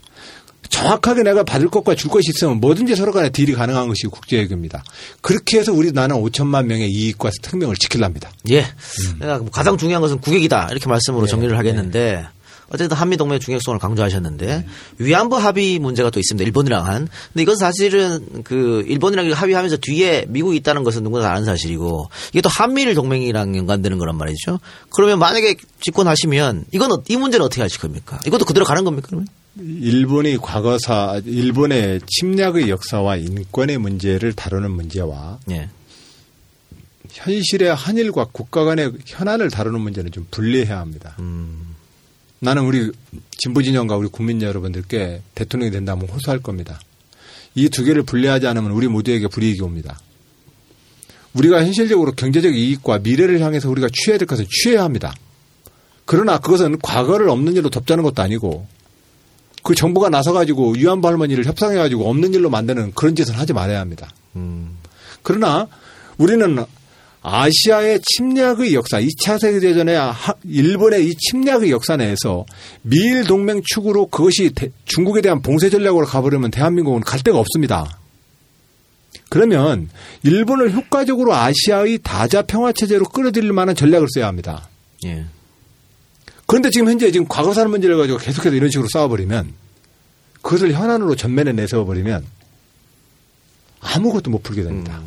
정확하게 0.68 1.22
내가 1.22 1.44
받을 1.44 1.68
것과 1.68 1.94
줄 1.94 2.10
것이 2.10 2.30
있으면 2.34 2.58
뭐든지 2.58 2.96
서로 2.96 3.12
간에 3.12 3.30
deal이 3.30 3.52
가능한 3.52 3.86
것이 3.86 4.08
국제외교입니다. 4.08 4.82
그렇게 5.20 5.60
해서 5.60 5.72
우리 5.72 5.92
나는 5.92 6.16
5천만 6.16 6.66
명의 6.66 6.90
이익과 6.90 7.30
생명을 7.42 7.76
지키렵니다. 7.76 8.32
예. 8.50 8.66
내가 9.20 9.38
뭐 9.38 9.50
가장 9.50 9.78
중요한 9.78 10.00
것은 10.00 10.18
국익이다. 10.18 10.68
이렇게 10.72 10.88
말씀으로 10.88 11.26
정리를 11.26 11.56
하겠는데 11.56 12.26
어쨌든 12.72 12.96
한미 12.96 13.16
동맹의 13.16 13.40
중요성을 13.40 13.78
강조하셨는데 13.78 14.64
위안부 14.98 15.36
합의 15.36 15.78
문제가 15.78 16.10
또 16.10 16.20
있습니다. 16.20 16.44
일본이랑 16.46 16.86
한. 16.86 17.08
근데 17.32 17.42
이건 17.42 17.56
사실은 17.56 18.42
그 18.44 18.84
일본이랑 18.86 19.30
합의하면서 19.32 19.78
뒤에 19.78 20.26
미국이 20.28 20.56
있다는 20.58 20.84
것은 20.84 21.02
누구나 21.02 21.24
다 21.24 21.32
아는 21.32 21.44
사실이고 21.44 22.08
이게 22.30 22.40
또 22.40 22.48
한미일 22.48 22.94
동맹이랑 22.94 23.56
연관되는 23.56 23.98
거란 23.98 24.16
말이죠. 24.16 24.60
그러면 24.90 25.18
만약에 25.18 25.56
집권하시면 25.80 26.66
이건 26.72 26.92
어- 26.92 27.02
이 27.08 27.16
문제는 27.16 27.44
어떻게 27.44 27.60
하실 27.62 27.80
겁니까? 27.80 28.20
이것도 28.26 28.44
그대로 28.44 28.64
가는 28.64 28.84
겁니까? 28.84 29.08
그러면? 29.08 29.26
일본이 29.58 30.36
과거사, 30.36 31.22
일본의 31.24 32.00
침략의 32.06 32.70
역사와 32.70 33.16
인권의 33.16 33.78
문제를 33.78 34.32
다루는 34.32 34.70
문제와 34.70 35.40
예. 35.50 35.68
현실의 37.10 37.74
한일과 37.74 38.26
국가 38.30 38.62
간의 38.64 38.92
현안을 39.06 39.50
다루는 39.50 39.80
문제는 39.80 40.12
좀 40.12 40.26
분리해야 40.30 40.78
합니다. 40.78 41.16
나는 42.40 42.64
우리 42.64 42.90
진보 43.36 43.62
진영과 43.62 43.96
우리 43.96 44.08
국민 44.08 44.40
여러분들께 44.40 45.22
대통령이 45.34 45.70
된다면 45.70 46.08
호소할 46.08 46.40
겁니다. 46.40 46.80
이 47.54 47.68
두 47.68 47.84
개를 47.84 48.02
분리하지 48.02 48.46
않으면 48.46 48.70
우리 48.70 48.88
모두에게 48.88 49.26
불이익이 49.28 49.60
옵니다. 49.62 49.98
우리가 51.34 51.64
현실적으로 51.64 52.12
경제적 52.12 52.54
이익과 52.54 53.00
미래를 53.00 53.40
향해서 53.40 53.68
우리가 53.70 53.88
취해야 53.92 54.18
될 54.18 54.26
것은 54.26 54.46
취해야 54.50 54.82
합니다. 54.84 55.14
그러나 56.04 56.38
그것은 56.38 56.78
과거를 56.80 57.28
없는 57.28 57.54
일로 57.54 57.70
덮자는 57.70 58.02
것도 58.02 58.22
아니고 58.22 58.66
그 59.62 59.74
정부가 59.74 60.08
나서가지고 60.08 60.72
위안부 60.72 61.06
할머니를 61.06 61.44
협상해가지고 61.44 62.08
없는 62.08 62.34
일로 62.34 62.50
만드는 62.50 62.92
그런 62.94 63.14
짓은 63.14 63.34
하지 63.34 63.52
말아야 63.52 63.78
합니다. 63.80 64.10
그러나 65.22 65.68
우리는 66.18 66.64
아시아의 67.22 68.00
침략의 68.02 68.72
역사, 68.74 68.98
2차 69.00 69.38
세계대전의 69.38 69.94
하- 69.96 70.34
일본의 70.44 71.06
이 71.06 71.14
침략의 71.16 71.70
역사 71.70 71.96
내에서 71.96 72.46
미일 72.82 73.24
동맹 73.24 73.60
축으로 73.64 74.06
그것이 74.06 74.50
대- 74.54 74.70
중국에 74.86 75.20
대한 75.20 75.42
봉쇄 75.42 75.68
전략으로 75.68 76.06
가버리면 76.06 76.50
대한민국은 76.50 77.00
갈 77.02 77.20
데가 77.22 77.38
없습니다. 77.38 77.98
그러면 79.28 79.90
일본을 80.22 80.72
효과적으로 80.72 81.34
아시아의 81.34 81.98
다자 82.02 82.42
평화 82.42 82.72
체제로 82.72 83.04
끌어들일 83.04 83.52
만한 83.52 83.74
전략을 83.76 84.08
써야 84.14 84.26
합니다. 84.26 84.68
예. 85.04 85.24
그런데 86.46 86.70
지금 86.70 86.88
현재 86.88 87.12
지금 87.12 87.28
과거사 87.28 87.64
문제를 87.66 87.96
가지고 87.96 88.18
계속해서 88.18 88.56
이런 88.56 88.70
식으로 88.70 88.88
싸워버리면 88.92 89.52
그것을 90.42 90.72
현안으로 90.72 91.14
전면에 91.16 91.52
내세워버리면 91.52 92.24
아무것도 93.80 94.30
못 94.30 94.42
풀게 94.42 94.62
됩니다. 94.64 95.00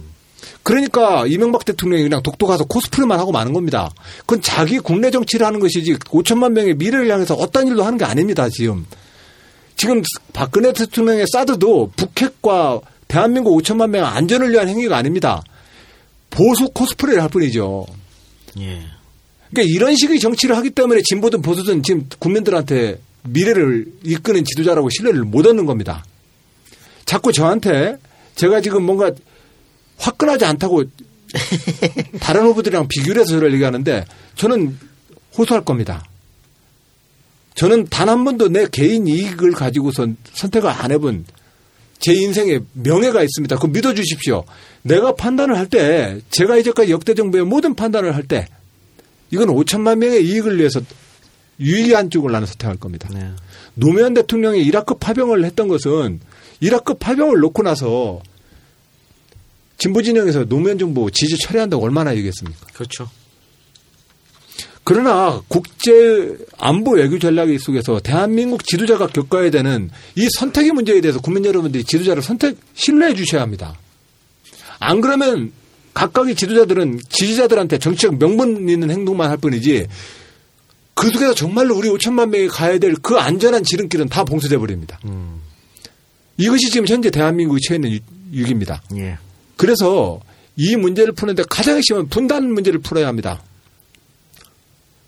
그러니까 0.64 1.26
이명박 1.28 1.66
대통령이 1.66 2.04
그냥 2.04 2.24
독도 2.24 2.48
가서 2.48 2.64
코스프레만 2.64 3.20
하고 3.20 3.32
마는 3.32 3.52
겁니다. 3.52 3.92
그건 4.22 4.42
자기 4.42 4.80
국내 4.80 5.12
정치를 5.12 5.46
하는 5.46 5.60
것이지 5.60 5.96
5천만 5.96 6.54
명의 6.54 6.74
미래를 6.74 7.10
향해서 7.10 7.36
어떤 7.36 7.68
일도 7.68 7.84
하는 7.84 7.98
게 7.98 8.06
아닙니다. 8.06 8.48
지금 8.50 8.86
지금 9.76 10.02
박근혜 10.32 10.72
대통령의 10.72 11.26
사드도 11.32 11.92
북핵과 11.98 12.80
대한민국 13.10 13.58
5천만 13.60 13.90
명 13.90 14.06
안전을 14.06 14.52
위한 14.52 14.70
행위가 14.70 14.96
아닙니다. 14.96 15.44
보수 16.30 16.70
코스프레를 16.70 17.22
할 17.22 17.30
뿐이죠. 17.30 17.86
예. 18.60 18.82
그러니까 19.52 19.76
이런 19.76 19.96
식의 19.96 20.20
정치를 20.20 20.56
하기 20.58 20.72
때문에 20.72 21.02
진보든 21.04 21.42
보수든 21.42 21.84
지금 21.84 22.08
국민들한테 22.20 23.00
미래를 23.24 23.86
이끄는 24.04 24.46
지도자라고 24.46 24.90
신뢰를 24.90 25.24
못 25.24 25.46
얻는 25.46 25.66
겁니다. 25.66 26.04
자꾸 27.06 27.32
저한테 27.32 27.98
제가 28.36 28.62
지금 28.62 28.84
뭔가 28.84 29.12
화끈하지 29.98 30.46
않다고 30.46 30.84
다른 32.20 32.44
후보들이랑 32.46 32.88
비교를 32.88 33.22
해서 33.22 33.32
저를 33.32 33.54
얘기하는데 33.54 34.06
저는 34.36 34.78
호소할 35.38 35.64
겁니다. 35.66 36.06
저는 37.56 37.88
단 37.88 38.10
한 38.10 38.24
번도 38.24 38.50
내 38.50 38.68
개인 38.72 39.08
이익을 39.08 39.52
가지고서 39.52 40.08
선택을 40.34 40.70
안 40.70 40.92
해본 40.92 41.26
제 42.00 42.14
인생에 42.14 42.60
명예가 42.74 43.24
있습니다. 43.24 43.56
그거 43.56 43.68
믿어주십시오. 43.70 44.44
내가 44.82 45.16
판단을 45.16 45.58
할 45.58 45.68
때 45.68 46.20
제가 46.30 46.58
이제까지 46.58 46.92
역대 46.92 47.14
정부의 47.14 47.46
모든 47.46 47.76
판단을 47.76 48.16
할 48.16 48.24
때 48.28 48.48
이건 49.32 49.48
5천만 49.48 49.98
명의 49.98 50.24
이익을 50.26 50.60
위해서 50.60 50.82
유의한 51.60 52.10
쪽을 52.10 52.32
나는 52.32 52.46
선택할 52.48 52.78
겁니다. 52.78 53.10
네. 53.14 53.32
노무현 53.76 54.14
대통령이 54.14 54.62
이라크 54.64 54.96
파병을 54.96 55.46
했던 55.46 55.68
것은 55.68 56.20
이라크 56.60 56.96
파병을 56.96 57.40
놓고 57.40 57.64
나서 57.64 58.22
진보 59.84 60.02
진영에서 60.02 60.46
노무현 60.46 60.78
정부 60.80 61.12
지지 61.12 61.38
철회한다고 61.40 61.84
얼마나 61.84 62.16
얘기했습니까? 62.16 62.68
그렇죠. 62.74 63.10
그러나 64.86 65.42
국제 65.50 66.38
안보 66.58 66.92
외교 66.92 67.20
전략 67.20 67.50
속에서 67.60 68.00
대한민국 68.00 68.66
지도자가 68.66 69.08
겪어야 69.08 69.50
되는 69.52 69.90
이 70.16 70.26
선택의 70.40 70.72
문제에 70.72 71.02
대해서 71.02 71.20
국민 71.20 71.44
여러분들이 71.44 71.84
지도자를 71.84 72.24
선택 72.24 72.56
신뢰해 72.76 73.14
주셔야 73.14 73.42
합니다. 73.42 73.78
안 74.80 75.02
그러면 75.02 75.52
각각의 75.94 76.36
지도자들은 76.36 77.02
지지자들한테 77.10 77.78
정치적 77.78 78.20
명분 78.20 78.70
있는 78.70 78.90
행동만 78.90 79.30
할 79.30 79.36
뿐이지 79.38 79.88
그 80.94 81.10
속에서 81.10 81.34
정말로 81.34 81.76
우리 81.76 81.90
5천만 81.90 82.30
명이 82.30 82.48
가야 82.48 82.78
될 82.78 82.96
그 83.02 83.16
안전한 83.18 83.66
지름길은 83.66 84.08
다 84.08 84.24
봉쇄돼 84.24 84.58
버립니다. 84.58 84.98
이것이 86.38 86.70
지금 86.72 86.88
현재 86.88 87.10
대한민국이 87.10 87.60
처해 87.68 87.76
있는 87.78 87.92
유- 87.92 88.00
위기입니다. 88.32 88.82
예. 88.96 89.18
그래서 89.64 90.20
이 90.58 90.76
문제를 90.76 91.14
푸는데 91.14 91.44
가장 91.50 91.78
핵심은 91.78 92.10
분단 92.10 92.52
문제를 92.52 92.82
풀어야 92.82 93.08
합니다. 93.08 93.42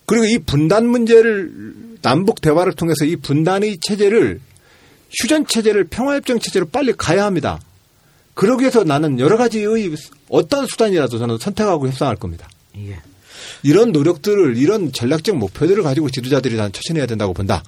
그리고 0.05 0.23
이 0.23 0.37
분단 0.37 0.87
문제를 0.87 1.97
남북 2.01 2.39
대화를 2.39 2.71
통해서 2.71 3.03
이 3.03 3.17
분단의 3.17 3.79
체제를 3.81 4.39
휴전 5.11 5.47
체제를 5.47 5.87
평화협정 5.89 6.39
체제로 6.39 6.67
빨리 6.67 6.93
가야 6.93 7.25
합니다. 7.25 7.59
그러기 8.33 8.61
위해서 8.61 8.85
나는 8.85 9.19
여러 9.19 9.35
가지의 9.35 9.93
어떤 10.29 10.67
수단이라도 10.67 11.17
저는 11.17 11.37
선택하고 11.37 11.89
협상할 11.89 12.15
겁니다. 12.15 12.47
예. 12.77 13.01
이런 13.61 13.91
노력들을 13.91 14.55
이런 14.55 14.93
전략적 14.93 15.35
목표들을 15.35 15.83
가지고 15.83 16.09
지도자들이 16.09 16.55
난 16.55 16.71
처신해야 16.71 17.07
된다고 17.07 17.33
본다. 17.33 17.61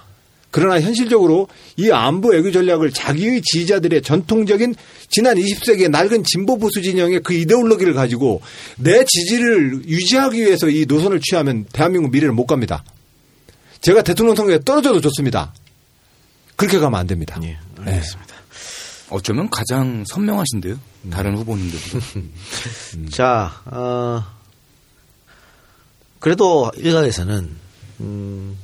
그러나 0.51 0.79
현실적으로 0.79 1.47
이 1.75 1.91
안보 1.91 2.29
외교 2.29 2.51
전략을 2.51 2.91
자기의 2.91 3.41
지지자들의 3.41 4.01
전통적인 4.01 4.75
지난 5.09 5.35
20세기의 5.37 5.89
낡은 5.89 6.23
진보 6.23 6.57
보수 6.57 6.81
진영의 6.81 7.21
그 7.23 7.33
이데올로기를 7.33 7.93
가지고 7.93 8.41
내 8.77 9.03
지지를 9.03 9.87
유지하기 9.87 10.39
위해서 10.39 10.69
이 10.69 10.85
노선을 10.87 11.19
취하면 11.21 11.65
대한민국 11.71 12.11
미래를 12.11 12.33
못 12.33 12.45
갑니다. 12.45 12.83
제가 13.81 14.01
대통령 14.01 14.35
선거에 14.35 14.59
떨어져도 14.63 15.01
좋습니다. 15.01 15.53
그렇게 16.55 16.79
가면 16.79 16.99
안 16.99 17.07
됩니다. 17.07 17.39
예, 17.43 17.57
알겠습니다. 17.79 18.35
어쩌면 19.09 19.49
가장 19.49 20.03
선명하신데요. 20.07 20.77
다른 21.11 21.37
후보님들보다. 21.37 22.05
자, 23.11 23.61
어, 23.65 24.23
그래도 26.19 26.71
일각에서는, 26.75 27.49
음, 28.01 28.57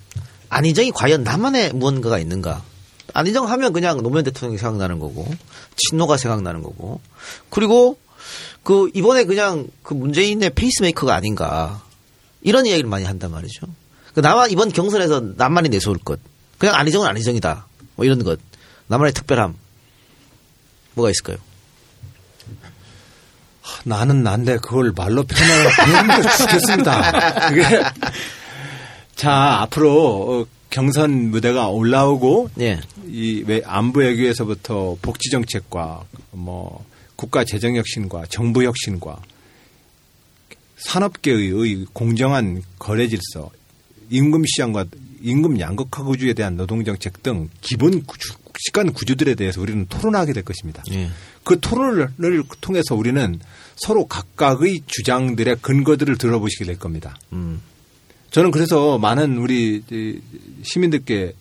안희정이 0.53 0.91
과연 0.91 1.23
나만의 1.23 1.73
무언가가 1.73 2.19
있는가? 2.19 2.61
안희정 3.13 3.49
하면 3.49 3.73
그냥 3.73 4.01
노무현 4.01 4.23
대통령이 4.23 4.57
생각나는 4.57 4.99
거고, 4.99 5.27
친노가 5.75 6.17
생각나는 6.17 6.63
거고, 6.63 7.01
그리고 7.49 7.97
그 8.63 8.89
이번에 8.93 9.25
그냥 9.25 9.67
그 9.83 9.93
문재인의 9.93 10.51
페이스메이커가 10.51 11.13
아닌가. 11.13 11.83
이런 12.41 12.65
이야기를 12.65 12.89
많이 12.89 13.05
한단 13.05 13.31
말이죠. 13.31 13.67
그 14.13 14.19
나만 14.19 14.51
이번 14.51 14.69
경선에서 14.71 15.33
나만이 15.37 15.69
내세울 15.69 15.97
것. 15.97 16.19
그냥 16.57 16.75
안희정은 16.75 17.07
안희정이다. 17.07 17.67
뭐 17.95 18.05
이런 18.05 18.23
것. 18.23 18.39
나만의 18.87 19.13
특별함. 19.13 19.55
뭐가 20.93 21.09
있을까요? 21.09 21.37
나는 23.85 24.23
난데 24.23 24.57
그걸 24.57 24.91
말로 24.95 25.23
표현하면 25.23 26.21
죽겠습니다. 26.37 27.49
그게 27.49 27.63
자 29.15 29.61
앞으로 29.61 30.41
어, 30.41 30.45
경선 30.69 31.29
무대가 31.31 31.67
올라오고 31.69 32.49
예. 32.59 32.79
이 33.07 33.43
외- 33.45 33.61
안보 33.65 33.99
외교에서부터 33.99 34.97
복지 35.01 35.29
정책과 35.29 36.03
뭐 36.31 36.83
국가 37.15 37.43
재정 37.43 37.75
혁신과 37.75 38.25
정부 38.29 38.63
혁신과 38.63 39.17
산업계의 40.77 41.49
의 41.49 41.85
공정한 41.93 42.61
거래 42.79 43.07
질서, 43.07 43.51
임금 44.09 44.43
시장과 44.45 44.85
임금 45.21 45.59
양극화 45.59 46.03
구조에 46.03 46.33
대한 46.33 46.57
노동 46.57 46.83
정책 46.83 47.23
등 47.23 47.49
기본 47.61 48.03
구조, 48.03 48.33
시간 48.59 48.91
구조들에 48.91 49.35
대해서 49.35 49.61
우리는 49.61 49.85
토론하게 49.87 50.33
될 50.33 50.43
것입니다. 50.43 50.83
예. 50.91 51.09
그 51.45 51.59
토론을 51.59 52.09
통해서 52.59 52.95
우리는 52.95 53.39
서로 53.77 54.05
각각의 54.07 54.81
주장들의 54.87 55.57
근거들을 55.61 56.17
들어보시게 56.17 56.65
될 56.65 56.77
겁니다. 56.79 57.15
음. 57.31 57.61
저는 58.33 58.49
그래서 58.49 58.97
많은 58.97 59.37
우리 59.37 59.83
이 59.91 60.19
시민들께 60.63 61.33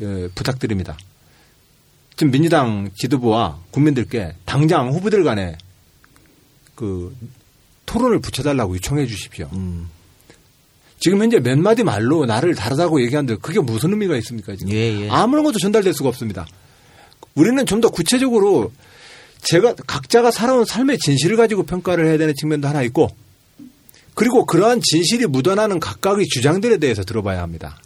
예, 0.00 0.28
부탁드립니다. 0.34 0.96
지금 2.16 2.30
민주당 2.30 2.90
지도부와 2.96 3.58
국민들께 3.70 4.34
당장 4.46 4.92
후보들 4.92 5.24
간에 5.24 5.58
그 6.74 7.14
토론을 7.84 8.20
붙여달라고 8.20 8.74
요청해 8.76 9.06
주십시오. 9.06 9.50
음. 9.52 9.90
지금 10.98 11.20
현재 11.20 11.38
몇 11.38 11.58
마디 11.58 11.84
말로 11.84 12.24
나를 12.24 12.54
다르다고 12.54 13.02
얘기하는데 13.02 13.36
그게 13.42 13.60
무슨 13.60 13.90
의미가 13.90 14.16
있습니까? 14.16 14.56
지금 14.56 14.72
예, 14.72 15.02
예. 15.02 15.10
아무런 15.10 15.44
것도 15.44 15.58
전달될 15.58 15.92
수가 15.92 16.08
없습니다. 16.08 16.46
우리는 17.34 17.64
좀 17.66 17.82
더 17.82 17.90
구체적으로 17.90 18.72
제가 19.42 19.74
각자가 19.86 20.30
살아온 20.30 20.64
삶의 20.64 20.96
진실을 20.96 21.36
가지고 21.36 21.64
평가를 21.64 22.06
해야 22.08 22.16
되는 22.16 22.32
측면도 22.34 22.66
하나 22.68 22.80
있고 22.84 23.10
그리고 24.16 24.46
그러한 24.46 24.80
진실이 24.82 25.26
묻어나는 25.26 25.78
각각의 25.78 26.26
주장들에 26.26 26.78
대해서 26.78 27.04
들어봐야 27.04 27.42
합니다. 27.42 27.78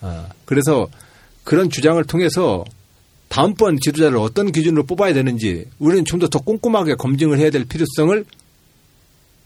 아, 0.00 0.26
그래서 0.46 0.88
그런 1.44 1.68
주장을 1.68 2.02
통해서 2.04 2.64
다음번 3.28 3.76
지도자를 3.78 4.16
어떤 4.16 4.50
기준으로 4.50 4.84
뽑아야 4.84 5.12
되는지 5.12 5.66
우리는 5.78 6.06
좀 6.06 6.18
더 6.20 6.28
더 6.28 6.38
꼼꼼하게 6.40 6.94
검증을 6.94 7.38
해야 7.38 7.50
될 7.50 7.66
필요성을 7.66 8.24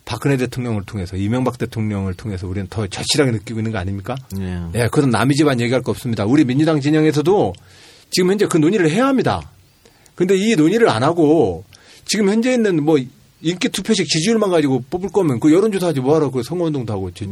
박근혜 0.04 0.36
대통령을 0.36 0.84
통해서 0.84 1.16
이명박 1.16 1.58
대통령을 1.58 2.14
통해서 2.14 2.46
우리는 2.46 2.68
더 2.70 2.86
절실하게 2.86 3.32
느끼고 3.32 3.58
있는 3.58 3.72
거 3.72 3.78
아닙니까? 3.78 4.14
예. 4.40 4.60
예, 4.74 4.88
그건 4.92 5.10
남의 5.10 5.34
집안 5.34 5.60
얘기할 5.60 5.82
거 5.82 5.90
없습니다. 5.90 6.24
우리 6.24 6.44
민주당 6.44 6.80
진영에서도 6.80 7.52
지금 8.10 8.30
현재 8.30 8.46
그 8.46 8.58
논의를 8.58 8.90
해야 8.90 9.06
합니다. 9.08 9.50
근데 10.14 10.36
이 10.36 10.54
논의를 10.54 10.88
안 10.88 11.02
하고 11.02 11.64
지금 12.04 12.28
현재 12.28 12.52
있는 12.52 12.84
뭐 12.84 12.98
인기 13.42 13.68
투표식 13.68 14.08
지지율만 14.08 14.50
가지고 14.50 14.82
뽑을 14.88 15.10
거면 15.10 15.40
그 15.40 15.52
여론조사 15.52 15.88
하지 15.88 16.00
뭐하러 16.00 16.30
그 16.30 16.42
선거운동도 16.42 16.92
하고 16.92 17.10
저, 17.12 17.24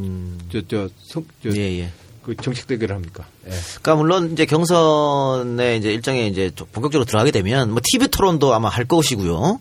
저, 0.53 0.61
저, 0.69 0.89
선- 1.05 1.25
저, 1.43 1.51
예, 1.57 1.81
예. 1.81 1.91
그 2.23 2.37
정책 2.37 2.67
대결을 2.67 2.95
합니까? 2.97 3.25
예. 3.47 3.51
그러니까 3.51 3.95
물론 3.97 4.33
이제 4.33 4.45
경선에 4.45 5.77
이제 5.77 5.93
일정에 5.93 6.27
이제 6.27 6.51
좀 6.55 6.67
본격적으로 6.73 7.05
들어가게 7.07 7.31
되면 7.31 7.71
뭐 7.71 7.81
TV 7.83 8.09
토론도 8.09 8.53
아마 8.53 8.69
할 8.69 8.85
것이고요. 8.85 9.61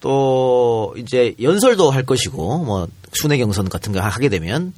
또 0.00 0.94
이제 0.98 1.34
연설도 1.40 1.90
할 1.90 2.04
것이고 2.04 2.64
뭐 2.64 2.88
순회 3.12 3.38
경선 3.38 3.68
같은 3.68 3.92
거 3.92 4.00
하게 4.00 4.28
되면 4.28 4.72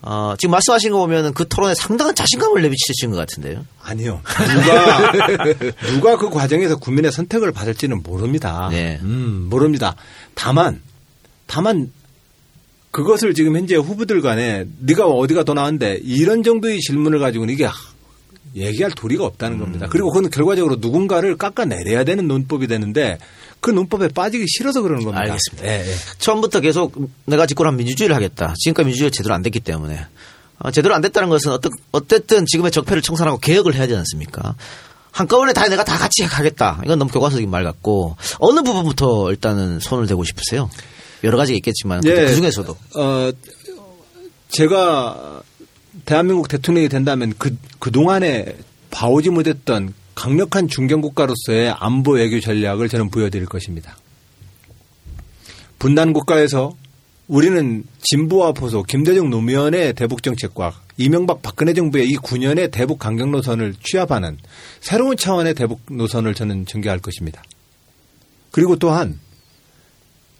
어 0.00 0.34
지금 0.38 0.52
말씀하신 0.52 0.92
거 0.92 0.98
보면은 0.98 1.34
그 1.34 1.48
토론에 1.48 1.74
상당한 1.74 2.14
자신감을 2.14 2.62
내비치신 2.62 3.10
것 3.10 3.16
같은데요. 3.16 3.64
아니요. 3.82 4.20
누가 4.54 5.12
누가 5.92 6.16
그 6.16 6.30
과정에서 6.30 6.76
국민의 6.76 7.10
선택을 7.10 7.52
받을지는 7.52 8.02
모릅니다. 8.02 8.68
네. 8.70 8.98
음, 9.02 9.48
모릅니다. 9.50 9.96
다만 10.34 10.80
다만 11.46 11.90
그것을 12.90 13.34
지금 13.34 13.56
현재 13.56 13.76
후보들 13.76 14.22
간에 14.22 14.66
네가 14.80 15.06
어디가 15.06 15.44
더 15.44 15.54
나은데 15.54 16.00
이런 16.02 16.42
정도의 16.42 16.80
질문을 16.80 17.18
가지고는 17.18 17.52
이게 17.52 17.68
얘기할 18.54 18.92
도리가 18.92 19.24
없다는 19.24 19.58
겁니다. 19.58 19.86
그리고 19.90 20.10
그건 20.10 20.30
결과적으로 20.30 20.76
누군가를 20.76 21.36
깎아내려야 21.36 22.04
되는 22.04 22.26
논법이 22.28 22.66
되는데 22.66 23.18
그 23.60 23.70
논법에 23.70 24.08
빠지기 24.08 24.44
싫어서 24.48 24.82
그러는 24.82 25.04
겁니다. 25.04 25.22
알겠습니다. 25.22 25.68
예, 25.68 25.90
예. 25.90 25.94
처음부터 26.18 26.60
계속 26.60 26.94
내가 27.24 27.46
집권한 27.46 27.76
민주주의를 27.76 28.14
하겠다. 28.14 28.54
지금까지 28.58 28.86
민주주의가 28.86 29.12
제대로 29.14 29.34
안 29.34 29.42
됐기 29.42 29.60
때문에. 29.60 30.06
어, 30.60 30.70
제대로 30.70 30.94
안 30.94 31.00
됐다는 31.00 31.28
것은 31.28 31.52
어떤, 31.52 31.72
어쨌든 31.92 32.44
지금의 32.46 32.70
적폐를 32.72 33.02
청산하고 33.02 33.38
개혁을 33.38 33.74
해야 33.74 33.86
되지 33.86 33.96
않습니까? 33.96 34.54
한꺼번에 35.10 35.52
다 35.52 35.68
내가 35.68 35.84
다 35.84 35.96
같이 35.98 36.24
가겠다. 36.26 36.80
이건 36.84 36.98
너무 36.98 37.10
교과서적인 37.10 37.50
말 37.50 37.64
같고 37.64 38.16
어느 38.38 38.62
부분부터 38.62 39.30
일단은 39.30 39.80
손을 39.80 40.06
대고 40.06 40.24
싶으세요? 40.24 40.70
여러 41.24 41.36
가지가 41.36 41.56
있겠지만 41.56 42.02
예. 42.04 42.26
그 42.26 42.34
중에서도 42.36 42.76
어, 42.96 43.32
제가 44.48 45.42
대한민국 46.08 46.48
대통령이 46.48 46.88
된다면 46.88 47.34
그, 47.36 47.54
그동안에 47.80 48.56
봐오지 48.90 49.28
못했던 49.28 49.92
강력한 50.14 50.66
중견국가로서의 50.66 51.74
안보 51.78 52.12
외교 52.12 52.40
전략을 52.40 52.88
저는 52.88 53.10
보여드릴 53.10 53.44
것입니다. 53.44 53.94
분단 55.78 56.14
국가에서 56.14 56.74
우리는 57.26 57.84
진보와 58.00 58.52
보수, 58.52 58.82
김대중 58.84 59.28
노무현의 59.28 59.92
대북 59.92 60.22
정책과 60.22 60.80
이명박 60.96 61.42
박근혜 61.42 61.74
정부의 61.74 62.08
이 62.08 62.16
9년의 62.16 62.70
대북 62.70 62.98
강경 62.98 63.30
노선을 63.30 63.74
취합하는 63.82 64.38
새로운 64.80 65.14
차원의 65.14 65.52
대북 65.52 65.82
노선을 65.90 66.32
저는 66.32 66.64
전개할 66.64 67.00
것입니다. 67.00 67.42
그리고 68.50 68.76
또한 68.76 69.20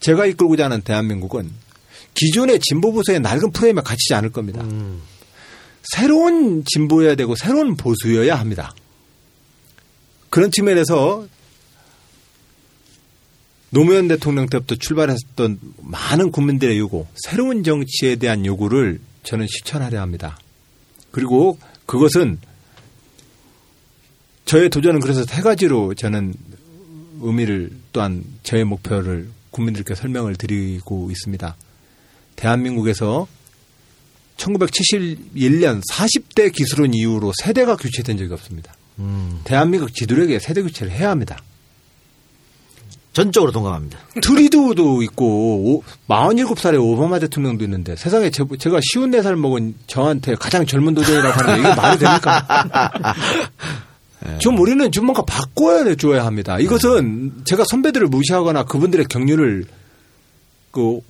제가 0.01 0.25
이끌고자 0.25 0.65
하는 0.65 0.81
대한민국은 0.81 1.51
기존의 2.15 2.59
진보 2.61 2.91
보수의 2.91 3.21
낡은 3.21 3.51
프레임에 3.53 3.83
갇히지 3.83 4.15
않을 4.15 4.33
겁니다. 4.33 4.63
새로운 5.93 6.65
진보여야 6.65 7.15
되고 7.15 7.35
새로운 7.35 7.77
보수여야 7.77 8.39
합니다. 8.39 8.75
그런 10.31 10.51
측면에서 10.51 11.27
노무현 13.71 14.09
대통령 14.09 14.47
때부터 14.47 14.77
출발했던 14.77 15.59
많은 15.83 16.31
국민들의 16.31 16.79
요구, 16.79 17.07
새로운 17.15 17.63
정치에 17.63 18.17
대한 18.17 18.47
요구를 18.47 19.01
저는 19.25 19.47
실천하려 19.47 20.01
합니다. 20.01 20.39
그리고 21.11 21.59
그것은 21.87 22.39
저의 24.47 24.71
도전은 24.71 25.01
그래서 25.01 25.25
세 25.25 25.43
가지로 25.43 25.95
저는 25.95 26.35
의미를 27.21 27.71
또한 27.93 28.25
저의 28.43 28.65
목표를 28.65 29.29
국민들께 29.51 29.95
설명을 29.95 30.37
드리고 30.37 31.11
있습니다. 31.11 31.57
대한민국에서 32.37 33.27
1971년 34.39 35.83
40대 35.93 36.53
기술원 36.53 36.95
이후로 36.95 37.33
세대가 37.43 37.77
교체된 37.77 38.17
적이 38.17 38.33
없습니다. 38.35 38.75
대한민국 39.45 39.95
지도력에 39.95 40.39
세대 40.39 40.63
교체를 40.63 40.93
해야 40.93 41.11
합니다. 41.11 41.39
전적으로 43.13 43.51
동감합니다. 43.51 43.99
트리드도 44.23 45.03
있고 45.03 45.27
오, 45.27 45.83
47살의 46.09 46.81
오바마 46.81 47.19
대통령도 47.19 47.65
있는데 47.65 47.97
세상에 47.97 48.31
제, 48.31 48.45
제가 48.59 48.79
쉬운 48.93 49.11
4살 49.11 49.35
먹은 49.35 49.75
저한테 49.89 50.37
가장 50.37 50.65
젊은 50.65 50.95
도전이라고 50.95 51.41
하는 51.41 51.55
게 51.55 51.69
이게 51.69 51.75
말이 51.75 51.99
됩니까? 51.99 53.15
좀 54.39 54.59
우리는 54.59 54.91
좀 54.93 55.07
뭔가 55.07 55.23
바꿔야 55.23 55.95
줘야 55.97 56.27
합니다. 56.27 56.59
이것은 56.61 57.43
제가 57.45 57.65
선배들을 57.69 58.07
무시하거나 58.09 58.65
그분들의 58.65 59.07
경륜을 59.07 59.65
그 60.71 61.01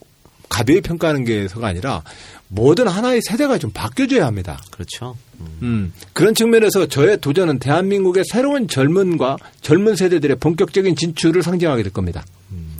가벼이 0.48 0.80
평가하는 0.80 1.24
게서가 1.24 1.66
아니라 1.66 2.02
모든 2.48 2.88
하나의 2.88 3.20
세대가 3.22 3.58
좀 3.58 3.70
바뀌어줘야 3.72 4.26
합니다. 4.26 4.60
그렇죠. 4.70 5.16
음, 5.62 5.92
그런 6.12 6.34
측면에서 6.34 6.86
저의 6.86 7.20
도전은 7.20 7.58
대한민국의 7.58 8.24
새로운 8.30 8.66
젊은과 8.66 9.36
젊은 9.60 9.96
세대들의 9.96 10.38
본격적인 10.38 10.96
진출을 10.96 11.42
상징하게 11.42 11.82
될 11.82 11.92
겁니다. 11.92 12.24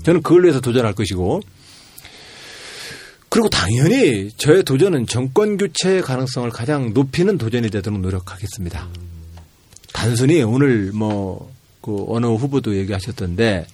저는 0.02 0.22
그걸 0.22 0.44
위해서 0.44 0.60
도전할 0.60 0.94
것이고 0.94 1.42
그리고 3.28 3.48
당연히 3.50 4.30
저의 4.38 4.62
도전은 4.62 5.06
정권 5.06 5.58
교체의 5.58 6.00
가능성을 6.00 6.48
가장 6.50 6.94
높이는 6.94 7.36
도전이 7.36 7.68
되도록 7.68 8.00
노력하겠습니다. 8.00 8.88
단순히 9.92 10.42
오늘 10.42 10.92
뭐 10.92 11.58
그 11.88 12.04
어느 12.08 12.26
후보도 12.26 12.76
얘기하셨던데 12.76 13.66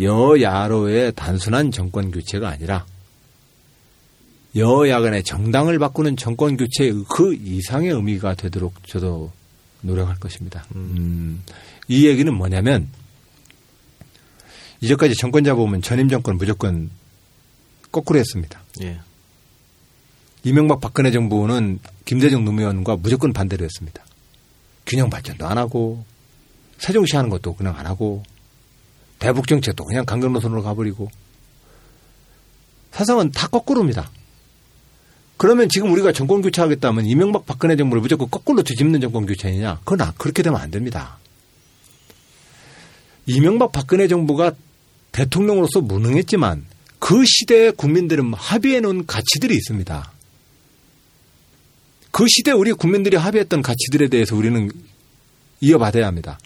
여야로의 0.00 1.12
단순한 1.14 1.72
정권 1.72 2.12
교체가 2.12 2.48
아니라 2.48 2.86
여야 4.56 5.00
간의 5.00 5.24
정당을 5.24 5.78
바꾸는 5.78 6.16
정권 6.16 6.56
교체의 6.56 7.04
그 7.08 7.34
이상의 7.34 7.90
의미가 7.90 8.34
되도록 8.34 8.86
저도 8.86 9.32
노력할 9.80 10.16
것입니다. 10.16 10.64
음, 10.74 11.42
이 11.88 12.06
얘기는 12.06 12.32
뭐냐면 12.32 12.88
이제까지 14.80 15.14
정권 15.16 15.44
잡으면 15.44 15.82
전임 15.82 16.08
정권 16.08 16.36
무조건 16.36 16.90
거꾸로 17.90 18.18
했습니다. 18.18 18.62
예. 18.82 19.00
이명박 20.44 20.80
박근혜 20.80 21.10
정부는 21.10 21.80
김대중 22.04 22.44
노무현과 22.44 22.96
무조건 22.96 23.32
반대로 23.32 23.64
했습니다. 23.64 24.04
균형 24.86 25.10
발전도 25.10 25.46
안 25.46 25.58
하고 25.58 26.04
세종시 26.78 27.16
하는 27.16 27.30
것도 27.30 27.54
그냥 27.54 27.76
안 27.76 27.86
하고 27.86 28.22
대북 29.18 29.48
정책도 29.48 29.84
그냥 29.84 30.04
강경 30.04 30.32
노선으로 30.34 30.62
가버리고 30.62 31.10
사상은 32.92 33.32
다 33.32 33.48
거꾸로입니다. 33.48 34.10
그러면 35.36 35.68
지금 35.68 35.92
우리가 35.92 36.12
정권 36.12 36.42
교체하겠다면 36.42 37.06
이명박 37.06 37.44
박근혜 37.46 37.76
정부를 37.76 38.00
무조건 38.00 38.30
거꾸로 38.30 38.62
뒤집는 38.62 39.00
정권 39.00 39.26
교체냐? 39.26 39.80
그건 39.84 40.00
아- 40.02 40.12
그렇게 40.16 40.42
되면 40.42 40.60
안 40.60 40.70
됩니다. 40.70 41.18
이명박 43.26 43.72
박근혜 43.72 44.06
정부가 44.06 44.52
대통령으로서 45.12 45.80
무능했지만 45.80 46.64
그 46.98 47.24
시대의 47.26 47.72
국민들은 47.72 48.32
합의해 48.34 48.80
놓은 48.80 49.06
가치들이 49.06 49.54
있습니다. 49.54 50.12
그 52.10 52.26
시대 52.28 52.52
우리 52.52 52.72
국민들이 52.72 53.16
합의했던 53.16 53.62
가치들에 53.62 54.08
대해서 54.08 54.36
우리는 54.36 54.70
이어받아야 55.60 56.06
합니다. 56.06 56.38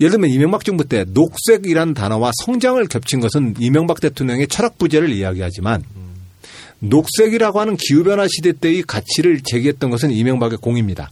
예를 0.00 0.12
들면 0.12 0.30
이명박 0.30 0.64
정부 0.64 0.86
때 0.86 1.04
녹색이라는 1.08 1.94
단어와 1.94 2.30
성장을 2.44 2.84
겹친 2.86 3.20
것은 3.20 3.54
이명박 3.58 4.00
대통령의 4.00 4.48
철학 4.48 4.78
부재를 4.78 5.10
이야기하지만 5.10 5.84
녹색이라고 6.80 7.60
하는 7.60 7.76
기후변화 7.76 8.26
시대 8.28 8.52
때의 8.52 8.82
가치를 8.82 9.40
제기했던 9.44 9.90
것은 9.90 10.10
이명박의 10.10 10.58
공입니다. 10.58 11.10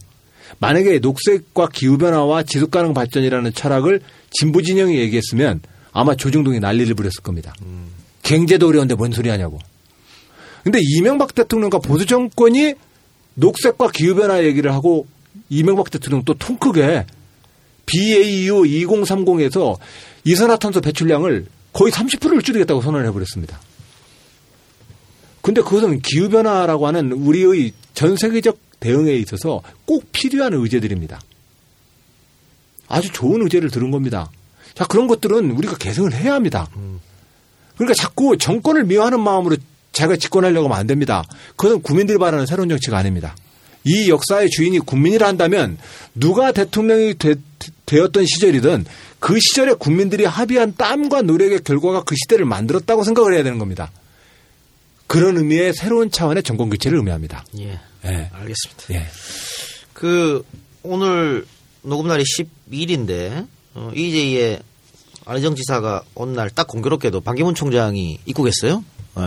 만약에 0.59 0.99
녹색과 0.99 1.69
기후변화와 1.69 2.43
지속가능 2.43 2.93
발전이라는 2.93 3.53
철학을 3.53 4.01
진보 4.31 4.61
진영이 4.61 4.97
얘기했으면 4.97 5.61
아마 5.91 6.15
조중동이 6.15 6.59
난리를 6.59 6.93
부렸을 6.95 7.21
겁니다. 7.23 7.53
경제도 8.21 8.67
어려운데 8.67 8.95
뭔 8.95 9.11
소리 9.11 9.29
하냐고. 9.29 9.59
근데 10.63 10.79
이명박 10.81 11.35
대통령과 11.35 11.79
보수 11.79 12.05
정권이 12.05 12.75
녹색과 13.35 13.89
기후변화 13.91 14.43
얘기를 14.43 14.71
하고 14.73 15.07
이명박 15.49 15.89
대통령 15.89 16.23
또 16.23 16.33
통 16.35 16.57
크게 16.57 17.05
BAU 17.85 18.63
2030에서 18.63 19.77
이산화탄소 20.23 20.81
배출량을 20.81 21.47
거의 21.73 21.91
30%를 21.91 22.41
줄이겠다고 22.41 22.81
선언을 22.81 23.07
해버렸습니다. 23.07 23.59
근데 25.43 25.61
그것은 25.61 25.99
기후변화라고 25.99 26.87
하는 26.87 27.11
우리의 27.11 27.73
전 27.93 28.15
세계적 28.15 28.57
대응에 28.79 29.13
있어서 29.17 29.61
꼭 29.85 30.09
필요한 30.13 30.53
의제들입니다. 30.53 31.19
아주 32.87 33.11
좋은 33.11 33.41
의제를 33.43 33.69
들은 33.69 33.91
겁니다. 33.91 34.31
자, 34.73 34.85
그런 34.85 35.07
것들은 35.07 35.51
우리가 35.51 35.75
개성을 35.75 36.13
해야 36.13 36.33
합니다. 36.33 36.69
그러니까 37.75 37.93
자꾸 37.93 38.37
정권을 38.37 38.85
미워하는 38.85 39.19
마음으로 39.19 39.57
자기가 39.91 40.15
집권하려고 40.15 40.67
하면 40.67 40.79
안 40.79 40.87
됩니다. 40.87 41.23
그것은 41.57 41.81
국민들이 41.81 42.17
바라는 42.17 42.45
새로운 42.45 42.69
정치가 42.69 42.97
아닙니다. 42.97 43.35
이 43.83 44.09
역사의 44.09 44.49
주인이 44.49 44.79
국민이라 44.79 45.27
한다면 45.27 45.77
누가 46.15 46.53
대통령이 46.53 47.15
되, 47.15 47.35
었던 47.91 48.25
시절이든 48.25 48.85
그 49.19 49.37
시절에 49.41 49.73
국민들이 49.73 50.23
합의한 50.23 50.75
땀과 50.77 51.23
노력의 51.23 51.65
결과가 51.65 52.03
그 52.03 52.15
시대를 52.15 52.45
만들었다고 52.45 53.03
생각을 53.03 53.33
해야 53.33 53.43
되는 53.43 53.59
겁니다. 53.59 53.91
그런 55.13 55.37
의미의 55.37 55.73
새로운 55.73 56.09
차원의 56.09 56.43
정권 56.43 56.69
교체를 56.69 56.97
의미합니다. 56.97 57.45
예. 57.59 57.79
예. 58.05 58.29
알겠습니다. 58.33 58.83
예. 58.91 59.05
그 59.93 60.43
오늘 60.81 61.45
녹음 61.83 62.07
날이 62.07 62.23
12일인데 62.23 63.47
어, 63.75 63.91
EJ의 63.93 64.59
안희정 65.25 65.55
지사가 65.55 66.03
온 66.15 66.33
날 66.33 66.49
딱 66.49 66.67
공교롭게도 66.67 67.21
반기문 67.21 67.53
총장이 67.55 68.19
입국했어요. 68.25 68.83
예. 69.19 69.23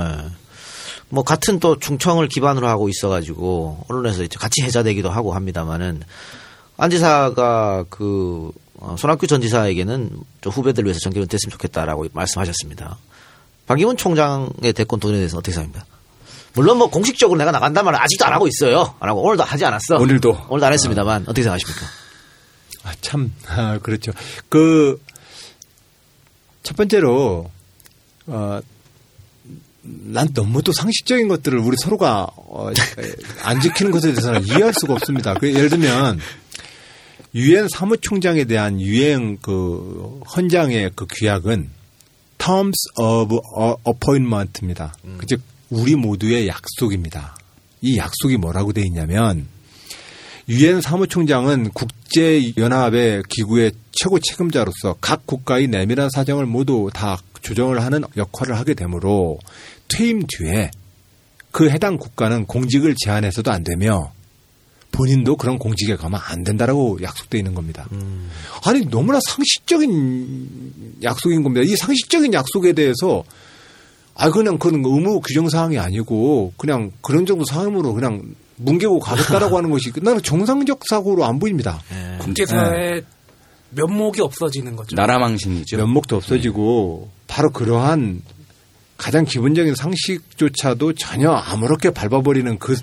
뭐 1.08 1.22
같은 1.22 1.60
또 1.60 1.78
중청을 1.78 2.26
기반으로 2.28 2.66
하고 2.66 2.88
있어가지고 2.88 3.84
언론에서 3.88 4.24
이제 4.24 4.36
같이 4.38 4.62
해자되기도 4.62 5.08
하고 5.08 5.34
합니다만은 5.34 6.02
안 6.76 6.90
지사가 6.90 7.84
그 7.90 8.50
어, 8.78 8.96
손학규 8.98 9.26
전 9.28 9.40
지사에게는 9.40 10.10
좀 10.40 10.52
후배들 10.52 10.84
위해서 10.84 10.98
정기는 11.00 11.28
됐으면 11.28 11.52
좋겠다라고 11.52 12.08
말씀하셨습니다. 12.12 12.98
박기문 13.66 13.97
총장의 13.97 14.72
대권 14.74 15.01
도전에 15.01 15.18
대해서 15.18 15.38
어떻게 15.38 15.52
생각합니까? 15.52 15.86
물론 16.55 16.78
뭐 16.78 16.88
공식적으로 16.88 17.38
내가 17.38 17.51
나간단 17.51 17.84
말은 17.84 17.98
아직도 17.98 18.24
안 18.24 18.32
하고 18.32 18.47
있어요. 18.48 18.94
안 18.98 19.10
하고 19.10 19.22
오늘도 19.22 19.43
하지 19.44 19.64
않았어. 19.64 19.97
오늘도. 19.98 20.47
오늘도 20.48 20.66
안 20.66 20.72
했습니다만 20.72 21.22
어떻게 21.22 21.43
생각하십니까? 21.43 21.86
아, 22.84 22.93
참, 23.01 23.32
아, 23.47 23.78
그렇죠. 23.78 24.12
그, 24.48 25.02
첫 26.62 26.76
번째로, 26.76 27.51
어, 28.26 28.60
난 29.82 30.28
너무도 30.32 30.72
상식적인 30.72 31.28
것들을 31.28 31.59
우리 31.59 31.76
서로가 31.76 32.26
어, 32.36 32.70
안 33.43 33.60
지키는 33.60 33.93
것에 33.93 34.09
대해서는 34.09 34.47
이해할 34.47 34.72
수가 34.74 34.94
없습니다. 34.94 35.34
그 35.34 35.52
예를 35.52 35.68
들면 35.68 36.20
유엔 37.34 37.68
사무총장에 37.68 38.44
대한 38.44 38.80
유엔 38.80 39.38
그 39.40 40.20
헌장의 40.34 40.93
그 40.97 41.06
규약은 41.09 41.70
Terms 42.38 42.76
of 42.98 43.38
Appointment입니다. 43.86 44.94
즉 45.26 45.40
우리 45.70 45.94
모두의 45.96 46.48
약속입니다. 46.48 47.36
이 47.80 47.98
약속이 47.98 48.36
뭐라고 48.36 48.72
돼 48.72 48.82
있냐면 48.82 49.46
유엔 50.48 50.80
사무총장은 50.80 51.70
국제연합의 51.70 53.24
기구의 53.28 53.72
최고 53.90 54.20
책임자로서 54.20 54.96
각 55.00 55.26
국가의 55.26 55.66
내밀한 55.66 56.08
사정을 56.10 56.46
모두 56.46 56.88
다 56.92 57.18
조정을 57.42 57.82
하는 57.82 58.02
역할을 58.16 58.56
하게 58.56 58.74
되므로 58.74 59.38
퇴임 59.88 60.24
뒤에 60.26 60.70
그 61.50 61.70
해당 61.70 61.96
국가는 61.96 62.44
공직을 62.44 62.94
제한해서도 62.96 63.50
안 63.50 63.64
되며 63.64 64.12
본인도 64.92 65.36
그런 65.36 65.58
공직에 65.58 65.96
가면 65.96 66.20
안 66.22 66.42
된다라고 66.42 66.98
약속돼 67.02 67.38
있는 67.38 67.54
겁니다. 67.54 67.86
음. 67.92 68.30
아니 68.64 68.86
너무나 68.86 69.18
상식적인 69.26 71.00
약속인 71.02 71.42
겁니다. 71.42 71.64
이 71.64 71.76
상식적인 71.76 72.32
약속에 72.32 72.72
대해서 72.72 73.24
아 74.14 74.30
그냥 74.30 74.58
그런 74.58 74.82
의무 74.84 75.20
규정 75.20 75.48
사항이 75.48 75.78
아니고 75.78 76.54
그냥 76.56 76.92
그런 77.02 77.26
정도 77.26 77.44
사항으로 77.44 77.92
그냥 77.92 78.22
뭉개고 78.56 78.98
가겠다라고 79.00 79.56
하는 79.58 79.70
것이 79.70 79.92
나는 80.00 80.22
정상적 80.22 80.80
사고로 80.88 81.24
안 81.24 81.38
보입니다. 81.38 81.82
네. 81.90 82.16
국제사회의 82.18 83.04
면목이 83.70 84.22
없어지는 84.22 84.76
거죠. 84.76 84.96
나라망신이죠. 84.96 85.76
면목도 85.76 86.16
없어지고 86.16 87.10
바로 87.26 87.50
그러한 87.50 88.22
가장 88.96 89.24
기본적인 89.24 89.74
상식조차도 89.74 90.94
전혀 90.94 91.30
아무렇게 91.30 91.90
밟아버리는 91.90 92.58
그 92.58 92.76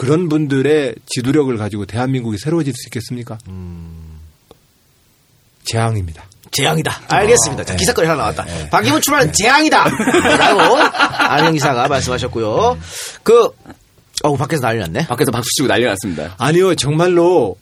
그런 0.00 0.30
분들의 0.30 0.94
지도력을 1.04 1.54
가지고 1.58 1.84
대한민국이 1.84 2.38
새로워질 2.38 2.72
수 2.74 2.88
있겠습니까? 2.88 3.36
재앙입니다. 5.64 6.24
재앙이다. 6.52 7.02
알겠습니다. 7.06 7.64
자, 7.64 7.74
네. 7.74 7.76
기사거리 7.76 8.06
하나 8.06 8.22
나왔다. 8.22 8.46
박기문 8.70 9.02
출마는 9.02 9.30
재앙이다. 9.34 9.84
라고 10.38 10.76
안영 11.28 11.52
기사가 11.52 11.86
말씀하셨고요. 11.86 12.78
그, 13.22 13.50
어우, 14.22 14.38
밖에서 14.38 14.62
난리 14.62 14.78
났네. 14.78 15.06
밖에서 15.06 15.30
박수 15.30 15.50
치고 15.56 15.68
난리 15.68 15.84
났습니다. 15.84 16.34
아니요, 16.38 16.74
정말로 16.76 17.56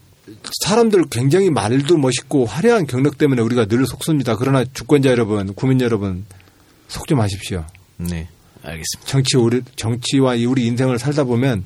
사람들 0.62 1.06
굉장히 1.10 1.50
말도 1.50 1.96
멋있고 1.96 2.46
화려한 2.46 2.86
경력 2.86 3.18
때문에 3.18 3.42
우리가 3.42 3.64
늘 3.66 3.84
속습니다. 3.84 4.36
그러나 4.36 4.64
주권자 4.72 5.10
여러분, 5.10 5.54
국민 5.54 5.80
여러분, 5.80 6.24
속 6.86 7.08
좀 7.08 7.20
하십시오. 7.20 7.64
네. 7.96 8.28
알겠습니다. 8.62 9.06
정치 9.06 9.36
우리 9.36 9.62
정치와 9.74 10.36
이 10.36 10.46
우리 10.46 10.66
인생을 10.66 11.00
살다 11.00 11.24
보면 11.24 11.64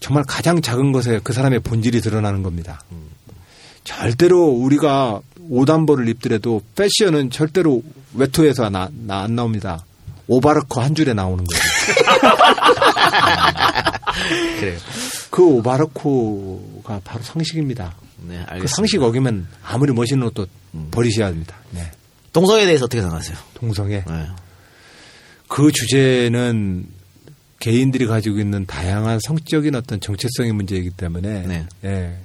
정말 0.00 0.24
가장 0.26 0.60
작은 0.62 0.92
것에 0.92 1.20
그 1.22 1.32
사람의 1.32 1.60
본질이 1.60 2.00
드러나는 2.00 2.42
겁니다. 2.42 2.80
절대로 3.84 4.46
우리가 4.46 5.20
옷단벌을 5.48 6.08
입더라도 6.08 6.62
패션은 6.76 7.30
절대로 7.30 7.82
외투에서 8.14 8.70
나, 8.70 8.88
나- 9.06 9.22
안 9.22 9.34
나옵니다. 9.36 9.84
오바르코 10.26 10.80
한 10.80 10.94
줄에 10.94 11.12
나오는 11.12 11.44
거죠. 11.44 11.60
그래요. 14.60 14.78
그 15.30 15.44
오바르코가 15.44 17.00
바로 17.04 17.22
상식입니다. 17.22 17.94
네, 18.28 18.36
알겠습니다. 18.38 18.56
음. 18.56 18.60
그 18.60 18.68
상식 18.68 19.02
어기면 19.02 19.46
아무리 19.64 19.92
멋있는 19.92 20.26
옷도 20.28 20.46
버리셔야 20.90 21.26
합니다. 21.26 21.56
네. 21.70 21.90
동성에 22.32 22.64
대해서 22.64 22.84
어떻게 22.84 23.00
생각하세요? 23.00 23.36
동성애. 23.54 24.04
네. 24.06 24.26
그 25.48 25.72
주제는 25.72 26.86
개인들이 27.60 28.06
가지고 28.06 28.40
있는 28.40 28.66
다양한 28.66 29.20
성적인 29.22 29.74
어떤 29.76 30.00
정체성의 30.00 30.52
문제이기 30.52 30.90
때문에 30.90 31.46
네. 31.46 31.66
예, 31.84 32.16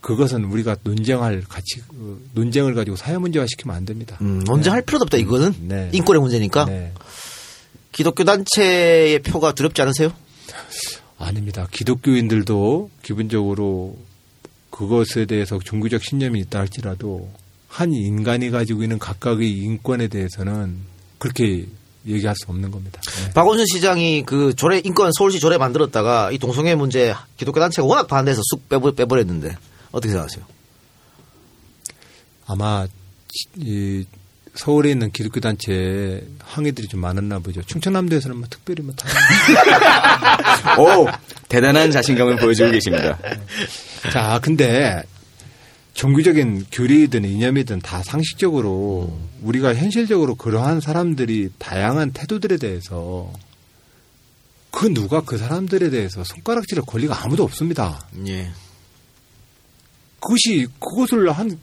그것은 0.00 0.44
우리가 0.44 0.76
논쟁할 0.82 1.42
가치 1.48 1.82
그 1.88 2.26
논쟁을 2.32 2.74
가지고 2.74 2.96
사회 2.96 3.18
문제화 3.18 3.44
시키면 3.46 3.76
안 3.76 3.84
됩니다. 3.84 4.16
음, 4.22 4.42
논쟁할 4.46 4.82
필요도 4.82 5.04
없다 5.04 5.18
이거는 5.18 5.54
네. 5.68 5.90
인권의 5.92 6.22
문제니까 6.22 6.64
네. 6.66 6.92
기독교 7.92 8.24
단체의 8.24 9.20
표가 9.22 9.52
두렵지 9.52 9.82
않으세요? 9.82 10.12
아닙니다. 11.18 11.68
기독교인들도 11.70 12.90
기본적으로 13.02 13.96
그것에 14.70 15.26
대해서 15.26 15.58
종교적 15.58 16.02
신념이 16.02 16.40
있다 16.40 16.60
할지라도 16.60 17.30
한 17.68 17.92
인간이 17.92 18.50
가지고 18.50 18.82
있는 18.82 18.98
각각의 18.98 19.50
인권에 19.50 20.08
대해서는 20.08 20.76
그렇게 21.18 21.66
얘기할 22.06 22.34
수 22.36 22.50
없는 22.50 22.70
겁니다. 22.70 23.00
네. 23.02 23.32
박원순 23.32 23.66
시장이 23.66 24.24
그 24.26 24.54
조례 24.54 24.80
인권 24.84 25.10
서울시 25.16 25.40
조례 25.40 25.58
만들었다가 25.58 26.30
이 26.30 26.38
동성애 26.38 26.74
문제 26.74 27.14
기독교 27.36 27.60
단체가 27.60 27.86
워낙 27.86 28.06
반대해서 28.06 28.42
쑥 28.44 28.68
빼버, 28.68 28.92
빼버렸는데 28.92 29.56
어떻게 29.90 30.10
생각하세요? 30.10 30.44
아마 32.46 32.86
이 33.56 34.04
서울에 34.54 34.90
있는 34.90 35.10
기독교 35.10 35.40
단체 35.40 36.24
항의들이 36.40 36.86
좀 36.86 37.00
많았나 37.00 37.40
보죠. 37.40 37.62
충청남도에서는 37.62 38.36
뭐 38.36 38.46
특별히 38.48 38.82
뭐 38.82 38.94
다. 38.94 39.08
오 40.78 41.06
대단한 41.48 41.90
자신감을 41.90 42.36
보여주고 42.36 42.70
계십니다. 42.70 43.18
자, 44.12 44.38
근데 44.42 45.02
종교적인 45.94 46.66
교리든 46.72 47.24
이념이든 47.24 47.78
다 47.78 48.02
상식적으로 48.02 49.16
우리가 49.42 49.74
현실적으로 49.74 50.34
그러한 50.34 50.80
사람들이 50.80 51.50
다양한 51.58 52.12
태도들에 52.12 52.56
대해서 52.58 53.32
그 54.70 54.92
누가 54.92 55.20
그 55.20 55.38
사람들에 55.38 55.90
대해서 55.90 56.24
손가락질할 56.24 56.84
권리가 56.84 57.24
아무도 57.24 57.44
없습니다. 57.44 58.00
예. 58.26 58.50
그것이 60.18 60.66
그것을 60.80 61.30
한 61.30 61.58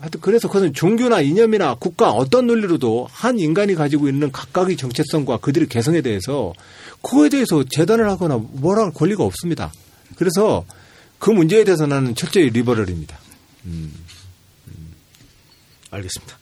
하여튼 0.00 0.20
그래서 0.20 0.48
그것은 0.48 0.74
종교나 0.74 1.22
이념이나 1.22 1.76
국가 1.76 2.10
어떤 2.10 2.46
논리로도 2.46 3.08
한 3.10 3.38
인간이 3.38 3.74
가지고 3.74 4.06
있는 4.06 4.30
각각의 4.30 4.76
정체성과 4.76 5.38
그들의 5.38 5.68
개성에 5.68 6.02
대해서 6.02 6.52
그거에 7.00 7.30
대해서 7.30 7.64
재단을 7.70 8.10
하거나 8.10 8.36
뭐라 8.36 8.82
할 8.82 8.92
권리가 8.92 9.24
없습니다. 9.24 9.72
그래서 10.16 10.66
그 11.18 11.30
문제에 11.30 11.64
대해서 11.64 11.86
나는 11.86 12.14
철저히 12.14 12.50
리버럴입니다. 12.50 13.21
알겠습니다. 15.90 16.36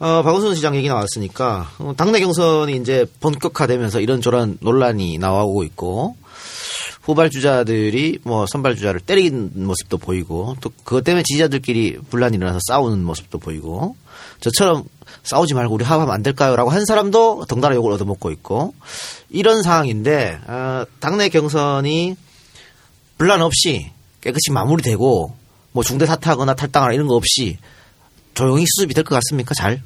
어, 0.00 0.22
박원순 0.22 0.54
시장 0.54 0.74
얘기 0.76 0.88
나왔으니까 0.88 1.70
어, 1.78 1.92
당내 1.94 2.20
경선이 2.20 2.74
이제 2.76 3.04
본격화되면서 3.20 4.00
이런저런 4.00 4.56
논란이 4.60 5.18
나오고 5.18 5.62
있고 5.64 6.16
후발 7.02 7.28
주자들이 7.28 8.20
뭐 8.22 8.46
선발 8.50 8.76
주자를 8.76 9.00
때리는 9.00 9.50
모습도 9.66 9.98
보이고 9.98 10.56
또 10.62 10.70
그것 10.84 11.04
때문에 11.04 11.22
지지자들끼리 11.22 11.98
분란이 12.08 12.38
일어나서 12.38 12.60
싸우는 12.68 13.04
모습도 13.04 13.38
보이고 13.38 13.96
저처럼 14.40 14.84
싸우지 15.22 15.52
말고 15.52 15.74
우리 15.74 15.84
합하면 15.84 16.14
안 16.14 16.22
될까요 16.22 16.56
라고 16.56 16.70
한 16.70 16.86
사람도 16.86 17.44
덩달아 17.46 17.74
욕을 17.74 17.92
얻어먹고 17.92 18.30
있고 18.30 18.74
이런 19.28 19.62
상황인데 19.62 20.40
어, 20.46 20.84
당내 21.00 21.28
경선이 21.28 22.16
분란 23.18 23.42
없이 23.42 23.90
깨끗이 24.22 24.50
마무리되고 24.50 25.39
뭐 25.72 25.82
중대 25.84 26.06
사퇴하거나 26.06 26.54
탈당하거나 26.54 26.94
이런 26.94 27.06
거 27.06 27.14
없이 27.14 27.58
조용히 28.34 28.64
수습이 28.66 28.94
될 28.94 29.04
것 29.04 29.14
같습니까? 29.16 29.54
잘 29.54 29.82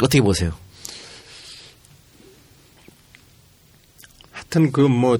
어떻게 0.00 0.20
보세요? 0.20 0.52
하여튼 4.32 4.72
그 4.72 4.88
뭐 4.88 5.18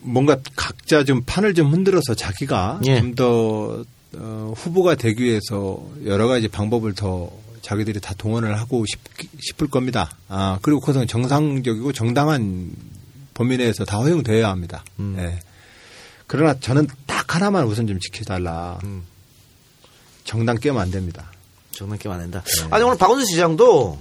뭔가 0.00 0.36
각자 0.54 1.04
좀 1.04 1.22
판을 1.26 1.54
좀 1.54 1.72
흔들어서 1.72 2.14
자기가 2.14 2.80
예. 2.86 3.00
좀더 3.00 3.84
어, 4.14 4.52
후보가 4.56 4.94
되기 4.94 5.24
위해서 5.24 5.84
여러 6.06 6.28
가지 6.28 6.48
방법을 6.48 6.94
더 6.94 7.30
자기들이 7.62 8.00
다 8.00 8.14
동원을 8.16 8.58
하고 8.58 8.84
싶, 8.86 9.00
싶을 9.40 9.66
겁니다. 9.68 10.10
아 10.28 10.58
그리고 10.62 10.80
그것은 10.80 11.06
정상적이고 11.08 11.92
정당한 11.92 12.70
범위 13.34 13.56
내에서 13.56 13.84
다 13.84 13.98
허용돼야 13.98 14.48
합니다. 14.48 14.84
예. 15.18 15.40
그러나 16.28 16.54
저는 16.60 16.86
딱 17.06 17.34
하나만 17.34 17.64
우선 17.64 17.88
좀 17.88 17.98
지켜달라. 17.98 18.78
정당 20.22 20.56
깨면 20.56 20.80
안 20.80 20.90
됩니다. 20.92 21.32
정말 21.72 21.98
깨면 21.98 22.20
안 22.20 22.30
된다. 22.30 22.44
아니 22.70 22.84
오늘 22.84 22.96
박원순 22.96 23.26
시장도 23.26 23.98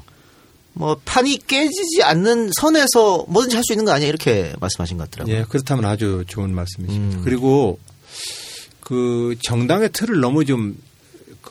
뭐 0.74 1.02
판이 1.06 1.40
깨지지 1.48 2.04
않는 2.04 2.52
선에서 2.60 3.26
뭐든지 3.28 3.56
할 3.56 3.64
수 3.64 3.74
있는 3.74 3.86
거 3.86 3.92
아니야 3.92 4.08
이렇게 4.08 4.54
말씀하신 4.60 4.98
것 4.98 5.10
같더라고요. 5.10 5.36
예, 5.36 5.44
그렇다면 5.50 5.86
아주 5.86 6.24
좋은 6.28 6.54
말씀이십니다. 6.54 7.18
음. 7.18 7.24
그리고 7.24 7.80
그 8.82 9.36
정당의 9.42 9.90
틀을 9.92 10.20
너무 10.20 10.46
좀 10.46 10.78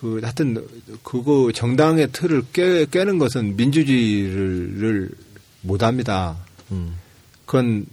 그 0.00 0.20
하여튼 0.22 0.62
그거 1.02 1.50
정당의 1.54 2.12
틀을 2.12 2.42
깨, 2.52 2.84
깨는 2.84 3.18
것은 3.18 3.56
민주주의를 3.56 5.10
못 5.62 5.82
합니다. 5.82 6.36
음. 6.70 6.96
그건 7.46 7.86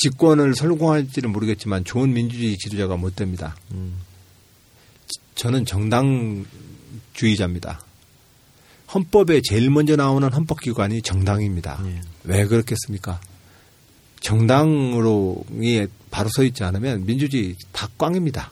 집권을 0.00 0.54
성공할지는 0.54 1.30
모르겠지만 1.30 1.84
좋은 1.84 2.14
민주주의 2.14 2.56
지도자가 2.56 2.96
못 2.96 3.16
됩니다. 3.16 3.54
음. 3.72 3.96
저는 5.34 5.66
정당주의자입니다. 5.66 7.82
헌법에 8.94 9.42
제일 9.42 9.68
먼저 9.70 9.96
나오는 9.96 10.32
헌법기관이 10.32 11.02
정당입니다. 11.02 11.82
예. 11.84 12.00
왜 12.24 12.46
그렇겠습니까? 12.46 13.20
정당으로 14.20 15.44
이 15.60 15.86
바로 16.10 16.30
서 16.30 16.44
있지 16.44 16.64
않으면 16.64 17.04
민주주의 17.06 17.54
다 17.72 17.88
꽝입니다. 17.98 18.50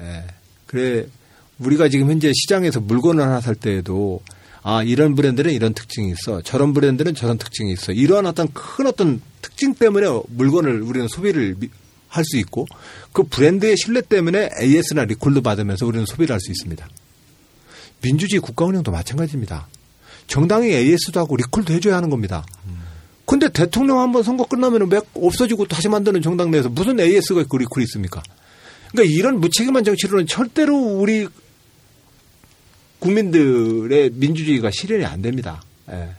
예. 0.00 0.24
그래 0.66 1.06
우리가 1.58 1.88
지금 1.88 2.10
현재 2.10 2.32
시장에서 2.34 2.80
물건을 2.80 3.22
하나 3.22 3.40
살 3.40 3.54
때에도 3.54 4.20
아 4.62 4.82
이런 4.82 5.14
브랜드는 5.14 5.52
이런 5.52 5.74
특징이 5.74 6.12
있어 6.12 6.42
저런 6.42 6.74
브랜드는 6.74 7.14
저런 7.14 7.38
특징이 7.38 7.72
있어 7.72 7.92
이러한 7.92 8.26
어떤 8.26 8.52
큰 8.52 8.86
어떤 8.86 9.22
특징 9.42 9.74
때문에 9.74 10.06
물건을 10.28 10.82
우리는 10.82 11.08
소비를 11.08 11.56
할 12.08 12.24
수 12.24 12.38
있고 12.38 12.66
그 13.12 13.22
브랜드의 13.22 13.76
신뢰 13.76 14.00
때문에 14.00 14.50
AS나 14.60 15.04
리콜도 15.04 15.42
받으면서 15.42 15.86
우리는 15.86 16.04
소비를 16.06 16.32
할 16.32 16.40
수 16.40 16.50
있습니다. 16.50 16.88
민주주의 18.02 18.40
국가 18.40 18.64
운영도 18.64 18.90
마찬가지입니다. 18.90 19.68
정당이 20.26 20.72
AS도 20.72 21.20
하고 21.20 21.36
리콜도 21.36 21.72
해줘야 21.72 21.96
하는 21.96 22.10
겁니다. 22.10 22.44
근데 23.26 23.48
대통령 23.48 24.00
한번 24.00 24.24
선거 24.24 24.44
끝나면 24.44 24.88
맥 24.88 25.04
없어지고 25.14 25.66
다시 25.66 25.88
만드는 25.88 26.20
정당 26.20 26.50
내에서 26.50 26.68
무슨 26.68 26.98
AS가 26.98 27.42
있고 27.42 27.58
리콜이 27.58 27.84
있습니까? 27.84 28.22
그러니까 28.90 29.14
이런 29.14 29.40
무책임한 29.40 29.84
정치로는 29.84 30.26
절대로 30.26 30.76
우리 30.76 31.28
국민들의 32.98 34.10
민주주의가 34.14 34.70
실현이 34.72 35.04
안 35.04 35.22
됩니다. 35.22 35.62
예. 35.90 36.10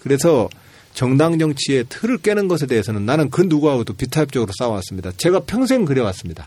그래서 0.00 0.48
정당 0.94 1.38
정치의 1.38 1.84
틀을 1.88 2.18
깨는 2.18 2.48
것에 2.48 2.66
대해서는 2.66 3.06
나는 3.06 3.30
그 3.30 3.42
누구하고도 3.42 3.94
비타협적으로 3.94 4.52
싸워왔습니다. 4.58 5.12
제가 5.16 5.40
평생 5.40 5.84
그래왔습니다. 5.84 6.46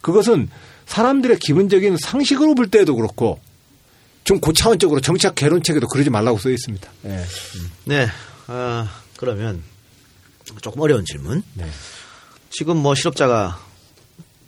그것은 0.00 0.48
사람들의 0.86 1.38
기본적인 1.38 1.96
상식으로 1.96 2.54
볼 2.54 2.68
때에도 2.68 2.94
그렇고 2.96 3.40
좀 4.24 4.40
고차원적으로 4.40 5.00
정치학 5.00 5.34
개론책에도 5.34 5.88
그러지 5.88 6.10
말라고 6.10 6.38
써 6.38 6.50
있습니다. 6.50 6.88
예. 7.06 7.24
네. 7.86 8.06
아, 8.46 8.88
그러면 9.16 9.62
조금 10.60 10.80
어려운 10.82 11.04
질문. 11.04 11.42
네. 11.54 11.66
지금 12.50 12.76
뭐 12.76 12.94
실업자가 12.94 13.58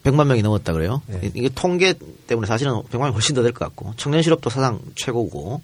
100만 0.05 0.27
명이 0.27 0.43
넘었다 0.43 0.73
그래요. 0.73 1.02
네. 1.06 1.31
이게 1.35 1.48
통계 1.55 1.94
때문에 2.27 2.47
사실은 2.47 2.73
100만 2.90 2.98
명 3.05 3.12
훨씬 3.15 3.35
더 3.35 3.43
될 3.43 3.52
것 3.52 3.65
같고 3.65 3.94
청년 3.97 4.23
실업도 4.23 4.51
사상 4.51 4.81
최고고 4.97 5.62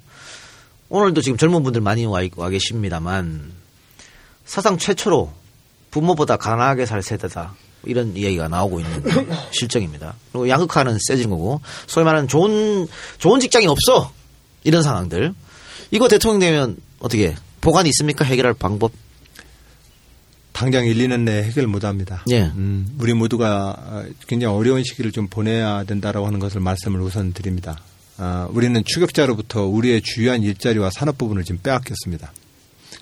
오늘도 0.88 1.20
지금 1.20 1.36
젊은 1.36 1.62
분들 1.62 1.80
많이 1.82 2.05
와, 2.06 2.20
와 2.36 2.48
계십니다만 2.48 3.52
사상 4.51 4.78
최초로 4.78 5.32
부모보다 5.93 6.36
가난하게 6.36 6.85
살 6.85 7.05
세대다 7.05 7.55
이런 7.85 8.16
이야기가 8.16 8.48
나오고 8.48 8.81
있는 8.81 9.05
실정입니다. 9.55 10.14
그리고 10.32 10.48
양극화는 10.48 10.98
세지는 11.06 11.31
거고 11.31 11.60
소위 11.86 12.05
말하는 12.05 12.27
좋은 12.27 12.89
좋은 13.18 13.39
직장이 13.39 13.68
없어 13.68 14.12
이런 14.64 14.82
상황들 14.82 15.35
이거 15.93 16.09
대통령 16.09 16.40
되면 16.40 16.77
어떻게 16.98 17.36
보관이 17.60 17.90
있습니까 17.90 18.24
해결할 18.24 18.55
방법? 18.55 18.90
당장 20.52 20.85
1, 20.85 20.97
2년 20.97 21.20
내에 21.20 21.44
해결 21.44 21.68
못 21.68 21.85
합니다. 21.85 22.24
예. 22.31 22.43
음, 22.43 22.97
우리 22.98 23.14
모두가 23.14 24.05
굉장히 24.27 24.52
어려운 24.52 24.82
시기를 24.82 25.12
좀 25.12 25.28
보내야 25.28 25.85
된다라고 25.85 26.27
하는 26.27 26.40
것을 26.40 26.60
말씀을 26.60 27.01
우선 27.01 27.32
드립니다. 27.32 27.78
아, 28.18 28.48
우리는 28.51 28.82
추격자로부터 28.85 29.66
우리의 29.66 30.02
주요한 30.02 30.43
일자리와 30.43 30.90
산업 30.90 31.18
부분을 31.18 31.44
지금 31.44 31.60
빼앗겼습니다. 31.62 32.32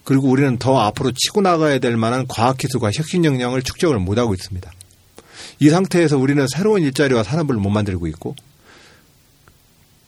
그리고 0.09 0.29
우리는 0.29 0.57
더 0.57 0.81
앞으로 0.81 1.13
치고 1.13 1.43
나가야 1.43 1.81
될 1.81 1.99
만한 1.99 2.27
과학기술과 2.27 2.93
혁신 2.95 3.27
역량을 3.27 3.61
축적을 3.61 3.99
못하고 3.99 4.33
있습니다. 4.33 4.73
이 5.59 5.69
상태에서 5.69 6.17
우리는 6.17 6.47
새로운 6.49 6.81
일자리와 6.81 7.23
산업을 7.23 7.57
못 7.57 7.69
만들고 7.69 8.07
있고 8.07 8.35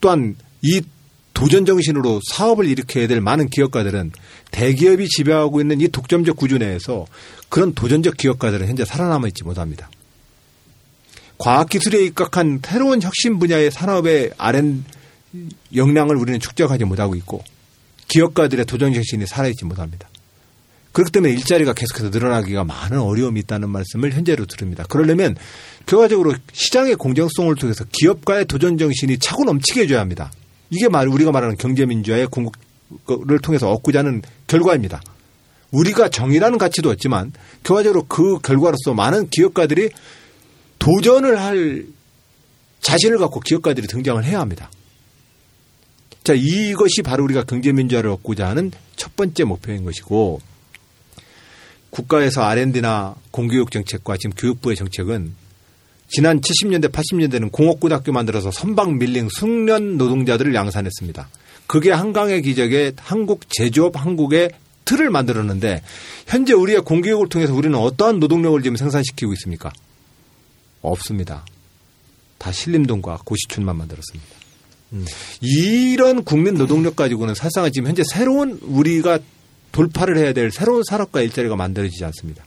또한 0.00 0.36
이 0.62 0.80
도전 1.34 1.66
정신으로 1.66 2.20
사업을 2.30 2.64
일으켜야 2.64 3.08
될 3.08 3.20
많은 3.20 3.50
기업가들은 3.50 4.12
대기업이 4.52 5.06
지배하고 5.06 5.60
있는 5.60 5.82
이 5.82 5.88
독점적 5.88 6.34
구조 6.34 6.56
내에서 6.56 7.04
그런 7.50 7.74
도전적 7.74 8.16
기업가들은 8.16 8.68
현재 8.68 8.86
살아남아 8.86 9.28
있지 9.28 9.44
못합니다. 9.44 9.90
과학기술에 11.36 12.06
입각한 12.06 12.62
새로운 12.64 13.02
혁신 13.02 13.38
분야의 13.38 13.70
산업의 13.70 14.32
R&D 14.38 14.82
역량을 15.76 16.16
우리는 16.16 16.40
축적하지 16.40 16.84
못하고 16.84 17.16
있고 17.16 17.44
기업가들의 18.10 18.64
도전 18.66 18.92
정신이 18.92 19.26
살아있지 19.26 19.64
못합니다. 19.64 20.08
그렇기 20.92 21.12
때문에 21.12 21.32
일자리가 21.32 21.72
계속해서 21.72 22.08
늘어나기가 22.10 22.64
많은 22.64 22.98
어려움이 22.98 23.38
있다는 23.40 23.70
말씀을 23.70 24.12
현재로 24.12 24.46
들읍니다. 24.46 24.84
그러려면 24.88 25.36
결과적으로 25.86 26.34
시장의 26.52 26.96
공정성을 26.96 27.54
통해서 27.54 27.84
기업가의 27.92 28.46
도전 28.46 28.76
정신이 28.76 29.18
차고 29.18 29.44
넘치게 29.44 29.82
해줘야 29.82 30.00
합니다. 30.00 30.32
이게 30.70 30.88
말 30.88 31.06
우리가 31.06 31.30
말하는 31.30 31.56
경제민주화의 31.56 32.26
궁극을 32.26 33.38
통해서 33.40 33.70
얻고자 33.70 34.00
하는 34.00 34.22
결과입니다. 34.48 35.00
우리가 35.70 36.08
정의라는 36.08 36.58
가치도 36.58 36.90
없지만 36.90 37.32
결과적으로 37.62 38.04
그 38.08 38.40
결과로서 38.40 38.92
많은 38.92 39.28
기업가들이 39.30 39.90
도전을 40.80 41.38
할 41.40 41.84
자신을 42.80 43.18
갖고 43.18 43.38
기업가들이 43.38 43.86
등장을 43.86 44.24
해야 44.24 44.40
합니다. 44.40 44.68
자, 46.22 46.34
이것이 46.34 47.02
바로 47.02 47.24
우리가 47.24 47.44
경제민주화를 47.44 48.10
얻고자 48.10 48.48
하는 48.48 48.70
첫 48.96 49.16
번째 49.16 49.44
목표인 49.44 49.84
것이고 49.84 50.40
국가에서 51.90 52.42
R&D나 52.42 53.16
공교육 53.30 53.70
정책과 53.70 54.16
지금 54.16 54.34
교육부의 54.36 54.76
정책은 54.76 55.34
지난 56.08 56.40
70년대, 56.40 56.90
80년대는 56.90 57.52
공업고등학교 57.52 58.12
만들어서 58.12 58.50
선박 58.50 58.94
밀링 58.96 59.28
숙련 59.28 59.96
노동자들을 59.96 60.54
양산했습니다. 60.54 61.28
그게 61.66 61.92
한강의 61.92 62.42
기적에 62.42 62.92
한국 62.96 63.48
제조업 63.48 63.96
한국의 63.96 64.50
틀을 64.84 65.08
만들었는데 65.10 65.82
현재 66.26 66.52
우리의 66.52 66.80
공교육을 66.80 67.28
통해서 67.28 67.54
우리는 67.54 67.78
어떠한 67.78 68.18
노동력을 68.18 68.60
지금 68.62 68.76
생산시키고 68.76 69.32
있습니까? 69.34 69.72
없습니다. 70.82 71.44
다 72.38 72.50
신림동과 72.50 73.20
고시촌만 73.24 73.76
만들었습니다. 73.76 74.39
음. 74.92 75.06
이런 75.40 76.24
국민 76.24 76.54
노동력 76.54 76.96
가지고는 76.96 77.34
사실상 77.34 77.70
지금 77.70 77.88
현재 77.88 78.02
새로운 78.10 78.58
우리가 78.62 79.18
돌파를 79.72 80.18
해야 80.18 80.32
될 80.32 80.50
새로운 80.50 80.82
산업과 80.84 81.20
일자리가 81.22 81.56
만들어지지 81.56 82.04
않습니다. 82.06 82.44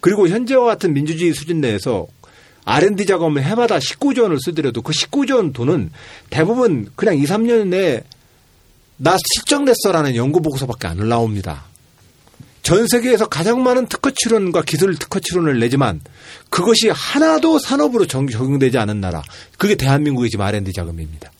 그리고 0.00 0.28
현재와 0.28 0.64
같은 0.64 0.94
민주주의 0.94 1.32
수준 1.34 1.60
내에서 1.60 2.06
R&D 2.64 3.06
작업을 3.06 3.42
해마다 3.42 3.78
19조 3.78 4.22
원을 4.22 4.38
쓰더라도 4.40 4.82
그 4.82 4.92
19조 4.92 5.36
원 5.36 5.52
돈은 5.52 5.90
대부분 6.30 6.88
그냥 6.94 7.16
2, 7.18 7.24
3년 7.24 7.68
내에 7.68 8.02
나 8.96 9.16
실적 9.34 9.64
냈어라는 9.64 10.14
연구 10.14 10.40
보고서밖에 10.42 10.86
안 10.86 11.08
나옵니다. 11.08 11.69
전 12.62 12.86
세계에서 12.86 13.28
가장 13.28 13.62
많은 13.62 13.86
특허 13.86 14.10
출원과 14.10 14.62
기술 14.62 14.96
특허 14.98 15.18
출원을 15.20 15.58
내지만 15.60 16.00
그것이 16.50 16.88
하나도 16.90 17.58
산업으로 17.58 18.06
적용되지 18.06 18.78
않은 18.78 19.00
나라. 19.00 19.22
그게 19.58 19.74
대한민국의 19.74 20.30
지금 20.30 20.44
R&D 20.44 20.72
자금입니다. 20.72 21.30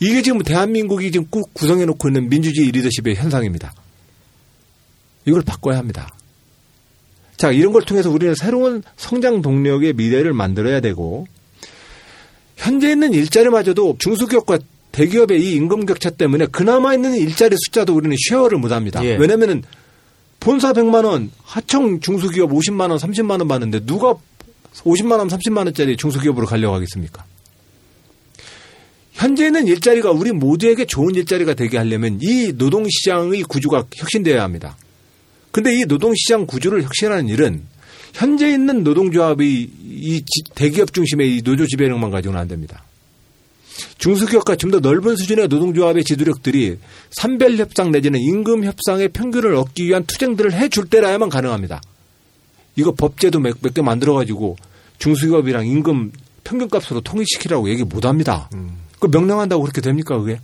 이게 0.00 0.22
지금 0.22 0.42
대한민국이 0.42 1.10
지금 1.10 1.26
꾹 1.30 1.52
구성해 1.54 1.84
놓고 1.84 2.08
있는 2.08 2.28
민주주의 2.28 2.70
리더십의 2.70 3.14
현상입니다. 3.14 3.74
이걸 5.26 5.42
바꿔야 5.42 5.78
합니다. 5.78 6.08
자, 7.36 7.50
이런 7.52 7.72
걸 7.72 7.82
통해서 7.82 8.10
우리는 8.10 8.34
새로운 8.34 8.82
성장 8.96 9.42
동력의 9.42 9.92
미래를 9.92 10.32
만들어야 10.32 10.80
되고 10.80 11.26
현재 12.56 12.90
있는 12.90 13.12
일자리마저도 13.12 13.96
중소기업과 13.98 14.58
대기업의 14.92 15.42
이 15.42 15.52
임금 15.56 15.84
격차 15.84 16.08
때문에 16.08 16.46
그나마 16.46 16.94
있는 16.94 17.14
일자리 17.14 17.54
숫자도 17.66 17.94
우리는 17.94 18.16
share를 18.28 18.56
못 18.58 18.72
합니다. 18.72 19.04
예. 19.04 19.16
왜냐면은 19.16 19.62
본사 20.40 20.72
100만 20.72 21.04
원, 21.04 21.30
하청 21.42 22.00
중소기업 22.00 22.50
50만 22.50 22.90
원, 22.90 22.98
30만 22.98 23.38
원 23.38 23.48
받는데 23.48 23.86
누가 23.86 24.14
50만 24.84 25.18
원, 25.18 25.28
30만 25.28 25.58
원짜리 25.58 25.96
중소기업으로 25.96 26.46
가려고 26.46 26.74
하겠습니까? 26.74 27.24
현재는 29.12 29.66
일자리가 29.66 30.10
우리 30.10 30.32
모두에게 30.32 30.84
좋은 30.84 31.14
일자리가 31.14 31.54
되게 31.54 31.78
하려면 31.78 32.18
이 32.20 32.52
노동시장의 32.54 33.42
구조가 33.44 33.86
혁신되어야 33.96 34.42
합니다. 34.42 34.76
근데 35.50 35.74
이 35.74 35.86
노동시장 35.86 36.46
구조를 36.46 36.82
혁신하는 36.82 37.28
일은 37.28 37.62
현재 38.12 38.50
있는 38.50 38.84
노동조합의 38.84 39.48
이 39.48 40.22
대기업 40.54 40.92
중심의 40.92 41.36
이 41.36 41.42
노조 41.42 41.66
지배력만 41.66 42.10
가지고는 42.10 42.38
안 42.40 42.46
됩니다. 42.46 42.84
중소기업과 43.98 44.56
좀 44.56 44.70
더 44.70 44.80
넓은 44.80 45.16
수준의 45.16 45.48
노동조합의 45.48 46.04
지도력들이 46.04 46.78
산별 47.10 47.56
협상 47.58 47.90
내지는 47.92 48.18
임금 48.20 48.64
협상의 48.64 49.08
평균을 49.10 49.54
얻기 49.54 49.84
위한 49.86 50.04
투쟁들을 50.04 50.52
해줄 50.52 50.86
때라야만 50.88 51.28
가능합니다. 51.28 51.80
이거 52.76 52.92
법제도 52.92 53.38
몇 53.40 53.54
개 53.74 53.82
만들어 53.82 54.14
가지고 54.14 54.56
중소기업이랑 54.98 55.66
임금 55.66 56.12
평균값으로 56.44 57.00
통일시키라고 57.00 57.68
얘기 57.70 57.84
못 57.84 58.04
합니다. 58.04 58.48
음. 58.54 58.76
그 58.98 59.08
명령한다고 59.08 59.62
그렇게 59.62 59.80
됩니까 59.80 60.18
그게? 60.18 60.38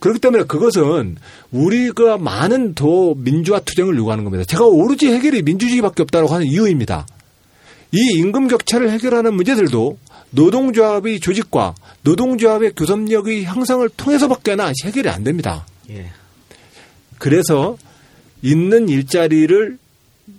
그렇기 0.00 0.20
때문에 0.20 0.44
그것은 0.44 1.16
우리가 1.50 2.18
많은 2.18 2.74
더 2.74 3.14
민주화 3.16 3.60
투쟁을 3.60 3.96
요구하는 3.96 4.24
겁니다. 4.24 4.44
제가 4.44 4.64
오로지 4.64 5.08
해결이 5.08 5.42
민주주의밖에 5.42 6.02
없다고 6.02 6.28
하는 6.28 6.46
이유입니다. 6.46 7.06
이 7.92 8.12
임금 8.18 8.48
격차를 8.48 8.90
해결하는 8.90 9.34
문제들도 9.34 9.98
노동조합의 10.30 11.20
조직과 11.20 11.74
노동조합의 12.02 12.72
교섭력의 12.74 13.44
향상을 13.44 13.88
통해서밖에나 13.90 14.72
해결이 14.84 15.08
안 15.08 15.24
됩니다. 15.24 15.66
예. 15.90 16.10
그래서 17.18 17.76
있는 18.42 18.88
일자리를 18.88 19.78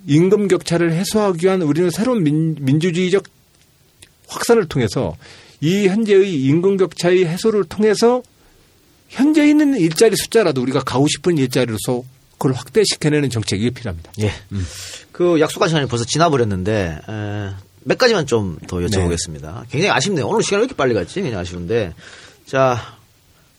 임금 0.08 0.48
격차를 0.48 0.92
해소하기 0.92 1.46
위한 1.46 1.62
우리는 1.62 1.90
새로운 1.90 2.24
민, 2.24 2.56
민주주의적 2.60 3.24
확산을 4.28 4.68
통해서 4.68 5.16
이 5.62 5.88
현재의 5.88 6.44
임금 6.46 6.78
격차의 6.78 7.26
해소를 7.26 7.66
통해서 7.66 8.22
현재 9.10 9.48
있는 9.48 9.76
일자리 9.76 10.16
숫자라도 10.16 10.62
우리가 10.62 10.82
가고 10.82 11.08
싶은 11.08 11.38
일자리로서 11.38 12.04
그걸 12.34 12.54
확대시켜내는 12.54 13.30
정책이 13.30 13.72
필요합니다. 13.72 14.12
예. 14.22 14.32
음. 14.52 14.66
그 15.12 15.40
약속한 15.42 15.68
시간이 15.68 15.88
벌써 15.88 16.06
지나버렸는데 16.06 17.00
에, 17.10 17.50
몇 17.84 17.98
가지만 17.98 18.26
좀 18.26 18.58
더 18.68 18.78
여쭤보겠습니다. 18.78 19.42
네. 19.42 19.68
굉장히 19.70 19.90
아쉽네요. 19.90 20.28
오늘 20.28 20.44
시간이 20.44 20.62
왜 20.62 20.66
이렇게 20.66 20.76
빨리 20.76 20.94
갔지? 20.94 21.16
굉장히 21.16 21.42
아쉬운데 21.42 21.94
자 22.46 22.98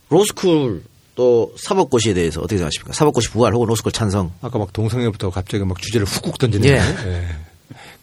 로스쿨 0.09 0.83
또 1.15 1.55
사법고시에 1.59 2.15
대해서 2.15 2.41
어떻게 2.41 2.57
생각하십니까? 2.57 2.93
사법고시 2.93 3.31
부활 3.31 3.53
혹은 3.55 3.67
로스쿨 3.69 3.93
찬성. 3.93 4.33
아까 4.41 4.59
막 4.59 4.73
동성애부터 4.73 5.31
갑자기 5.31 5.65
막 5.65 5.81
주제를 5.81 6.07
훅훅 6.07 6.39
던지는. 6.39 6.67
예. 6.69 6.79
네. 6.79 7.27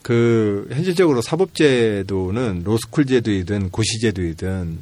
그 0.01 0.67
현실적으로 0.71 1.21
사법제도는 1.21 2.63
로스쿨 2.63 3.05
제도이든 3.05 3.71
고시 3.71 3.99
제도이든 3.99 4.77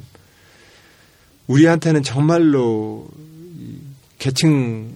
우리한테는 1.46 2.02
정말로 2.02 3.08
계층 4.18 4.92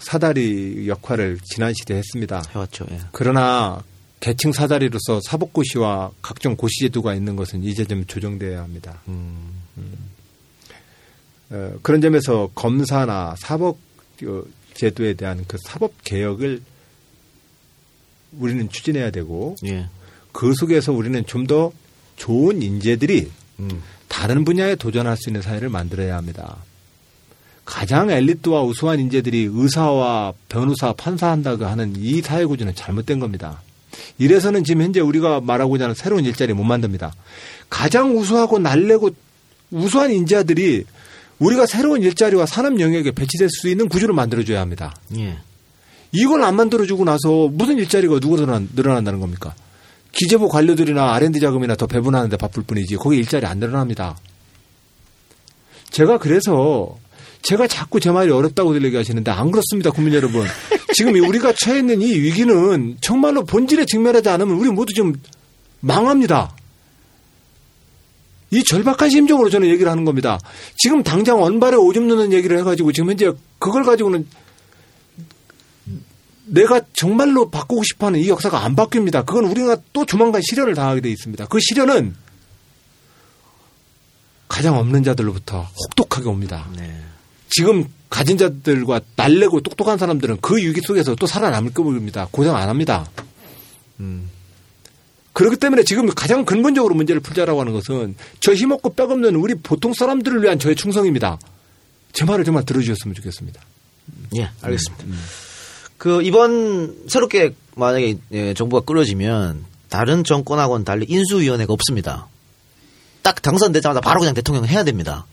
사다리 0.00 0.88
역할을 0.88 1.38
지난 1.44 1.74
시대에 1.74 1.98
했습니다. 1.98 2.42
해왔죠. 2.54 2.86
예. 2.92 3.00
그러나 3.12 3.82
계층 4.20 4.52
사다리로서 4.52 5.20
사법고시와 5.20 6.12
각종 6.22 6.56
고시제도가 6.56 7.14
있는 7.14 7.36
것은 7.36 7.62
이제 7.62 7.84
좀 7.84 8.04
조정돼야 8.06 8.62
합니다. 8.62 9.00
음. 9.08 9.62
음. 9.76 10.10
어, 11.50 11.78
그런 11.82 12.00
점에서 12.00 12.50
검사나 12.54 13.36
사법 13.38 13.78
어, 14.24 14.42
제도에 14.74 15.14
대한 15.14 15.44
그 15.46 15.56
사법 15.64 15.92
개혁을 16.04 16.62
우리는 18.38 18.68
추진해야 18.68 19.10
되고 19.10 19.56
예. 19.64 19.88
그 20.32 20.54
속에서 20.54 20.92
우리는 20.92 21.24
좀 21.26 21.46
더 21.46 21.72
좋은 22.18 22.60
인재들이 22.60 23.30
음. 23.60 23.82
다른 24.08 24.44
분야에 24.44 24.74
도전할 24.74 25.16
수 25.16 25.30
있는 25.30 25.40
사회를 25.40 25.70
만들어야 25.70 26.16
합니다. 26.16 26.56
가장 27.64 28.10
엘리트와 28.10 28.62
우수한 28.62 28.98
인재들이 28.98 29.48
의사와 29.50 30.34
변호사, 30.48 30.92
판사한다고 30.92 31.64
하는 31.66 31.94
이 31.96 32.20
사회 32.20 32.44
구조는 32.44 32.74
잘못된 32.74 33.20
겁니다. 33.20 33.62
이래서는 34.18 34.64
지금 34.64 34.82
현재 34.82 35.00
우리가 35.00 35.40
말하고자 35.40 35.84
하는 35.84 35.94
새로운 35.94 36.24
일자리 36.24 36.52
못 36.52 36.64
만듭니다. 36.64 37.12
가장 37.68 38.16
우수하고 38.16 38.58
날래고 38.58 39.10
우수한 39.70 40.12
인재들이 40.12 40.84
우리가 41.38 41.66
새로운 41.66 42.02
일자리와 42.02 42.46
산업 42.46 42.80
영역에 42.80 43.12
배치될 43.12 43.48
수 43.50 43.68
있는 43.68 43.88
구조를 43.88 44.14
만들어줘야 44.14 44.60
합니다. 44.60 44.94
예. 45.16 45.38
이걸 46.12 46.42
안 46.42 46.56
만들어주고 46.56 47.04
나서 47.04 47.48
무슨 47.48 47.78
일자리가 47.78 48.18
누구 48.18 48.36
늘어난다는 48.36 49.20
겁니까? 49.20 49.54
기재부 50.12 50.48
관료들이나 50.48 51.14
R&D 51.14 51.38
자금이나 51.38 51.76
더 51.76 51.86
배분하는데 51.86 52.36
바쁠 52.36 52.62
뿐이지 52.64 52.96
거기 52.96 53.18
일자리 53.18 53.46
안 53.46 53.58
늘어납니다. 53.58 54.16
제가 55.90 56.18
그래서 56.18 56.98
제가 57.42 57.66
자꾸 57.66 58.00
제 58.00 58.10
말이 58.10 58.30
어렵다고 58.30 58.72
들 58.72 58.84
얘기하시는데 58.84 59.30
안 59.30 59.50
그렇습니다, 59.50 59.90
국민 59.90 60.14
여러분. 60.14 60.46
지금 60.94 61.16
이 61.16 61.20
우리가 61.20 61.52
처해 61.58 61.78
있는 61.78 62.02
이 62.02 62.12
위기는 62.12 62.96
정말로 63.00 63.44
본질에 63.44 63.86
직면하지 63.86 64.28
않으면 64.28 64.56
우리 64.56 64.70
모두 64.70 64.92
지금 64.92 65.14
망합니다. 65.80 66.54
이 68.50 68.64
절박한 68.64 69.10
심정으로 69.10 69.50
저는 69.50 69.68
얘기를 69.68 69.90
하는 69.90 70.04
겁니다. 70.04 70.38
지금 70.76 71.02
당장 71.02 71.40
원발에 71.40 71.76
오줌 71.76 72.08
넣는 72.08 72.32
얘기를 72.32 72.58
해가지고 72.58 72.92
지금 72.92 73.10
현재 73.10 73.30
그걸 73.58 73.84
가지고는 73.84 74.26
내가 76.46 76.80
정말로 76.94 77.50
바꾸고 77.50 77.82
싶어하는 77.84 78.20
이 78.20 78.28
역사가 78.28 78.64
안 78.64 78.74
바뀝니다. 78.74 79.26
그건 79.26 79.44
우리가 79.44 79.76
또 79.92 80.06
조만간 80.06 80.40
실현을 80.42 80.74
당하게 80.74 81.02
돼 81.02 81.10
있습니다. 81.10 81.46
그 81.46 81.58
실현은 81.60 82.16
가장 84.48 84.78
없는 84.78 85.02
자들로부터 85.04 85.68
혹독하게 85.84 86.28
옵니다. 86.28 86.66
지금 87.50 87.84
가진 88.10 88.38
자들과 88.38 89.00
날래고 89.16 89.60
똑똑한 89.60 89.98
사람들은 89.98 90.38
그 90.40 90.56
위기 90.56 90.80
속에서 90.80 91.14
또 91.14 91.26
살아남을 91.26 91.72
겁니다. 91.72 92.28
고생 92.30 92.54
안 92.54 92.68
합니다. 92.68 93.06
그렇기 95.32 95.56
때문에 95.56 95.84
지금 95.84 96.08
가장 96.08 96.44
근본적으로 96.44 96.94
문제를 96.94 97.20
풀자라고 97.20 97.60
하는 97.60 97.72
것은 97.72 98.16
저 98.40 98.54
힘없고 98.54 98.94
뼈없는 98.94 99.36
우리 99.36 99.54
보통 99.54 99.92
사람들을 99.94 100.42
위한 100.42 100.58
저의 100.58 100.74
충성입니다. 100.74 101.38
제 102.12 102.24
말을 102.24 102.44
정말 102.44 102.64
들어주셨으면 102.64 103.14
좋겠습니다. 103.14 103.60
예, 104.36 104.50
알겠습니다. 104.62 105.04
그 105.96 106.22
이번 106.22 106.96
새롭게 107.08 107.54
만약에 107.76 108.18
예, 108.32 108.54
정부가 108.54 108.84
끌어지면 108.84 109.64
다른 109.88 110.24
정권하고는 110.24 110.84
달리 110.84 111.06
인수위원회가 111.08 111.72
없습니다. 111.72 112.28
딱 113.22 113.42
당선되자마자 113.42 114.00
바로 114.00 114.20
그냥 114.20 114.34
대통령 114.34 114.64
해야 114.64 114.84
됩니다. 114.84 115.26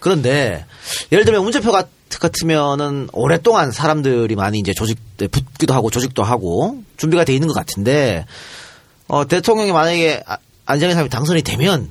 그런데 0.00 0.64
예를 1.12 1.24
들면 1.24 1.42
같, 1.72 1.88
같으면은 2.08 3.08
오랫동안 3.12 3.70
사람들이 3.70 4.34
많이 4.34 4.58
이제 4.58 4.72
조직 4.74 4.98
붙기도 5.16 5.74
하고 5.74 5.90
조직도 5.90 6.22
하고 6.22 6.82
준비가 6.96 7.24
돼 7.24 7.34
있는 7.34 7.46
것 7.46 7.54
같은데 7.54 8.26
어, 9.06 9.26
대통령이 9.26 9.72
만약에 9.72 10.22
아- 10.26 10.38
안정희 10.66 10.94
사람이 10.94 11.10
당선이 11.10 11.42
되면 11.42 11.88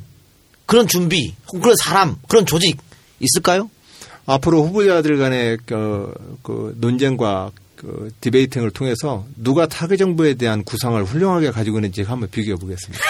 그런 0.66 0.88
준비, 0.88 1.34
혹은 1.48 1.62
그런 1.62 1.76
사람, 1.76 2.16
그런 2.28 2.46
조직 2.46 2.78
있을까요? 3.20 3.70
앞으로 4.26 4.64
후보자들 4.66 5.18
간의 5.18 5.58
그, 5.66 6.14
그 6.44 6.76
논쟁과 6.78 7.52
그 7.80 8.10
debating을 8.20 8.72
통해서 8.72 9.26
누가 9.38 9.66
차기 9.66 9.96
정부에 9.96 10.34
대한 10.34 10.66
구상을 10.66 11.02
훌륭하게 11.02 11.52
가지고 11.52 11.78
있는지 11.78 12.02
한번 12.02 12.30
비교해 12.30 12.58
보겠습니다. 12.58 13.02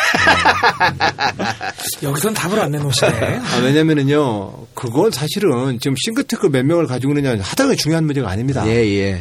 여기선 2.04 2.36
답을 2.36 2.60
안 2.60 2.70
내놓으시네. 2.72 3.38
아, 3.40 3.58
왜냐면은요, 3.64 4.68
그건 4.76 5.10
사실은 5.10 5.80
지금 5.80 5.96
think 5.98 6.27
tank 6.27 6.50
몇 6.52 6.64
명을 6.68 6.86
가지고 6.86 7.14
있느냐 7.14 7.42
하다가 7.42 7.74
중요한 7.74 8.06
문제가 8.06 8.30
아닙니다. 8.30 8.64
예, 8.68 8.86
예. 8.86 9.20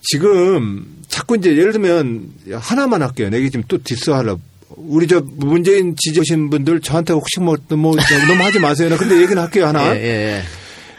지금 0.00 0.86
자꾸 1.06 1.36
이제 1.36 1.50
예를 1.50 1.72
들면 1.72 2.30
하나만 2.54 3.02
할게요. 3.02 3.28
내가 3.28 3.44
지금 3.44 3.64
또 3.68 3.76
diss하려. 3.82 4.38
우리 4.70 5.06
저 5.06 5.20
문재인 5.22 5.96
지지하신 5.96 6.48
분들 6.48 6.80
저한테 6.80 7.12
혹시 7.12 7.40
뭐, 7.40 7.58
뭐 7.68 7.94
너무 7.94 8.42
하지 8.42 8.58
마세요. 8.58 8.88
나 8.88 8.96
근데 8.96 9.20
얘기는 9.20 9.36
할게요 9.40 9.66
하나. 9.66 9.94
예, 9.94 10.00
예, 10.00 10.06
예. 10.06 10.42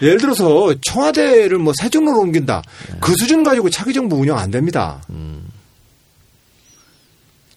예를 0.01 0.17
들어서 0.17 0.73
청와대를 0.81 1.57
뭐 1.57 1.73
세종로로 1.79 2.19
옮긴다. 2.21 2.61
그 2.99 3.13
수준 3.17 3.43
가지고 3.43 3.69
차기 3.69 3.93
정부 3.93 4.15
운영 4.17 4.37
안 4.37 4.51
됩니다. 4.51 5.01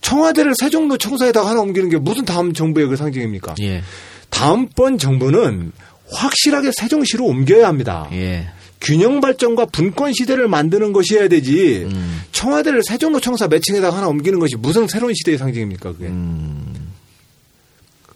청와대를 0.00 0.54
세종로 0.58 0.98
청사에다가 0.98 1.50
하나 1.50 1.60
옮기는 1.60 1.88
게 1.88 1.98
무슨 1.98 2.24
다음 2.24 2.52
정부의 2.52 2.88
그 2.88 2.96
상징입니까? 2.96 3.54
예. 3.62 3.82
다음번 4.30 4.98
정부는 4.98 5.72
확실하게 6.10 6.70
세종시로 6.78 7.24
옮겨야 7.24 7.68
합니다. 7.68 8.08
예. 8.12 8.48
균형 8.80 9.20
발전과 9.20 9.66
분권 9.66 10.12
시대를 10.12 10.48
만드는 10.48 10.92
것이어야 10.92 11.28
되지. 11.28 11.86
청와대를 12.32 12.82
세종로 12.82 13.20
청사 13.20 13.46
몇 13.46 13.63
층에다가 13.63 13.96
하나 13.96 14.08
옮기는 14.08 14.40
것이 14.40 14.56
무슨 14.56 14.88
새로운 14.88 15.14
시대의 15.14 15.38
상징입니까? 15.38 15.92
그게. 15.92 16.08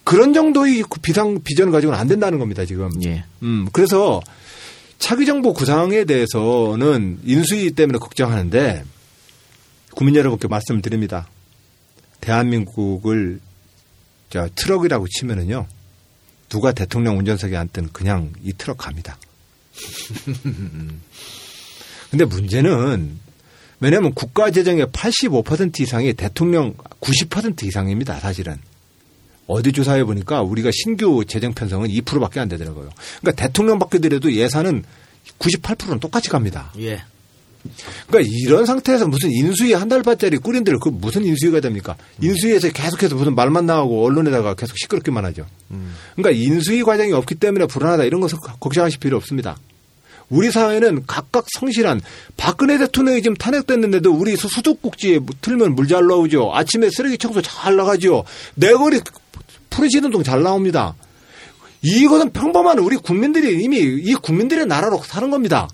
그런 0.06 0.32
정도의 0.32 0.84
그 0.88 1.00
비상 1.00 1.42
비전을 1.42 1.72
가지고는 1.72 1.98
안 1.98 2.06
된다는 2.06 2.38
겁니다 2.38 2.64
지금. 2.64 2.90
예. 3.04 3.24
음 3.42 3.68
그래서 3.72 4.22
차기 5.00 5.26
정부 5.26 5.52
구상에 5.52 6.04
대해서는 6.04 7.18
인수위 7.24 7.72
때문에 7.72 7.98
걱정하는데 7.98 8.84
국민 9.96 10.14
여러분께 10.14 10.46
말씀드립니다. 10.46 11.26
대한민국을 12.20 13.40
저 14.30 14.48
트럭이라고 14.54 15.08
치면은요 15.08 15.66
누가 16.50 16.70
대통령 16.70 17.18
운전석에 17.18 17.56
앉든 17.56 17.88
그냥 17.92 18.32
이 18.44 18.52
트럭 18.52 18.78
갑니다. 18.78 19.18
근데 22.12 22.24
문제는 22.24 23.18
왜냐하면 23.80 24.14
국가 24.14 24.52
재정의 24.52 24.86
85% 24.86 25.80
이상이 25.80 26.12
대통령 26.12 26.74
90% 27.00 27.64
이상입니다 27.64 28.20
사실은. 28.20 28.56
어디 29.47 29.73
조사해 29.73 30.05
보니까 30.05 30.43
우리가 30.43 30.70
신규 30.73 31.24
재정 31.27 31.52
편성은 31.55 31.89
2%밖에 31.89 32.40
안 32.40 32.48
되더라고요. 32.48 32.90
그러니까 33.20 33.43
대통령 33.43 33.78
바뀌더라도 33.78 34.32
예산은 34.32 34.85
98%는 35.39 36.01
똑같이 36.01 36.28
갑니다. 36.28 36.73
예. 36.78 37.02
그러니까 38.06 38.31
이런 38.44 38.64
상태에서 38.64 39.09
무슨 39.09 39.31
인수위 39.31 39.73
한 39.73 39.89
달 39.89 40.02
반짜리 40.02 40.36
꾸린들 40.39 40.78
그 40.78 40.89
무슨 40.89 41.24
인수위가 41.24 41.60
됩니까? 41.60 41.97
인수위에서 42.20 42.70
계속해서 42.70 43.16
무슨 43.16 43.35
말만 43.35 43.66
나오고 43.66 44.05
언론에다가 44.05 44.55
계속 44.55 44.77
시끄럽기만 44.78 45.24
하죠. 45.27 45.47
그러니까 46.14 46.31
인수위 46.31 46.82
과정이 46.85 47.12
없기 47.12 47.35
때문에 47.36 47.66
불안하다 47.66 48.05
이런 48.05 48.20
것을 48.20 48.39
걱정하실 48.60 49.01
필요 49.01 49.16
없습니다. 49.16 49.56
우리 50.28 50.51
사회는 50.51 51.05
각각 51.07 51.47
성실한 51.59 52.01
박근혜 52.36 52.78
대통령이 52.78 53.23
지금 53.23 53.36
탄핵됐는데도 53.36 54.12
우리 54.12 54.36
수- 54.36 54.48
수도꼭지에 54.48 55.20
틀면 55.40 55.74
물 55.77 55.86
잘 55.86 56.07
나오죠. 56.07 56.51
아침에 56.53 56.90
쓰레기 56.90 57.16
청소 57.16 57.40
잘 57.43 57.77
나가죠. 57.77 58.24
내거리 58.57 59.01
푸른 59.70 59.89
시운동 59.89 60.23
잘 60.24 60.43
나옵니다. 60.43 60.94
이것은 61.82 62.32
평범한 62.32 62.78
우리 62.81 62.97
국민들이 62.97 63.62
이미 63.62 63.78
이 63.78 64.15
국민들의 64.15 64.66
나라로 64.66 65.01
사는 65.05 65.31
겁니다. 65.31 65.69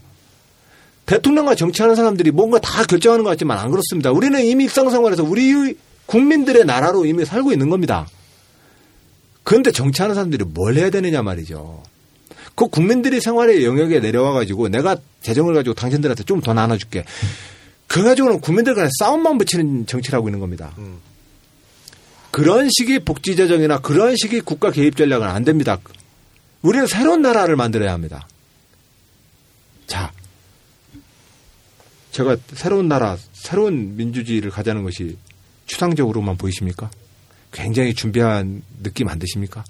대통령과 1.07 1.55
정치하는 1.55 1.97
사람들이 1.97 2.31
뭔가 2.31 2.59
다 2.61 2.85
결정하는 2.85 3.25
것 3.25 3.31
같지만 3.31 3.59
안 3.59 3.71
그렇습니다. 3.71 4.11
우리는 4.13 4.45
이미 4.45 4.65
일상생활에서 4.65 5.25
우리 5.25 5.75
국민들의 6.07 6.65
나라로 6.67 7.07
이미 7.07 7.25
살고 7.25 7.53
있는 7.53 7.71
겁니다. 7.71 8.07
그런데 9.45 9.73
정치하는 9.73 10.15
사람들이 10.15 10.45
뭘 10.45 10.77
해야 10.77 10.91
되느냐 10.91 11.23
말이죠. 11.23 11.83
그 12.55 12.69
국민들이 12.69 13.21
생활의 13.21 13.65
영역에 13.65 14.01
내려와 14.01 14.33
가지고 14.33 14.69
내가 14.69 14.97
재정을 15.23 15.55
가지고 15.55 15.75
당신들한테 15.75 16.25
좀 16.25 16.41
더 16.41 16.53
나눠줄게. 16.53 17.05
그 17.87 18.03
가지고는 18.03 18.41
국민들 18.41 18.75
간에 18.75 18.89
싸움만 18.99 19.39
붙이는 19.39 19.87
정치를 19.87 20.17
하고 20.17 20.29
있는 20.29 20.41
겁니다. 20.41 20.73
그런 22.31 22.69
식의 22.71 23.01
복지 23.01 23.37
재정이나 23.37 23.81
그런 23.81 24.17
식의 24.17 24.41
국가 24.41 24.71
개입 24.71 24.97
전략은 24.97 25.27
안 25.29 25.45
됩니다. 25.45 25.79
우리는 26.63 26.87
새로운 26.87 27.23
나라를 27.23 27.57
만들어야 27.57 27.93
합니다. 27.93 28.27
자, 29.87 30.11
제가 32.13 32.37
새로운 32.55 32.89
나라, 32.89 33.17
새로운 33.33 33.97
민주주의를 33.97 34.51
가자는 34.51 34.83
것이 34.85 35.17
추상적으로만 35.67 36.37
보이십니까? 36.37 36.91
굉장히 37.53 37.95
준비한 37.95 38.63
느낌 38.83 39.09
안 39.09 39.19
드십니까? 39.19 39.65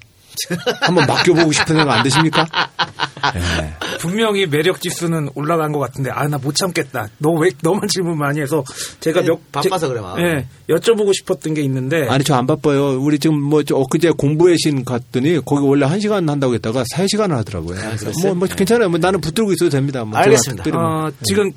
한번 0.81 1.05
맡겨보고 1.07 1.51
싶은 1.51 1.75
생각 1.75 1.89
안 1.97 2.03
드십니까? 2.03 2.45
네. 3.33 3.73
분명히 3.99 4.45
매력 4.45 4.81
지수는 4.81 5.29
올라간 5.35 5.71
것 5.71 5.79
같은데 5.79 6.09
아 6.11 6.27
나 6.27 6.37
못 6.37 6.55
참겠다. 6.55 7.07
너 7.19 7.29
왜 7.39 7.49
너만 7.61 7.87
질문 7.87 8.17
많이 8.17 8.41
해서 8.41 8.63
제가 8.99 9.21
네, 9.21 9.27
몇 9.27 9.51
바빠서 9.51 9.87
제- 9.87 9.93
그래, 9.93 10.01
막. 10.01 10.19
예, 10.19 10.45
여쭤보고 10.69 11.13
싶었던 11.15 11.53
게 11.53 11.61
있는데 11.61 12.07
아니 12.09 12.23
저 12.23 12.35
안 12.35 12.45
바빠요. 12.47 12.99
우리 13.01 13.17
지금 13.19 13.41
뭐저 13.41 13.75
엊그제 13.77 14.11
공부의 14.17 14.57
신 14.57 14.83
갔더니 14.83 15.39
거기 15.45 15.65
원래 15.65 15.85
한 15.85 15.99
시간 16.01 16.27
한다고 16.27 16.53
했다가 16.55 16.83
세 16.93 17.07
시간을 17.07 17.35
하더라고요. 17.37 17.77
뭐, 18.23 18.33
뭐 18.35 18.47
괜찮아요. 18.47 18.89
뭐 18.89 18.99
나는 18.99 19.21
붙들고 19.21 19.53
있어도 19.53 19.69
됩니다. 19.69 20.03
뭐 20.03 20.17
알겠습니다. 20.19 20.69
뭐. 20.71 20.81
어, 21.07 21.11
지금 21.23 21.51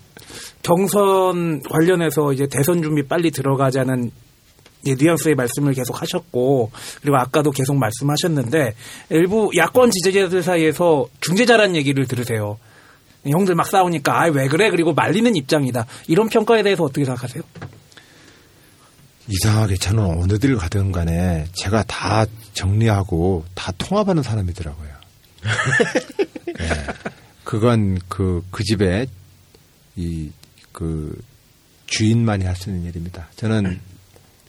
경선 0.63 1.63
관련해서 1.69 2.33
이제 2.33 2.47
대선 2.51 2.83
준비 2.83 3.03
빨리 3.07 3.31
들어가자는 3.31 4.11
예, 4.85 4.95
뉘앙스의 4.95 5.35
말씀을 5.35 5.73
계속 5.75 6.01
하셨고 6.01 6.71
그리고 7.01 7.17
아까도 7.17 7.51
계속 7.51 7.77
말씀하셨는데 7.77 8.75
일부 9.11 9.51
야권 9.57 9.91
지지자들 9.91 10.43
사이에서 10.43 11.07
중재자란 11.21 11.75
얘기를 11.75 12.07
들으세요. 12.07 12.59
형들 13.29 13.55
막 13.57 13.67
싸우니까 13.67 14.23
아 14.23 14.27
왜 14.29 14.47
그래 14.47 14.71
그리고 14.71 14.93
말리는 14.95 15.35
입장이다 15.35 15.87
이런 16.07 16.29
평가에 16.29 16.63
대해서 16.63 16.85
어떻게 16.85 17.05
생각하세요? 17.05 17.43
이상하게 19.29 19.75
저는 19.77 20.05
어느들 20.05 20.57
가든 20.57 20.93
간에 20.93 21.47
제가 21.53 21.83
다 21.85 22.25
정리하고 22.55 23.45
다 23.55 23.73
통합하는 23.77 24.23
사람이더라고요. 24.23 24.89
네. 25.43 26.65
그건 27.43 27.99
그, 28.09 28.45
그 28.51 28.63
집에 28.63 29.07
이, 29.97 30.31
그 30.73 31.17
주인만이 31.87 32.45
할 32.45 32.55
수 32.55 32.71
있는 32.71 32.85
일입니다. 32.85 33.29
저는 33.37 33.81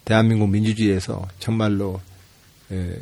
대한민국 0.07 0.49
민주주의에서 0.49 1.27
정말로 1.37 1.99
에, 2.71 2.97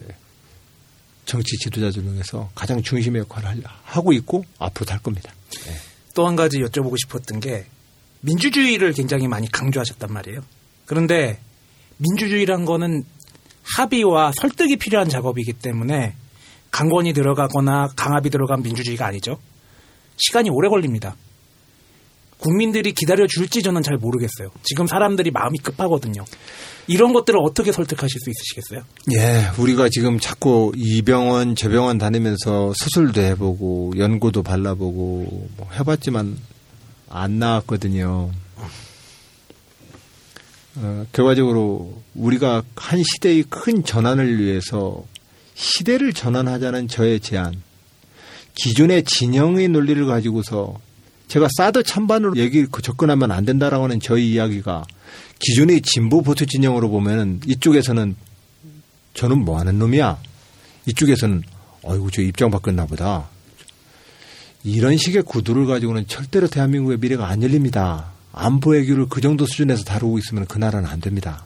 정치 1.25 1.55
지도자 1.57 1.91
중에서 1.91 2.49
가장 2.55 2.81
중심의 2.81 3.21
역할을 3.21 3.47
할- 3.47 3.61
하고 3.83 4.11
있고 4.13 4.43
앞으로도 4.57 4.91
할 4.91 4.99
겁니다. 5.03 5.31
또한 6.15 6.35
가지 6.35 6.57
여쭤보고 6.59 6.95
싶었던 6.99 7.39
게 7.41 7.65
민주주의를 8.21 8.93
굉장히 8.93 9.27
많이 9.27 9.47
강조하셨단 9.51 10.11
말이에요. 10.11 10.39
그런데 10.85 11.39
민주주의란 11.97 12.65
거는 12.65 13.03
합의와 13.77 14.31
설득이 14.41 14.77
필요한 14.77 15.07
작업이기 15.07 15.53
때문에 15.53 16.15
강권이 16.71 17.13
들어가거나 17.13 17.89
강압이 17.95 18.31
들어간 18.31 18.63
민주주의가 18.63 19.05
아니죠. 19.05 19.37
시간이 20.17 20.49
오래 20.49 20.69
걸립니다. 20.69 21.15
국민들이 22.45 22.93
기다려 22.93 23.25
줄지 23.25 23.63
저는 23.63 23.81
잘 23.81 23.97
모르겠어요. 23.97 24.49
지금 24.61 24.85
사람들이 24.85 25.31
마음이 25.31 25.57
급하거든요. 25.57 26.23
이런 26.87 27.11
것들을 27.11 27.39
어떻게 27.43 27.71
설득하실 27.71 28.21
수 28.21 28.29
있으시겠어요? 28.29 28.81
예, 29.13 29.49
우리가 29.57 29.89
지금 29.89 30.19
자꾸 30.19 30.71
이 30.75 31.01
병원 31.01 31.55
저 31.55 31.69
병원 31.69 31.97
다니면서 31.97 32.73
수술도 32.75 33.21
해보고 33.21 33.93
연고도 33.97 34.43
발라보고 34.43 35.49
뭐 35.57 35.67
해봤지만 35.73 36.37
안 37.09 37.39
나왔거든요. 37.39 38.29
어, 40.77 41.05
결과적으로 41.11 42.03
우리가 42.13 42.61
한 42.75 43.01
시대의 43.01 43.45
큰 43.49 43.83
전환을 43.83 44.37
위해서 44.39 45.03
시대를 45.55 46.13
전환하자는 46.13 46.89
저의 46.89 47.21
제안, 47.21 47.63
기존의 48.53 49.03
진영의 49.05 49.69
논리를 49.69 50.05
가지고서 50.05 50.84
제가 51.27 51.47
사드 51.57 51.83
찬반으로 51.83 52.37
얘기 52.37 52.65
그 52.65 52.81
접근하면 52.81 53.31
안 53.31 53.45
된다라고 53.45 53.85
하는 53.85 53.99
저희 53.99 54.33
이야기가 54.33 54.85
기존의 55.39 55.81
진보 55.81 56.21
보수 56.21 56.45
진영으로 56.45 56.89
보면은 56.89 57.41
이쪽에서는 57.45 58.15
저는 59.13 59.43
뭐 59.43 59.59
하는 59.59 59.79
놈이야. 59.79 60.19
이쪽에서는 60.85 61.43
어이구 61.83 62.11
저 62.11 62.21
입장 62.21 62.51
바꿨나 62.51 62.85
보다. 62.85 63.29
이런 64.63 64.97
식의 64.97 65.23
구도를 65.23 65.67
가지고는 65.67 66.07
절대로 66.07 66.47
대한민국의 66.47 66.97
미래가 66.99 67.27
안 67.27 67.43
열립니다. 67.43 68.11
안보 68.31 68.71
외교를 68.71 69.07
그 69.09 69.21
정도 69.21 69.45
수준에서 69.45 69.83
다루고 69.83 70.17
있으면 70.19 70.45
그 70.45 70.57
나라는 70.57 70.89
안 70.89 70.99
됩니다. 70.99 71.45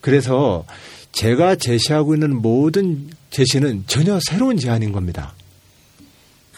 그래서 0.00 0.64
제가 1.12 1.56
제시하고 1.56 2.14
있는 2.14 2.40
모든 2.42 3.08
제시는 3.30 3.84
전혀 3.86 4.18
새로운 4.28 4.56
제안인 4.58 4.92
겁니다. 4.92 5.34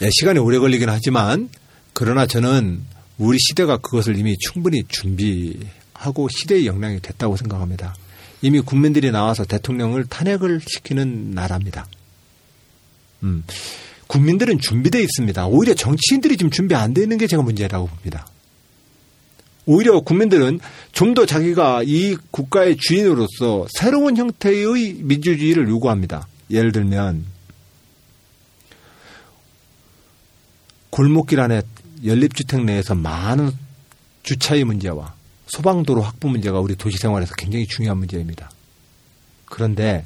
네, 0.01 0.09
시간이 0.11 0.39
오래 0.39 0.59
걸리긴 0.59 0.89
하지만 0.89 1.49
그러나 1.98 2.27
저는 2.27 2.85
우리 3.16 3.39
시대가 3.39 3.78
그것을 3.78 4.18
이미 4.18 4.36
충분히 4.36 4.82
준비하고 4.86 6.28
시대의 6.28 6.66
역량이 6.66 7.01
됐다고 7.01 7.39
생각합니다. 7.39 7.94
이미 8.43 8.60
국민들이 8.60 9.10
나와서 9.10 9.47
대통령을 9.47 10.05
탄핵을 10.05 10.60
시키는 10.60 11.31
나라입니다. 11.31 11.86
음, 13.23 13.44
국민들은 14.09 14.59
준비되어 14.59 15.01
있습니다. 15.01 15.47
오히려 15.47 15.73
정치인들이 15.73 16.36
지금 16.36 16.51
준비 16.51 16.74
안 16.74 16.93
되는 16.93 17.16
게 17.16 17.27
제가 17.27 17.43
문제라고 17.43 17.86
봅니다. 17.86 18.27
오히려 19.64 20.01
국민들은 20.01 20.60
좀 20.93 21.14
더 21.14 21.24
자기가 21.24 21.82
이 21.86 22.14
국가의 22.31 22.77
주인으로서 22.77 23.66
새로운 23.70 24.18
형태의 24.18 24.98
민주주의를 25.01 25.66
요구합니다. 25.70 26.28
예를 26.51 26.73
들면 26.73 27.24
골목길 30.90 31.40
안에 31.40 31.62
연립주택 32.05 32.64
내에서 32.64 32.94
많은 32.94 33.52
주차의 34.23 34.64
문제와 34.64 35.14
소방도로 35.47 36.02
확보 36.02 36.28
문제가 36.28 36.60
우리 36.60 36.74
도시 36.77 36.98
생활에서 36.98 37.35
굉장히 37.36 37.66
중요한 37.66 37.98
문제입니다. 37.98 38.51
그런데 39.44 40.05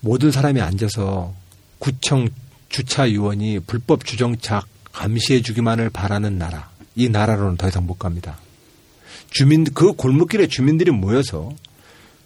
모든 0.00 0.30
사람이 0.30 0.60
앉아서 0.60 1.32
구청 1.78 2.28
주차위원이 2.68 3.60
불법 3.60 4.04
주정착 4.04 4.66
감시해 4.92 5.42
주기만을 5.42 5.90
바라는 5.90 6.38
나라. 6.38 6.70
이 6.96 7.08
나라로는 7.08 7.56
더 7.56 7.68
이상 7.68 7.86
못 7.86 7.98
갑니다. 7.98 8.38
주민, 9.30 9.64
그 9.64 9.92
골목길에 9.92 10.46
주민들이 10.46 10.90
모여서 10.90 11.52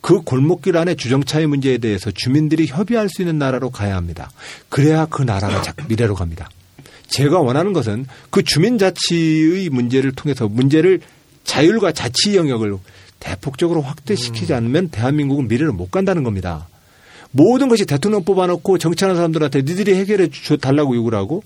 그 0.01 0.21
골목길 0.21 0.77
안에 0.77 0.95
주정차의 0.95 1.47
문제에 1.47 1.79
대해서 1.79 2.11
주민들이 2.11 2.67
협의할 2.67 3.09
수 3.09 3.23
있는 3.23 3.39
나라로 3.39 3.71
가야 3.71 3.97
합니다. 3.97 4.31
그래야 4.69 5.07
그 5.07 5.23
나라가 5.23 5.63
미래로 5.89 6.15
갑니다. 6.15 6.49
제가 7.09 7.41
원하는 7.41 7.73
것은 7.73 8.07
그 8.31 8.43
주민자치의 8.43 9.71
문제를 9.71 10.13
통해서 10.13 10.49
문제를 10.49 11.01
자율과 11.45 11.93
자치 11.93 12.37
영역을 12.37 12.77
대폭적으로 13.21 13.81
확대시키지 13.81 14.55
않으면 14.55 14.91
대한민국은 14.91 15.49
미래를 15.49 15.73
못 15.73 15.91
간다는 15.91 16.23
겁니다. 16.23 16.69
모든 17.31 17.69
것이 17.69 17.85
대통령 17.85 18.25
뽑아놓고 18.25 18.79
정치하는 18.79 19.17
사람들한테 19.17 19.63
니들이 19.63 19.95
해결해 19.95 20.29
줘 20.31 20.57
달라고 20.57 20.95
요구를 20.97 21.19
하고 21.19 21.43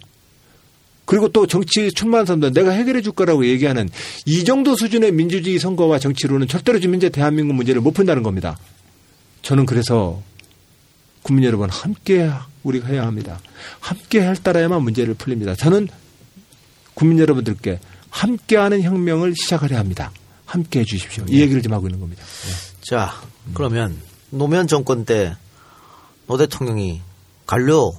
그리고 1.04 1.28
또 1.28 1.46
정치 1.46 1.90
출마한 1.92 2.26
사람들 2.26 2.52
내가 2.52 2.70
해결해 2.70 3.02
줄 3.02 3.12
거라고 3.12 3.46
얘기하는 3.46 3.88
이 4.26 4.44
정도 4.44 4.76
수준의 4.76 5.12
민주주의 5.12 5.58
선거와 5.58 5.98
정치로는 5.98 6.46
절대로 6.46 6.78
지금 6.78 6.94
현재 6.94 7.08
대한민국 7.08 7.54
문제를 7.54 7.80
못 7.80 7.92
푼다는 7.92 8.22
겁니다. 8.22 8.56
저는 9.42 9.66
그래서 9.66 10.22
국민 11.22 11.44
여러분 11.44 11.70
함께 11.70 12.30
우리가 12.62 12.88
해야 12.88 13.06
합니다. 13.06 13.40
함께 13.80 14.20
할 14.20 14.36
따라야만 14.36 14.82
문제를 14.82 15.14
풀립니다. 15.14 15.54
저는 15.54 15.88
국민 16.94 17.18
여러분들께 17.18 17.80
함께하는 18.10 18.82
혁명을 18.82 19.34
시작하려 19.36 19.78
합니다. 19.78 20.10
함께 20.44 20.80
해 20.80 20.84
주십시오. 20.84 21.24
이 21.28 21.40
얘기를 21.40 21.62
좀 21.62 21.72
하고 21.72 21.86
있는 21.86 22.00
겁니다. 22.00 22.22
네. 22.24 22.52
자, 22.82 23.22
그러면 23.54 23.96
노무현 24.30 24.66
정권 24.66 25.04
때 25.04 25.34
노 26.32 26.36
대통령이 26.38 27.02
관료 27.46 27.92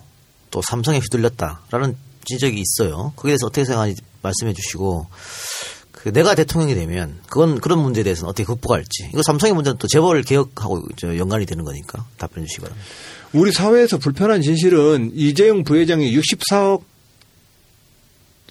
또 0.49 0.61
삼성에 0.61 0.99
휘둘렸다라는 0.99 1.95
지적이 2.25 2.61
있어요. 2.61 3.13
거기에 3.15 3.31
대해서 3.31 3.47
어떻게 3.47 3.65
생각하는지 3.65 4.01
말씀해 4.21 4.53
주시고 4.53 5.07
그 5.11 5.82
내가 6.11 6.35
대통령이 6.35 6.75
되면 6.75 7.19
그건 7.29 7.59
그런 7.61 7.79
문제에 7.79 8.03
대해서는 8.03 8.29
어떻게 8.29 8.43
극복할지 8.43 9.09
이거 9.13 9.21
삼성의 9.23 9.53
문제는 9.53 9.77
또 9.77 9.87
재벌 9.87 10.21
개혁하고 10.23 10.83
연관이 11.17 11.45
되는 11.45 11.63
거니까 11.63 12.05
답변해 12.17 12.45
주시기 12.45 12.61
바랍니다. 12.61 12.87
우리 13.31 13.51
사회에서 13.51 13.97
불편한 13.97 14.41
진실은 14.41 15.11
이재용 15.15 15.63
부회장이 15.63 16.15
64억 16.17 16.83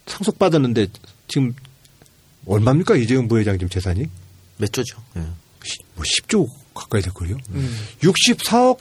상속받았는데 0.07 0.87
지금 1.29 1.55
얼마입니까 2.47 2.97
이재용 2.97 3.29
부회장 3.29 3.57
지금 3.59 3.69
재산이? 3.69 4.07
몇 4.59 4.73
조죠? 4.73 4.99
예. 5.17 5.21
뭐 5.21 6.05
10조 6.05 6.47
가까이 6.75 7.03
될걸요. 7.03 7.37
음. 7.51 7.77
64억 8.01 8.79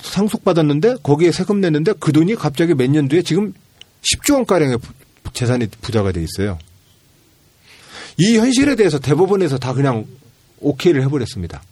상속받았는데 0.00 0.96
거기에 1.02 1.32
세금 1.32 1.60
냈는데 1.60 1.92
그 2.00 2.12
돈이 2.12 2.34
갑자기 2.36 2.74
몇 2.74 2.88
년 2.90 3.08
뒤에 3.08 3.22
지금 3.22 3.52
10조 4.02 4.34
원가량의 4.34 4.78
재산이 5.34 5.66
부자가 5.82 6.12
돼 6.12 6.22
있어요. 6.22 6.58
이 8.18 8.36
현실에 8.36 8.76
대해서 8.76 8.98
대법원에서 8.98 9.58
다 9.58 9.72
그냥 9.72 10.06
오케이를 10.60 11.02
해버렸습니다. 11.02 11.62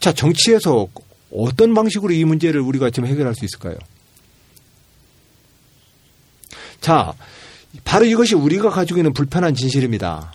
자, 0.00 0.12
정치에서 0.12 0.88
어떤 1.32 1.74
방식으로 1.74 2.12
이 2.12 2.24
문제를 2.24 2.60
우리가 2.60 2.90
지금 2.90 3.08
해결할 3.08 3.34
수 3.34 3.44
있을까요? 3.44 3.76
자, 6.80 7.12
바로 7.84 8.04
이것이 8.04 8.34
우리가 8.34 8.70
가지고 8.70 9.00
있는 9.00 9.12
불편한 9.12 9.54
진실입니다. 9.54 10.32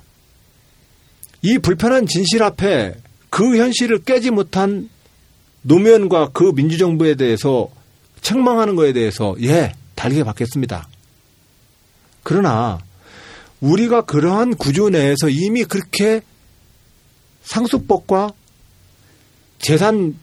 이 1.42 1.58
불편한 1.58 2.06
진실 2.06 2.44
앞에 2.44 2.96
그 3.30 3.58
현실을 3.58 4.04
깨지 4.04 4.32
못한 4.32 4.90
노무현과 5.64 6.30
그 6.34 6.52
민주정부에 6.56 7.16
대해서 7.16 7.70
책망하는 8.22 8.76
것에 8.76 8.94
대해서 8.94 9.36
예, 9.42 9.74
달게 9.96 10.24
받겠습니다. 10.24 10.88
그러나 12.22 12.80
우리가 13.64 14.02
그러한 14.02 14.56
구조 14.56 14.90
내에서 14.90 15.30
이미 15.30 15.64
그렇게 15.64 16.22
상속법과 17.44 18.34
재산 19.60 20.18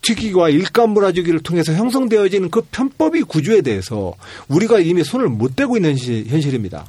특기와 0.00 0.48
일감 0.48 0.90
몰아주기를 0.90 1.40
통해서 1.40 1.74
형성되어지는 1.74 2.50
그 2.50 2.62
편법의 2.62 3.24
구조에 3.24 3.60
대해서 3.60 4.14
우리가 4.48 4.80
이미 4.80 5.04
손을 5.04 5.28
못 5.28 5.56
대고 5.56 5.76
있는 5.76 5.98
현실입니다. 5.98 6.86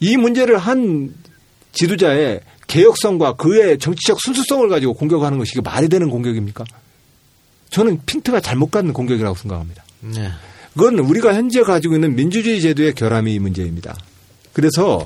이 0.00 0.16
문제를 0.16 0.58
한 0.58 1.14
지도자의 1.72 2.40
개혁성과 2.66 3.34
그의 3.34 3.78
정치적 3.78 4.18
순수성을 4.20 4.68
가지고 4.68 4.94
공격하는 4.94 5.38
것이 5.38 5.60
말이 5.62 5.88
되는 5.88 6.10
공격입니까? 6.10 6.64
저는 7.70 8.00
핀트가 8.06 8.40
잘못 8.40 8.72
갖는 8.72 8.92
공격이라고 8.92 9.36
생각합니다. 9.36 9.84
네. 10.00 10.30
그건 10.80 10.98
우리가 10.98 11.34
현재 11.34 11.62
가지고 11.62 11.96
있는 11.96 12.16
민주주의 12.16 12.58
제도의 12.58 12.94
결함이 12.94 13.38
문제입니다. 13.38 13.98
그래서 14.54 15.04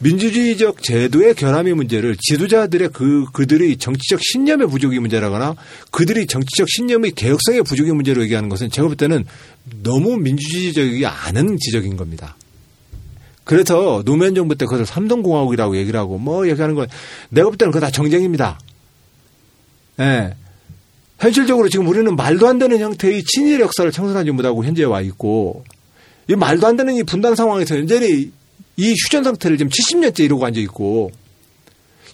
민주주의적 0.00 0.82
제도의 0.82 1.34
결함의 1.34 1.72
문제를 1.72 2.18
지도자들의 2.20 2.90
그 2.92 3.24
그들의 3.32 3.78
정치적 3.78 4.20
신념의 4.22 4.68
부족이 4.68 4.98
문제라거나 4.98 5.56
그들의 5.90 6.26
정치적 6.26 6.68
신념의 6.68 7.12
개혁성의 7.12 7.62
부족의 7.62 7.94
문제로 7.94 8.22
얘기하는 8.24 8.50
것은 8.50 8.70
제가 8.70 8.88
볼 8.88 8.96
때는 8.98 9.24
너무 9.82 10.18
민주주의적이지 10.18 11.06
않은 11.06 11.56
지적인 11.60 11.96
겁니다. 11.96 12.36
그래서 13.44 14.02
노무현 14.04 14.34
정부 14.34 14.54
때 14.54 14.66
그것을 14.66 14.84
삼동공화국이라고 14.84 15.78
얘기를 15.78 15.98
하고 15.98 16.18
뭐 16.18 16.46
얘기하는 16.46 16.74
건 16.74 16.88
내가 17.30 17.48
볼 17.48 17.56
때는 17.56 17.72
그거 17.72 17.86
다 17.86 17.90
정쟁입니다. 17.90 18.58
예. 19.98 20.04
네. 20.04 20.34
현실적으로 21.18 21.68
지금 21.68 21.88
우리는 21.88 22.14
말도 22.14 22.46
안 22.46 22.58
되는 22.58 22.78
형태의 22.78 23.24
친일 23.24 23.60
역사를 23.60 23.90
청산하지 23.90 24.30
못하고 24.32 24.64
현재에 24.64 24.84
와 24.84 25.00
있고 25.00 25.64
이 26.28 26.34
말도 26.34 26.66
안 26.66 26.76
되는 26.76 26.94
이 26.94 27.02
분단 27.02 27.34
상황에서 27.34 27.78
여전히 27.78 28.30
이 28.76 28.94
휴전 29.04 29.24
상태를 29.24 29.56
지금 29.56 29.70
70년째 29.70 30.20
이러고 30.20 30.44
앉아 30.44 30.60
있고 30.60 31.10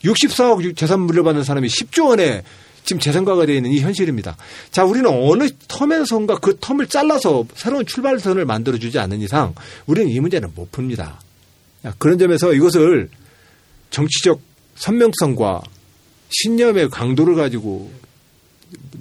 64억 0.04 0.76
재산 0.76 1.00
물려받는 1.00 1.44
사람이 1.44 1.68
10조 1.68 2.08
원에 2.08 2.42
지금 2.84 3.00
재산가가 3.00 3.46
되어 3.46 3.56
있는 3.56 3.70
이 3.70 3.80
현실입니다. 3.80 4.36
자, 4.70 4.84
우리는 4.84 5.08
어느 5.08 5.44
텀에서인가 5.68 6.40
그 6.40 6.56
텀을 6.56 6.90
잘라서 6.90 7.44
새로운 7.54 7.86
출발선을 7.86 8.44
만들어주지 8.44 8.98
않는 8.98 9.20
이상 9.20 9.54
우리는 9.86 10.10
이 10.10 10.18
문제는 10.18 10.52
못 10.54 10.70
풉니다. 10.72 11.14
자, 11.82 11.94
그런 11.98 12.18
점에서 12.18 12.52
이것을 12.52 13.08
정치적 13.90 14.40
선명성과 14.74 15.62
신념의 16.30 16.90
강도를 16.90 17.34
가지고 17.36 17.90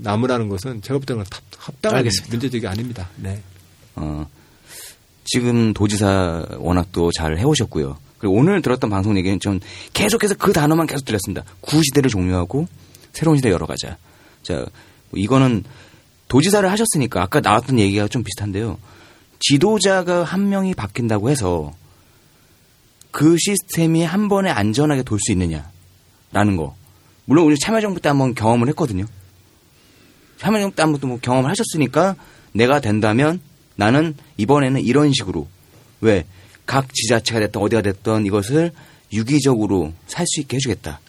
나무라는 0.03 0.49
것은 0.49 0.81
제가 0.81 0.97
볼 0.99 1.05
때는 1.05 1.23
합- 1.29 1.43
합당한 1.57 1.97
알겠습니다. 1.99 2.31
문제적이 2.33 2.67
아닙니다. 2.67 3.09
네. 3.17 3.41
어, 3.95 4.25
지금 5.25 5.73
도지사 5.73 6.45
워낙 6.57 6.91
또 6.91 7.11
잘 7.11 7.37
해오셨고요. 7.37 7.97
그리고 8.17 8.35
오늘 8.35 8.61
들었던 8.61 8.89
방송 8.89 9.17
얘기는 9.17 9.39
좀 9.39 9.59
계속해서 9.93 10.35
그 10.35 10.53
단어만 10.53 10.87
계속 10.87 11.05
들렸습니다. 11.05 11.43
구시대를 11.61 12.09
종료하고 12.09 12.67
새로운 13.13 13.37
시대 13.37 13.49
열어가자. 13.49 13.97
자, 14.43 14.53
뭐 15.09 15.19
이거는 15.19 15.63
도지사를 16.27 16.69
하셨으니까 16.69 17.21
아까 17.21 17.39
나왔던 17.41 17.77
얘기가 17.79 18.07
좀 18.07 18.23
비슷한데요. 18.23 18.77
지도자가 19.39 20.23
한 20.23 20.49
명이 20.49 20.73
바뀐다고 20.75 21.29
해서 21.29 21.73
그 23.11 23.35
시스템이 23.37 24.03
한 24.03 24.29
번에 24.29 24.49
안전하게 24.49 25.03
돌 25.03 25.19
수 25.19 25.31
있느냐라는 25.33 26.57
거. 26.57 26.75
물론 27.25 27.45
우리 27.45 27.57
참여정부 27.57 27.99
때 28.01 28.09
한번 28.09 28.33
경험을 28.35 28.67
했거든요. 28.69 29.05
때 30.71 30.81
한번 30.81 31.09
뭐 31.09 31.19
경험을 31.19 31.49
하셨으니까 31.49 32.15
내가 32.53 32.79
된다면 32.79 33.39
나는 33.75 34.15
이번에는 34.37 34.81
이런 34.81 35.13
식으로 35.13 35.47
왜 36.01 36.25
각 36.71 36.93
지자체가 36.93 37.41
됐던 37.41 37.61
어디가 37.61 37.81
됐던 37.81 38.25
이것을 38.25 38.71
유기적으로 39.11 39.91
살 40.07 40.25
수 40.25 40.39
있게 40.39 40.55
해주겠다. 40.55 41.01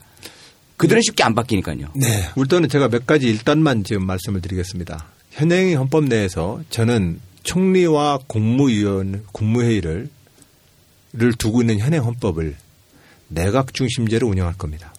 그들은 0.77 1.03
쉽게 1.03 1.23
안 1.23 1.37
바뀌니까요. 1.37 1.87
네. 1.95 2.29
일단은 2.37 2.69
제가 2.69 2.89
몇 2.89 3.07
가지 3.07 3.29
일단만 3.29 3.85
지금 3.85 4.05
말씀을 4.05 4.41
드리겠습니다. 4.41 5.07
현행 5.31 5.79
헌법 5.79 6.07
내에서 6.07 6.61
저는 6.71 7.21
총리와 7.45 8.21
국무위원, 8.27 9.25
국무회의를 9.31 10.09
를 11.15 11.33
두고 11.35 11.61
있는 11.61 11.79
현행 11.79 12.03
헌법을 12.03 12.57
내각 13.29 13.75
중심제로 13.75 14.27
운영할 14.27 14.55
겁니다. 14.55 14.95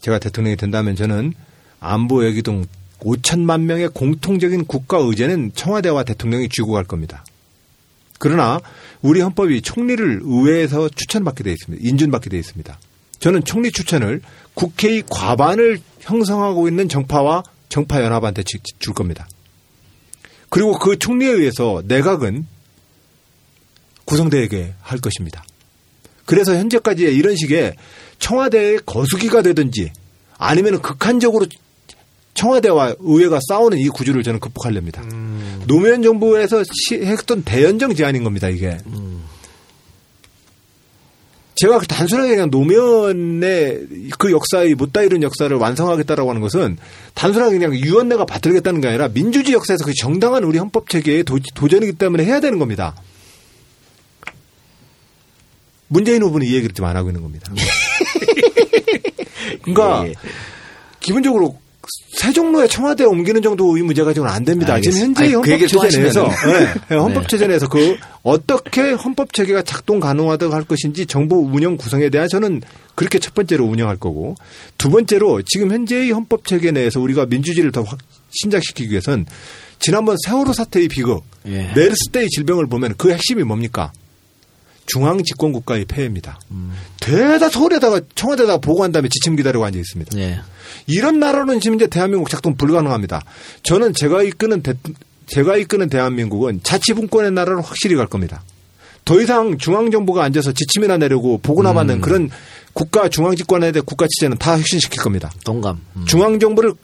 제가 0.00 0.20
대통령이 0.20 0.56
된다면 0.56 0.94
저는 0.94 1.34
안보 1.80 2.18
외교 2.18 2.40
등 2.40 2.64
5천만 3.00 3.62
명의 3.62 3.88
공통적인 3.88 4.64
국가 4.66 4.98
의제는 4.98 5.52
청와대와 5.54 6.04
대통령이 6.04 6.48
쥐고 6.48 6.72
갈 6.72 6.84
겁니다. 6.84 7.24
그러나 8.18 8.60
우리 9.02 9.20
헌법이 9.20 9.60
총리를 9.62 10.20
의회에서 10.24 10.88
추천받게 10.88 11.44
되어 11.44 11.52
있습니다. 11.52 11.86
인준받게 11.86 12.30
되어 12.30 12.40
있습니다. 12.40 12.78
저는 13.18 13.44
총리 13.44 13.70
추천을 13.70 14.22
국회의 14.54 15.02
과반을 15.08 15.80
형성하고 16.00 16.68
있는 16.68 16.88
정파와 16.88 17.42
정파 17.68 18.02
연합한테 18.02 18.42
지- 18.44 18.58
줄 18.78 18.94
겁니다. 18.94 19.28
그리고 20.48 20.78
그 20.78 20.98
총리에 20.98 21.30
의해서 21.30 21.82
내각은 21.86 22.46
구성되게 24.04 24.74
할 24.80 24.98
것입니다. 25.00 25.44
그래서 26.24 26.54
현재까지 26.54 27.02
이런 27.02 27.36
식의 27.36 27.74
청와대의 28.18 28.80
거수기가 28.86 29.42
되든지 29.42 29.92
아니면 30.38 30.80
극한적으로 30.80 31.46
청와대와 32.36 32.94
의회가 33.00 33.38
싸우는 33.48 33.78
이 33.78 33.88
구조를 33.88 34.22
저는 34.22 34.40
극복하렵니다. 34.40 35.02
노무현 35.66 36.02
정부에서 36.02 36.62
시- 36.64 37.02
했던 37.04 37.42
대연정 37.42 37.94
제안인 37.94 38.24
겁니다, 38.24 38.48
이게. 38.48 38.78
제가 41.56 41.78
그 41.78 41.86
단순하게 41.86 42.28
그냥 42.34 42.50
노무현의 42.50 43.86
그 44.18 44.30
역사의 44.30 44.74
못다 44.74 45.00
이룬 45.00 45.22
역사를 45.22 45.54
완성하겠다라고 45.56 46.28
하는 46.28 46.42
것은 46.42 46.76
단순하게 47.14 47.58
그냥 47.58 47.74
유언내가 47.74 48.26
받들겠다는 48.26 48.82
게 48.82 48.88
아니라 48.88 49.08
민주주의 49.08 49.54
역사에서 49.54 49.86
그 49.86 49.94
정당한 49.94 50.44
우리 50.44 50.58
헌법 50.58 50.90
체계의 50.90 51.24
도, 51.24 51.38
도전이기 51.54 51.94
때문에 51.94 52.26
해야 52.26 52.40
되는 52.40 52.58
겁니다. 52.58 52.94
문재인 55.88 56.22
후보는 56.22 56.46
이 56.46 56.52
얘기를 56.54 56.74
지금 56.74 56.88
안 56.90 56.96
하고 56.96 57.08
있는 57.08 57.22
겁니다. 57.22 57.50
그러니까 59.62 60.04
예, 60.04 60.10
예. 60.10 60.14
기본적으로 61.00 61.56
세종로에 62.10 62.66
청와대에 62.68 63.06
옮기는 63.06 63.42
정도의 63.42 63.82
문제가 63.82 64.12
지금 64.12 64.28
안 64.28 64.44
됩니다. 64.44 64.80
지금 64.80 64.98
알겠습니다. 64.98 65.22
현재 65.22 65.22
아니, 65.22 65.32
그 65.32 65.52
헌법 65.52 65.68
체제 65.68 65.98
내에서 66.00 66.26
하시면은. 66.26 66.74
네, 66.88 66.96
헌법 66.96 67.28
체제 67.28 67.46
내에서 67.46 67.68
그 67.68 67.96
어떻게 68.22 68.90
헌법 68.92 69.32
체계가 69.32 69.62
작동 69.62 70.00
가능하다고 70.00 70.54
할 70.54 70.64
것인지 70.64 71.06
정부 71.06 71.36
운영 71.36 71.76
구성에 71.76 72.08
대한 72.10 72.28
저는 72.28 72.62
그렇게 72.94 73.18
첫 73.18 73.34
번째로 73.34 73.64
운영할 73.66 73.96
거고 73.96 74.34
두 74.78 74.90
번째로 74.90 75.42
지금 75.42 75.70
현재의 75.72 76.10
헌법 76.10 76.46
체계 76.46 76.70
내에서 76.70 77.00
우리가 77.00 77.26
민주주의를 77.26 77.72
더 77.72 77.82
확 77.82 77.98
신작시키기 78.30 78.90
위해선 78.90 79.26
지난번 79.78 80.16
세월호 80.26 80.52
사태의 80.52 80.88
비극, 80.88 81.22
예. 81.46 81.70
메르스 81.74 82.10
때의 82.10 82.28
질병을 82.30 82.66
보면 82.66 82.94
그 82.96 83.12
핵심이 83.12 83.42
뭡니까? 83.44 83.92
중앙 84.86 85.22
집권 85.22 85.52
국가의 85.52 85.84
폐해입니다. 85.84 86.38
대다 87.00 87.48
서울에다가 87.48 88.00
청와대에다가 88.14 88.58
보고한 88.58 88.92
다음에 88.92 89.08
지침 89.08 89.36
기다리고 89.36 89.64
앉아 89.64 89.78
있습니다. 89.78 90.18
예. 90.18 90.40
이런 90.86 91.18
나라는 91.18 91.60
지금 91.60 91.76
이제 91.76 91.86
대한민국 91.86 92.28
작동 92.28 92.56
불가능합니다. 92.56 93.22
저는 93.62 93.92
제가 93.94 94.22
이끄는 94.22 94.62
대, 94.62 94.74
제가 95.26 95.56
이끄는 95.56 95.88
대한민국은 95.88 96.60
자치분권의 96.62 97.32
나라로 97.32 97.62
확실히 97.62 97.96
갈 97.96 98.06
겁니다. 98.06 98.42
더 99.04 99.20
이상 99.20 99.56
중앙정부가 99.56 100.24
앉아서 100.24 100.52
지침이나 100.52 100.96
내려고 100.98 101.38
보고나 101.38 101.72
받는 101.72 102.00
그런 102.00 102.28
국가 102.72 103.08
중앙집권에 103.08 103.72
대한 103.72 103.86
국가 103.86 104.06
체제는 104.08 104.36
다 104.38 104.58
혁신시킬 104.58 105.00
겁니다. 105.00 105.30
동감. 105.44 105.80
음. 105.96 106.04
중앙정부를 106.06 106.74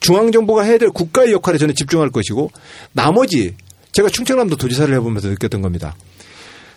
중앙정부가 0.00 0.62
해야 0.62 0.76
될 0.76 0.90
국가의 0.90 1.32
역할에 1.32 1.56
저는 1.56 1.74
집중할 1.74 2.10
것이고 2.10 2.50
나머지 2.92 3.54
제가 3.92 4.08
충청남도 4.10 4.56
도지사를 4.56 4.92
해보면서 4.94 5.28
느꼈던 5.28 5.62
겁니다. 5.62 5.96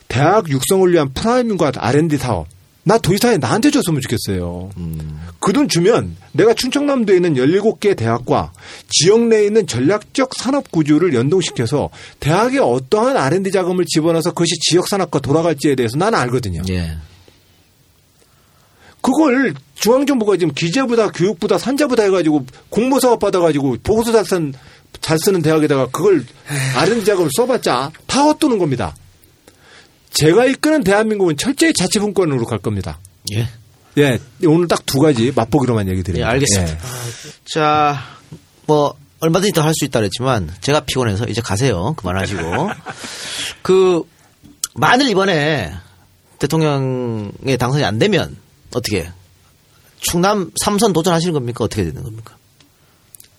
대학 0.10 0.50
육성을 0.50 0.92
위한 0.92 1.14
프라임과 1.14 1.72
R&D 1.78 2.18
사업 2.18 2.48
나 2.84 2.98
도지사에 2.98 3.38
나한테 3.38 3.70
줬으면 3.70 4.02
좋겠어요. 4.02 4.72
그돈 5.40 5.70
주면 5.70 6.18
내가 6.32 6.54
충청남도에 6.54 7.18
있는 7.18 7.36
17개 7.36 7.96
대학과 7.96 8.52
지역 8.90 9.28
내에 9.28 9.46
있는 9.46 9.68
전략적 9.68 10.32
산업 10.36 10.72
구조를 10.72 11.14
연동시켜서 11.14 11.90
대학에 12.20 12.58
어떠한 12.60 13.16
R&D 13.16 13.52
자금을 13.52 13.86
집어넣어서 13.86 14.32
그것이 14.32 14.56
지역 14.60 14.88
산업과 14.88 15.20
돌아갈지에 15.20 15.76
대해서 15.76 15.98
나는 15.98 16.18
알거든요. 16.20 16.64
예. 16.70 16.98
그걸 19.02 19.54
중앙정부가 19.76 20.38
지금 20.38 20.54
기재부다 20.54 21.12
교육부다 21.12 21.58
산자부다 21.58 22.04
해가지고 22.04 22.46
공모사업 22.70 23.20
받아가지고 23.20 23.78
보고서 23.84 24.12
잘, 24.12 24.26
쓴, 24.26 24.54
잘 25.00 25.18
쓰는 25.20 25.42
대학에다가 25.42 25.88
그걸 25.88 26.26
R&D 26.76 27.06
자금을 27.06 27.30
써봤자 27.38 27.92
다 28.08 28.24
헛도는 28.24 28.58
겁니다. 28.58 28.96
제가 30.12 30.46
이끄는 30.46 30.84
대한민국은 30.84 31.38
철저히 31.38 31.74
자치분권으로 31.74 32.46
갈 32.46 32.60
겁니다. 32.60 33.00
예. 33.34 33.48
예, 33.98 34.20
오늘 34.46 34.68
딱 34.68 34.86
두 34.86 35.00
가지 35.00 35.32
맛보기로만 35.36 35.88
얘기 35.90 36.04
드립니다. 36.04 36.28
예, 36.28 36.32
알겠습니다. 36.34 36.74
예. 36.74 36.78
자, 37.46 38.00
뭐 38.66 38.96
얼마든지 39.20 39.52
더 39.54 39.62
할 39.62 39.74
수 39.74 39.86
있다 39.86 40.00
그랬지만 40.00 40.50
제가 40.62 40.82
피곤해서 40.82 41.26
이제 41.26 41.42
가세요. 41.42 41.94
그만하시고. 41.98 42.42
그 43.62 44.04
만일 44.76 45.10
이번에 45.10 45.74
대통령에 46.40 47.58
당선이 47.58 47.84
안 47.84 48.00
되면 48.00 48.38
어떻게 48.74 49.10
충남 50.00 50.52
삼선 50.62 50.94
도전하시는 50.94 51.34
겁니까? 51.34 51.66
어떻게 51.66 51.84
되는 51.84 52.02
겁니까? 52.04 52.36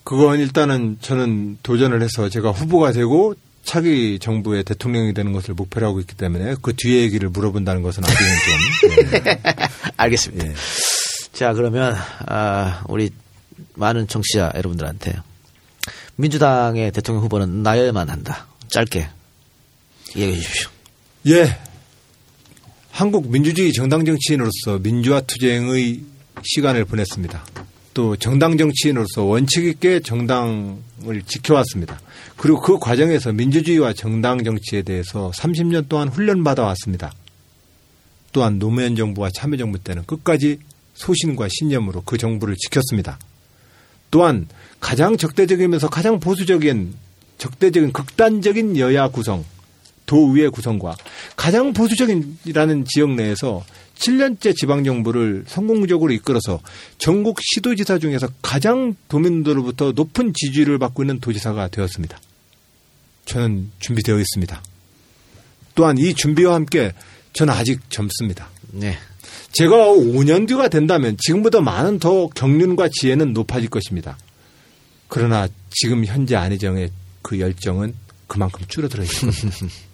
그건 0.03 0.39
일단은 0.39 0.97
저는 1.01 1.57
도전을 1.63 2.01
해서 2.03 2.29
제가 2.29 2.51
후보가 2.51 2.91
되고 2.91 3.33
차기 3.63 4.19
정부의 4.19 4.63
대통령이 4.63 5.13
되는 5.13 5.31
것을 5.33 5.53
목표로 5.53 5.87
하고 5.87 5.99
있기 5.99 6.15
때문에 6.15 6.55
그 6.61 6.73
뒤에 6.75 7.01
얘기를 7.01 7.29
물어본다는 7.29 7.81
것은 7.81 8.03
아직은 8.03 8.25
좀 8.45 9.25
예. 9.27 9.41
알겠습니다. 9.97 10.47
예. 10.47 10.53
자, 11.33 11.53
그러면 11.53 11.95
아, 12.27 12.83
우리 12.87 13.11
많은 13.75 14.07
청취자 14.07 14.53
여러분들한테 14.55 15.13
민주당의 16.15 16.91
대통령 16.91 17.23
후보는 17.23 17.63
나여야만 17.63 18.09
한다. 18.09 18.47
짧게 18.69 19.07
얘기해 20.15 20.35
주십시오. 20.35 20.69
예. 21.27 21.57
한국 22.91 23.31
민주주의 23.31 23.71
정당 23.71 24.03
정치인으로서 24.05 24.79
민주화 24.79 25.21
투쟁의 25.21 26.01
시간을 26.43 26.85
보냈습니다. 26.85 27.43
또 27.93 28.15
정당 28.15 28.57
정치인으로서 28.57 29.23
원칙 29.23 29.65
있게 29.65 29.99
정당을 29.99 31.21
지켜왔습니다. 31.25 31.99
그리고 32.37 32.61
그 32.61 32.79
과정에서 32.79 33.33
민주주의와 33.33 33.93
정당 33.93 34.43
정치에 34.43 34.81
대해서 34.81 35.31
30년 35.35 35.89
동안 35.89 36.07
훈련받아 36.07 36.63
왔습니다. 36.63 37.13
또한 38.31 38.59
노무현 38.59 38.95
정부와 38.95 39.29
참여정부 39.35 39.79
때는 39.79 40.03
끝까지 40.05 40.59
소신과 40.93 41.47
신념으로 41.49 42.01
그 42.05 42.17
정부를 42.17 42.55
지켰습니다. 42.55 43.19
또한 44.09 44.47
가장 44.79 45.17
적대적이면서 45.17 45.89
가장 45.89 46.19
보수적인 46.19 46.93
적대적인 47.37 47.91
극단적인 47.91 48.77
여야 48.77 49.07
구성 49.07 49.43
도의회 50.11 50.49
구성과 50.49 50.97
가장 51.37 51.71
보수적인이라는 51.71 52.83
지역 52.83 53.11
내에서 53.11 53.63
7년째 53.95 54.53
지방정부를 54.53 55.45
성공적으로 55.47 56.11
이끌어서 56.11 56.59
전국 56.97 57.39
시도지사 57.41 57.97
중에서 57.97 58.27
가장 58.41 58.93
도민들로부터 59.07 59.93
높은 59.93 60.33
지지를 60.33 60.79
받고 60.79 61.03
있는 61.03 61.21
도지사가 61.21 61.69
되었습니다. 61.69 62.19
저는 63.23 63.71
준비되어 63.79 64.19
있습니다. 64.19 64.61
또한 65.75 65.97
이 65.97 66.13
준비와 66.13 66.55
함께 66.55 66.91
저는 67.31 67.53
아직 67.53 67.79
젊습니다. 67.89 68.49
네. 68.71 68.97
제가 69.53 69.75
5년 69.75 70.45
뒤가 70.45 70.67
된다면 70.67 71.15
지금보다 71.21 71.61
많은 71.61 71.99
더 71.99 72.27
경륜과 72.27 72.89
지혜는 72.91 73.31
높아질 73.31 73.69
것입니다. 73.69 74.17
그러나 75.07 75.47
지금 75.69 76.03
현재 76.03 76.35
안희정의 76.35 76.91
그 77.21 77.39
열정은 77.39 77.93
그만큼 78.27 78.65
줄어들어 78.67 79.03
있습니다. 79.03 79.67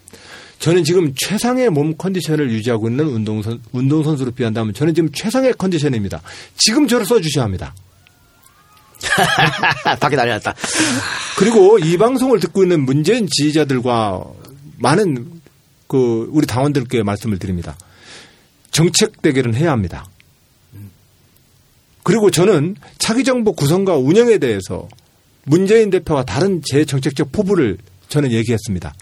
저는 0.60 0.84
지금 0.84 1.14
최상의 1.16 1.70
몸 1.70 1.96
컨디션을 1.96 2.52
유지하고 2.52 2.90
있는 2.90 3.06
운동선, 3.08 3.62
운동선수로 3.72 4.32
비한다면 4.32 4.74
저는 4.74 4.96
지금 4.96 5.12
최상의 5.12 5.54
컨디션입니다. 5.54 6.22
지금 6.56 6.88
저를 6.88 7.06
써주셔야 7.06 7.46
합니다. 7.46 7.76
밖에 10.00 10.16
난리 10.16 10.32
났다. 10.32 10.56
그리고 11.38 11.78
이 11.78 11.98
방송을 11.98 12.40
듣고 12.40 12.64
있는 12.64 12.82
문재인 12.82 13.28
지지자들과 13.28 14.24
많은 14.80 15.42
그 15.88 16.30
우리 16.32 16.48
당원들께 16.48 17.04
말씀을 17.04 17.40
드립니다. 17.40 17.78
정책 18.72 19.22
대결은 19.22 19.56
해야 19.56 19.72
합니다. 19.72 20.06
그리고 22.04 22.32
저는 22.32 22.76
차기 22.98 23.24
정부 23.24 23.54
구성과 23.54 23.98
운영에 23.98 24.38
대해서 24.38 24.88
문재인 25.44 25.90
대표와 25.90 26.24
다른 26.24 26.62
제 26.66 26.86
정책적 26.86 27.32
포부를 27.32 27.78
저는 28.10 28.32
얘기했습니다. 28.32 28.94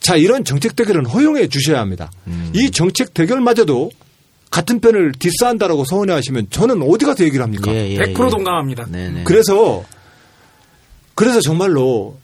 자, 0.00 0.16
이런 0.16 0.44
정책 0.44 0.76
대결은 0.76 1.06
허용해 1.06 1.48
주셔야 1.48 1.80
합니다. 1.80 2.10
이 2.54 2.70
정책 2.70 3.14
대결마저도 3.14 3.90
같은 4.50 4.80
편을 4.80 5.12
디스한다라고 5.18 5.84
서운해 5.84 6.12
하시면 6.14 6.48
저는 6.50 6.82
어디 6.82 7.04
가서 7.04 7.24
얘기를 7.24 7.42
합니까? 7.42 7.72
예, 7.72 7.90
예, 7.90 7.98
100% 7.98 8.08
예. 8.08 8.30
동감합니다. 8.30 8.86
네네. 8.86 9.24
그래서 9.24 9.84
그래서 11.14 11.40
정말로 11.40 12.16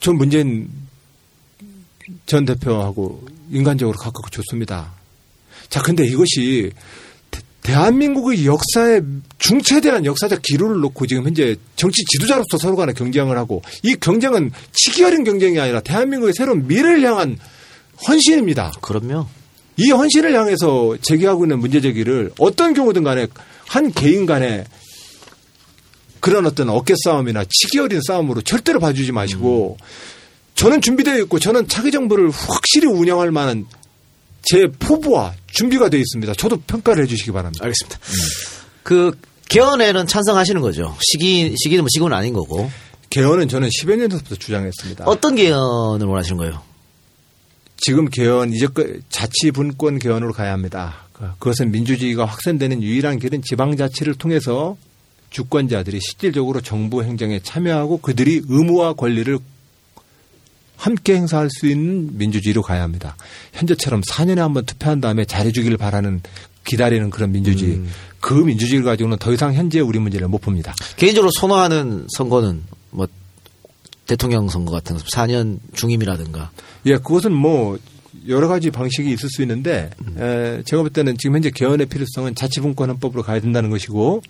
전 0.00 0.16
문재인 0.16 0.68
전 2.26 2.44
대표하고 2.44 3.24
인간적으로 3.50 3.96
가깝고 3.98 4.30
좋습니다. 4.30 4.92
자, 5.68 5.80
근데 5.82 6.04
이것이 6.06 6.72
대- 7.62 7.72
대한민국의 7.72 8.46
역사의 8.46 9.02
중체대한 9.38 10.04
역사적 10.04 10.40
기로를 10.42 10.80
놓고 10.80 11.06
지금 11.06 11.24
현재 11.26 11.56
정치 11.76 12.02
지도자로서 12.04 12.58
서로 12.58 12.76
간에 12.76 12.92
경쟁을 12.92 13.36
하고 13.38 13.62
이 13.82 13.94
경쟁은 13.96 14.50
치기 14.72 15.04
어린 15.04 15.24
경쟁이 15.24 15.58
아니라 15.60 15.80
대한민국의 15.80 16.34
새로운 16.36 16.66
미래를 16.66 17.02
향한 17.02 17.36
헌신입니다. 18.08 18.72
그럼요. 18.80 19.26
이 19.76 19.90
헌신을 19.90 20.34
향해서 20.34 20.96
제기하고 21.02 21.44
있는 21.44 21.58
문제 21.58 21.80
제기를 21.80 22.32
어떤 22.38 22.74
경우든 22.74 23.02
간에 23.02 23.26
한 23.66 23.92
개인 23.92 24.26
간에 24.26 24.64
그런 26.20 26.44
어떤 26.46 26.68
어깨 26.68 26.94
싸움이나 27.04 27.44
치기 27.48 27.78
어린 27.78 28.00
싸움으로 28.06 28.42
절대로 28.42 28.78
봐주지 28.80 29.12
마시고 29.12 29.78
저는 30.54 30.82
준비되어 30.82 31.18
있고 31.20 31.38
저는 31.38 31.68
차기 31.68 31.90
정부를 31.90 32.30
확실히 32.30 32.88
운영할 32.88 33.30
만한 33.30 33.64
제 34.42 34.66
포부와 34.78 35.34
준비가 35.46 35.88
되어 35.88 36.00
있습니다. 36.00 36.32
저도 36.34 36.58
평가를 36.66 37.04
해주시기 37.04 37.32
바랍니다. 37.32 37.64
알겠습니다. 37.64 37.98
그 38.82 39.12
개헌에는 39.48 40.06
찬성하시는 40.06 40.60
거죠. 40.60 40.96
시기 41.10 41.54
시기는 41.62 41.82
뭐 41.82 41.88
시기는 41.92 42.12
아닌 42.12 42.32
거고. 42.32 42.70
개헌은 43.10 43.48
저는 43.48 43.68
10여 43.68 43.96
년 43.96 44.08
전부터 44.10 44.36
주장했습니다. 44.36 45.04
어떤 45.06 45.34
개헌을 45.34 46.06
원하시는 46.06 46.36
거예요? 46.36 46.62
지금 47.78 48.08
개헌 48.08 48.52
이제 48.52 48.68
그 48.72 49.00
자치분권 49.08 49.98
개헌으로 49.98 50.32
가야 50.32 50.52
합니다. 50.52 51.06
그- 51.12 51.26
그것은 51.38 51.70
민주주의가 51.72 52.24
확산되는 52.24 52.82
유일한 52.82 53.18
길은 53.18 53.42
지방자치를 53.42 54.14
통해서 54.14 54.76
주권자들이 55.30 55.98
실질적으로 56.00 56.60
정부 56.60 57.02
행정에 57.02 57.40
참여하고 57.42 57.98
그들이 57.98 58.42
의무와 58.48 58.94
권리를 58.94 59.38
함께 60.80 61.14
행사할 61.14 61.48
수 61.50 61.66
있는 61.66 62.16
민주주의로 62.16 62.62
가야 62.62 62.82
합니다. 62.82 63.16
현재처럼 63.52 64.00
4년에 64.00 64.36
한 64.38 64.54
번 64.54 64.64
투표한 64.64 65.00
다음에 65.00 65.24
잘해주기를 65.26 65.76
바라는 65.76 66.22
기다리는 66.64 67.10
그런 67.10 67.32
민주주의. 67.32 67.80
그 68.20 68.32
민주주의를 68.34 68.84
가지고는 68.84 69.18
더 69.18 69.32
이상 69.32 69.52
현재 69.54 69.80
우리 69.80 69.98
문제를 69.98 70.28
못 70.28 70.38
봅니다. 70.40 70.74
개인적으로 70.96 71.30
선호하는 71.38 72.06
선거는 72.16 72.62
뭐 72.90 73.06
대통령 74.06 74.48
선거 74.48 74.72
같은 74.72 74.96
거 74.96 75.02
4년 75.04 75.58
중임이라든가. 75.74 76.50
예, 76.86 76.96
그것은 76.96 77.32
뭐 77.32 77.78
여러 78.26 78.48
가지 78.48 78.70
방식이 78.70 79.10
있을 79.12 79.28
수 79.28 79.42
있는데 79.42 79.90
에, 80.18 80.62
제가 80.64 80.82
볼 80.82 80.90
때는 80.90 81.16
지금 81.18 81.36
현재 81.36 81.50
개헌의 81.50 81.86
필요성은 81.86 82.34
자치분권 82.34 82.88
헌법으로 82.90 83.22
가야 83.22 83.40
된다는 83.40 83.68
것이고 83.70 84.22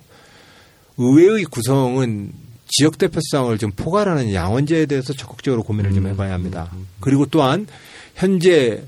의회의 0.97 1.45
구성은 1.45 2.31
지역 2.71 2.97
대표성을 2.97 3.57
좀 3.57 3.71
포괄하는 3.71 4.33
양원제에 4.33 4.85
대해서 4.85 5.13
적극적으로 5.13 5.63
고민을 5.63 5.93
좀 5.93 6.07
해봐야 6.07 6.33
합니다. 6.33 6.71
그리고 6.99 7.25
또한 7.25 7.67
현재 8.15 8.83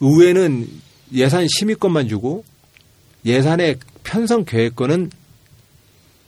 의회는 0.00 0.68
예산 1.14 1.46
심의권만 1.48 2.08
주고 2.08 2.44
예산의 3.24 3.78
편성 4.04 4.44
계획권은 4.44 5.10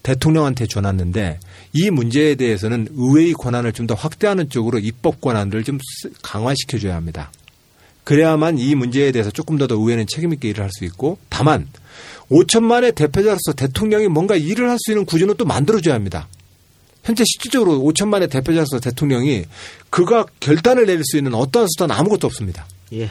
대통령한테 0.02 0.66
줘놨는데 0.66 1.38
이 1.74 1.90
문제에 1.90 2.34
대해서는 2.34 2.88
의회의 2.92 3.32
권한을 3.34 3.72
좀 3.72 3.86
더 3.86 3.94
확대하는 3.94 4.48
쪽으로 4.48 4.78
입법 4.78 5.20
권한을 5.20 5.62
좀 5.64 5.78
쓰- 5.82 6.10
강화시켜줘야 6.22 6.94
합니다. 6.96 7.30
그래야만 8.04 8.58
이 8.58 8.74
문제에 8.74 9.12
대해서 9.12 9.30
조금 9.30 9.56
더 9.58 9.66
더 9.66 9.74
의회는 9.76 10.06
책임있게 10.06 10.48
일을 10.50 10.64
할 10.64 10.70
수 10.72 10.84
있고 10.84 11.18
다만 11.28 11.68
5천만의 12.30 12.94
대표자로서 12.94 13.52
대통령이 13.56 14.08
뭔가 14.08 14.36
일을 14.36 14.68
할 14.70 14.78
수 14.78 14.92
있는 14.92 15.04
구조는 15.04 15.34
또 15.36 15.44
만들어줘야 15.44 15.94
합니다. 15.94 16.28
현재 17.02 17.24
실질적으로 17.26 17.78
5천만의 17.80 18.30
대표자로서 18.30 18.78
대통령이 18.80 19.44
그가 19.88 20.26
결단을 20.40 20.86
내릴 20.86 21.02
수 21.04 21.16
있는 21.16 21.34
어떠한 21.34 21.68
수단 21.70 21.90
아무것도 21.90 22.26
없습니다. 22.26 22.66
예. 22.92 23.10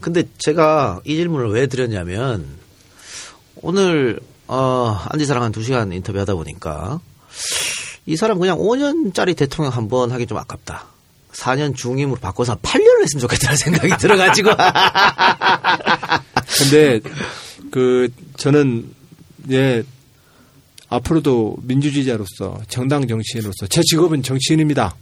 근데 0.00 0.24
제가 0.38 1.00
이 1.04 1.16
질문을 1.16 1.50
왜 1.50 1.66
드렸냐면 1.66 2.46
오늘 3.56 4.20
어, 4.46 4.98
안지사랑 5.10 5.42
한 5.42 5.52
2시간 5.52 5.92
인터뷰하다 5.94 6.34
보니까 6.34 7.00
이 8.06 8.16
사람 8.16 8.38
그냥 8.38 8.58
5년짜리 8.58 9.36
대통령 9.36 9.72
한 9.74 9.88
번 9.88 10.10
하기 10.12 10.26
좀 10.26 10.38
아깝다. 10.38 10.86
4년 11.32 11.76
중임으로 11.76 12.18
바꿔서 12.18 12.52
한 12.52 12.58
8년을 12.60 13.02
했으면 13.02 13.20
좋겠다는 13.20 13.56
생각이 13.58 13.96
들어가지고. 13.98 14.50
근데 16.58 17.00
그 17.70 18.08
저는 18.36 18.90
예 19.50 19.84
앞으로도 20.88 21.56
민주주의자로서 21.62 22.62
정당 22.68 23.06
정치인으로서 23.06 23.66
제 23.68 23.82
직업은 23.82 24.22
정치인입니다. 24.22 24.96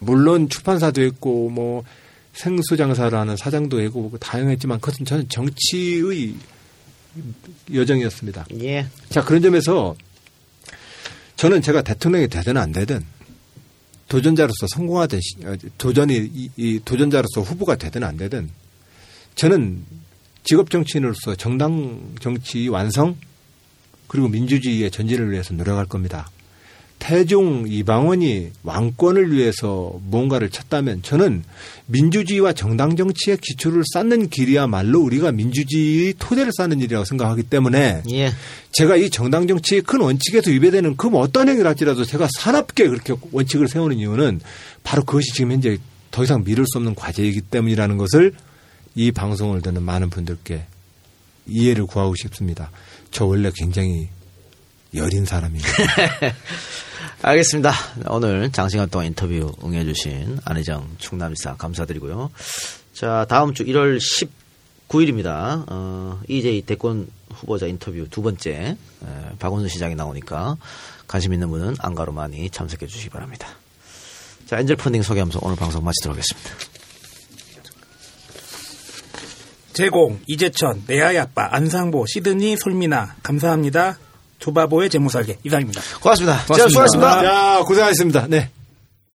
물론 0.00 0.48
출판사도 0.48 1.02
했고 1.02 1.50
뭐 1.50 1.84
생수 2.32 2.76
장사를 2.76 3.16
하는 3.16 3.36
사장도 3.36 3.80
했고 3.80 4.08
뭐 4.08 4.18
다양했지만 4.18 4.80
그것은 4.80 5.04
저는 5.06 5.28
정치의 5.28 6.34
여정이었습니다. 7.72 8.46
예. 8.60 8.86
자 9.08 9.24
그런 9.24 9.40
점에서 9.40 9.94
저는 11.36 11.62
제가 11.62 11.82
대통령이 11.82 12.28
되든 12.28 12.56
안 12.56 12.72
되든 12.72 13.04
도전자로서 14.08 14.66
성공하든 14.74 15.20
시- 15.20 15.46
어, 15.46 15.56
도전이 15.78 16.30
이, 16.34 16.50
이 16.56 16.80
도전자로서 16.84 17.40
후보가 17.42 17.76
되든 17.76 18.02
안 18.02 18.16
되든 18.16 18.50
저는 19.36 19.84
직업 20.44 20.70
정치인으로서 20.70 21.36
정당 21.36 22.14
정치 22.20 22.68
완성 22.68 23.16
그리고 24.06 24.28
민주주의의 24.28 24.90
전진을 24.90 25.30
위해서 25.30 25.54
노력할 25.54 25.86
겁니다. 25.86 26.30
태종 26.98 27.66
이방원이 27.68 28.52
왕권을 28.62 29.30
위해서 29.30 29.98
뭔가를 30.04 30.48
쳤다면 30.48 31.02
저는 31.02 31.44
민주주의와 31.86 32.54
정당 32.54 32.96
정치의 32.96 33.36
기초를 33.42 33.82
쌓는 33.92 34.30
길이야말로 34.30 35.00
우리가 35.00 35.30
민주주의의 35.32 36.14
토대를 36.18 36.52
쌓는 36.56 36.80
일이라고 36.80 37.04
생각하기 37.04 37.42
때문에 37.42 38.04
예. 38.10 38.32
제가 38.72 38.96
이 38.96 39.10
정당 39.10 39.46
정치의 39.46 39.82
큰 39.82 40.00
원칙에서 40.00 40.50
위배되는 40.50 40.96
그 40.96 41.08
어떤 41.08 41.50
행위를 41.50 41.66
할지라도 41.66 42.06
제가 42.06 42.26
사납게 42.38 42.88
그렇게 42.88 43.14
원칙을 43.32 43.68
세우는 43.68 43.98
이유는 43.98 44.40
바로 44.82 45.04
그것이 45.04 45.32
지금 45.34 45.52
현재 45.52 45.76
더 46.10 46.24
이상 46.24 46.42
미룰 46.42 46.64
수 46.66 46.78
없는 46.78 46.94
과제이기 46.94 47.42
때문이라는 47.42 47.98
것을 47.98 48.32
이 48.94 49.12
방송을 49.12 49.60
듣는 49.60 49.82
많은 49.82 50.08
분들께 50.08 50.64
이해를 51.46 51.84
구하고 51.84 52.14
싶습니다. 52.14 52.70
저 53.14 53.24
원래 53.26 53.48
굉장히 53.54 54.08
여린 54.92 55.24
사람입니다. 55.24 55.68
알겠습니다. 57.22 57.72
오늘 58.08 58.50
장시간 58.50 58.90
동안 58.90 59.06
인터뷰 59.06 59.52
응해주신 59.62 60.40
안혜정 60.44 60.96
충남지사 60.98 61.54
감사드리고요. 61.54 62.32
자, 62.92 63.24
다음 63.28 63.54
주 63.54 63.64
1월 63.66 64.00
19일입니다. 64.88 65.64
어, 65.68 66.20
이재희 66.26 66.62
대권 66.62 67.08
후보자 67.32 67.66
인터뷰 67.66 68.04
두 68.10 68.20
번째, 68.20 68.50
에, 68.50 68.76
박원순 69.38 69.68
시장이 69.68 69.94
나오니까 69.94 70.56
관심 71.06 71.32
있는 71.32 71.50
분은 71.50 71.76
안가로 71.78 72.10
많이 72.10 72.50
참석해 72.50 72.88
주시기 72.88 73.10
바랍니다. 73.10 73.46
자, 74.46 74.58
엔젤 74.58 74.74
펀딩 74.74 75.02
소개하면서 75.02 75.38
오늘 75.40 75.54
방송 75.54 75.84
마치도록 75.84 76.16
하겠습니다. 76.16 76.73
제공 79.74 80.20
이재천 80.26 80.84
내아이 80.86 81.18
아빠 81.18 81.48
안상보 81.50 82.06
시드니 82.06 82.56
솔미나 82.56 83.16
감사합니다. 83.22 83.98
조바보의 84.38 84.88
재무설계 84.88 85.38
이상입니다. 85.44 85.80
고맙습니다. 86.00 86.44
고맙습니다. 86.46 87.22
자, 87.22 87.62
고생하셨습니다. 87.66 88.26
네. 88.28 88.50